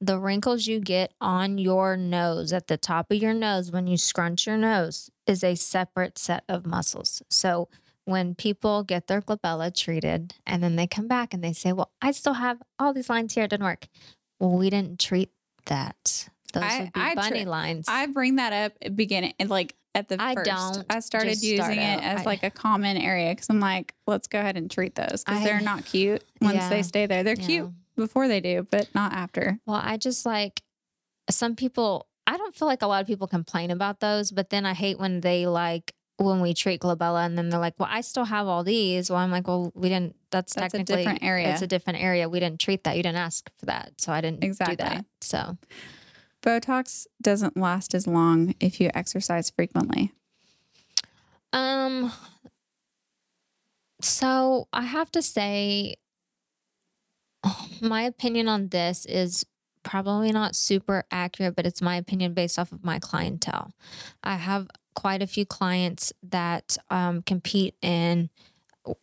The 0.00 0.18
wrinkles 0.18 0.66
you 0.66 0.80
get 0.80 1.12
on 1.20 1.58
your 1.58 1.94
nose, 1.94 2.54
at 2.54 2.68
the 2.68 2.78
top 2.78 3.10
of 3.10 3.18
your 3.18 3.34
nose, 3.34 3.70
when 3.70 3.86
you 3.86 3.98
scrunch 3.98 4.46
your 4.46 4.56
nose, 4.56 5.10
is 5.26 5.44
a 5.44 5.56
separate 5.56 6.16
set 6.16 6.44
of 6.48 6.64
muscles. 6.64 7.22
So 7.28 7.68
when 8.06 8.34
people 8.34 8.82
get 8.82 9.08
their 9.08 9.20
glabella 9.20 9.74
treated 9.76 10.36
and 10.46 10.62
then 10.62 10.76
they 10.76 10.86
come 10.86 11.06
back 11.06 11.34
and 11.34 11.44
they 11.44 11.52
say, 11.52 11.74
Well, 11.74 11.90
I 12.00 12.12
still 12.12 12.32
have 12.32 12.62
all 12.78 12.94
these 12.94 13.10
lines 13.10 13.34
here, 13.34 13.44
it 13.44 13.50
didn't 13.50 13.66
work. 13.66 13.88
Well, 14.40 14.56
we 14.56 14.70
didn't 14.70 15.00
treat 15.00 15.32
that. 15.66 16.30
Those 16.54 16.62
I- 16.62 16.80
would 16.80 16.92
be 16.92 17.00
I 17.00 17.14
bunny 17.14 17.44
lines. 17.44 17.86
I 17.88 18.06
bring 18.06 18.36
that 18.36 18.52
up 18.52 18.96
beginning 18.96 19.34
like 19.46 19.74
at 19.94 20.08
the 20.08 20.16
I 20.20 20.34
1st 20.34 20.44
don't 20.44 20.86
I 20.90 21.00
started 21.00 21.40
using 21.42 21.56
start 21.58 21.72
it 21.74 21.78
out. 21.78 22.02
as 22.02 22.20
I- 22.20 22.24
like 22.24 22.42
a 22.42 22.50
common 22.50 22.96
area 22.96 23.30
because 23.30 23.48
I'm 23.50 23.60
like, 23.60 23.94
let's 24.06 24.26
go 24.26 24.40
ahead 24.40 24.56
and 24.56 24.70
treat 24.70 24.94
those 24.94 25.22
because 25.24 25.44
they're 25.44 25.60
not 25.60 25.84
cute 25.84 26.24
once 26.40 26.56
Yeah. 26.56 26.68
they 26.68 26.82
stay 26.82 27.06
there. 27.06 27.22
They're 27.22 27.36
Yeah. 27.38 27.46
cute 27.46 27.70
before 27.96 28.26
they 28.26 28.40
do, 28.40 28.66
but 28.70 28.88
not 28.94 29.12
after. 29.12 29.58
Well, 29.66 29.80
I 29.82 29.96
just 29.96 30.26
like 30.26 30.62
some 31.30 31.54
people, 31.54 32.08
I 32.26 32.36
don't 32.36 32.54
feel 32.56 32.66
like 32.66 32.82
a 32.82 32.86
lot 32.86 33.00
of 33.02 33.06
people 33.06 33.26
complain 33.28 33.70
about 33.70 34.00
those, 34.00 34.30
but 34.32 34.50
then 34.50 34.66
I 34.66 34.74
hate 34.74 34.98
when 34.98 35.20
they 35.20 35.46
like, 35.46 35.94
when 36.16 36.40
we 36.40 36.54
treat 36.54 36.80
glabella 36.80 37.24
and 37.26 37.36
then 37.38 37.48
they're 37.48 37.60
like, 37.60 37.74
well, 37.78 37.88
I 37.90 38.00
still 38.00 38.24
have 38.24 38.46
all 38.46 38.62
these. 38.64 39.10
Well, 39.10 39.18
I'm 39.18 39.30
like, 39.30 39.46
well, 39.48 39.72
we 39.74 39.88
didn't, 39.88 40.14
that's, 40.30 40.54
That's 40.54 40.74
a 40.74 40.78
technically 40.78 40.96
different 41.04 41.22
area. 41.24 41.52
It's 41.52 41.62
a 41.62 41.66
different 41.66 42.00
area. 42.02 42.28
We 42.28 42.40
didn't 42.40 42.60
treat 42.60 42.84
that. 42.84 42.96
You 42.96 43.02
didn't 43.02 43.18
ask 43.18 43.50
for 43.58 43.66
that. 43.66 43.92
So 43.98 44.12
I 44.12 44.20
didn't 44.20 44.42
Exactly. 44.44 44.76
do 44.76 44.82
that. 44.84 45.04
So 45.20 45.56
Botox 46.44 47.06
doesn't 47.22 47.56
last 47.56 47.94
as 47.94 48.06
long 48.06 48.54
if 48.60 48.80
you 48.80 48.90
exercise 48.94 49.50
frequently. 49.50 50.12
Um 51.52 52.12
so 54.00 54.68
I 54.72 54.82
have 54.82 55.10
to 55.12 55.22
say 55.22 55.96
my 57.80 58.02
opinion 58.02 58.48
on 58.48 58.68
this 58.68 59.06
is 59.06 59.44
probably 59.82 60.32
not 60.32 60.56
super 60.56 61.04
accurate, 61.10 61.54
but 61.54 61.66
it's 61.66 61.82
my 61.82 61.96
opinion 61.96 62.34
based 62.34 62.58
off 62.58 62.72
of 62.72 62.84
my 62.84 62.98
clientele. 62.98 63.72
I 64.22 64.36
have 64.36 64.68
quite 64.94 65.22
a 65.22 65.26
few 65.26 65.44
clients 65.44 66.12
that 66.22 66.76
um, 66.90 67.22
compete 67.22 67.74
in 67.82 68.30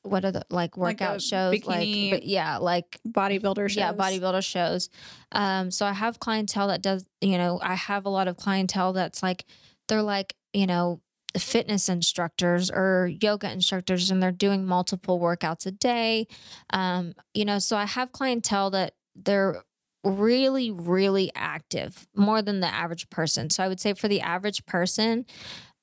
what 0.03 0.23
are 0.25 0.31
the 0.31 0.43
like 0.49 0.77
Like 0.77 0.99
workout 0.99 1.17
a 1.17 1.19
shows 1.19 1.55
bikini- 1.55 2.11
like 2.11 2.21
yeah 2.25 2.57
like 2.57 2.99
Bodybuilder 3.07 3.69
shows. 3.69 3.75
yeah, 3.77 3.93
bodybuilder 3.93 4.43
shows. 4.43 4.89
Um, 5.31 5.71
so 5.71 5.85
I 5.85 5.93
have 5.93 6.19
clientele 6.19 6.67
that 6.67 6.81
does, 6.81 7.05
you 7.21 7.37
know, 7.37 7.59
I 7.61 7.75
have 7.75 8.05
a 8.05 8.09
lot 8.09 8.27
of 8.27 8.37
clientele 8.37 8.93
that's 8.93 9.23
like, 9.23 9.45
they're 9.87 10.01
like, 10.01 10.35
you 10.53 10.67
know, 10.67 11.01
fitness 11.37 11.87
instructors 11.89 12.69
or 12.69 13.09
yoga 13.21 13.49
instructors, 13.51 14.11
and 14.11 14.21
they're 14.21 14.31
doing 14.33 14.65
multiple 14.65 15.19
workouts 15.19 15.65
a 15.65 15.71
day. 15.71 16.27
Um, 16.71 17.13
you 17.33 17.45
know, 17.45 17.57
so 17.59 17.77
I 17.77 17.85
have 17.85 18.11
clientele 18.11 18.69
that 18.71 18.93
they're 19.15 19.63
really, 20.03 20.71
really 20.71 21.31
active, 21.35 22.07
more 22.15 22.41
than 22.41 22.59
the 22.59 22.67
average 22.67 23.09
person. 23.09 23.49
So 23.49 23.63
I 23.63 23.67
would 23.67 23.79
say 23.79 23.93
for 23.93 24.07
the 24.09 24.19
average 24.21 24.65
person, 24.65 25.25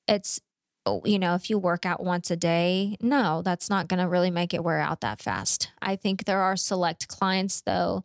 it's 0.07 0.41
Oh, 0.89 1.03
you 1.05 1.19
know, 1.19 1.35
if 1.35 1.51
you 1.51 1.59
work 1.59 1.85
out 1.85 2.03
once 2.03 2.31
a 2.31 2.37
day, 2.37 2.97
no, 3.03 3.43
that's 3.43 3.69
not 3.69 3.89
going 3.89 4.01
to 4.01 4.09
really 4.09 4.31
make 4.31 4.55
it 4.55 4.65
wear 4.65 4.81
out 4.81 5.03
that 5.03 5.21
fast. 5.21 5.71
I 5.83 5.97
think 5.97 6.25
there 6.25 6.41
are 6.41 6.57
select 6.57 7.09
clients, 7.09 7.61
though, 7.61 8.05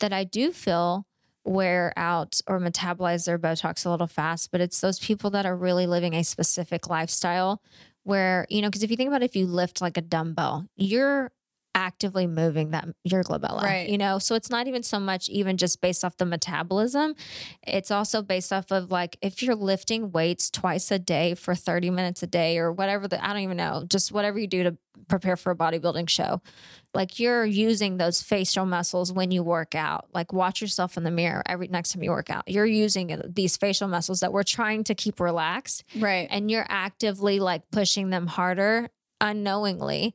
that 0.00 0.14
I 0.14 0.24
do 0.24 0.50
feel 0.50 1.06
wear 1.44 1.92
out 1.94 2.40
or 2.46 2.58
metabolize 2.58 3.26
their 3.26 3.38
Botox 3.38 3.84
a 3.84 3.90
little 3.90 4.06
fast, 4.06 4.50
but 4.50 4.62
it's 4.62 4.80
those 4.80 4.98
people 4.98 5.28
that 5.30 5.44
are 5.44 5.54
really 5.54 5.86
living 5.86 6.14
a 6.14 6.24
specific 6.24 6.88
lifestyle 6.88 7.60
where, 8.04 8.46
you 8.48 8.62
know, 8.62 8.68
because 8.68 8.82
if 8.82 8.90
you 8.90 8.96
think 8.96 9.08
about 9.08 9.22
it, 9.22 9.26
if 9.26 9.36
you 9.36 9.44
lift 9.44 9.82
like 9.82 9.98
a 9.98 10.02
dumbbell, 10.02 10.66
you're 10.74 11.32
actively 11.74 12.26
moving 12.26 12.70
that 12.70 12.86
your 13.04 13.22
glabella 13.24 13.62
Right. 13.62 13.88
you 13.88 13.96
know 13.98 14.18
so 14.18 14.34
it's 14.34 14.50
not 14.50 14.66
even 14.68 14.82
so 14.82 15.00
much 15.00 15.28
even 15.30 15.56
just 15.56 15.80
based 15.80 16.04
off 16.04 16.16
the 16.18 16.26
metabolism 16.26 17.14
it's 17.66 17.90
also 17.90 18.20
based 18.22 18.52
off 18.52 18.70
of 18.70 18.90
like 18.90 19.16
if 19.22 19.42
you're 19.42 19.54
lifting 19.54 20.12
weights 20.12 20.50
twice 20.50 20.90
a 20.90 20.98
day 20.98 21.34
for 21.34 21.54
30 21.54 21.90
minutes 21.90 22.22
a 22.22 22.26
day 22.26 22.58
or 22.58 22.70
whatever 22.72 23.08
the 23.08 23.22
I 23.24 23.28
don't 23.32 23.42
even 23.42 23.56
know, 23.56 23.84
just 23.88 24.12
whatever 24.12 24.38
you 24.38 24.46
do 24.46 24.64
to 24.64 24.76
prepare 25.08 25.36
for 25.36 25.50
a 25.52 25.56
bodybuilding 25.56 26.08
show. 26.08 26.42
Like 26.92 27.18
you're 27.18 27.44
using 27.46 27.96
those 27.96 28.20
facial 28.20 28.66
muscles 28.66 29.12
when 29.12 29.30
you 29.30 29.42
work 29.42 29.74
out. 29.74 30.08
Like 30.12 30.32
watch 30.32 30.60
yourself 30.60 30.96
in 30.96 31.04
the 31.04 31.10
mirror 31.10 31.42
every 31.46 31.68
next 31.68 31.92
time 31.92 32.02
you 32.02 32.10
work 32.10 32.30
out. 32.30 32.44
You're 32.48 32.66
using 32.66 33.20
these 33.28 33.56
facial 33.56 33.88
muscles 33.88 34.20
that 34.20 34.32
we're 34.32 34.42
trying 34.42 34.84
to 34.84 34.94
keep 34.94 35.20
relaxed 35.20 35.84
Right. 35.96 36.26
and 36.30 36.50
you're 36.50 36.66
actively 36.68 37.38
like 37.40 37.62
pushing 37.70 38.10
them 38.10 38.26
harder 38.26 38.88
unknowingly. 39.20 40.14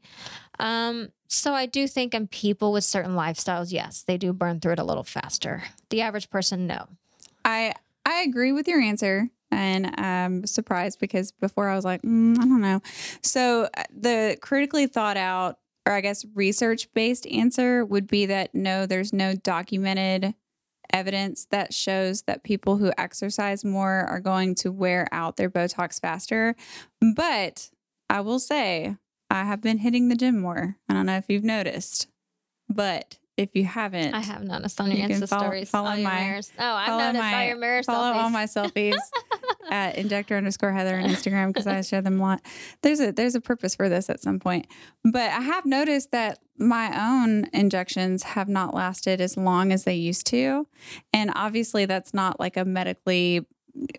Um, 0.60 1.10
so 1.28 1.54
I 1.54 1.66
do 1.66 1.88
think 1.88 2.14
in 2.14 2.28
people 2.28 2.72
with 2.72 2.84
certain 2.84 3.12
lifestyles, 3.12 3.72
yes, 3.72 4.04
they 4.04 4.18
do 4.18 4.34
burn 4.34 4.60
through 4.60 4.74
it 4.74 4.80
a 4.80 4.84
little 4.84 5.04
faster. 5.04 5.64
The 5.90 6.02
average 6.02 6.30
person, 6.30 6.68
no. 6.68 6.88
I 7.44 7.74
I 8.06 8.22
agree 8.22 8.54
with 8.54 8.68
your 8.68 8.80
answer, 8.80 9.30
and 9.52 10.00
I'm 10.00 10.46
surprised 10.46 11.00
because 11.00 11.32
before 11.32 11.70
I 11.70 11.76
was 11.76 11.86
like, 11.86 12.02
mm, 12.02 12.38
I 12.38 12.42
don't 12.42 12.62
know. 12.62 12.82
So 13.22 13.70
uh, 13.78 13.84
the 13.96 14.38
critically 14.42 14.88
thought 14.88 15.18
out, 15.18 15.60
or 15.86 15.94
I 15.94 16.02
guess 16.02 16.26
research 16.34 16.92
based 16.94 17.28
answer 17.28 17.84
would 17.86 18.08
be 18.08 18.26
that 18.28 18.56
no, 18.56 18.86
there's 18.86 19.12
no 19.14 19.36
documented 19.36 20.34
evidence 20.94 21.46
that 21.52 21.74
shows 21.74 22.22
that 22.24 22.44
people 22.44 22.78
who 22.78 22.92
exercise 22.98 23.66
more 23.66 24.06
are 24.06 24.22
going 24.22 24.56
to 24.56 24.72
wear 24.72 25.08
out 25.12 25.36
their 25.36 25.50
Botox 25.50 26.00
faster. 26.00 26.56
But 27.16 27.70
I 28.10 28.22
will 28.22 28.40
say, 28.40 28.96
I 29.30 29.44
have 29.44 29.62
been 29.62 29.80
hitting 29.80 30.10
the 30.10 30.16
gym 30.16 30.40
more. 30.40 30.78
I 30.90 30.94
don't 30.94 31.06
know 31.06 31.18
if 31.18 31.26
you've 31.30 31.44
noticed, 31.44 32.08
but 32.70 33.18
if 33.36 33.50
you 33.56 33.66
haven't, 33.66 34.14
I 34.16 34.22
have 34.22 34.42
noticed 34.44 34.82
on 34.82 34.90
your 34.92 35.08
You 35.08 35.16
Insta 35.16 35.30
follow- 35.30 35.44
stories. 35.44 35.70
follow 35.70 35.90
all 35.92 35.98
my- 35.98 36.22
mirrors. 36.22 36.52
Oh, 36.58 36.64
I've 36.74 36.88
noticed 36.98 37.24
all 37.24 37.32
my- 37.32 37.48
your 37.48 37.58
mirror 37.58 37.84
follow 37.84 38.14
all 38.18 38.30
my 38.32 38.46
selfies 38.46 38.98
at 39.70 39.96
injector 39.98 40.36
underscore 40.38 40.72
Heather 40.72 40.98
on 40.98 41.04
Instagram 41.04 41.48
because 41.50 41.68
I 41.68 41.82
share 41.82 42.02
them 42.02 42.20
a 42.20 42.24
lot. 42.24 42.42
There's 42.82 43.00
a 43.00 43.12
there's 43.12 43.36
a 43.36 43.42
purpose 43.42 43.76
for 43.76 43.90
this 43.90 44.10
at 44.10 44.22
some 44.22 44.40
point, 44.40 44.66
but 45.04 45.30
I 45.32 45.42
have 45.42 45.66
noticed 45.66 46.12
that 46.12 46.40
my 46.58 46.90
own 47.00 47.46
injections 47.54 48.24
have 48.24 48.48
not 48.50 48.74
lasted 48.74 49.22
as 49.22 49.38
long 49.38 49.72
as 49.72 49.84
they 49.84 49.94
used 49.96 50.26
to, 50.28 50.66
and 51.14 51.32
obviously 51.36 51.86
that's 51.86 52.14
not 52.16 52.40
like 52.40 52.58
a 52.58 52.66
medically 52.66 53.46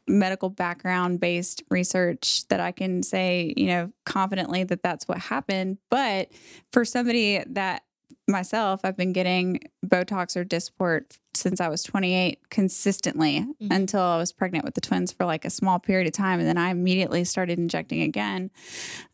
medical 0.07 0.49
background 0.51 1.21
based 1.21 1.63
research 1.71 2.47
that 2.49 2.61
I 2.61 2.73
can 2.73 3.03
say 3.03 3.53
you 3.57 3.67
know 3.67 3.93
confidently 4.05 4.65
that 4.65 4.83
that's 4.83 5.07
what 5.09 5.19
happened. 5.19 5.79
But 5.91 6.29
for 6.73 6.85
somebody 6.85 7.43
that 7.49 7.83
myself, 8.27 8.81
I've 8.85 8.97
been 8.97 9.13
getting 9.15 9.59
Botox 9.87 10.37
or 10.37 10.45
Dysport 10.45 11.17
since 11.35 11.61
I 11.63 11.69
was 11.69 11.83
28 11.83 12.51
consistently 12.51 13.41
Mhm. 13.63 13.75
until 13.75 14.01
I 14.03 14.19
was 14.19 14.33
pregnant 14.33 14.65
with 14.67 14.75
the 14.75 14.81
twins 14.83 15.13
for 15.13 15.25
like 15.25 15.45
a 15.47 15.51
small 15.51 15.79
period 15.79 16.07
of 16.07 16.13
time. 16.13 16.39
And 16.39 16.47
then 16.49 16.59
I 16.59 16.69
immediately 16.71 17.25
started 17.25 17.59
injecting 17.59 18.03
again. 18.03 18.51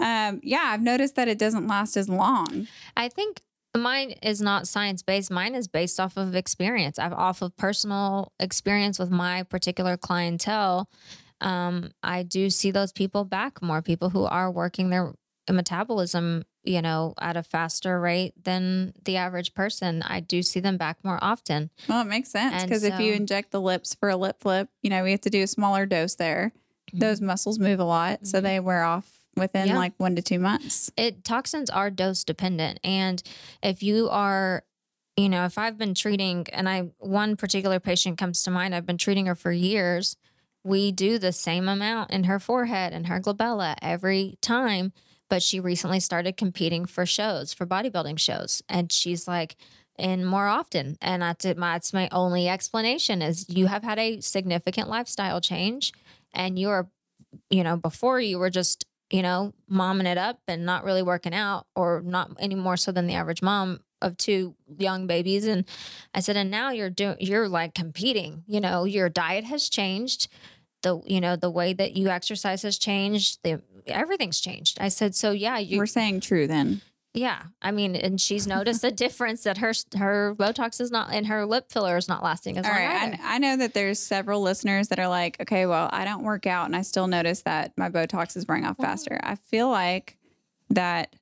Um, 0.01 0.41
yeah, 0.43 0.63
I've 0.65 0.83
noticed 0.83 1.15
that 1.15 1.29
it 1.29 1.39
doesn't 1.39 1.67
last 1.69 1.97
as 1.97 2.09
long. 2.09 2.67
I 2.97 3.09
think 3.09 3.43
mine 3.77 4.13
is 4.23 4.41
not 4.41 4.67
science 4.69 5.03
based. 5.03 5.31
Mine 5.31 5.55
is 5.55 5.69
based 5.69 5.99
off 6.01 6.17
of 6.17 6.35
experience. 6.35 6.99
I've 6.99 7.13
off 7.13 7.43
of 7.43 7.57
personal 7.57 8.33
experience 8.39 8.99
with 8.99 9.11
my 9.11 9.43
particular 9.45 9.97
clientele. 9.97 10.89
Um, 11.41 11.91
I 12.03 12.23
do 12.23 12.51
see 12.51 12.71
those 12.71 12.93
people 12.93 13.25
back 13.25 13.61
more 13.63 13.83
people 13.83 14.11
who 14.11 14.25
are 14.25 14.51
working 14.51 14.91
their 14.91 15.13
metabolism, 15.51 16.45
you 16.63 16.81
know, 16.81 17.15
at 17.21 17.37
a 17.37 17.43
faster 17.43 18.01
rate 18.01 18.33
than 18.45 18.93
the 19.05 19.17
average 19.17 19.55
person. 19.55 20.03
I 20.03 20.21
do 20.21 20.43
see 20.43 20.61
them 20.61 20.77
back 20.77 20.99
more 21.05 21.19
often. 21.23 21.71
Well, 21.89 22.01
it 22.03 22.07
makes 22.07 22.31
sense 22.31 22.63
because 22.65 22.85
if 22.85 22.99
you 23.01 23.13
inject 23.13 23.51
the 23.51 23.61
lips 23.61 23.95
for 23.95 24.09
a 24.09 24.17
lip 24.17 24.37
flip, 24.41 24.69
you 24.83 24.91
know, 24.91 25.03
we 25.05 25.11
have 25.11 25.21
to 25.23 25.31
do 25.31 25.43
a 25.43 25.47
smaller 25.47 25.85
dose 25.87 26.15
there. 26.15 26.53
Those 26.93 27.21
muscles 27.21 27.59
move 27.59 27.81
a 27.81 27.85
lot, 27.85 28.27
so 28.27 28.39
Mhm. 28.39 28.43
they 28.43 28.61
wear 28.61 28.85
off 28.85 29.24
within 29.37 29.69
Yeah. 29.69 29.77
like 29.79 29.93
one 29.99 30.17
to 30.17 30.23
two 30.23 30.39
months. 30.39 30.91
it 30.97 31.25
toxins 31.25 31.71
are 31.71 31.91
dose 31.91 32.25
dependent 32.25 32.81
and 32.85 33.23
if 33.63 33.83
you 33.83 34.09
are 34.11 34.65
you 35.17 35.29
know 35.29 35.45
if 35.45 35.59
i've 35.59 35.79
been 35.79 35.95
treating 35.95 36.47
and 36.53 36.69
i 36.69 36.91
one 36.99 37.37
particular 37.37 37.79
patient 37.81 38.19
comes 38.19 38.43
to 38.43 38.51
mind 38.51 38.75
i've 38.75 38.87
been 38.87 38.99
treating 38.99 39.27
her 39.27 39.35
for 39.35 39.53
years 39.53 40.17
we 40.65 40.91
do 40.93 41.19
the 41.19 41.33
same 41.33 41.69
amount 41.69 42.11
in 42.11 42.25
her 42.25 42.39
forehead 42.39 42.93
and 42.93 43.07
her 43.07 43.21
glabella 43.21 43.77
every 43.83 44.37
time 44.41 44.93
but 45.31 45.43
she 45.43 45.59
recently 45.61 46.01
started 46.01 46.37
competing 46.37 46.85
for 46.85 47.07
shows 47.07 47.53
for 47.53 47.67
bodybuilding 47.67 48.19
shows 48.19 48.63
and 48.69 48.91
she's 48.93 49.27
like 49.29 49.57
and 49.97 50.27
more 50.27 50.49
often 50.49 50.97
and 51.01 51.23
that's 51.23 51.45
it 51.45 51.57
my 51.57 51.75
that's 51.75 51.93
my 51.93 52.09
only 52.11 52.49
explanation 52.49 53.23
is 53.23 53.47
you 53.49 53.67
have 53.67 53.85
had 53.85 53.99
a 53.99 54.21
significant 54.21 54.89
lifestyle 54.89 55.41
change 55.41 55.93
and 56.33 56.59
you're 56.59 56.89
you 57.51 57.63
know 57.63 57.77
before 57.77 58.21
you 58.21 58.39
were 58.39 58.51
just 58.51 58.85
you 59.11 59.23
know, 59.23 59.53
momming 59.71 60.07
it 60.07 60.19
up 60.19 60.41
and 60.49 60.65
not 60.65 60.85
really 60.85 61.03
working 61.03 61.35
out, 61.35 61.67
or 61.75 62.03
not 62.05 62.31
any 62.39 62.55
more 62.55 62.77
so 62.77 62.93
than 62.93 63.07
the 63.07 63.15
average 63.15 63.43
mom 63.43 63.81
of 64.03 64.17
two 64.17 64.55
young 64.79 65.07
babies. 65.07 65.47
And 65.47 65.65
I 66.15 66.21
said, 66.21 66.37
and 66.37 66.51
now 66.51 66.71
you're 66.71 66.91
doing, 66.91 67.17
you're 67.21 67.49
like 67.49 67.75
competing. 67.75 68.45
You 68.47 68.61
know, 68.61 68.85
your 68.85 69.09
diet 69.09 69.45
has 69.45 69.69
changed. 69.69 70.29
The 70.83 71.01
you 71.07 71.21
know 71.21 71.37
the 71.37 71.51
way 71.51 71.73
that 71.73 71.97
you 71.97 72.09
exercise 72.09 72.63
has 72.63 72.77
changed. 72.77 73.39
The 73.43 73.63
everything's 73.87 74.41
changed. 74.41 74.79
I 74.81 74.89
said, 74.89 75.15
so 75.15 75.31
yeah, 75.31 75.59
you 75.59 75.79
We're 75.79 75.87
saying 75.87 76.21
true 76.21 76.47
then. 76.47 76.83
Yeah. 77.15 77.43
I 77.63 77.71
mean, 77.71 77.95
and 77.95 78.21
she's 78.21 78.47
noticed 78.47 78.83
a 78.83 78.91
difference 79.05 79.45
that 79.45 79.59
her 79.59 79.73
her 79.97 80.35
Botox 80.37 80.81
is 80.81 80.91
not 80.91 81.13
and 81.13 81.27
her 81.29 81.47
lip 81.47 81.71
filler 81.71 81.97
is 81.97 82.09
not 82.09 82.23
lasting 82.23 82.59
as 82.59 82.67
All 82.67 82.73
long. 82.73 82.81
right. 82.81 83.13
either. 83.13 83.23
I, 83.23 83.37
I 83.37 83.39
know 83.39 83.57
that 83.57 83.73
there's 83.73 84.01
several 84.01 84.43
listeners 84.43 84.89
that 84.89 84.99
are 84.99 85.09
like, 85.09 85.41
okay, 85.41 85.65
well, 85.67 85.89
I 85.93 86.05
don't 86.05 86.25
work 86.25 86.47
out 86.47 86.67
and 86.67 86.75
I 86.75 86.83
still 86.83 87.07
notice 87.07 87.43
that 87.43 87.73
my 87.77 87.89
Botox 87.89 88.37
is 88.37 88.47
wearing 88.47 88.67
off 88.67 88.77
oh. 88.81 88.83
faster. 88.83 89.19
I 89.23 89.37
feel 89.37 89.71
like 89.71 90.19
that 90.71 91.15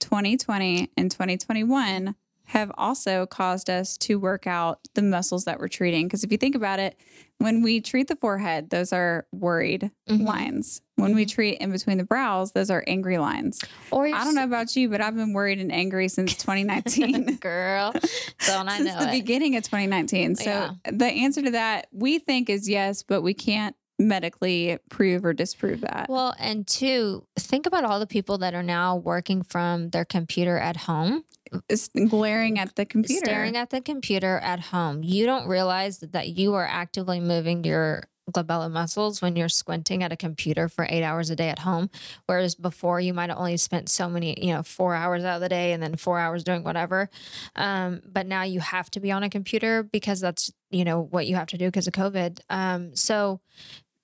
2020 0.00 0.90
and 0.96 1.10
2021 1.10 2.14
have 2.44 2.70
also 2.78 3.26
caused 3.26 3.68
us 3.68 3.98
to 3.98 4.18
work 4.18 4.46
out 4.46 4.80
the 4.94 5.02
muscles 5.02 5.44
that 5.44 5.58
we're 5.58 5.68
treating. 5.68 6.06
Because 6.06 6.24
if 6.24 6.32
you 6.32 6.38
think 6.38 6.54
about 6.54 6.78
it, 6.78 6.96
when 7.38 7.62
we 7.62 7.80
treat 7.80 8.08
the 8.08 8.16
forehead, 8.16 8.70
those 8.70 8.92
are 8.92 9.26
worried 9.32 9.90
Mhm. 10.08 10.26
lines. 10.26 10.80
When 10.96 11.14
we 11.14 11.24
treat 11.24 11.58
in 11.58 11.70
between 11.70 11.98
the 11.98 12.04
brows, 12.04 12.50
those 12.52 12.70
are 12.70 12.82
angry 12.86 13.18
lines. 13.18 13.60
or 13.92 14.06
I 14.06 14.24
don't 14.24 14.34
know 14.34 14.42
about 14.44 14.74
you, 14.74 14.88
but 14.88 15.00
I've 15.00 15.14
been 15.14 15.32
worried 15.32 15.60
and 15.60 15.70
angry 15.72 16.08
since 16.08 16.34
2019. 16.36 17.36
girl. 17.40 17.92
Don't 18.46 18.68
I 18.68 18.76
since 18.78 18.90
know 18.90 18.98
the 19.00 19.08
it? 19.08 19.12
beginning 19.12 19.56
of 19.56 19.62
2019. 19.62 20.34
So 20.34 20.44
Yeah. 20.44 20.70
the 20.90 21.06
answer 21.06 21.40
to 21.42 21.52
that 21.52 21.86
we 21.92 22.18
think 22.18 22.50
is 22.50 22.68
yes, 22.68 23.02
but 23.04 23.22
we 23.22 23.34
can't 23.34 23.76
medically 23.98 24.78
prove 24.90 25.24
or 25.24 25.32
disprove 25.32 25.80
that. 25.80 26.06
Well, 26.08 26.34
and 26.38 26.66
two, 26.66 27.26
think 27.38 27.66
about 27.66 27.84
all 27.84 27.98
the 27.98 28.06
people 28.06 28.38
that 28.38 28.54
are 28.54 28.62
now 28.62 28.96
working 28.96 29.42
from 29.42 29.90
their 29.90 30.04
computer 30.04 30.56
at 30.58 30.76
home, 30.76 31.24
It's 31.68 31.88
glaring 31.88 32.58
at 32.58 32.76
the 32.76 32.84
computer. 32.86 33.24
staring 33.24 33.56
at 33.56 33.70
the 33.70 33.80
computer 33.80 34.38
at 34.38 34.60
home. 34.60 35.02
You 35.02 35.26
don't 35.26 35.48
realize 35.48 35.98
that, 35.98 36.12
that 36.12 36.28
you 36.28 36.54
are 36.54 36.66
actively 36.66 37.18
moving 37.20 37.64
your 37.64 38.04
glabella 38.30 38.70
muscles 38.70 39.22
when 39.22 39.36
you're 39.36 39.48
squinting 39.48 40.02
at 40.02 40.12
a 40.12 40.16
computer 40.16 40.68
for 40.68 40.86
eight 40.90 41.02
hours 41.02 41.30
a 41.30 41.34
day 41.36 41.48
at 41.48 41.60
home. 41.60 41.88
Whereas 42.26 42.54
before, 42.54 43.00
you 43.00 43.14
might 43.14 43.30
have 43.30 43.38
only 43.38 43.56
spent 43.56 43.88
so 43.88 44.06
many, 44.08 44.38
you 44.46 44.52
know, 44.52 44.62
four 44.62 44.94
hours 44.94 45.24
out 45.24 45.36
of 45.36 45.40
the 45.40 45.48
day 45.48 45.72
and 45.72 45.82
then 45.82 45.96
four 45.96 46.18
hours 46.18 46.44
doing 46.44 46.62
whatever. 46.62 47.08
Um, 47.56 48.02
but 48.06 48.26
now 48.26 48.42
you 48.42 48.60
have 48.60 48.90
to 48.90 49.00
be 49.00 49.10
on 49.10 49.22
a 49.22 49.30
computer 49.30 49.82
because 49.82 50.20
that's, 50.20 50.52
you 50.70 50.84
know, 50.84 51.00
what 51.00 51.26
you 51.26 51.36
have 51.36 51.46
to 51.48 51.56
do 51.58 51.68
because 51.68 51.86
of 51.86 51.94
COVID. 51.94 52.40
Um, 52.50 52.94
so, 52.94 53.40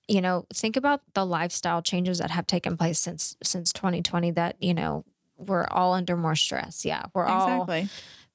you 0.07 0.21
know, 0.21 0.45
think 0.53 0.75
about 0.77 1.01
the 1.13 1.25
lifestyle 1.25 1.81
changes 1.81 2.19
that 2.19 2.31
have 2.31 2.45
taken 2.47 2.77
place 2.77 2.99
since 2.99 3.35
since 3.43 3.73
2020 3.73 4.31
that, 4.31 4.55
you 4.61 4.73
know, 4.73 5.03
we're 5.37 5.65
all 5.67 5.93
under 5.93 6.15
more 6.15 6.35
stress. 6.35 6.85
Yeah. 6.85 7.05
We're 7.13 7.25
all 7.25 7.63
exactly. 7.63 7.89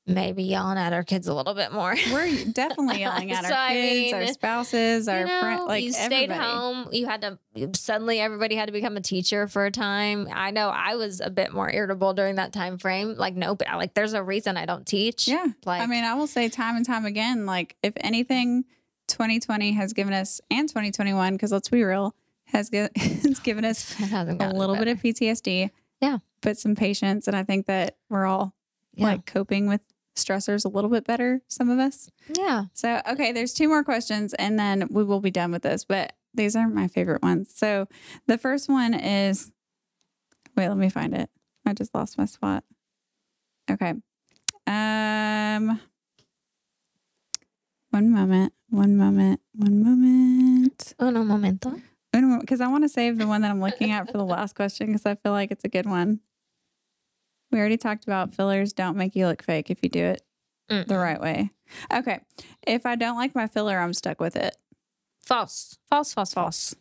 maybe 0.07 0.43
yelling 0.43 0.77
at 0.77 0.93
our 0.93 1.05
kids 1.05 1.29
a 1.29 1.35
little 1.35 1.55
bit 1.55 1.73
more. 1.73 1.95
We're 2.13 2.45
definitely 2.53 3.01
yelling 3.01 3.31
at 3.33 3.45
So, 3.45 3.53
our 3.55 3.59
I 3.69 3.73
kids, 3.75 4.13
our 4.13 4.27
spouses, 4.27 5.09
our 5.09 5.21
you 5.21 5.27
know, 5.27 5.41
friends, 5.41 5.63
like 5.67 5.85
you 5.85 5.93
stayed 5.93 6.31
everybody. 6.31 6.41
home. 6.41 6.89
You 6.93 7.07
had 7.07 7.23
to 7.23 7.39
suddenly 7.75 8.21
everybody 8.21 8.57
had 8.57 8.67
to 8.67 8.73
become 8.73 8.97
a 8.97 9.01
teacher 9.01 9.47
for 9.47 9.65
a 9.65 9.71
time. 9.71 10.29
I 10.33 10.51
know 10.51 10.69
I 10.69 10.97
was 10.97 11.21
a 11.21 11.31
bit 11.31 11.53
more 11.53 11.71
irritable 11.73 12.13
during 12.15 12.35
that 12.37 12.53
time 12.53 12.79
frame. 12.79 13.15
Like, 13.15 13.35
nope, 13.37 13.63
like 13.73 13.95
there's 13.95 14.13
a 14.13 14.23
reason 14.23 14.57
I 14.57 14.67
don't 14.67 14.87
teach. 14.87 15.29
Yeah. 15.29 15.47
Like, 15.65 15.81
I 15.83 15.87
mean, 15.87 16.05
I 16.05 16.15
will 16.15 16.27
say 16.27 16.49
time 16.49 16.77
and 16.77 16.85
time 16.85 17.07
again, 17.07 17.47
like 17.47 17.77
if 17.83 17.93
anything, 17.99 18.65
2020 19.11 19.73
has 19.73 19.93
given 19.93 20.13
us, 20.15 20.41
and 20.51 20.69
2021, 20.69 21.35
because 21.35 21.53
let's 21.53 21.69
be 21.69 21.83
real, 21.85 22.15
has, 22.47 22.71
gi- 22.71 22.89
has 22.97 23.39
given 23.41 23.65
us 23.65 23.95
a 24.13 24.25
little 24.55 24.77
bit 24.77 24.89
of 24.89 24.99
PTSD. 25.03 25.71
Yeah. 26.01 26.19
But 26.41 26.57
some 26.59 26.75
patience. 26.75 27.27
And 27.27 27.37
I 27.37 27.43
think 27.43 27.67
that 27.67 27.97
we're 28.09 28.25
all 28.27 28.55
Yeah. 28.95 29.05
like 29.05 29.27
coping 29.27 29.67
with 29.67 29.83
stressors 30.17 30.65
a 30.65 30.69
little 30.69 30.91
bit 30.91 31.07
better, 31.07 31.41
some 31.49 31.69
of 31.71 31.79
us. 31.79 32.09
yeah. 32.39 32.65
So, 32.73 33.01
okay, 33.11 33.33
there's 33.33 33.53
two 33.55 33.69
more 33.69 33.85
questions 33.85 34.35
and 34.35 34.59
then 34.59 34.89
we 34.91 35.05
will 35.05 35.21
be 35.21 35.31
done 35.31 35.53
with 35.53 35.63
this, 35.63 35.85
but 35.85 36.13
these 36.35 36.57
are 36.57 36.69
my 36.69 36.89
favorite 36.89 37.23
ones. 37.23 37.53
So, 37.55 37.87
the 38.27 38.37
first 38.39 38.69
one 38.69 38.93
is 38.95 39.51
wait, 40.57 40.69
let 40.69 40.77
me 40.77 40.89
find 40.91 41.15
it. 41.15 41.31
I 41.67 41.73
just 41.75 41.95
lost 41.95 42.19
my 42.19 42.25
spot. 42.25 42.65
Okay. 43.71 43.95
Um, 44.67 45.81
one 47.91 48.11
moment, 48.11 48.53
one 48.69 48.97
moment, 48.97 49.41
one 49.55 49.83
moment. 49.83 50.95
Uno 51.01 51.25
momento. 51.25 51.81
Because 52.13 52.61
I 52.61 52.67
want 52.69 52.85
to 52.85 52.89
save 52.89 53.19
the 53.19 53.27
one 53.27 53.43
that 53.43 53.51
I'm 53.51 53.61
looking 53.61 53.91
at 53.93 54.11
for 54.11 54.19
the 54.19 54.25
last 54.25 54.55
question 54.57 54.87
because 54.89 55.07
I 55.07 55.15
feel 55.15 55.33
like 55.33 55.51
it's 55.51 55.65
a 55.65 55.69
good 55.69 55.87
one. 55.87 56.21
We 57.53 57.59
already 57.59 57.77
talked 57.77 58.05
about 58.05 58.35
fillers 58.35 58.73
don't 58.73 58.97
make 58.97 59.15
you 59.17 59.27
look 59.27 59.43
fake 59.43 59.71
if 59.71 59.79
you 59.83 59.89
do 59.89 60.05
it 60.05 60.23
the 60.69 60.75
Mm-mm. 60.87 61.03
right 61.03 61.21
way. 61.21 61.51
Okay. 61.93 62.21
If 62.67 62.87
I 62.87 62.95
don't 62.97 63.17
like 63.17 63.35
my 63.35 63.47
filler, 63.47 63.79
I'm 63.79 63.93
stuck 63.93 64.21
with 64.21 64.37
it. 64.37 64.57
False. 65.25 65.79
False, 65.89 66.13
false, 66.15 66.33
false. 66.33 66.75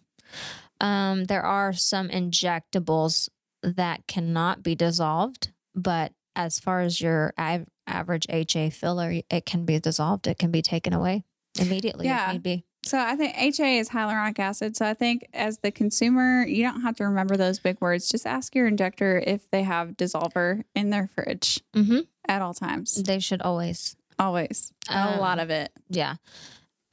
Um, 0.81 1.25
there 1.25 1.43
are 1.43 1.73
some 1.73 2.09
injectables 2.09 3.29
that 3.63 4.07
cannot 4.07 4.63
be 4.63 4.75
dissolved, 4.75 5.51
but 5.75 6.13
as 6.35 6.59
far 6.59 6.81
as 6.81 7.01
your 7.01 7.33
av- 7.37 7.67
average 7.89 8.25
HA 8.29 8.69
filler, 8.69 9.13
it 9.29 9.45
can 9.45 9.65
be 9.65 9.79
dissolved. 9.79 10.27
It 10.27 10.37
can 10.39 10.51
be 10.51 10.61
taken 10.61 10.93
away 10.93 11.23
immediately 11.59 12.05
Yeah. 12.05 12.27
if 12.27 12.33
need 12.33 12.43
be. 12.43 12.65
So 12.85 12.97
I 12.97 13.15
think 13.17 13.33
HA 13.35 13.79
is 13.79 13.89
hyaluronic 13.89 14.39
acid. 14.39 14.77
So 14.77 14.85
I 14.85 14.93
think 14.93 15.27
as 15.33 15.57
the 15.57 15.69
consumer, 15.71 16.45
you 16.45 16.63
don't 16.63 16.81
have 16.81 16.95
to 16.97 17.03
remember 17.05 17.35
those 17.35 17.59
big 17.59 17.81
words. 17.81 18.07
Just 18.09 18.25
ask 18.25 18.55
your 18.55 18.67
injector 18.67 19.21
if 19.27 19.49
they 19.51 19.63
have 19.63 19.97
dissolver 19.97 20.63
in 20.75 20.89
their 20.89 21.07
fridge 21.13 21.59
Mm-hmm. 21.75 21.99
at 22.27 22.41
all 22.41 22.53
times. 22.53 22.95
They 23.03 23.19
should 23.19 23.41
always. 23.41 23.97
Always. 24.17 24.71
a 24.89 24.97
Um, 25.15 25.19
lot 25.19 25.39
of 25.39 25.49
it. 25.49 25.71
Yeah. 25.89 26.15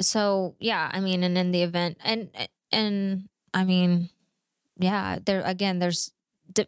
So 0.01 0.55
yeah, 0.59 0.90
I 0.92 1.01
mean, 1.01 1.22
and 1.24 1.38
in 1.38 1.53
the 1.53 1.62
event, 1.62 1.99
and 2.05 2.30
and 2.72 3.28
I 3.55 3.64
mean, 3.64 4.11
yeah, 4.78 5.18
there 5.24 5.42
again, 5.42 5.78
there's 5.78 6.12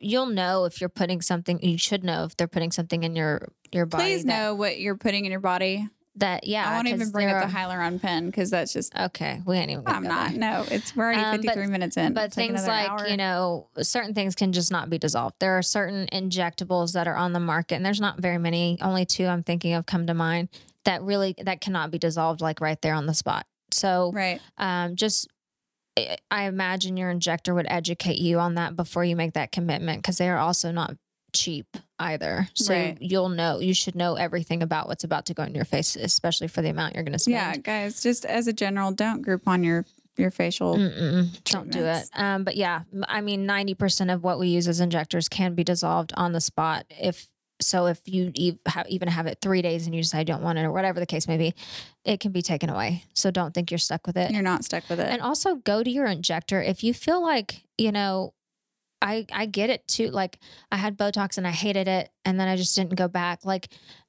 you'll 0.00 0.26
know 0.26 0.64
if 0.64 0.80
you're 0.80 0.88
putting 0.88 1.20
something. 1.22 1.60
You 1.62 1.78
should 1.78 2.04
know 2.04 2.24
if 2.24 2.36
they're 2.36 2.48
putting 2.48 2.70
something 2.72 3.02
in 3.04 3.16
your 3.16 3.48
your 3.72 3.86
body. 3.86 4.04
Please 4.04 4.24
that, 4.24 4.28
know 4.28 4.54
what 4.54 4.78
you're 4.80 4.96
putting 4.96 5.24
in 5.24 5.30
your 5.30 5.40
body. 5.40 5.88
that. 6.16 6.44
Yeah, 6.44 6.68
I 6.68 6.74
won't 6.74 6.88
even 6.88 7.10
bring 7.10 7.30
up 7.30 7.46
the 7.48 7.52
hyaluron 7.54 8.00
pen 8.00 8.26
because 8.26 8.50
that's 8.50 8.72
just, 8.72 8.92
Okay, 8.98 9.40
we 9.44 9.56
ain't 9.56 9.70
even. 9.70 9.84
I'm 9.86 10.02
not. 10.02 10.30
there. 10.30 10.38
No, 10.38 10.64
it's 10.70 10.96
we're 10.96 11.04
already 11.04 11.20
Um, 11.22 11.36
but- 11.36 11.54
53 11.54 11.66
minutes 11.68 11.96
in. 11.96 12.12
But 12.14 12.24
It's 12.26 12.34
things 12.34 12.62
another 12.64 12.96
like 12.98 13.10
you 13.10 13.16
know, 13.16 13.68
certain 13.82 14.14
things 14.14 14.34
can 14.34 14.52
just 14.52 14.72
not 14.72 14.90
be 14.90 14.98
dissolved. 14.98 15.36
There 15.38 15.56
are 15.58 15.62
certain 15.62 16.06
injectables 16.12 16.92
that 16.94 17.06
are 17.06 17.16
on 17.16 17.32
the 17.34 17.40
market, 17.40 17.76
and 17.76 17.84
there's 17.86 18.00
not 18.00 18.18
very 18.20 18.38
many. 18.38 18.78
Only 18.80 19.04
two 19.06 19.26
I'm 19.26 19.42
thinking 19.42 19.74
of 19.74 19.86
come 19.86 20.06
to 20.06 20.14
mind 20.14 20.48
that 20.84 21.02
really 21.02 21.34
that 21.42 21.60
cannot 21.60 21.90
be 21.90 21.98
dissolved 21.98 22.40
like 22.40 22.60
right 22.60 22.80
there 22.82 22.94
on 22.94 23.06
the 23.06 23.14
spot. 23.14 23.46
So 23.70 24.10
Right. 24.14 24.40
um, 24.56 24.96
just 24.96 25.28
I 26.30 26.44
imagine 26.44 26.96
your 26.96 27.10
injector 27.10 27.54
would 27.54 27.66
educate 27.68 28.18
you 28.18 28.38
on 28.38 28.54
that 28.54 28.76
before 28.76 29.04
you 29.04 29.16
make 29.16 29.34
that 29.34 29.52
commitment 29.52 30.02
because 30.02 30.18
they 30.18 30.28
are 30.28 30.38
also 30.38 30.70
not 30.72 30.96
cheap 31.32 31.66
either. 31.98 32.48
So 32.54 32.72
Right. 32.74 32.96
you'll 33.00 33.28
know 33.28 33.58
you 33.60 33.74
should 33.74 33.94
know 33.94 34.14
everything 34.14 34.62
about 34.62 34.88
what's 34.88 35.04
about 35.04 35.26
to 35.26 35.34
go 35.34 35.42
in 35.42 35.54
your 35.54 35.64
face, 35.64 35.94
especially 35.96 36.48
for 36.48 36.62
the 36.62 36.70
amount 36.70 36.94
you're 36.94 37.04
going 37.04 37.12
to 37.12 37.18
spend. 37.18 37.34
Yeah, 37.34 37.56
guys, 37.56 38.02
just 38.02 38.24
as 38.24 38.46
a 38.46 38.52
general, 38.52 38.92
don't 38.92 39.24
Groupon 39.24 39.64
your 39.64 39.84
your 40.16 40.30
facial. 40.32 40.76
Don't 41.44 41.70
do 41.70 41.84
it. 41.84 42.08
Um, 42.14 42.42
but 42.42 42.56
yeah, 42.56 42.82
I 43.06 43.20
mean, 43.20 43.46
ninety 43.46 43.74
percent 43.74 44.10
of 44.10 44.24
what 44.24 44.38
we 44.40 44.48
use 44.48 44.66
as 44.66 44.80
injectors 44.80 45.28
can 45.28 45.54
be 45.54 45.62
dissolved 45.62 46.12
on 46.16 46.32
the 46.32 46.40
spot 46.40 46.86
if 46.90 47.28
so 47.60 47.86
if 47.86 48.00
you 48.06 48.32
even 48.34 49.08
have 49.08 49.26
it 49.26 49.38
three 49.40 49.62
days 49.62 49.86
and 49.86 49.94
you 49.94 50.02
decide 50.02 50.20
you 50.20 50.34
don't 50.34 50.42
want 50.42 50.58
it 50.58 50.64
or 50.64 50.72
whatever 50.72 51.00
the 51.00 51.06
case 51.06 51.26
may 51.26 51.36
be, 51.36 51.54
it 52.04 52.20
can 52.20 52.32
be 52.32 52.42
taken 52.42 52.70
away. 52.70 53.04
So 53.14 53.30
don't 53.30 53.52
think 53.52 53.70
you're 53.70 53.78
stuck 53.78 54.06
with 54.06 54.16
it. 54.16 54.30
You're 54.30 54.42
not 54.42 54.64
stuck 54.64 54.88
with 54.88 55.00
it. 55.00 55.08
And 55.08 55.20
also 55.20 55.56
go 55.56 55.82
to 55.82 55.90
your 55.90 56.06
injector 56.06 56.62
if 56.62 56.84
you 56.84 56.94
feel 56.94 57.22
like, 57.22 57.62
you 57.76 57.92
know, 57.92 58.34
I 59.00 59.26
I 59.32 59.46
get 59.46 59.70
it 59.70 59.86
too. 59.86 60.08
Like 60.08 60.38
I 60.72 60.76
had 60.76 60.96
Botox 60.96 61.38
and 61.38 61.46
I 61.46 61.50
hated 61.50 61.88
it 61.88 62.10
and 62.24 62.38
then 62.38 62.48
I 62.48 62.56
just 62.56 62.74
didn't 62.74 62.96
go 62.96 63.08
back. 63.08 63.44
Like 63.44 63.68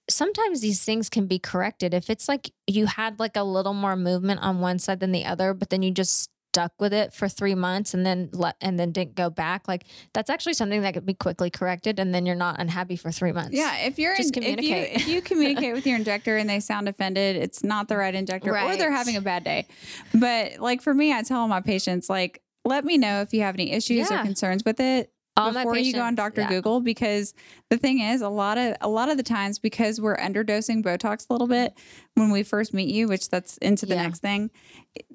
sometimes 0.10 0.62
these 0.62 0.84
things 0.84 1.10
can 1.10 1.28
be 1.28 1.40
corrected. 1.40 1.94
If 1.94 2.10
it's 2.10 2.28
like 2.28 2.52
you 2.68 2.86
had 2.88 3.20
like 3.20 3.36
a 3.36 3.44
little 3.44 3.74
more 3.74 3.96
movement 3.96 4.42
on 4.42 4.60
one 4.60 4.80
side 4.80 5.00
than 5.00 5.12
the 5.12 5.26
other, 5.26 5.54
but 5.54 5.70
then 5.70 5.84
you 5.84 5.92
just 5.92 6.30
stuck 6.60 6.74
with 6.80 6.94
it 6.94 7.14
for 7.14 7.30
three 7.30 7.56
months 7.56 7.94
and 7.94 8.06
then 8.06 8.30
let 8.34 8.56
and 8.60 8.78
then 8.78 8.92
didn't 8.92 9.16
go 9.16 9.30
back, 9.30 9.68
like 9.68 9.86
that's 10.14 10.30
actually 10.30 10.54
something 10.54 10.82
that 10.82 10.94
could 10.94 11.06
be 11.06 11.14
quickly 11.14 11.50
corrected 11.50 12.00
and 12.00 12.14
then 12.14 12.26
you're 12.26 12.36
not 12.36 12.60
unhappy 12.60 12.96
for 12.96 13.12
three 13.12 13.32
months. 13.32 13.52
Yeah, 13.54 13.78
if 13.78 13.98
you're 13.98 14.16
Just 14.18 14.36
in, 14.36 14.44
if 14.44 14.50
you 14.50 14.56
communicate. 14.56 14.96
if 14.96 15.08
you 15.08 15.22
communicate 15.22 15.74
with 15.74 15.88
your 15.88 15.96
injector 15.96 16.38
and 16.38 16.50
they 16.50 16.60
sound 16.60 16.90
offended, 16.90 17.38
it's 17.38 17.64
not 17.64 17.88
the 17.88 17.96
right 17.96 18.14
injector 18.14 18.56
or 18.56 18.76
they're 18.76 18.92
having 18.92 19.16
a 19.16 19.22
bad 19.22 19.44
day. 19.44 19.68
But 20.14 20.60
like 20.60 20.82
for 20.82 20.94
me, 20.94 21.14
I 21.14 21.24
tell 21.24 21.48
my 21.48 21.62
patients 21.62 22.10
like 22.10 22.42
let 22.66 22.84
me 22.84 22.98
know 22.98 23.22
if 23.22 23.34
you 23.34 23.42
have 23.42 23.56
any 23.56 23.72
issues 23.72 24.12
or 24.12 24.18
concerns 24.18 24.64
with 24.66 24.80
it 24.80 25.12
All 25.40 25.54
before 25.54 25.78
you 25.78 25.94
go 25.94 26.02
on 26.02 26.16
Dr. 26.16 26.42
yeah. 26.42 26.50
Google 26.50 26.80
because 26.82 27.34
the 27.70 27.78
thing 27.78 28.00
is 28.00 28.22
a 28.22 28.30
lot 28.30 28.58
of 28.58 28.76
a 28.82 28.90
lot 28.90 29.10
of 29.10 29.18
the 29.18 29.24
times 29.24 29.60
because 29.60 30.00
we're 30.02 30.18
underdosing 30.18 30.84
Botox 30.84 31.26
a 31.30 31.34
little 31.34 31.48
bit 31.48 31.74
when 32.16 32.32
we 32.32 32.44
first 32.44 32.74
meet 32.74 32.90
you, 32.90 33.08
which 33.08 33.30
that's 33.30 33.58
into 33.58 33.86
the 33.86 33.96
Yeah. 33.96 34.04
next 34.04 34.20
thing, 34.20 34.52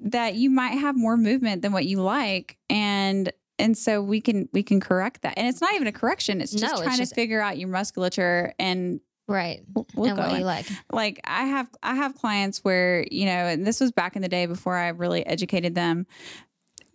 that 0.03 0.35
you 0.35 0.49
might 0.49 0.77
have 0.79 0.95
more 0.97 1.17
movement 1.17 1.61
than 1.61 1.71
what 1.71 1.85
you 1.85 2.01
like 2.01 2.57
and 2.69 3.31
and 3.57 3.77
so 3.77 4.01
we 4.01 4.19
can 4.19 4.49
we 4.51 4.63
can 4.63 4.79
correct 4.81 5.21
that. 5.21 5.35
And 5.37 5.47
it's 5.47 5.61
not 5.61 5.73
even 5.75 5.87
a 5.87 5.91
correction. 5.93 6.41
It's 6.41 6.51
just 6.51 6.63
No, 6.63 6.71
it's 6.71 6.81
trying 6.81 6.97
just- 6.97 7.11
to 7.11 7.15
figure 7.15 7.39
out 7.41 7.57
your 7.57 7.69
musculature 7.69 8.53
and 8.59 8.99
Right. 9.27 9.63
we'll, 9.73 9.87
we'll 9.95 10.09
and 10.09 10.17
what 10.19 10.31
in 10.33 10.39
you 10.39 10.45
like. 10.45 10.67
like 10.91 11.19
I 11.23 11.45
have 11.45 11.67
I 11.81 11.95
have 11.95 12.13
clients 12.15 12.63
where, 12.63 13.05
you 13.09 13.25
know, 13.25 13.31
and 13.31 13.65
this 13.65 13.79
was 13.79 13.91
back 13.91 14.15
in 14.15 14.21
the 14.21 14.27
day 14.29 14.45
before 14.45 14.75
I 14.75 14.89
really 14.89 15.25
educated 15.25 15.73
them. 15.73 16.05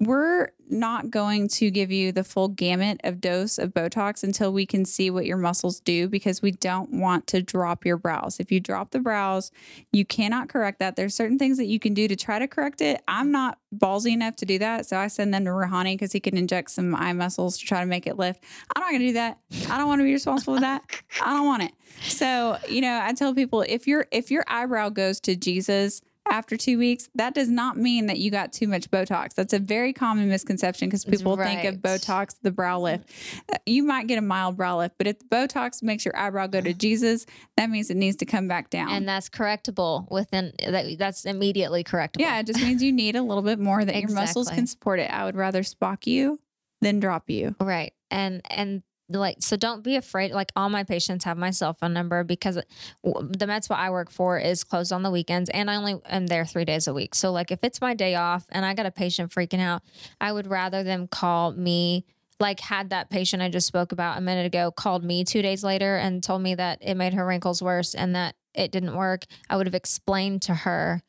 We're 0.01 0.48
not 0.70 1.11
going 1.11 1.48
to 1.48 1.70
give 1.70 1.90
you 1.90 2.11
the 2.11 2.24
full 2.24 2.48
gamut 2.48 3.03
of 3.05 3.20
dose 3.20 3.59
of 3.59 3.74
Botox 3.74 4.22
until 4.22 4.51
we 4.51 4.64
can 4.64 4.86
see 4.86 5.11
what 5.11 5.26
your 5.26 5.36
muscles 5.36 5.80
do 5.80 6.09
because 6.09 6.40
we 6.40 6.53
don't 6.53 6.90
want 6.92 7.26
to 7.28 7.42
drop 7.42 7.84
your 7.84 7.98
brows. 7.98 8.40
If 8.40 8.51
you 8.51 8.61
drop 8.61 8.92
the 8.92 8.98
brows, 8.98 9.51
you 9.92 10.07
cannot 10.07 10.48
correct 10.48 10.78
that. 10.78 10.96
There's 10.96 11.14
certain 11.14 11.38
things 11.38 11.59
that 11.59 11.66
you 11.66 11.78
can 11.78 11.92
do 11.92 12.09
to 12.09 12.16
try 12.16 12.38
to 12.38 12.48
correct 12.48 12.80
it. 12.80 13.03
I'm 13.09 13.30
not 13.30 13.59
ballsy 13.76 14.12
enough 14.12 14.36
to 14.36 14.46
do 14.46 14.59
that. 14.61 14.86
So 14.86 14.96
I 14.96 15.09
send 15.09 15.34
them 15.34 15.44
to 15.44 15.51
Rouhani 15.51 15.94
because 15.94 16.12
he 16.12 16.20
can 16.20 16.36
inject 16.36 16.70
some 16.70 16.94
eye 16.94 17.12
muscles 17.12 17.59
to 17.59 17.66
try 17.66 17.80
to 17.80 17.86
make 17.86 18.07
it 18.07 18.16
lift. 18.16 18.42
I'm 18.74 18.80
not 18.80 18.90
going 18.90 19.01
to 19.01 19.07
do 19.09 19.12
that. 19.14 19.38
I 19.68 19.76
don't 19.76 19.88
want 19.88 20.01
to 20.01 20.05
be 20.05 20.12
responsible 20.12 20.55
for 20.55 20.61
that. 20.61 20.82
I 21.22 21.34
don't 21.34 21.46
want 21.46 21.64
it. 21.64 21.72
So, 22.03 22.57
you 22.68 22.80
know, 22.80 23.01
I 23.03 23.12
tell 23.12 23.34
people 23.34 23.62
if 23.68 23.86
your 23.86 24.07
if 24.11 24.30
your 24.30 24.44
eyebrow 24.48 24.88
goes 24.88 25.20
to 25.20 25.36
Jesus 25.36 26.01
after 26.30 26.56
2 26.56 26.78
weeks, 26.78 27.08
that 27.14 27.34
does 27.34 27.48
not 27.48 27.76
mean 27.76 28.06
that 28.06 28.18
you 28.18 28.30
got 28.30 28.52
too 28.52 28.68
much 28.68 28.90
Botox. 28.90 29.34
That's 29.34 29.52
a 29.52 29.58
very 29.58 29.92
common 29.92 30.28
misconception 30.28 30.88
because 30.88 31.04
people 31.04 31.36
think 31.36 31.64
of 31.64 31.76
Botox 31.76 32.36
the 32.42 32.50
brow 32.50 32.80
lift. 32.80 33.10
Uh, 33.52 33.56
You 33.66 33.82
might 33.82 34.06
get 34.06 34.18
a 34.18 34.22
mild 34.22 34.56
brow 34.56 34.78
lift, 34.78 34.94
but 34.98 35.06
if 35.06 35.18
the 35.18 35.24
Botox 35.26 35.82
makes 35.82 36.04
your 36.04 36.16
eyebrow 36.16 36.46
go 36.46 36.60
to 36.60 36.72
Jesus, 36.86 37.26
that 37.56 37.68
means 37.70 37.90
it 37.90 37.96
needs 37.96 38.16
to 38.16 38.24
come 38.26 38.48
back 38.48 38.70
down. 38.70 38.90
And 38.90 39.08
that's 39.08 39.28
correctable 39.28 40.10
within 40.10 40.52
that. 40.66 40.98
That's 40.98 41.24
immediately 41.24 41.84
correctable. 41.84 42.20
yeah, 42.20 42.38
it 42.40 42.46
just 42.46 42.60
means 42.60 42.82
you 42.82 42.92
need 42.92 43.16
a 43.16 43.22
little 43.22 43.42
bit 43.42 43.58
more 43.58 43.84
that 43.84 43.96
your 43.96 44.10
muscles 44.10 44.48
can 44.48 44.66
support 44.66 45.00
it. 45.00 45.10
I 45.10 45.24
would 45.24 45.36
rather 45.36 45.62
spock 45.62 46.06
you 46.06 46.40
than 46.80 47.00
drop 47.00 47.28
you. 47.28 47.54
Right. 47.60 47.92
And 48.10 48.40
and 48.50 48.82
like 49.18 49.36
so 49.40 49.56
don't 49.56 49.82
be 49.82 49.96
afraid 49.96 50.32
like 50.32 50.52
all 50.54 50.68
my 50.68 50.84
patients 50.84 51.24
have 51.24 51.36
my 51.36 51.50
cell 51.50 51.74
phone 51.74 51.92
number 51.92 52.22
because 52.22 52.58
the 53.02 53.46
med 53.46 53.64
spa 53.64 53.74
I 53.74 53.90
work 53.90 54.11
for 54.11 54.38
is 54.38 54.64
closed 54.64 54.92
on 54.92 55.02
the 55.02 55.11
weekends 55.11 55.50
and 55.50 55.70
I 55.70 55.76
only 55.76 55.96
am 56.06 56.26
there 56.26 56.44
3 56.44 56.64
days 56.64 56.86
a 56.86 56.94
week. 56.94 57.14
So 57.14 57.32
like 57.32 57.50
if 57.50 57.61
it's 57.62 57.80
my 57.80 57.94
day 57.94 58.14
off 58.14 58.46
and 58.50 58.64
I 58.64 58.74
got 58.74 58.86
a 58.86 58.90
patient 58.90 59.32
freaking 59.32 59.61
out, 59.61 59.82
I 60.20 60.32
would 60.32 60.46
rather 60.46 60.82
them 60.82 61.08
call 61.08 61.52
me 61.52 62.04
like 62.38 62.61
had 62.61 62.90
that 62.90 63.11
patient 63.11 63.42
I 63.42 63.48
just 63.48 63.66
spoke 63.66 63.92
about 63.92 64.16
a 64.16 64.20
minute 64.20 64.46
ago 64.46 64.70
called 64.70 65.04
me 65.04 65.24
2 65.24 65.42
days 65.42 65.64
later 65.64 65.96
and 65.96 66.22
told 66.22 66.42
me 66.42 66.54
that 66.54 66.78
it 66.80 66.94
made 66.94 67.14
her 67.14 67.26
wrinkles 67.26 67.62
worse 67.62 67.94
and 67.94 68.14
that 68.14 68.34
it 68.54 68.72
didn't 68.72 68.96
work. 68.96 69.24
I 69.48 69.56
would 69.56 69.66
have 69.66 69.74
explained 69.74 70.42
to 70.42 70.54
her 70.54 71.02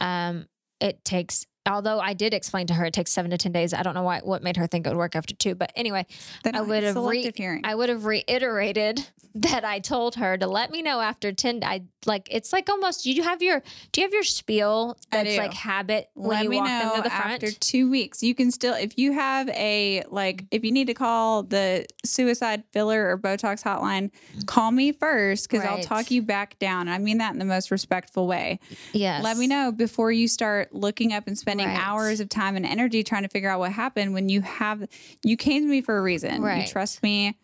um 0.00 0.46
it 0.80 1.04
takes 1.04 1.46
although 1.66 1.98
I 2.00 2.12
did 2.14 2.34
explain 2.34 2.66
to 2.68 2.74
her 2.74 2.84
it 2.86 2.92
takes 2.94 3.10
7 3.12 3.30
to 3.30 3.38
10 3.38 3.52
days. 3.52 3.72
I 3.74 3.82
don't 3.82 3.94
know 3.94 4.02
why 4.02 4.20
what 4.22 4.42
made 4.42 4.56
her 4.56 4.66
think 4.66 4.86
it 4.86 4.90
would 4.90 4.98
work 4.98 5.16
after 5.16 5.34
2, 5.34 5.54
but 5.54 5.72
anyway, 5.76 6.06
Then 6.42 6.54
I 6.56 6.60
would 6.60 6.82
have 6.82 6.96
re- 6.96 7.32
hearing. 7.34 7.62
I 7.64 7.74
would 7.74 7.88
have 7.88 8.04
reiterated 8.04 9.06
that 9.36 9.64
I 9.64 9.80
told 9.80 10.14
her 10.16 10.36
to 10.36 10.46
let 10.46 10.70
me 10.70 10.80
know 10.82 11.00
after 11.00 11.32
10 11.32 11.64
I 11.64 11.82
like 12.06 12.28
it's 12.30 12.52
like 12.52 12.68
almost 12.68 13.06
you 13.06 13.22
have 13.22 13.42
your 13.42 13.62
do 13.90 14.00
you 14.00 14.06
have 14.06 14.12
your 14.12 14.22
spiel 14.22 14.96
that's 15.10 15.36
like 15.38 15.54
habit 15.54 16.10
when 16.14 16.30
Let 16.36 16.44
you 16.44 16.50
me 16.50 16.56
walk 16.58 16.68
know 16.68 16.90
into 16.90 17.02
the 17.02 17.10
front? 17.10 17.42
after 17.42 17.50
two 17.50 17.90
weeks. 17.90 18.22
You 18.22 18.34
can 18.34 18.50
still, 18.50 18.74
if 18.74 18.98
you 18.98 19.12
have 19.12 19.48
a 19.48 20.04
like, 20.10 20.44
if 20.50 20.64
you 20.64 20.70
need 20.70 20.86
to 20.88 20.94
call 20.94 21.42
the 21.44 21.86
suicide 22.04 22.62
filler 22.72 23.08
or 23.08 23.16
Botox 23.18 23.62
hotline, 23.62 24.10
call 24.46 24.70
me 24.70 24.92
first 24.92 25.48
because 25.50 25.64
I'll 25.66 25.80
talk 25.82 26.10
you 26.10 26.20
back 26.22 26.58
down. 26.58 26.88
I 26.88 26.98
mean 26.98 27.18
that 27.18 27.32
in 27.32 27.38
the 27.38 27.44
most 27.46 27.70
respectful 27.70 28.26
way. 28.26 28.60
yes. 28.92 29.24
Let 29.24 29.36
me 29.38 29.46
know 29.46 29.72
before 29.72 30.12
you 30.12 30.28
start 30.28 30.74
looking 30.74 31.12
up 31.12 31.26
and 31.26 31.38
spending 31.38 31.53
Right. 31.58 31.78
hours 31.78 32.20
of 32.20 32.28
time 32.28 32.56
and 32.56 32.64
energy 32.66 33.02
trying 33.02 33.22
to 33.22 33.28
figure 33.28 33.48
out 33.50 33.58
what 33.60 33.72
happened. 33.72 34.14
When 34.14 34.28
you 34.28 34.40
have, 34.40 34.86
you 35.24 35.36
came 35.36 35.62
to 35.62 35.68
me 35.68 35.80
for 35.82 35.96
a 35.98 36.02
reason. 36.02 36.42
You 36.62 36.66
trust 36.68 37.02
me. 37.02 37.38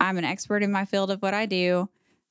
I'm 0.00 0.18
an 0.18 0.24
expert 0.24 0.62
in 0.62 0.70
my 0.70 0.84
field 0.84 1.10
of 1.10 1.22
what 1.22 1.32
I 1.34 1.46
do. 1.46 1.88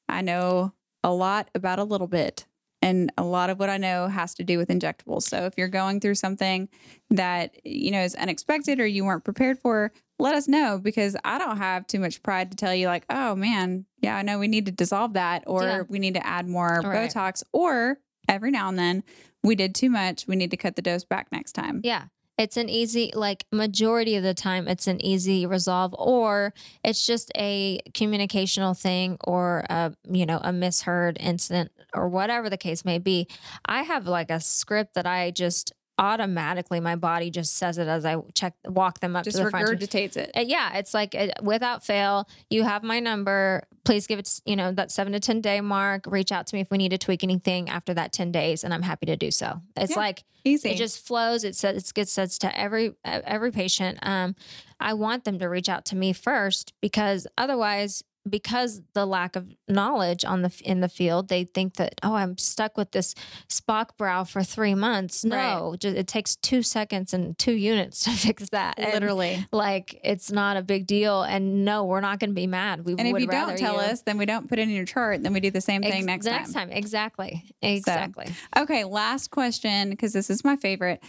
I 0.07 0.21
know 0.21 0.73
a 1.03 1.11
lot 1.11 1.49
about 1.55 1.79
a 1.79 1.83
little 1.83 2.07
bit. 2.07 2.45
And 2.81 3.11
a 3.17 3.23
lot 3.23 3.49
of 3.49 3.57
what 3.57 3.69
I 3.71 3.77
know 3.77 4.07
has 4.07 4.35
to 4.35 4.43
do 4.43 4.59
with 4.59 4.69
injectables. 4.69 5.23
So 5.23 5.45
if 5.45 5.55
you're 5.57 5.69
going 5.69 5.99
through 5.99 6.15
something 6.15 6.69
that, 7.09 7.55
you 7.65 7.89
know, 7.89 8.01
is 8.03 8.13
unexpected 8.13 8.79
or 8.79 8.85
you 8.85 9.03
weren't 9.05 9.23
prepared 9.23 9.57
for, 9.57 9.91
let 10.19 10.35
us 10.35 10.47
know 10.47 10.79
because 10.81 11.15
I 11.23 11.39
don't 11.39 11.57
have 11.57 11.87
too 11.87 11.99
much 11.99 12.21
pride 12.21 12.51
to 12.51 12.57
tell 12.57 12.75
you 12.75 12.85
like, 12.85 13.05
oh 13.09 13.33
man, 13.35 13.85
yeah, 14.01 14.15
I 14.15 14.21
know 14.21 14.37
we 14.37 14.47
need 14.47 14.67
to 14.67 14.71
dissolve 14.71 15.13
that 15.13 15.45
or 15.47 15.63
Yeah. 15.63 15.81
we 15.89 15.97
need 15.97 16.13
to 16.13 16.25
add 16.27 16.47
more 16.47 16.81
Right. 16.83 17.09
Botox 17.09 17.41
or 17.51 17.97
every 18.29 18.51
now 18.51 18.69
and 18.69 18.77
then 18.77 19.03
we 19.45 19.55
did 19.55 19.75
too 19.75 19.89
much. 19.89 20.27
We 20.27 20.35
need 20.35 20.51
to 20.51 20.57
cut 20.57 20.75
the 20.75 20.81
dose 20.81 21.03
back 21.03 21.27
next 21.31 21.53
time. 21.53 21.81
Yeah. 21.83 22.05
It's 22.37 22.57
an 22.57 22.67
easy, 22.67 23.11
like 23.15 23.45
majority 23.51 24.17
of 24.17 24.23
the 24.23 24.33
time, 24.33 24.67
it's 24.67 24.87
an 24.87 25.03
easy 25.03 25.45
resolve, 25.45 25.95
or 25.97 26.53
it's 26.83 27.05
just 27.05 27.31
a 27.37 27.79
communicational 27.91 28.77
thing, 28.77 29.17
or 29.23 29.65
a 29.69 29.93
you 30.03 30.25
know 30.25 30.41
a 30.43 30.51
misheard 30.51 31.17
incident, 31.21 31.71
or 31.93 32.09
whatever 32.09 32.49
the 32.49 32.57
case 32.57 32.83
may 32.83 32.99
be. 32.99 33.29
I 33.65 33.83
have 33.83 34.05
like 34.05 34.29
a 34.29 34.41
script 34.41 34.95
that 34.95 35.07
I 35.07 35.31
just 35.31 35.71
automatically 35.97 36.79
my 36.79 36.95
body 36.95 37.29
just 37.29 37.53
says 37.57 37.77
it 37.77 37.87
as 37.87 38.05
I 38.05 38.17
check 38.33 38.53
walk 38.65 38.99
them 38.99 39.15
up 39.15 39.23
Just 39.23 39.37
to 39.37 39.43
the 39.45 39.49
front. 39.49 39.67
regurgitates 39.67 40.17
it. 40.17 40.31
Yeah, 40.35 40.77
it's 40.77 40.93
like 40.93 41.15
uh, 41.15 41.27
without 41.41 41.85
fail, 41.85 42.27
you 42.49 42.63
have 42.63 42.83
my 42.83 42.99
number. 42.99 43.63
Please 43.85 44.07
give 44.07 44.19
it, 44.19 44.41
you 44.45 44.55
know, 44.55 44.71
that 44.73 44.91
seven 44.91 45.13
to 45.13 45.19
10 45.19 45.41
day 45.41 45.61
mark. 45.61 46.05
Reach 46.07 46.31
out 46.31 46.47
to 46.47 46.55
me 46.55 46.61
if 46.61 46.69
we 46.71 46.77
need 46.77 46.89
to 46.89 46.97
tweak 46.97 47.23
anything 47.23 47.69
after 47.69 47.93
that 47.93 48.11
10 48.11 48.31
days, 48.31 48.63
and 48.63 48.73
I'm 48.73 48.81
happy 48.81 49.05
to 49.05 49.15
do 49.15 49.31
so. 49.31 49.61
It's 49.77 49.91
Yeah, 49.91 49.97
like, 49.97 50.23
Easy. 50.43 50.69
it 50.71 50.77
just 50.77 51.05
flows. 51.05 51.43
It 51.43 51.55
says, 51.55 51.77
it 51.87 51.93
gets 51.93 52.11
said 52.11 52.29
to 52.31 52.59
every, 52.59 52.93
every 53.05 53.51
patient. 53.51 53.99
Um, 54.01 54.35
I 54.79 54.93
want 54.95 55.23
them 55.23 55.39
to 55.39 55.47
reach 55.47 55.69
out 55.69 55.85
to 55.85 55.95
me 55.95 56.11
first 56.13 56.73
because 56.81 57.27
otherwise, 57.37 58.03
because 58.27 58.81
the 58.93 59.05
lack 59.05 59.35
of 59.35 59.51
knowledge 59.67 60.25
on 60.25 60.41
the 60.41 60.51
in 60.63 60.81
the 60.81 60.89
field, 60.89 61.27
they 61.29 61.43
think 61.43 61.75
that 61.75 61.95
oh, 62.03 62.15
I'm 62.15 62.37
stuck 62.37 62.77
with 62.77 62.91
this 62.91 63.13
Spock 63.49 63.97
brow 63.97 64.23
for 64.23 64.43
three 64.43 64.73
months. 64.75 65.23
No, 65.23 65.75
ju- 65.79 65.89
it 65.95 66.07
takes 66.07 66.35
two 66.35 66.61
seconds 66.63 67.13
and 67.13 67.37
two 67.37 67.53
units 67.53 68.03
to 68.05 68.11
fix 68.11 68.49
that. 68.49 68.75
And, 68.79 68.93
literally. 68.93 69.45
like 69.51 69.99
it's 70.03 70.31
not 70.31 70.57
a 70.57 70.61
big 70.63 70.87
deal 70.87 71.21
and 71.21 71.63
no 71.65 71.85
we're 71.85 72.01
not 72.01 72.19
going 72.19 72.31
to 72.31 72.35
be 72.35 72.47
mad 72.47 72.83
we 72.85 72.93
And 72.97 73.07
if 73.07 73.19
you 73.19 73.27
don't 73.27 73.57
tell 73.57 73.75
you- 73.75 73.79
us, 73.81 74.01
then 74.01 74.17
we 74.17 74.25
don't 74.25 74.49
put 74.49 74.59
it 74.59 74.63
in 74.63 74.69
your 74.69 74.85
chart. 74.85 75.21
Then 75.23 75.33
we 75.33 75.39
do 75.39 75.51
the 75.51 75.61
same 75.61 75.81
thing 75.81 75.93
Ex- 75.93 76.05
next 76.05 76.25
the 76.25 76.31
time. 76.31 76.39
next 76.41 76.53
time 76.53 76.71
exactly 76.71 77.43
exactly 77.61 78.27
Okay, 78.57 78.83
last 78.83 79.29
question 79.31 79.89
because 79.91 80.13
this 80.13 80.29
is 80.29 80.43
my 80.43 80.55
favorite. 80.55 81.03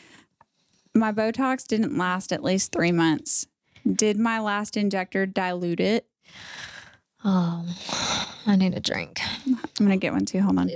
My 0.95 1.13
Botox 1.13 1.67
didn't 1.67 1.97
last 1.97 2.33
at 2.33 2.43
least 2.43 2.73
three 2.73 2.93
months. 2.93 3.47
Did 3.91 4.19
my 4.19 4.39
last 4.41 4.77
injector 4.77 5.27
dilute 5.27 5.81
it? 5.81 6.07
Oh 7.29 7.65
i 8.47 8.55
need 8.57 8.73
a 8.75 8.81
drink 8.81 9.21
I'm 9.47 9.59
gonna 9.87 9.97
get 9.99 10.13
one 10.13 10.25
too. 10.25 10.41
Hold 10.41 10.59
on. 10.59 10.71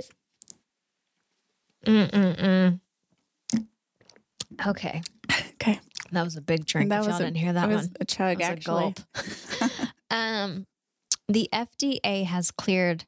Mm-mm-mm. 1.85 2.79
okay 4.67 5.01
Okay, 5.61 5.79
that 6.11 6.23
was 6.23 6.35
a 6.35 6.41
big 6.41 6.65
drink 6.65 6.89
That 6.89 7.05
was 7.05 7.19
a- 7.19 7.23
didn't 7.23 7.37
hear 7.37 7.53
that 7.53 7.67
was 7.69 7.83
one 7.87 7.95
a 7.99 8.05
chug 8.05 8.37
That 8.39 8.39
was 8.39 8.47
a 8.47 8.51
actually. 8.51 8.93
gulp. 8.93 8.99
um 10.11 10.65
the 11.27 11.47
fda 11.53 12.25
has 12.25 12.51
cleared 12.51 13.05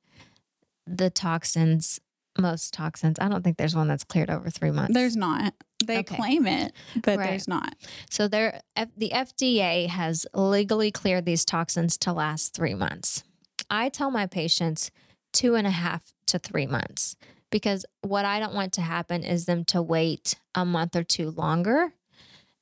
the 0.88 1.10
toxins 1.10 2.00
most 2.40 2.74
toxins 2.74 3.18
i 3.20 3.28
don't 3.28 3.44
think 3.44 3.58
there's 3.58 3.76
one 3.76 3.88
that's 3.88 4.04
cleared 4.04 4.30
over 4.30 4.50
three 4.50 4.72
months 4.72 4.94
There's 4.94 5.16
not. 5.16 5.54
They 5.86 5.98
Okay. 6.00 6.16
claim 6.16 6.48
it, 6.48 6.72
but 7.04 7.18
Right. 7.20 7.28
there's 7.32 7.46
not. 7.48 7.76
So 8.10 8.30
there, 8.30 8.62
the 8.96 9.10
FDA 9.14 9.88
has 9.88 10.26
legally 10.34 10.92
cleared 10.92 11.26
these 11.26 11.44
toxins 11.44 11.98
to 11.98 12.14
last 12.14 12.54
three 12.54 12.74
months. 12.74 13.26
I 13.74 13.90
tell 13.90 14.12
my 14.12 14.28
patients 14.28 14.92
two 15.34 15.56
and 15.56 15.66
a 15.66 15.72
half 15.72 16.14
to 16.28 16.38
three 16.38 16.68
months 16.68 17.16
because 17.50 17.88
what 18.02 18.24
I 18.24 18.40
don't 18.40 18.54
want 18.54 18.72
to 18.74 18.82
happen 18.82 19.24
is 19.24 19.46
them 19.46 19.66
to 19.66 19.82
wait 19.82 20.36
a 20.54 20.64
month 20.64 20.96
or 20.96 21.04
two 21.04 21.32
longer 21.32 21.92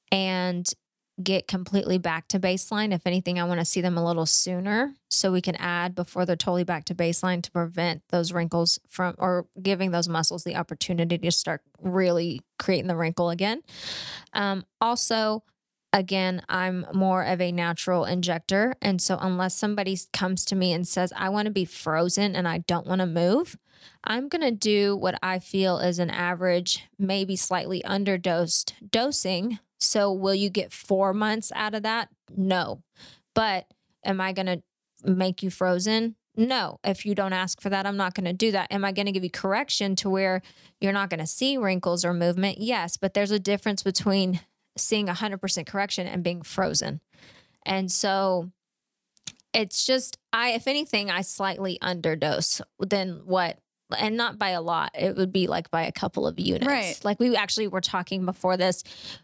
and 0.09 0.73
get 1.21 1.49
completely 1.49 1.97
back 1.97 2.29
to 2.29 2.39
baseline. 2.39 2.93
If 2.93 3.05
anything, 3.05 3.37
I 3.37 3.43
want 3.43 3.59
to 3.59 3.65
see 3.65 3.81
them 3.81 3.97
a 3.97 4.05
little 4.05 4.25
sooner 4.25 4.93
so 5.09 5.33
we 5.33 5.41
can 5.41 5.57
add 5.57 5.95
before 5.95 6.25
they're 6.25 6.37
totally 6.37 6.63
back 6.63 6.85
to 6.85 6.95
baseline 6.95 7.43
to 7.43 7.51
prevent 7.51 8.03
those 8.07 8.31
wrinkles 8.31 8.79
from 8.87 9.15
or 9.17 9.47
giving 9.61 9.91
those 9.91 10.07
muscles 10.07 10.45
the 10.45 10.55
opportunity 10.55 11.17
to 11.17 11.31
start 11.31 11.61
really 11.81 12.39
creating 12.57 12.87
the 12.87 12.95
wrinkle 12.95 13.29
again. 13.29 13.63
Um, 14.31 14.65
also, 14.79 15.43
again, 15.93 16.41
I'm 16.49 16.85
more 16.93 17.23
of 17.23 17.41
a 17.41 17.51
natural 17.51 18.05
injector. 18.05 18.75
And 18.81 19.01
so, 19.01 19.17
unless 19.19 19.55
somebody 19.55 19.97
comes 20.13 20.45
to 20.45 20.55
me 20.55 20.73
and 20.73 20.87
says, 20.87 21.13
I 21.15 21.29
want 21.29 21.45
to 21.47 21.51
be 21.51 21.65
frozen 21.65 22.35
and 22.35 22.47
I 22.47 22.59
don't 22.59 22.87
want 22.87 23.01
to 23.01 23.07
move, 23.07 23.57
I'm 24.03 24.29
going 24.29 24.41
to 24.41 24.51
do 24.51 24.95
what 24.95 25.17
I 25.23 25.39
feel 25.39 25.79
is 25.79 25.99
an 25.99 26.09
average, 26.09 26.87
maybe 26.99 27.35
slightly 27.35 27.81
underdosed 27.83 28.73
dosing 28.91 29.59
so, 29.81 30.13
will 30.13 30.35
you 30.35 30.49
get 30.49 30.71
four 30.71 31.13
months 31.13 31.51
out 31.55 31.73
of 31.73 31.83
that? 31.83 32.09
No. 32.35 32.83
But 33.33 33.65
am 34.05 34.21
I 34.21 34.31
going 34.31 34.45
to 34.45 34.61
make 35.03 35.41
you 35.41 35.49
frozen? 35.49 36.15
No. 36.37 36.79
If 36.83 37.05
you 37.05 37.15
don't 37.15 37.33
ask 37.33 37.59
for 37.59 37.69
that, 37.69 37.87
I'm 37.87 37.97
not 37.97 38.13
going 38.13 38.25
to 38.25 38.33
do 38.33 38.51
that. 38.51 38.71
Am 38.71 38.85
I 38.85 38.91
going 38.91 39.07
to 39.07 39.11
give 39.11 39.23
you 39.23 39.31
correction 39.31 39.95
to 39.97 40.09
where 40.09 40.43
you're 40.79 40.93
not 40.93 41.09
going 41.09 41.19
to 41.19 41.27
see 41.27 41.57
wrinkles 41.57 42.05
or 42.05 42.13
movement? 42.13 42.59
Yes. 42.59 42.95
But 42.95 43.15
there's 43.15 43.31
a 43.31 43.39
difference 43.39 43.81
between 43.81 44.39
seeing 44.77 45.07
100% 45.07 45.65
correction 45.65 46.07
and 46.07 46.23
being 46.23 46.41
frozen. 46.41 47.01
And 47.65 47.91
so, 47.91 48.51
it's 49.53 49.85
just 49.85 50.17
I 50.31 50.51
if 50.51 50.65
anything 50.67 51.11
I 51.11 51.21
slightly 51.21 51.77
underdose 51.81 52.61
than 52.79 53.21
what 53.25 53.59
and 53.97 54.17
not 54.17 54.39
by 54.39 54.49
a 54.49 54.61
lot. 54.61 54.91
It 54.97 55.15
would 55.15 55.31
be 55.31 55.47
like 55.47 55.69
by 55.71 55.83
a 55.83 55.91
couple 55.91 56.27
of 56.27 56.39
units. 56.39 56.65
Right. 56.65 56.99
Like 57.03 57.19
we 57.19 57.35
actually 57.35 57.67
were 57.67 57.81
talking 57.81 58.25
before 58.25 58.57
this 58.57 58.83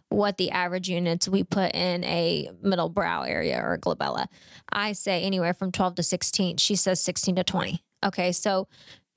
what 0.10 0.38
the 0.38 0.52
average 0.52 0.89
units 0.89 1.28
we 1.28 1.43
put 1.43 1.74
in 1.74 2.04
a 2.04 2.50
middle 2.62 2.89
brow 2.89 3.24
area 3.24 3.62
or 3.64 3.78
glabella. 3.78 4.28
I 4.72 4.93
say 4.93 5.24
anywhere 5.24 5.54
from 5.54 5.72
12 5.72 5.95
to 5.95 6.04
16. 6.04 6.58
She 6.58 6.76
says 6.76 7.02
16 7.02 7.38
to 7.38 7.43
20. 7.43 7.84
Okay. 8.06 8.32
So 8.32 8.68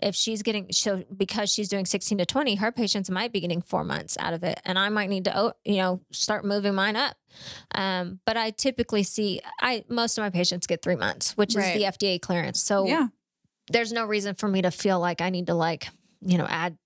if 0.03 0.15
she's 0.15 0.43
getting 0.43 0.71
so 0.73 1.05
because 1.17 1.53
she's 1.53 1.69
doing 1.69 1.85
16 1.87 2.19
to 2.19 2.27
20 2.27 2.55
her 2.57 2.73
patients 2.73 3.11
might 3.11 3.33
be 3.33 3.41
getting 3.41 3.61
four 3.63 3.85
months 3.85 4.17
out 4.19 4.33
of 4.35 4.43
it 4.43 4.61
and 4.65 4.79
i 4.79 4.89
might 4.89 5.09
need 5.11 5.25
to 5.25 5.39
oh, 5.39 5.53
you 5.65 5.77
know 5.77 6.01
start 6.11 6.45
moving 6.45 6.75
mine 6.75 6.97
up 6.97 7.17
um, 7.75 8.21
but 8.27 8.37
i 8.37 8.51
typically 8.51 9.03
see 9.03 9.41
i 9.61 9.85
most 9.89 10.17
of 10.19 10.23
my 10.23 10.31
patients 10.31 10.67
get 10.67 10.83
three 10.83 10.97
months 10.97 11.37
which 11.37 11.55
Right. 11.55 11.77
is 11.77 11.83
the 11.83 11.89
fda 12.07 12.21
clearance 12.21 12.61
so 12.63 12.87
Yeah. 12.87 13.09
there's 13.71 13.93
no 13.93 14.05
reason 14.07 14.35
for 14.35 14.49
me 14.49 14.63
to 14.63 14.71
feel 14.71 14.99
like 14.99 15.21
I 15.21 15.31
need 15.31 15.47
to 15.47 15.55
like, 15.55 15.89
you 16.21 16.37
know, 16.39 16.47
add 16.49 16.77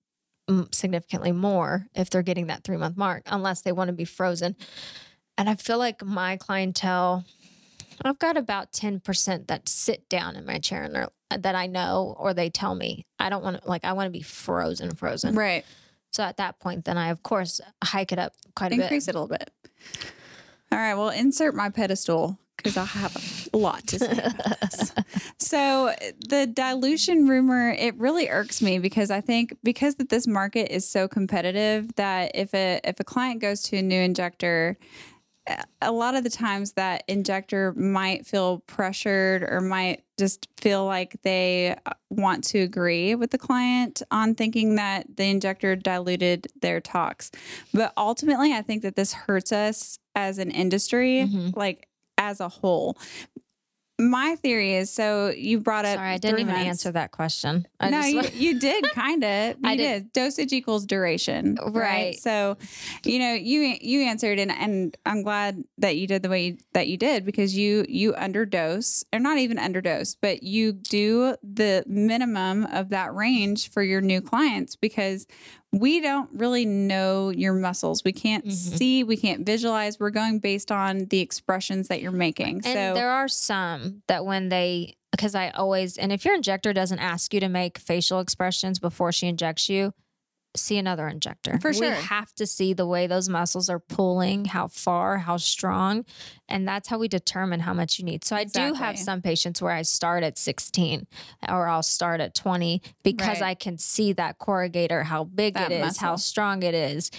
mm, 0.50 0.72
significantly 0.74 1.32
more 1.32 1.86
if 1.94 2.10
they're 2.10 2.22
getting 2.22 2.48
that 2.48 2.62
three 2.64 2.76
month 2.76 2.96
mark, 2.98 3.22
unless 3.26 3.62
they 3.62 3.72
want 3.72 3.88
to 3.88 3.94
be 3.94 4.04
frozen. 4.04 4.54
And 5.38 5.48
I 5.48 5.54
feel 5.54 5.78
like 5.78 6.04
my 6.04 6.36
clientele, 6.36 7.24
I've 8.04 8.18
got 8.18 8.36
about 8.36 8.72
10% 8.72 9.46
that 9.46 9.68
sit 9.68 10.08
down 10.10 10.36
in 10.36 10.44
my 10.44 10.58
chair 10.58 10.82
and 10.82 10.94
they're, 10.94 11.08
Uh, 11.34 11.38
that 11.38 11.54
I 11.54 11.66
know 11.66 12.14
or 12.18 12.34
they 12.34 12.50
tell 12.50 12.74
me 12.74 13.06
I 13.18 13.28
don't 13.28 13.42
want 13.42 13.62
to, 13.62 13.68
like, 13.68 13.84
I 13.84 13.92
want 13.92 14.06
to 14.06 14.10
be 14.10 14.22
frozen, 14.22 14.94
frozen. 14.94 15.34
Right. 15.34 15.64
So 16.12 16.22
at 16.22 16.36
that 16.36 16.60
point, 16.60 16.84
then 16.84 16.96
I, 16.96 17.08
of 17.08 17.22
course, 17.22 17.60
hike 17.82 18.12
it 18.12 18.18
up 18.18 18.34
quite 18.54 18.68
a 18.68 18.76
bit. 18.76 18.82
Increase 18.82 19.06
bit. 19.06 19.14
it 19.14 19.18
a 19.18 19.20
little 19.20 19.36
bit. 19.36 19.50
All 20.70 20.78
right. 20.78 20.94
Well, 20.94 21.10
insert 21.10 21.54
my 21.54 21.70
pedestal 21.70 22.38
because 22.56 22.76
I 22.76 22.84
have 22.84 23.48
a 23.52 23.56
lot 23.56 23.86
to 23.88 23.98
say 23.98 24.12
about 24.12 24.60
this. 24.60 24.92
So 25.38 25.94
the 26.28 26.46
dilution 26.46 27.28
rumor, 27.28 27.70
it 27.70 27.96
really 27.96 28.28
irks 28.28 28.62
me 28.62 28.78
because 28.78 29.10
I 29.10 29.20
think 29.20 29.56
because 29.62 29.96
that 29.96 30.08
this 30.08 30.26
market 30.26 30.74
is 30.74 30.88
so 30.88 31.06
competitive 31.06 31.94
that 31.96 32.32
if 32.34 32.54
a 32.54 32.80
if 32.82 32.98
a 32.98 33.04
client 33.04 33.40
goes 33.40 33.62
to 33.64 33.76
a 33.76 33.82
new 33.82 34.00
injector, 34.00 34.78
a 35.82 35.92
lot 35.92 36.14
of 36.14 36.24
the 36.24 36.30
times 36.30 36.72
that 36.72 37.04
injector 37.08 37.72
might 37.74 38.26
feel 38.26 38.60
pressured 38.60 39.42
or 39.42 39.60
might 39.60 40.02
just 40.18 40.48
feel 40.58 40.86
like 40.86 41.20
they 41.22 41.76
uh, 41.84 41.92
want 42.08 42.44
to 42.44 42.60
agree 42.60 43.14
with 43.14 43.30
the 43.30 43.36
client 43.38 44.00
on 44.10 44.34
thinking 44.34 44.76
that 44.76 45.16
the 45.16 45.24
injector 45.24 45.76
diluted 45.76 46.46
their 46.62 46.80
tox. 46.80 47.30
But 47.74 47.92
ultimately, 47.96 48.52
I 48.54 48.62
think 48.62 48.82
that 48.82 48.96
this 48.96 49.12
hurts 49.12 49.52
us 49.52 49.98
as 50.14 50.38
an 50.38 50.50
industry, 50.50 51.28
Mhm. 51.30 51.54
like 51.56 51.88
as 52.16 52.40
a 52.40 52.48
whole. 52.48 52.96
My 53.98 54.34
theory 54.36 54.74
is 54.74 54.90
so 54.90 55.28
you 55.28 55.60
brought 55.60 55.84
up. 55.84 55.96
Sorry, 55.96 56.10
I 56.10 56.18
didn't 56.18 56.40
even 56.40 56.52
months. 56.52 56.66
answer 56.66 56.92
that 56.92 57.12
question. 57.12 57.64
I 57.78 57.90
no, 57.90 58.00
you, 58.00 58.22
you 58.32 58.58
did 58.58 58.84
kind 58.92 59.22
of. 59.22 59.56
I 59.62 59.76
did. 59.76 60.12
did. 60.12 60.12
Dosage 60.12 60.52
equals 60.52 60.84
duration, 60.84 61.56
right? 61.62 61.74
Right. 61.74 62.18
So, 62.18 62.56
you 63.04 63.20
know, 63.20 63.34
you 63.34 63.76
you 63.80 64.00
answered, 64.02 64.40
and 64.40 64.50
and 64.50 64.96
I'm 65.06 65.22
glad 65.22 65.62
that 65.78 65.96
you 65.96 66.08
did 66.08 66.22
the 66.22 66.28
way 66.28 66.46
you, 66.46 66.58
that 66.72 66.88
you 66.88 66.96
did 66.96 67.24
because 67.24 67.56
you 67.56 67.86
you 67.88 68.14
underdose, 68.14 69.04
or 69.12 69.20
not 69.20 69.38
even 69.38 69.58
underdose, 69.58 70.16
but 70.20 70.42
you 70.42 70.72
do 70.72 71.36
the 71.44 71.84
minimum 71.86 72.64
of 72.64 72.88
that 72.88 73.14
range 73.14 73.70
for 73.70 73.82
your 73.82 74.00
new 74.00 74.20
clients 74.20 74.74
because 74.74 75.24
we 75.80 76.00
don't 76.00 76.30
really 76.32 76.64
know 76.64 77.30
your 77.30 77.52
muscles. 77.54 78.02
We 78.04 78.12
can't 78.12 78.46
Mhm. 78.46 78.52
see, 78.52 79.04
we 79.04 79.16
can't 79.16 79.44
visualize. 79.44 79.98
We're 79.98 80.10
going 80.10 80.38
based 80.38 80.70
on 80.72 81.06
the 81.06 81.20
expressions 81.20 81.88
that 81.88 82.00
you're 82.02 82.12
making. 82.12 82.56
And 82.56 82.64
so 82.64 82.94
there 82.94 83.10
are 83.10 83.28
some 83.28 84.02
that 84.06 84.24
when 84.24 84.48
they, 84.48 84.94
because 85.10 85.34
I 85.34 85.50
always, 85.50 85.96
and 85.96 86.12
if 86.12 86.24
your 86.24 86.34
injector 86.34 86.72
doesn't 86.72 86.98
ask 86.98 87.32
you 87.34 87.40
to 87.40 87.48
make 87.48 87.78
facial 87.78 88.20
expressions 88.20 88.78
before 88.78 89.12
she 89.12 89.26
injects 89.28 89.68
you, 89.68 89.92
see 90.56 90.78
another 90.78 91.08
injector. 91.08 91.58
For 91.60 91.72
sure. 91.72 91.90
We 91.90 91.94
have 91.96 92.32
to 92.34 92.46
see 92.46 92.72
the 92.74 92.86
way 92.86 93.06
those 93.06 93.28
muscles 93.28 93.68
are 93.68 93.80
pulling, 93.80 94.44
how 94.44 94.68
far, 94.68 95.18
how 95.18 95.36
strong. 95.36 96.04
And 96.48 96.66
that's 96.68 96.88
how 96.88 96.98
we 96.98 97.08
determine 97.08 97.60
how 97.60 97.74
much 97.74 97.98
you 97.98 98.04
need. 98.04 98.24
So 98.24 98.36
I 98.36 98.44
do 98.44 98.72
have 98.74 98.98
some 98.98 99.20
patients 99.20 99.60
where 99.60 99.72
I 99.72 99.82
start 99.82 100.22
at 100.22 100.38
16 100.38 101.06
or 101.48 101.66
I'll 101.66 101.82
start 101.82 102.20
at 102.20 102.34
20 102.34 102.82
because 103.02 103.40
Right. 103.40 103.50
I 103.50 103.54
can 103.54 103.78
see 103.78 104.12
that 104.12 104.38
corrugator, 104.38 105.02
how 105.04 105.24
big 105.24 105.54
That 105.54 105.72
it 105.72 105.84
is, 105.84 105.96
how 105.98 106.16
strong 106.16 106.62
it 106.62 106.74
is. 106.74 107.10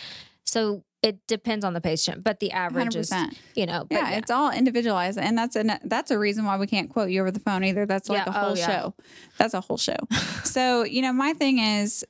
So 0.45 0.83
it 1.01 1.27
depends 1.27 1.63
on 1.65 1.73
the 1.73 1.81
patient, 1.81 2.23
but 2.23 2.39
the 2.39 2.51
average 2.51 2.95
is, 2.95 3.11
100%. 3.11 3.35
you 3.55 3.65
know, 3.67 3.85
but 3.87 3.95
yeah, 3.95 4.17
it's 4.17 4.31
all 4.31 4.49
individualized, 4.51 5.19
and 5.19 5.37
that's 5.37 5.55
an 5.55 5.77
that's 5.83 6.09
a 6.09 6.17
reason 6.17 6.45
why 6.45 6.57
we 6.57 6.65
can't 6.65 6.89
quote 6.89 7.09
you 7.11 7.21
over 7.21 7.29
the 7.29 7.39
phone 7.39 7.63
either. 7.63 7.85
That's 7.85 8.09
like 8.09 8.25
Yeah, 8.25 8.33
a 8.33 8.37
oh, 8.37 8.39
whole 8.39 8.51
oh, 8.51 8.55
yeah. 8.55 8.67
show. 8.67 8.95
That's 9.37 9.53
a 9.53 9.61
whole 9.61 9.77
show. 9.77 9.97
so 10.43 10.83
you 10.83 11.03
know, 11.03 11.13
my 11.13 11.33
thing 11.33 11.59
is, 11.59 12.03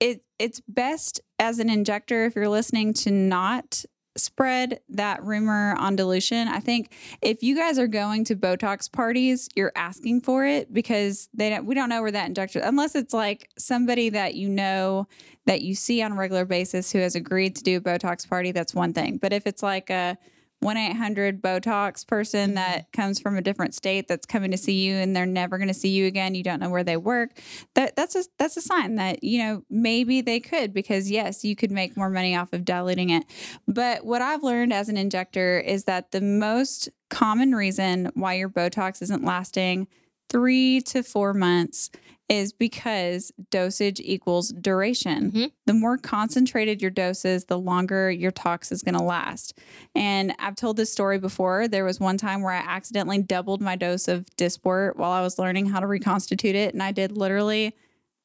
it 0.00 0.22
it's 0.38 0.60
best 0.68 1.20
as 1.38 1.58
an 1.58 1.70
injector 1.70 2.26
if 2.26 2.34
you're 2.36 2.48
listening 2.48 2.92
to 2.92 3.10
not 3.10 3.84
spread 4.16 4.80
that 4.88 5.22
rumor 5.22 5.74
on 5.78 5.96
dilution. 5.96 6.48
I 6.48 6.60
think 6.60 6.92
if 7.22 7.42
you 7.42 7.54
guys 7.54 7.78
are 7.78 7.86
going 7.86 8.24
to 8.24 8.36
Botox 8.36 8.90
parties, 8.90 9.48
you're 9.54 9.72
asking 9.76 10.22
for 10.22 10.46
it 10.46 10.72
because 10.72 11.28
they 11.34 11.50
don't, 11.50 11.66
we 11.66 11.74
don't 11.74 11.88
know 11.88 12.02
where 12.02 12.10
that 12.10 12.26
injector 12.26 12.60
unless 12.60 12.94
it's 12.94 13.12
like 13.12 13.50
somebody 13.58 14.08
that 14.10 14.34
you 14.34 14.48
know 14.48 15.06
that 15.44 15.62
you 15.62 15.74
see 15.74 16.02
on 16.02 16.12
a 16.12 16.16
regular 16.16 16.44
basis 16.44 16.90
who 16.90 16.98
has 16.98 17.14
agreed 17.14 17.56
to 17.56 17.62
do 17.62 17.76
a 17.76 17.80
Botox 17.80 18.28
party, 18.28 18.52
that's 18.52 18.74
one 18.74 18.92
thing. 18.92 19.18
But 19.18 19.32
if 19.32 19.46
it's 19.46 19.62
like 19.62 19.90
a 19.90 20.16
1 20.60 20.76
800 20.76 21.42
Botox 21.42 22.06
person 22.06 22.54
that 22.54 22.78
mm-hmm. 22.78 23.02
comes 23.02 23.20
from 23.20 23.36
a 23.36 23.42
different 23.42 23.74
state 23.74 24.08
that's 24.08 24.26
coming 24.26 24.50
to 24.50 24.56
see 24.56 24.84
you 24.84 24.94
and 24.94 25.14
they're 25.14 25.26
never 25.26 25.58
going 25.58 25.68
to 25.68 25.74
see 25.74 25.90
you 25.90 26.06
again, 26.06 26.34
you 26.34 26.42
don't 26.42 26.60
know 26.60 26.70
where 26.70 26.84
they 26.84 26.96
work, 26.96 27.30
that, 27.74 27.94
that's, 27.96 28.16
a, 28.16 28.24
that's 28.38 28.56
a 28.56 28.62
sign 28.62 28.96
that, 28.96 29.22
you 29.22 29.38
know, 29.38 29.62
maybe 29.68 30.20
they 30.20 30.40
could 30.40 30.72
because, 30.72 31.10
yes, 31.10 31.44
you 31.44 31.54
could 31.54 31.70
make 31.70 31.96
more 31.96 32.10
money 32.10 32.34
off 32.34 32.52
of 32.52 32.64
diluting 32.64 33.10
it. 33.10 33.24
But 33.68 34.04
what 34.04 34.22
I've 34.22 34.42
learned 34.42 34.72
as 34.72 34.88
an 34.88 34.96
injector 34.96 35.58
is 35.58 35.84
that 35.84 36.10
the 36.10 36.20
most 36.20 36.88
common 37.10 37.54
reason 37.54 38.10
why 38.14 38.34
your 38.34 38.48
Botox 38.48 39.02
isn't 39.02 39.24
lasting 39.24 39.86
three 40.28 40.80
to 40.82 41.02
four 41.02 41.32
months 41.34 41.90
is 42.28 42.52
because 42.52 43.30
dosage 43.50 44.00
equals 44.00 44.48
duration. 44.48 45.30
Mhm. 45.30 45.52
The 45.66 45.72
more 45.74 45.96
concentrated 45.96 46.82
your 46.82 46.90
dose 46.90 47.24
is, 47.24 47.44
the 47.44 47.58
longer 47.58 48.10
your 48.10 48.32
tox 48.32 48.72
is 48.72 48.82
going 48.82 48.96
to 48.96 49.02
last. 49.04 49.56
And 49.94 50.34
I've 50.40 50.56
told 50.56 50.76
this 50.76 50.90
story 50.90 51.20
before. 51.20 51.68
There 51.68 51.84
was 51.84 52.00
one 52.00 52.16
time 52.18 52.42
where 52.42 52.52
I 52.52 52.56
accidentally 52.58 53.18
doubled 53.22 53.60
my 53.62 53.76
dose 53.76 54.08
of 54.08 54.26
Dysport 54.36 54.96
while 54.96 55.12
I 55.12 55.20
was 55.22 55.38
learning 55.38 55.66
how 55.66 55.78
to 55.78 55.86
reconstitute 55.86 56.56
it. 56.56 56.74
And 56.74 56.82
I 56.82 56.90
did 56.90 57.16
literally, 57.16 57.76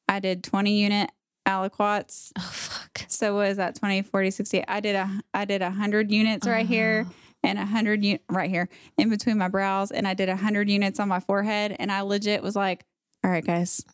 I 0.08 0.18
did 0.18 0.42
20 0.42 0.80
unit 0.82 1.10
aliquots. 1.46 2.32
oh, 2.38 2.40
fuck. 2.42 3.04
So 3.06 3.36
what 3.36 3.48
is 3.50 3.56
that 3.58 3.76
20, 3.76 4.02
40, 4.02 4.30
60? 4.32 4.66
I 4.66 4.80
did 4.80 4.96
a, 4.96 5.20
I 5.32 5.44
did 5.44 5.62
a 5.62 5.70
hundred 5.70 6.10
units 6.10 6.44
right 6.46 6.66
here 6.66 7.06
Oh. 7.08 7.14
And 7.42 7.58
a 7.58 7.66
hundred 7.66 8.04
un- 8.04 8.18
right 8.28 8.50
here 8.50 8.68
in 8.96 9.10
between 9.10 9.38
my 9.38 9.48
brows. 9.48 9.90
And 9.90 10.06
I 10.06 10.14
did 10.14 10.28
a 10.28 10.36
hundred 10.36 10.68
units 10.68 11.00
on 11.00 11.08
my 11.08 11.20
forehead. 11.20 11.76
And 11.78 11.90
I 11.90 12.02
legit 12.02 12.42
was 12.42 12.56
like, 12.56 12.84
all 13.24 13.30
right, 13.30 13.44
guys, 13.44 13.84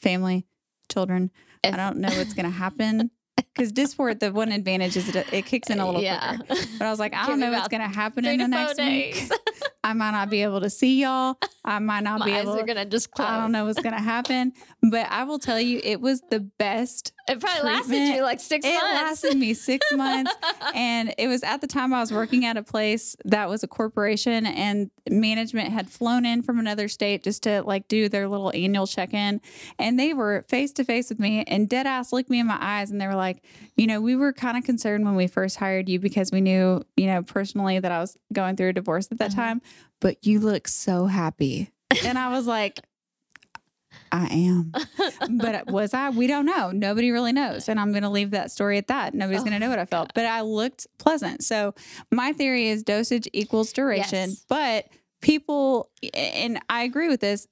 family, 0.00 0.46
children, 0.90 1.30
If- 1.62 1.74
I 1.74 1.76
don't 1.76 1.98
know 1.98 2.08
what's 2.10 2.34
going 2.34 2.46
to 2.46 2.56
happen. 2.56 3.10
Because 3.54 3.72
Dysport, 3.72 4.20
the 4.20 4.32
one 4.32 4.52
advantage 4.52 4.98
is 4.98 5.14
it, 5.14 5.32
it 5.32 5.46
kicks 5.46 5.70
in 5.70 5.80
a 5.80 5.86
little 5.86 6.02
yeah. 6.02 6.36
quicker. 6.36 6.62
But 6.78 6.86
I 6.86 6.90
was 6.90 6.98
like, 6.98 7.14
I 7.14 7.26
don't 7.26 7.40
know 7.40 7.50
what's 7.50 7.68
going 7.68 7.80
to 7.80 7.88
happen 7.88 8.26
in 8.26 8.36
the 8.36 8.48
next 8.48 8.78
week. 8.78 9.30
I 9.86 9.92
might 9.92 10.10
not 10.10 10.30
be 10.30 10.42
able 10.42 10.60
to 10.62 10.70
see 10.70 11.00
y'all. 11.02 11.38
I 11.64 11.78
might 11.78 12.00
not 12.02 12.24
be 12.24 12.32
eyes 12.32 12.42
able. 12.42 12.58
are 12.58 12.66
gonna 12.66 12.84
just 12.84 13.10
close. 13.12 13.28
I 13.28 13.38
don't 13.40 13.52
know 13.52 13.64
what's 13.66 13.80
gonna 13.80 14.00
happen, 14.00 14.52
but 14.90 15.06
I 15.10 15.24
will 15.24 15.38
tell 15.38 15.60
you, 15.60 15.80
it 15.84 16.00
was 16.00 16.22
the 16.30 16.40
best. 16.40 17.12
It 17.28 17.40
probably 17.40 17.62
lasted 17.70 17.88
treatment. 17.90 18.16
you 18.16 18.22
like 18.22 18.40
six 18.40 18.64
It 18.64 18.70
months. 18.74 19.22
lasted 19.24 19.36
me 19.36 19.52
six 19.54 19.84
months, 19.92 20.32
and 20.74 21.14
it 21.18 21.26
was 21.28 21.42
at 21.42 21.60
the 21.60 21.66
time 21.66 21.92
I 21.94 22.00
was 22.00 22.12
working 22.12 22.44
at 22.44 22.56
a 22.56 22.62
place 22.62 23.16
that 23.24 23.48
was 23.48 23.62
a 23.62 23.68
corporation, 23.68 24.46
and 24.46 24.90
management 25.10 25.70
had 25.72 25.88
flown 25.90 26.24
in 26.24 26.42
from 26.42 26.58
another 26.58 26.88
state 26.88 27.22
just 27.22 27.42
to 27.44 27.62
like 27.62 27.88
do 27.88 28.08
their 28.08 28.28
little 28.28 28.50
annual 28.54 28.86
check 28.86 29.12
in, 29.14 29.40
and 29.78 29.98
they 29.98 30.14
were 30.14 30.44
face 30.48 30.72
to 30.72 30.84
face 30.84 31.08
with 31.08 31.18
me 31.20 31.42
and 31.46 31.68
dead 31.68 31.86
ass 31.86 32.12
looked 32.12 32.30
me 32.30 32.40
in 32.40 32.46
my 32.46 32.58
eyes, 32.60 32.90
and 32.90 33.00
they 33.00 33.06
were 33.06 33.14
like, 33.16 33.42
you 33.76 33.86
know, 33.86 34.00
we 34.00 34.14
were 34.16 34.32
kind 34.32 34.56
of 34.56 34.64
concerned 34.64 35.04
when 35.04 35.14
we 35.16 35.26
first 35.26 35.56
hired 35.56 35.88
you 35.88 35.98
because 35.98 36.30
we 36.32 36.40
knew, 36.40 36.82
you 36.96 37.06
know, 37.06 37.22
personally 37.22 37.78
that 37.80 37.90
I 37.92 37.98
was 38.00 38.16
going 38.32 38.56
through 38.56 38.68
a 38.70 38.72
divorce 38.72 39.08
at 39.10 39.18
that 39.18 39.30
Mhm. 39.32 39.34
time, 39.34 39.62
but 40.00 40.26
you 40.26 40.40
look 40.40 40.68
so 40.68 41.06
happy, 41.06 41.72
and 42.04 42.18
I 42.18 42.28
was 42.28 42.46
like. 42.46 42.80
I 44.12 44.26
am. 44.26 44.72
But 45.38 45.66
was 45.70 45.92
I? 45.92 46.10
We 46.10 46.26
don't 46.26 46.46
know. 46.46 46.70
Nobody 46.70 47.10
really 47.10 47.32
knows. 47.32 47.68
And 47.68 47.80
I'm 47.80 47.90
going 47.90 48.04
to 48.04 48.08
leave 48.08 48.30
that 48.30 48.50
story 48.50 48.78
at 48.78 48.86
that. 48.86 49.14
Nobody's 49.14 49.40
going 49.40 49.52
to 49.52 49.58
know 49.58 49.66
oh 49.66 49.70
what 49.70 49.78
I 49.78 49.84
felt. 49.84 50.12
But 50.14 50.26
I 50.26 50.42
looked 50.42 50.86
pleasant. 50.98 51.42
So 51.42 51.74
my 52.12 52.32
theory 52.32 52.68
is 52.68 52.82
dosage 52.82 53.28
equals 53.32 53.72
duration. 53.72 54.30
Yes. 54.30 54.44
But 54.48 54.86
people, 55.20 55.90
and 56.14 56.60
I 56.68 56.84
agree 56.84 57.08
with 57.08 57.20
this, 57.20 57.48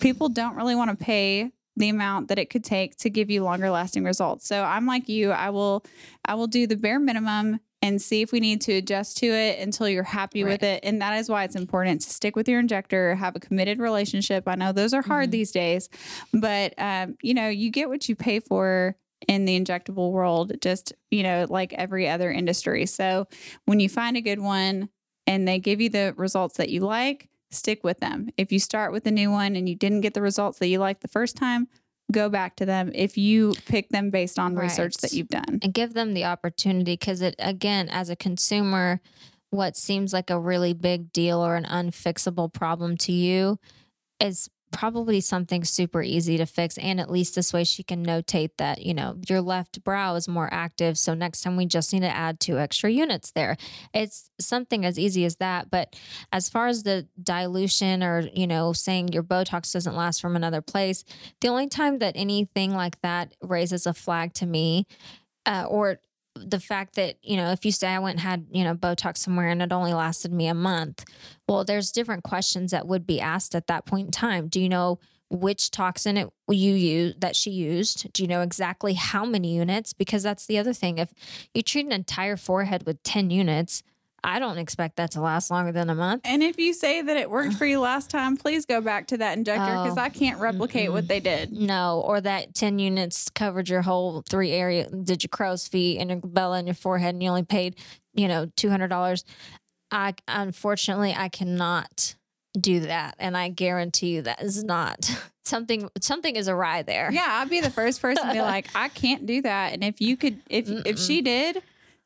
people 0.00 0.28
don't 0.28 0.56
really 0.56 0.74
want 0.74 0.90
to 0.90 1.04
pay 1.04 1.52
the 1.76 1.88
amount 1.88 2.28
that 2.28 2.38
it 2.38 2.50
could 2.50 2.64
take 2.64 2.96
to 2.98 3.10
give 3.10 3.30
you 3.30 3.42
longer 3.42 3.70
lasting 3.70 4.04
results. 4.04 4.46
So 4.46 4.62
I'm 4.62 4.86
like 4.86 5.08
you, 5.08 5.30
I 5.30 5.50
will 5.50 5.84
I 6.24 6.34
will 6.34 6.46
do 6.46 6.66
the 6.66 6.76
bare 6.76 6.98
minimum 6.98 7.60
and 7.82 8.00
see 8.00 8.22
if 8.22 8.30
we 8.32 8.38
need 8.40 8.60
to 8.62 8.72
adjust 8.74 9.18
to 9.18 9.26
it 9.26 9.58
until 9.58 9.88
you're 9.88 10.04
happy 10.04 10.44
with 10.44 10.62
it. 10.62 10.80
And 10.84 11.02
that 11.02 11.18
is 11.18 11.28
why 11.28 11.42
it's 11.44 11.56
important 11.56 12.00
to 12.02 12.10
stick 12.10 12.36
with 12.36 12.48
your 12.48 12.60
injector, 12.60 13.16
have 13.16 13.34
a 13.34 13.40
committed 13.40 13.80
relationship. 13.80 14.44
I 14.46 14.54
know 14.54 14.70
those 14.72 14.94
are 14.94 15.02
hard 15.02 15.28
Mhm. 15.28 15.32
these 15.32 15.50
days, 15.50 15.88
but 16.32 16.74
um, 16.78 17.16
you 17.22 17.34
know, 17.34 17.48
you 17.48 17.70
get 17.70 17.88
what 17.88 18.08
you 18.08 18.14
pay 18.14 18.38
for 18.40 18.96
in 19.28 19.44
the 19.44 19.58
injectable 19.60 20.12
world, 20.12 20.52
just, 20.60 20.92
you 21.10 21.22
know, 21.22 21.46
like 21.48 21.72
every 21.74 22.08
other 22.08 22.30
industry. 22.30 22.86
So 22.86 23.26
when 23.66 23.80
you 23.80 23.88
find 23.88 24.16
a 24.16 24.20
good 24.20 24.40
one 24.40 24.88
and 25.26 25.46
they 25.46 25.58
give 25.58 25.80
you 25.80 25.88
the 25.88 26.14
results 26.16 26.56
that 26.56 26.70
you 26.70 26.80
like, 26.80 27.28
stick 27.50 27.84
with 27.84 28.00
them. 28.00 28.30
If 28.36 28.50
you 28.50 28.58
start 28.58 28.92
with 28.92 29.06
a 29.06 29.10
new 29.10 29.30
one 29.30 29.56
and 29.56 29.68
you 29.68 29.74
didn't 29.76 30.00
get 30.00 30.14
the 30.14 30.22
results 30.22 30.58
that 30.58 30.68
you 30.68 30.78
liked 30.78 31.02
the 31.02 31.08
first 31.08 31.36
time, 31.36 31.68
go 32.12 32.28
back 32.28 32.56
to 32.56 32.66
them 32.66 32.92
if 32.94 33.16
you 33.16 33.54
pick 33.66 33.88
them 33.88 34.10
based 34.10 34.38
on 34.38 34.54
research 34.54 34.94
that 34.98 35.12
you've 35.12 35.28
done. 35.28 35.58
and 35.62 35.74
give 35.74 35.94
them 35.94 36.14
the 36.14 36.24
opportunity 36.24 36.92
because 36.92 37.20
it 37.20 37.34
again 37.38 37.88
as 37.88 38.10
a 38.10 38.16
consumer 38.16 39.00
what 39.50 39.76
seems 39.76 40.12
like 40.12 40.30
a 40.30 40.38
really 40.38 40.72
big 40.72 41.12
deal 41.12 41.44
or 41.44 41.56
an 41.56 41.64
unfixable 41.64 42.52
problem 42.52 42.96
to 42.96 43.12
you 43.12 43.58
is 44.18 44.48
probably 44.72 45.20
something 45.20 45.64
super 45.64 46.02
easy 46.02 46.36
to 46.36 46.46
fix 46.46 46.78
and 46.78 47.00
at 47.00 47.10
least 47.10 47.34
this 47.34 47.52
way 47.52 47.62
she 47.62 47.82
can 47.82 48.04
notate 48.04 48.50
that 48.58 48.82
you 48.82 48.94
know 48.94 49.16
your 49.28 49.40
left 49.40 49.84
brow 49.84 50.14
is 50.14 50.26
more 50.26 50.48
active 50.52 50.98
so 50.98 51.14
next 51.14 51.42
time 51.42 51.56
we 51.56 51.66
just 51.66 51.92
need 51.92 52.00
to 52.00 52.08
add 52.08 52.40
two 52.40 52.58
extra 52.58 52.90
units 52.90 53.30
there. 53.32 53.56
It's 53.94 54.30
something 54.40 54.84
as 54.84 54.98
easy 54.98 55.24
as 55.24 55.36
that 55.36 55.70
but 55.70 55.94
as 56.32 56.48
far 56.48 56.66
as 56.66 56.82
the 56.82 57.06
dilution 57.22 58.02
or 58.02 58.20
you 58.34 58.46
know 58.46 58.72
saying 58.72 59.08
your 59.08 59.22
botox 59.22 59.72
doesn't 59.72 59.94
last 59.94 60.20
from 60.20 60.36
another 60.36 60.62
place 60.62 61.04
the 61.40 61.48
only 61.48 61.68
time 61.68 61.98
that 61.98 62.14
anything 62.16 62.74
like 62.74 63.00
that 63.02 63.34
raises 63.42 63.86
a 63.86 63.94
flag 63.94 64.32
to 64.34 64.46
me 64.46 64.86
uh, 65.46 65.66
or 65.68 65.98
the 66.34 66.60
fact 66.60 66.94
that 66.94 67.16
you 67.22 67.36
know 67.36 67.50
if 67.50 67.64
you 67.64 67.70
say 67.70 67.88
i 67.88 67.98
went 67.98 68.14
and 68.14 68.20
had 68.20 68.46
you 68.50 68.64
know 68.64 68.74
botox 68.74 69.18
somewhere 69.18 69.48
and 69.48 69.60
it 69.60 69.72
only 69.72 69.92
lasted 69.92 70.32
me 70.32 70.46
a 70.46 70.54
month 70.54 71.04
well 71.46 71.64
there's 71.64 71.92
different 71.92 72.22
questions 72.22 72.70
that 72.70 72.86
would 72.86 73.06
be 73.06 73.20
asked 73.20 73.54
at 73.54 73.66
that 73.66 73.86
point 73.86 74.06
in 74.06 74.10
time. 74.12 74.48
Do 74.48 74.60
you 74.60 74.68
know 74.68 74.98
which 75.30 75.70
toxin 75.70 76.16
it 76.16 76.28
you 76.48 76.74
use 76.74 77.14
that 77.18 77.36
she 77.36 77.50
used? 77.50 78.12
Do 78.12 78.22
you 78.22 78.28
know 78.28 78.42
exactly 78.42 78.94
how 78.94 79.24
many 79.24 79.54
units? 79.54 79.92
Because 79.92 80.22
that's 80.22 80.46
the 80.46 80.58
other 80.58 80.72
thing. 80.72 80.98
If 80.98 81.12
you 81.54 81.62
treat 81.62 81.86
an 81.86 81.92
entire 81.92 82.36
forehead 82.36 82.84
with 82.86 83.02
10 83.02 83.30
units 83.30 83.82
i 84.24 84.38
don't 84.38 84.58
expect 84.58 84.96
that 84.96 85.10
to 85.12 85.20
last 85.20 85.50
longer 85.50 85.72
than 85.72 85.90
a 85.90 85.94
month 85.94 86.22
And 86.24 86.42
if 86.42 86.58
you 86.58 86.72
say 86.74 87.02
that 87.02 87.16
it 87.16 87.28
worked 87.30 87.54
for 87.54 87.66
you 87.66 87.80
last 87.80 88.10
time, 88.10 88.36
please 88.36 88.66
go 88.66 88.80
back 88.80 89.06
to 89.08 89.16
that 89.18 89.36
injector 89.36 89.82
because 89.82 89.98
Oh, 89.98 90.00
I 90.00 90.08
can't 90.08 90.38
oh, 90.38 90.42
replicate 90.42 90.92
what 90.92 91.08
they 91.08 91.20
did. 91.20 91.52
No, 91.52 92.02
or 92.06 92.20
that 92.20 92.54
10 92.54 92.78
units 92.78 93.28
covered 93.30 93.68
your 93.68 93.82
whole 93.82 94.22
three 94.28 94.52
area, 94.52 94.88
did 94.88 95.22
your 95.22 95.28
crow's 95.28 95.66
feet 95.68 95.98
and 95.98 96.10
your 96.10 96.20
glabella 96.20 96.58
and 96.58 96.68
your 96.68 96.74
forehead, 96.74 97.14
and 97.14 97.22
you 97.22 97.28
only 97.28 97.42
paid, 97.42 97.76
you 98.14 98.28
know, 98.28 98.46
$200. 98.56 99.24
I, 99.90 100.14
unfortunately, 100.28 101.14
I 101.16 101.28
cannot 101.28 102.14
do 102.58 102.80
that. 102.80 103.14
And 103.18 103.36
I 103.36 103.48
guarantee 103.48 104.14
you 104.14 104.22
that 104.22 104.42
is 104.42 104.62
not 104.64 105.10
something, 105.44 105.90
something 106.00 106.36
is 106.36 106.48
awry 106.48 106.82
there. 106.82 107.10
Yeah, 107.12 107.26
I'd 107.28 107.50
be 107.50 107.60
the 107.60 107.70
first 107.70 108.00
person 108.00 108.26
to 108.26 108.32
be 108.32 108.40
like, 108.54 108.68
I 108.74 108.88
can't 108.88 109.26
do 109.26 109.42
that. 109.42 109.72
And 109.72 109.82
if 109.82 110.00
you 110.00 110.16
could, 110.16 110.40
if 110.48 110.68
if 110.86 110.98
she 110.98 111.22
did, 111.22 111.62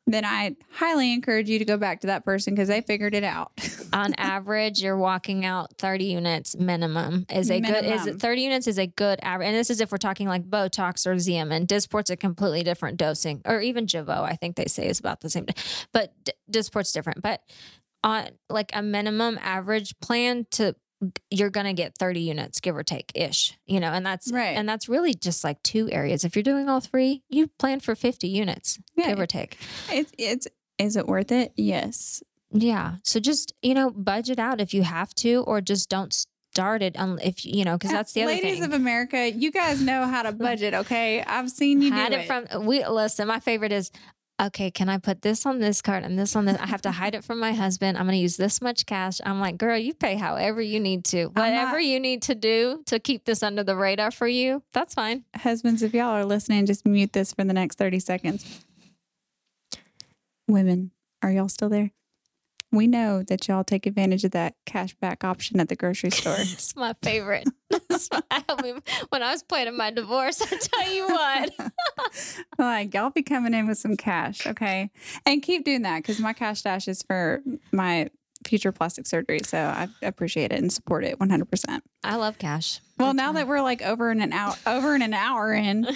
then 0.07 0.23
I 0.23 0.55
highly 0.71 1.13
encourage 1.13 1.49
you 1.49 1.59
to 1.59 1.65
go 1.65 1.75
back 1.77 2.01
to 2.01 2.07
that 2.07 2.23
person 2.23 2.55
because 2.55 2.69
they 2.69 2.81
figured 2.81 3.13
it 3.13 3.25
out. 3.25 3.51
On 3.93 4.13
average, 4.15 4.81
you're 4.81 4.97
walking 4.97 5.45
out 5.45 5.77
30 5.77 6.05
units 6.05 6.55
minimum 6.55 7.25
is 7.29 7.51
a 7.51 7.59
good, 7.59 7.85
is 7.85 8.05
Minimum. 8.05 8.19
30 8.19 8.41
units 8.41 8.67
is 8.67 8.77
a 8.79 8.87
good 8.87 9.19
average. 9.21 9.47
And 9.47 9.57
this 9.57 9.69
is 9.69 9.81
if 9.81 9.91
we're 9.91 9.97
talking 9.97 10.27
like 10.27 10.49
Botox 10.49 11.05
or 11.05 11.15
Xeomin. 11.15 11.67
Dysport's 11.67 12.09
a 12.09 12.15
completely 12.15 12.63
different 12.63 12.97
dosing, 12.97 13.41
or 13.45 13.59
even 13.59 13.85
Jeuveau, 13.85 14.23
I 14.23 14.35
think 14.35 14.55
they 14.55 14.65
say 14.65 14.87
is 14.87 14.99
about 14.99 15.21
the 15.21 15.29
same. 15.29 15.45
But 15.91 16.13
D- 16.23 16.31
Dysport's 16.49 16.93
different. 16.93 17.21
But 17.21 17.41
on 18.03 18.29
like 18.49 18.71
a 18.73 18.81
minimum 18.81 19.37
average 19.41 19.99
plan 19.99 20.45
to 20.51 20.75
you're 21.29 21.49
gonna 21.51 21.73
get 21.73 21.95
30 21.97 22.21
units 22.21 22.59
give 22.59 22.75
or 22.75 22.83
take 22.83 23.11
ish 23.13 23.55
you 23.67 23.79
know 23.79 23.91
and 23.91 24.05
that's 24.05 24.31
Right. 24.31 24.57
and 24.57 24.67
that's 24.67 24.89
really 24.89 25.13
just 25.13 25.43
like 25.43 25.61
two 25.63 25.89
areas 25.91 26.23
if 26.23 26.35
you're 26.35 26.43
doing 26.43 26.69
all 26.69 26.79
three 26.79 27.21
you 27.29 27.47
plan 27.59 27.79
for 27.79 27.93
50 27.95 28.27
units 28.27 28.79
Yeah. 28.95 29.09
give 29.09 29.19
or 29.19 29.27
take 29.27 29.57
it's 29.91 30.11
it's 30.17 30.47
is 30.79 30.95
it 30.95 31.07
worth 31.07 31.31
it? 31.31 31.53
Yes. 31.55 32.23
yeah 32.51 32.95
so 33.03 33.19
just 33.19 33.53
you 33.61 33.73
know 33.75 33.91
budget 33.91 34.39
out 34.39 34.59
if 34.61 34.73
you 34.73 34.81
have 34.83 35.13
to 35.15 35.43
or 35.47 35.61
just 35.61 35.87
don't 35.89 36.13
start 36.53 36.81
it 36.81 36.97
un- 36.97 37.19
if 37.23 37.45
you 37.45 37.63
know 37.63 37.77
because 37.77 37.91
uh, 37.91 37.97
that's 37.97 38.13
the 38.13 38.23
other 38.23 38.31
Ladies 38.33 38.55
thing 38.55 38.63
of 38.63 38.73
America, 38.73 39.29
you 39.29 39.51
guys 39.51 39.79
know 39.79 40.05
how 40.07 40.23
to 40.23 40.31
budget, 40.31 40.73
okay? 40.73 41.21
I've 41.21 41.51
seen 41.51 41.83
you 41.83 41.91
hide 41.91 42.09
do 42.11 42.17
it 42.17 42.25
from 42.25 42.65
we 42.65 42.83
listen 42.87 43.27
my 43.27 43.39
favorite 43.39 43.71
is 43.71 43.91
okay 44.39 44.69
can 44.69 44.87
i 44.89 44.97
put 44.97 45.21
this 45.21 45.45
on 45.45 45.59
this 45.59 45.81
card 45.81 46.03
and 46.03 46.17
this 46.17 46.35
on 46.35 46.45
this? 46.45 46.57
I 46.59 46.67
have 46.67 46.81
to 46.83 46.91
hide 46.91 47.15
it 47.15 47.23
from 47.23 47.39
my 47.39 47.53
husband. 47.53 47.97
I'm 47.97 48.05
going 48.05 48.15
to 48.15 48.21
use 48.21 48.37
this 48.37 48.61
much 48.61 48.85
cash. 48.85 49.19
I'm 49.25 49.39
like 49.39 49.57
girl 49.57 49.77
you 49.77 49.93
pay 49.93 50.15
however 50.15 50.61
you 50.61 50.79
need 50.79 51.05
to. 51.05 51.27
Whatever 51.27 51.73
not- 51.73 51.85
you 51.85 51.99
need 51.99 52.21
to 52.23 52.35
do 52.35 52.83
to 52.85 52.99
keep 52.99 53.25
this 53.25 53.43
under 53.43 53.63
the 53.63 53.75
radar 53.75 54.11
for 54.11 54.27
you 54.27 54.63
that's 54.73 54.93
fine. 54.93 55.23
Husbands, 55.35 55.81
if 55.81 55.93
y'all 55.93 56.09
are 56.09 56.25
listening, 56.25 56.65
just 56.65 56.85
mute 56.85 57.13
this 57.13 57.33
for 57.33 57.43
the 57.43 57.53
next 57.53 57.77
30 57.77 57.99
seconds. 57.99 58.65
Women, 60.47 60.91
are 61.21 61.31
y'all 61.31 61.49
still 61.49 61.69
there? 61.69 61.91
We 62.71 62.85
know 62.87 63.23
that 63.23 63.47
y'all 63.47 63.63
take 63.63 63.85
advantage 63.85 64.23
of 64.25 64.31
that 64.31 64.55
cash 64.65 64.93
back 64.95 65.23
option 65.23 65.59
at 65.59 65.69
the 65.69 65.75
grocery 65.75 66.09
store. 66.11 66.35
it's 66.37 66.75
my 66.75 66.93
favorite 67.01 67.47
I 68.31 68.43
mean, 68.63 68.81
when 69.09 69.21
i 69.23 69.31
was 69.31 69.43
planning 69.43 69.75
my 69.77 69.91
divorce 69.91 70.41
i 70.51 70.57
tell 70.57 70.93
you 70.93 71.05
what 71.07 71.51
like 72.57 72.93
y'all 72.93 73.09
be 73.09 73.23
coming 73.23 73.53
in 73.53 73.67
with 73.67 73.77
some 73.77 73.95
cash, 73.97 74.45
okay? 74.47 74.89
And 75.25 75.41
keep 75.43 75.65
doing 75.65 75.81
that 75.83 75.97
because 75.97 76.19
my 76.19 76.33
cash 76.33 76.59
stash 76.59 76.87
is 76.87 77.03
for 77.03 77.41
my 77.71 78.09
future 78.45 78.71
plastic 78.71 79.05
surgery. 79.07 79.39
So 79.43 79.57
I 79.57 79.89
appreciate 80.01 80.51
it 80.51 80.59
and 80.59 80.71
support 80.71 81.03
it 81.03 81.17
100%. 81.19 81.81
i 82.03 82.15
love 82.15 82.37
cash 82.37 82.79
Well, 82.97 83.09
That's 83.09 83.17
now 83.17 83.31
that 83.33 83.47
we're 83.47 83.61
like 83.61 83.81
over 83.81 84.09
and 84.11 84.21
an 84.21 84.31
hour, 84.33 84.55
over 84.65 84.93
and 84.93 85.03
an 85.03 85.13
hour 85.13 85.53
in, 85.53 85.87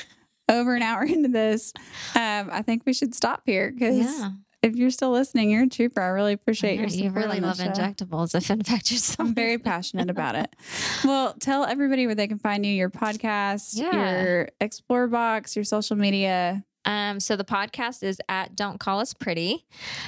over 0.50 0.76
an 0.76 0.82
hour 0.82 1.04
into 1.04 1.30
this, 1.30 1.72
um, 2.16 2.50
I 2.52 2.62
think 2.64 2.84
we 2.86 2.94
should 2.94 3.14
stop 3.16 3.44
here 3.46 3.72
because 3.72 3.98
yeah 3.98 4.32
if 4.64 4.76
you're 4.76 4.89
still 4.91 5.12
listening, 5.12 5.49
you're 5.49 5.64
a 5.64 5.68
trooper. 5.70 6.01
I 6.01 6.07
really 6.07 6.34
appreciate 6.34 6.76
Yeah, 6.76 6.82
your 6.82 6.89
support. 6.89 7.05
you 7.05 7.20
really 7.22 7.39
love 7.39 7.57
show. 7.57 7.64
injectables 7.66 8.36
if 8.36 8.49
in 8.51 8.64
fact 8.64 8.92
you're 8.92 9.00
still 9.00 9.25
I'm 9.25 9.33
very 9.33 9.58
passionate 9.58 10.09
about 10.16 10.36
it. 10.36 10.55
Well, 11.04 11.33
tell 11.39 11.66
everybody 11.66 12.05
where 12.05 12.16
they 12.16 12.28
can 12.28 12.39
find 12.39 12.66
you, 12.66 12.71
your 12.74 12.89
podcast, 12.89 13.71
Yeah. 13.78 14.21
your 14.24 14.50
Explor 14.62 15.09
box, 15.09 15.55
your 15.55 15.66
social 15.66 15.96
media. 15.96 16.63
Um, 16.83 17.20
so 17.20 17.36
the 17.36 17.43
podcast 17.46 18.01
is 18.01 18.20
at 18.28 18.55
Don't 18.55 18.79
Call 18.79 19.00
Us 19.01 19.13
Pretty. 19.13 19.67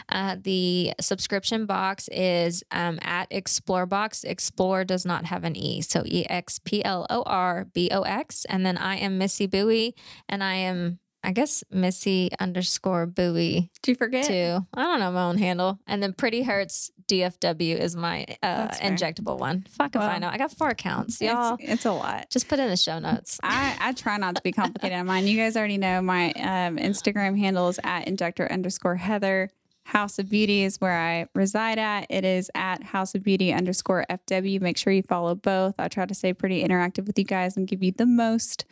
Uh, 0.10 0.38
the 0.42 0.94
subscription 1.00 1.68
box 1.68 2.08
is 2.12 2.64
um, 2.72 2.98
at 3.04 3.30
Explor 3.30 3.88
Box. 3.88 4.24
Explore 4.24 4.84
does 4.84 5.06
not 5.06 5.26
have 5.26 5.44
an 5.44 5.56
E, 5.56 5.82
so 5.82 6.02
E 6.04 6.26
X 6.28 6.58
P 6.58 6.84
L 6.84 7.06
O 7.12 7.22
R 7.28 7.68
B 7.74 7.90
O 7.92 8.02
X. 8.02 8.46
And 8.46 8.66
then 8.66 8.78
I 8.80 8.96
am 8.96 9.20
Missy 9.20 9.46
Bowie, 9.46 9.94
and 10.28 10.44
I 10.44 10.56
am, 10.56 10.98
I 11.24 11.32
guess, 11.32 11.64
Missy 11.72 12.30
underscore 12.40 13.06
Bowie 13.06 13.72
Did 13.82 13.92
you 13.92 13.96
forget? 13.96 14.26
too. 14.26 14.66
I 14.74 14.84
don't 14.84 15.00
know 15.00 15.12
my 15.12 15.24
own 15.24 15.38
handle. 15.38 15.80
And 15.88 16.04
then 16.04 16.14
Pretty 16.14 16.44
Hurts 16.44 16.92
DFW 17.08 17.78
is 17.80 17.96
my 17.96 18.26
uh, 18.42 18.68
injectable 18.70 19.38
one. 19.38 19.66
Fuck 19.70 19.96
if 19.96 20.02
I 20.02 20.18
know. 20.18 20.28
I 20.30 20.38
got 20.38 20.52
four 20.52 20.70
accounts, 20.70 21.22
y'all. 21.22 21.58
It's, 21.60 21.72
it's 21.72 21.86
a 21.86 21.92
lot. 21.92 22.30
Just 22.30 22.48
put 22.48 22.60
in 22.60 22.70
the 22.70 22.78
show 22.78 23.00
notes. 23.00 23.40
I, 23.44 23.76
I 23.80 23.94
try 23.94 24.18
not 24.18 24.36
to 24.36 24.42
be 24.42 24.52
complicated 24.52 24.98
on 24.98 25.06
mine. 25.06 25.28
You 25.28 25.38
guys 25.38 25.56
already 25.56 25.78
know 25.78 26.02
my 26.02 26.32
um, 26.32 26.78
Instagram 26.78 27.38
handle 27.38 27.70
is 27.70 27.80
at 27.84 28.08
injector 28.08 28.52
underscore 28.52 28.96
Heather. 28.96 29.50
House 29.86 30.18
of 30.18 30.30
Beauty 30.30 30.64
is 30.64 30.80
where 30.80 30.98
I 30.98 31.28
reside 31.36 31.78
at. 31.78 32.08
It 32.10 32.24
is 32.24 32.50
at 32.56 32.84
House 32.84 33.16
of 33.16 33.24
Beauty 33.24 33.52
underscore 33.54 34.06
FW. 34.10 34.62
Make 34.62 34.78
sure 34.78 34.94
you 34.94 35.04
follow 35.04 35.36
both. 35.36 35.76
I 35.78 35.88
try 35.90 36.06
to 36.06 36.14
stay 36.14 36.34
pretty 36.34 36.64
interactive 36.64 37.06
with 37.06 37.20
you 37.20 37.26
guys 37.26 37.58
and 37.58 37.68
give 37.68 37.84
you 37.84 37.92
the 37.92 38.06
most, 38.06 38.66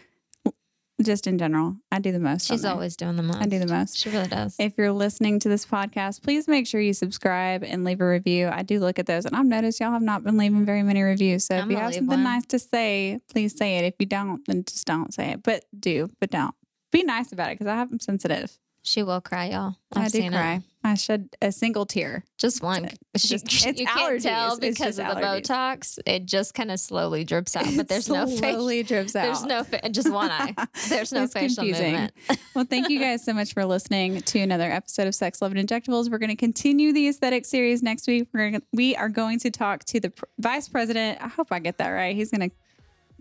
just 1.03 1.27
in 1.27 1.37
general. 1.37 1.75
I 1.91 1.99
do 1.99 2.11
the 2.11 2.19
most. 2.19 2.47
She's 2.47 2.65
always 2.65 2.95
doing 2.95 3.15
the 3.15 3.23
most. 3.23 3.39
I 3.41 3.45
do 3.45 3.59
the 3.59 3.67
most. 3.67 3.97
She 3.97 4.09
really 4.09 4.27
does. 4.27 4.55
If 4.59 4.73
you're 4.77 4.91
listening 4.91 5.39
to 5.39 5.49
this 5.49 5.65
podcast, 5.65 6.21
please 6.21 6.47
make 6.47 6.67
sure 6.67 6.81
you 6.81 6.93
subscribe 6.93 7.63
and 7.63 7.83
leave 7.83 8.01
a 8.01 8.07
review. 8.07 8.49
I 8.51 8.63
do 8.63 8.79
look 8.79 8.99
at 8.99 9.05
those, 9.05 9.25
and 9.25 9.35
I've 9.35 9.45
noticed 9.45 9.79
y'all 9.79 9.91
have 9.91 10.01
not 10.01 10.23
been 10.23 10.37
leaving 10.37 10.65
very 10.65 10.83
many 10.83 11.01
reviews. 11.01 11.45
So 11.45 11.55
I'm 11.55 11.65
if 11.65 11.71
you 11.71 11.77
have 11.77 11.93
something 11.93 12.07
one. 12.07 12.23
nice 12.23 12.45
to 12.47 12.59
say, 12.59 13.19
please 13.31 13.57
say 13.57 13.77
it. 13.77 13.85
If 13.85 13.95
you 13.99 14.05
don't, 14.05 14.45
then 14.47 14.63
just 14.65 14.85
don't 14.87 15.13
say 15.13 15.31
it. 15.31 15.43
But 15.43 15.65
do, 15.77 16.09
but 16.19 16.31
don't. 16.31 16.55
Be 16.91 17.03
nice 17.03 17.31
about 17.31 17.51
it 17.51 17.55
because 17.55 17.67
I 17.67 17.75
have 17.75 17.91
I'm 17.91 17.99
sensitive. 17.99 18.57
She 18.83 19.03
will 19.03 19.21
cry, 19.21 19.49
y'all. 19.49 19.75
I've 19.93 20.05
I 20.05 20.09
do 20.09 20.29
cry. 20.29 20.55
It. 20.55 20.63
I 20.83 20.95
shed 20.95 21.29
a 21.41 21.51
single 21.51 21.85
tear. 21.85 22.25
Just 22.37 22.63
one. 22.63 22.89
It's 23.13 23.27
just- 23.27 23.43
it's 23.45 23.77
you 23.79 23.85
can't 23.85 24.21
tell 24.21 24.57
because 24.57 24.97
of 24.97 25.05
the 25.07 25.13
allergies. 25.15 25.41
Botox. 25.45 25.99
It 26.05 26.25
just 26.25 26.53
kind 26.53 26.71
of 26.71 26.79
slowly 26.79 27.25
drips 27.25 27.57
out, 27.57 27.65
but 27.75 27.89
there's 27.89 28.07
no 28.07 28.25
slowly 28.25 28.83
drips 28.91 29.15
out. 29.17 29.23
There's 29.25 29.43
no 29.43 29.63
fa- 29.65 29.89
just 29.89 30.09
one 30.09 30.31
eye. 30.31 30.55
There's 30.89 31.11
no 31.11 31.23
It's 31.23 31.33
facial 31.33 31.63
confusing. 31.65 31.91
movement. 31.91 32.13
well, 32.55 32.63
thank 32.63 32.89
you 32.89 32.99
guys 32.99 33.25
so 33.25 33.33
much 33.33 33.53
for 33.53 33.65
listening 33.65 34.21
to 34.21 34.39
another 34.39 34.71
episode 34.71 35.07
of 35.07 35.13
Sex, 35.15 35.41
Love, 35.41 35.53
and 35.53 35.67
Injectables. 35.67 36.09
We're 36.09 36.19
going 36.19 36.29
to 36.29 36.35
continue 36.37 36.93
the 36.93 37.09
aesthetic 37.09 37.45
series 37.45 37.83
next 37.83 38.07
week. 38.07 38.29
We're 38.33 38.51
gonna, 38.51 38.63
we 38.71 38.95
are 38.95 39.09
going 39.09 39.39
to 39.39 39.51
talk 39.51 39.83
to 39.85 39.99
the 39.99 40.11
pr- 40.11 40.23
vice 40.39 40.69
president. 40.69 41.21
I 41.21 41.27
hope 41.27 41.51
I 41.51 41.59
get 41.59 41.79
that 41.79 41.89
right. 41.89 42.15
He's 42.15 42.31
going 42.31 42.49
to 42.49 42.55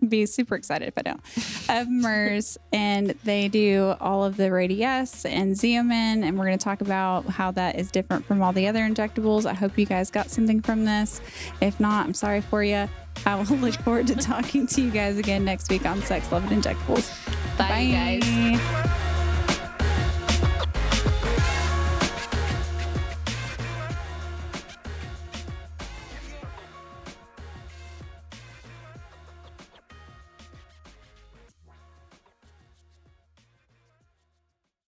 be 0.07 0.25
super 0.25 0.55
excited 0.55 0.87
if 0.87 0.97
I 0.97 1.01
don't. 1.01 1.21
Of 1.69 1.89
Merz, 1.89 2.57
and 2.73 3.11
they 3.23 3.47
do 3.47 3.95
all 3.99 4.23
of 4.23 4.37
the 4.37 4.45
Radiesse 4.45 5.29
and 5.29 5.55
Xeomin, 5.55 6.23
and 6.23 6.37
we're 6.37 6.45
going 6.45 6.57
to 6.57 6.63
talk 6.63 6.81
about 6.81 7.25
how 7.27 7.51
that 7.51 7.77
is 7.77 7.91
different 7.91 8.25
from 8.25 8.41
all 8.41 8.53
the 8.53 8.67
other 8.67 8.81
injectables. 8.81 9.45
I 9.45 9.53
hope 9.53 9.77
you 9.77 9.85
guys 9.85 10.09
got 10.09 10.29
something 10.29 10.61
from 10.61 10.85
this. 10.85 11.21
If 11.61 11.79
not, 11.79 12.05
I'm 12.05 12.13
sorry 12.13 12.41
for 12.41 12.63
you. 12.63 12.87
I 13.25 13.35
will 13.35 13.57
look 13.57 13.75
forward 13.75 14.07
to 14.07 14.15
talking 14.15 14.65
to 14.67 14.81
you 14.81 14.89
guys 14.91 15.17
again 15.17 15.45
next 15.45 15.69
week 15.69 15.85
on 15.85 16.01
Sex, 16.01 16.31
Love, 16.31 16.49
and 16.51 16.63
Injectables. 16.63 17.57
Bye, 17.57 17.79
you 17.79 17.93
guys. 17.93 18.21
Bye. 18.21 19.17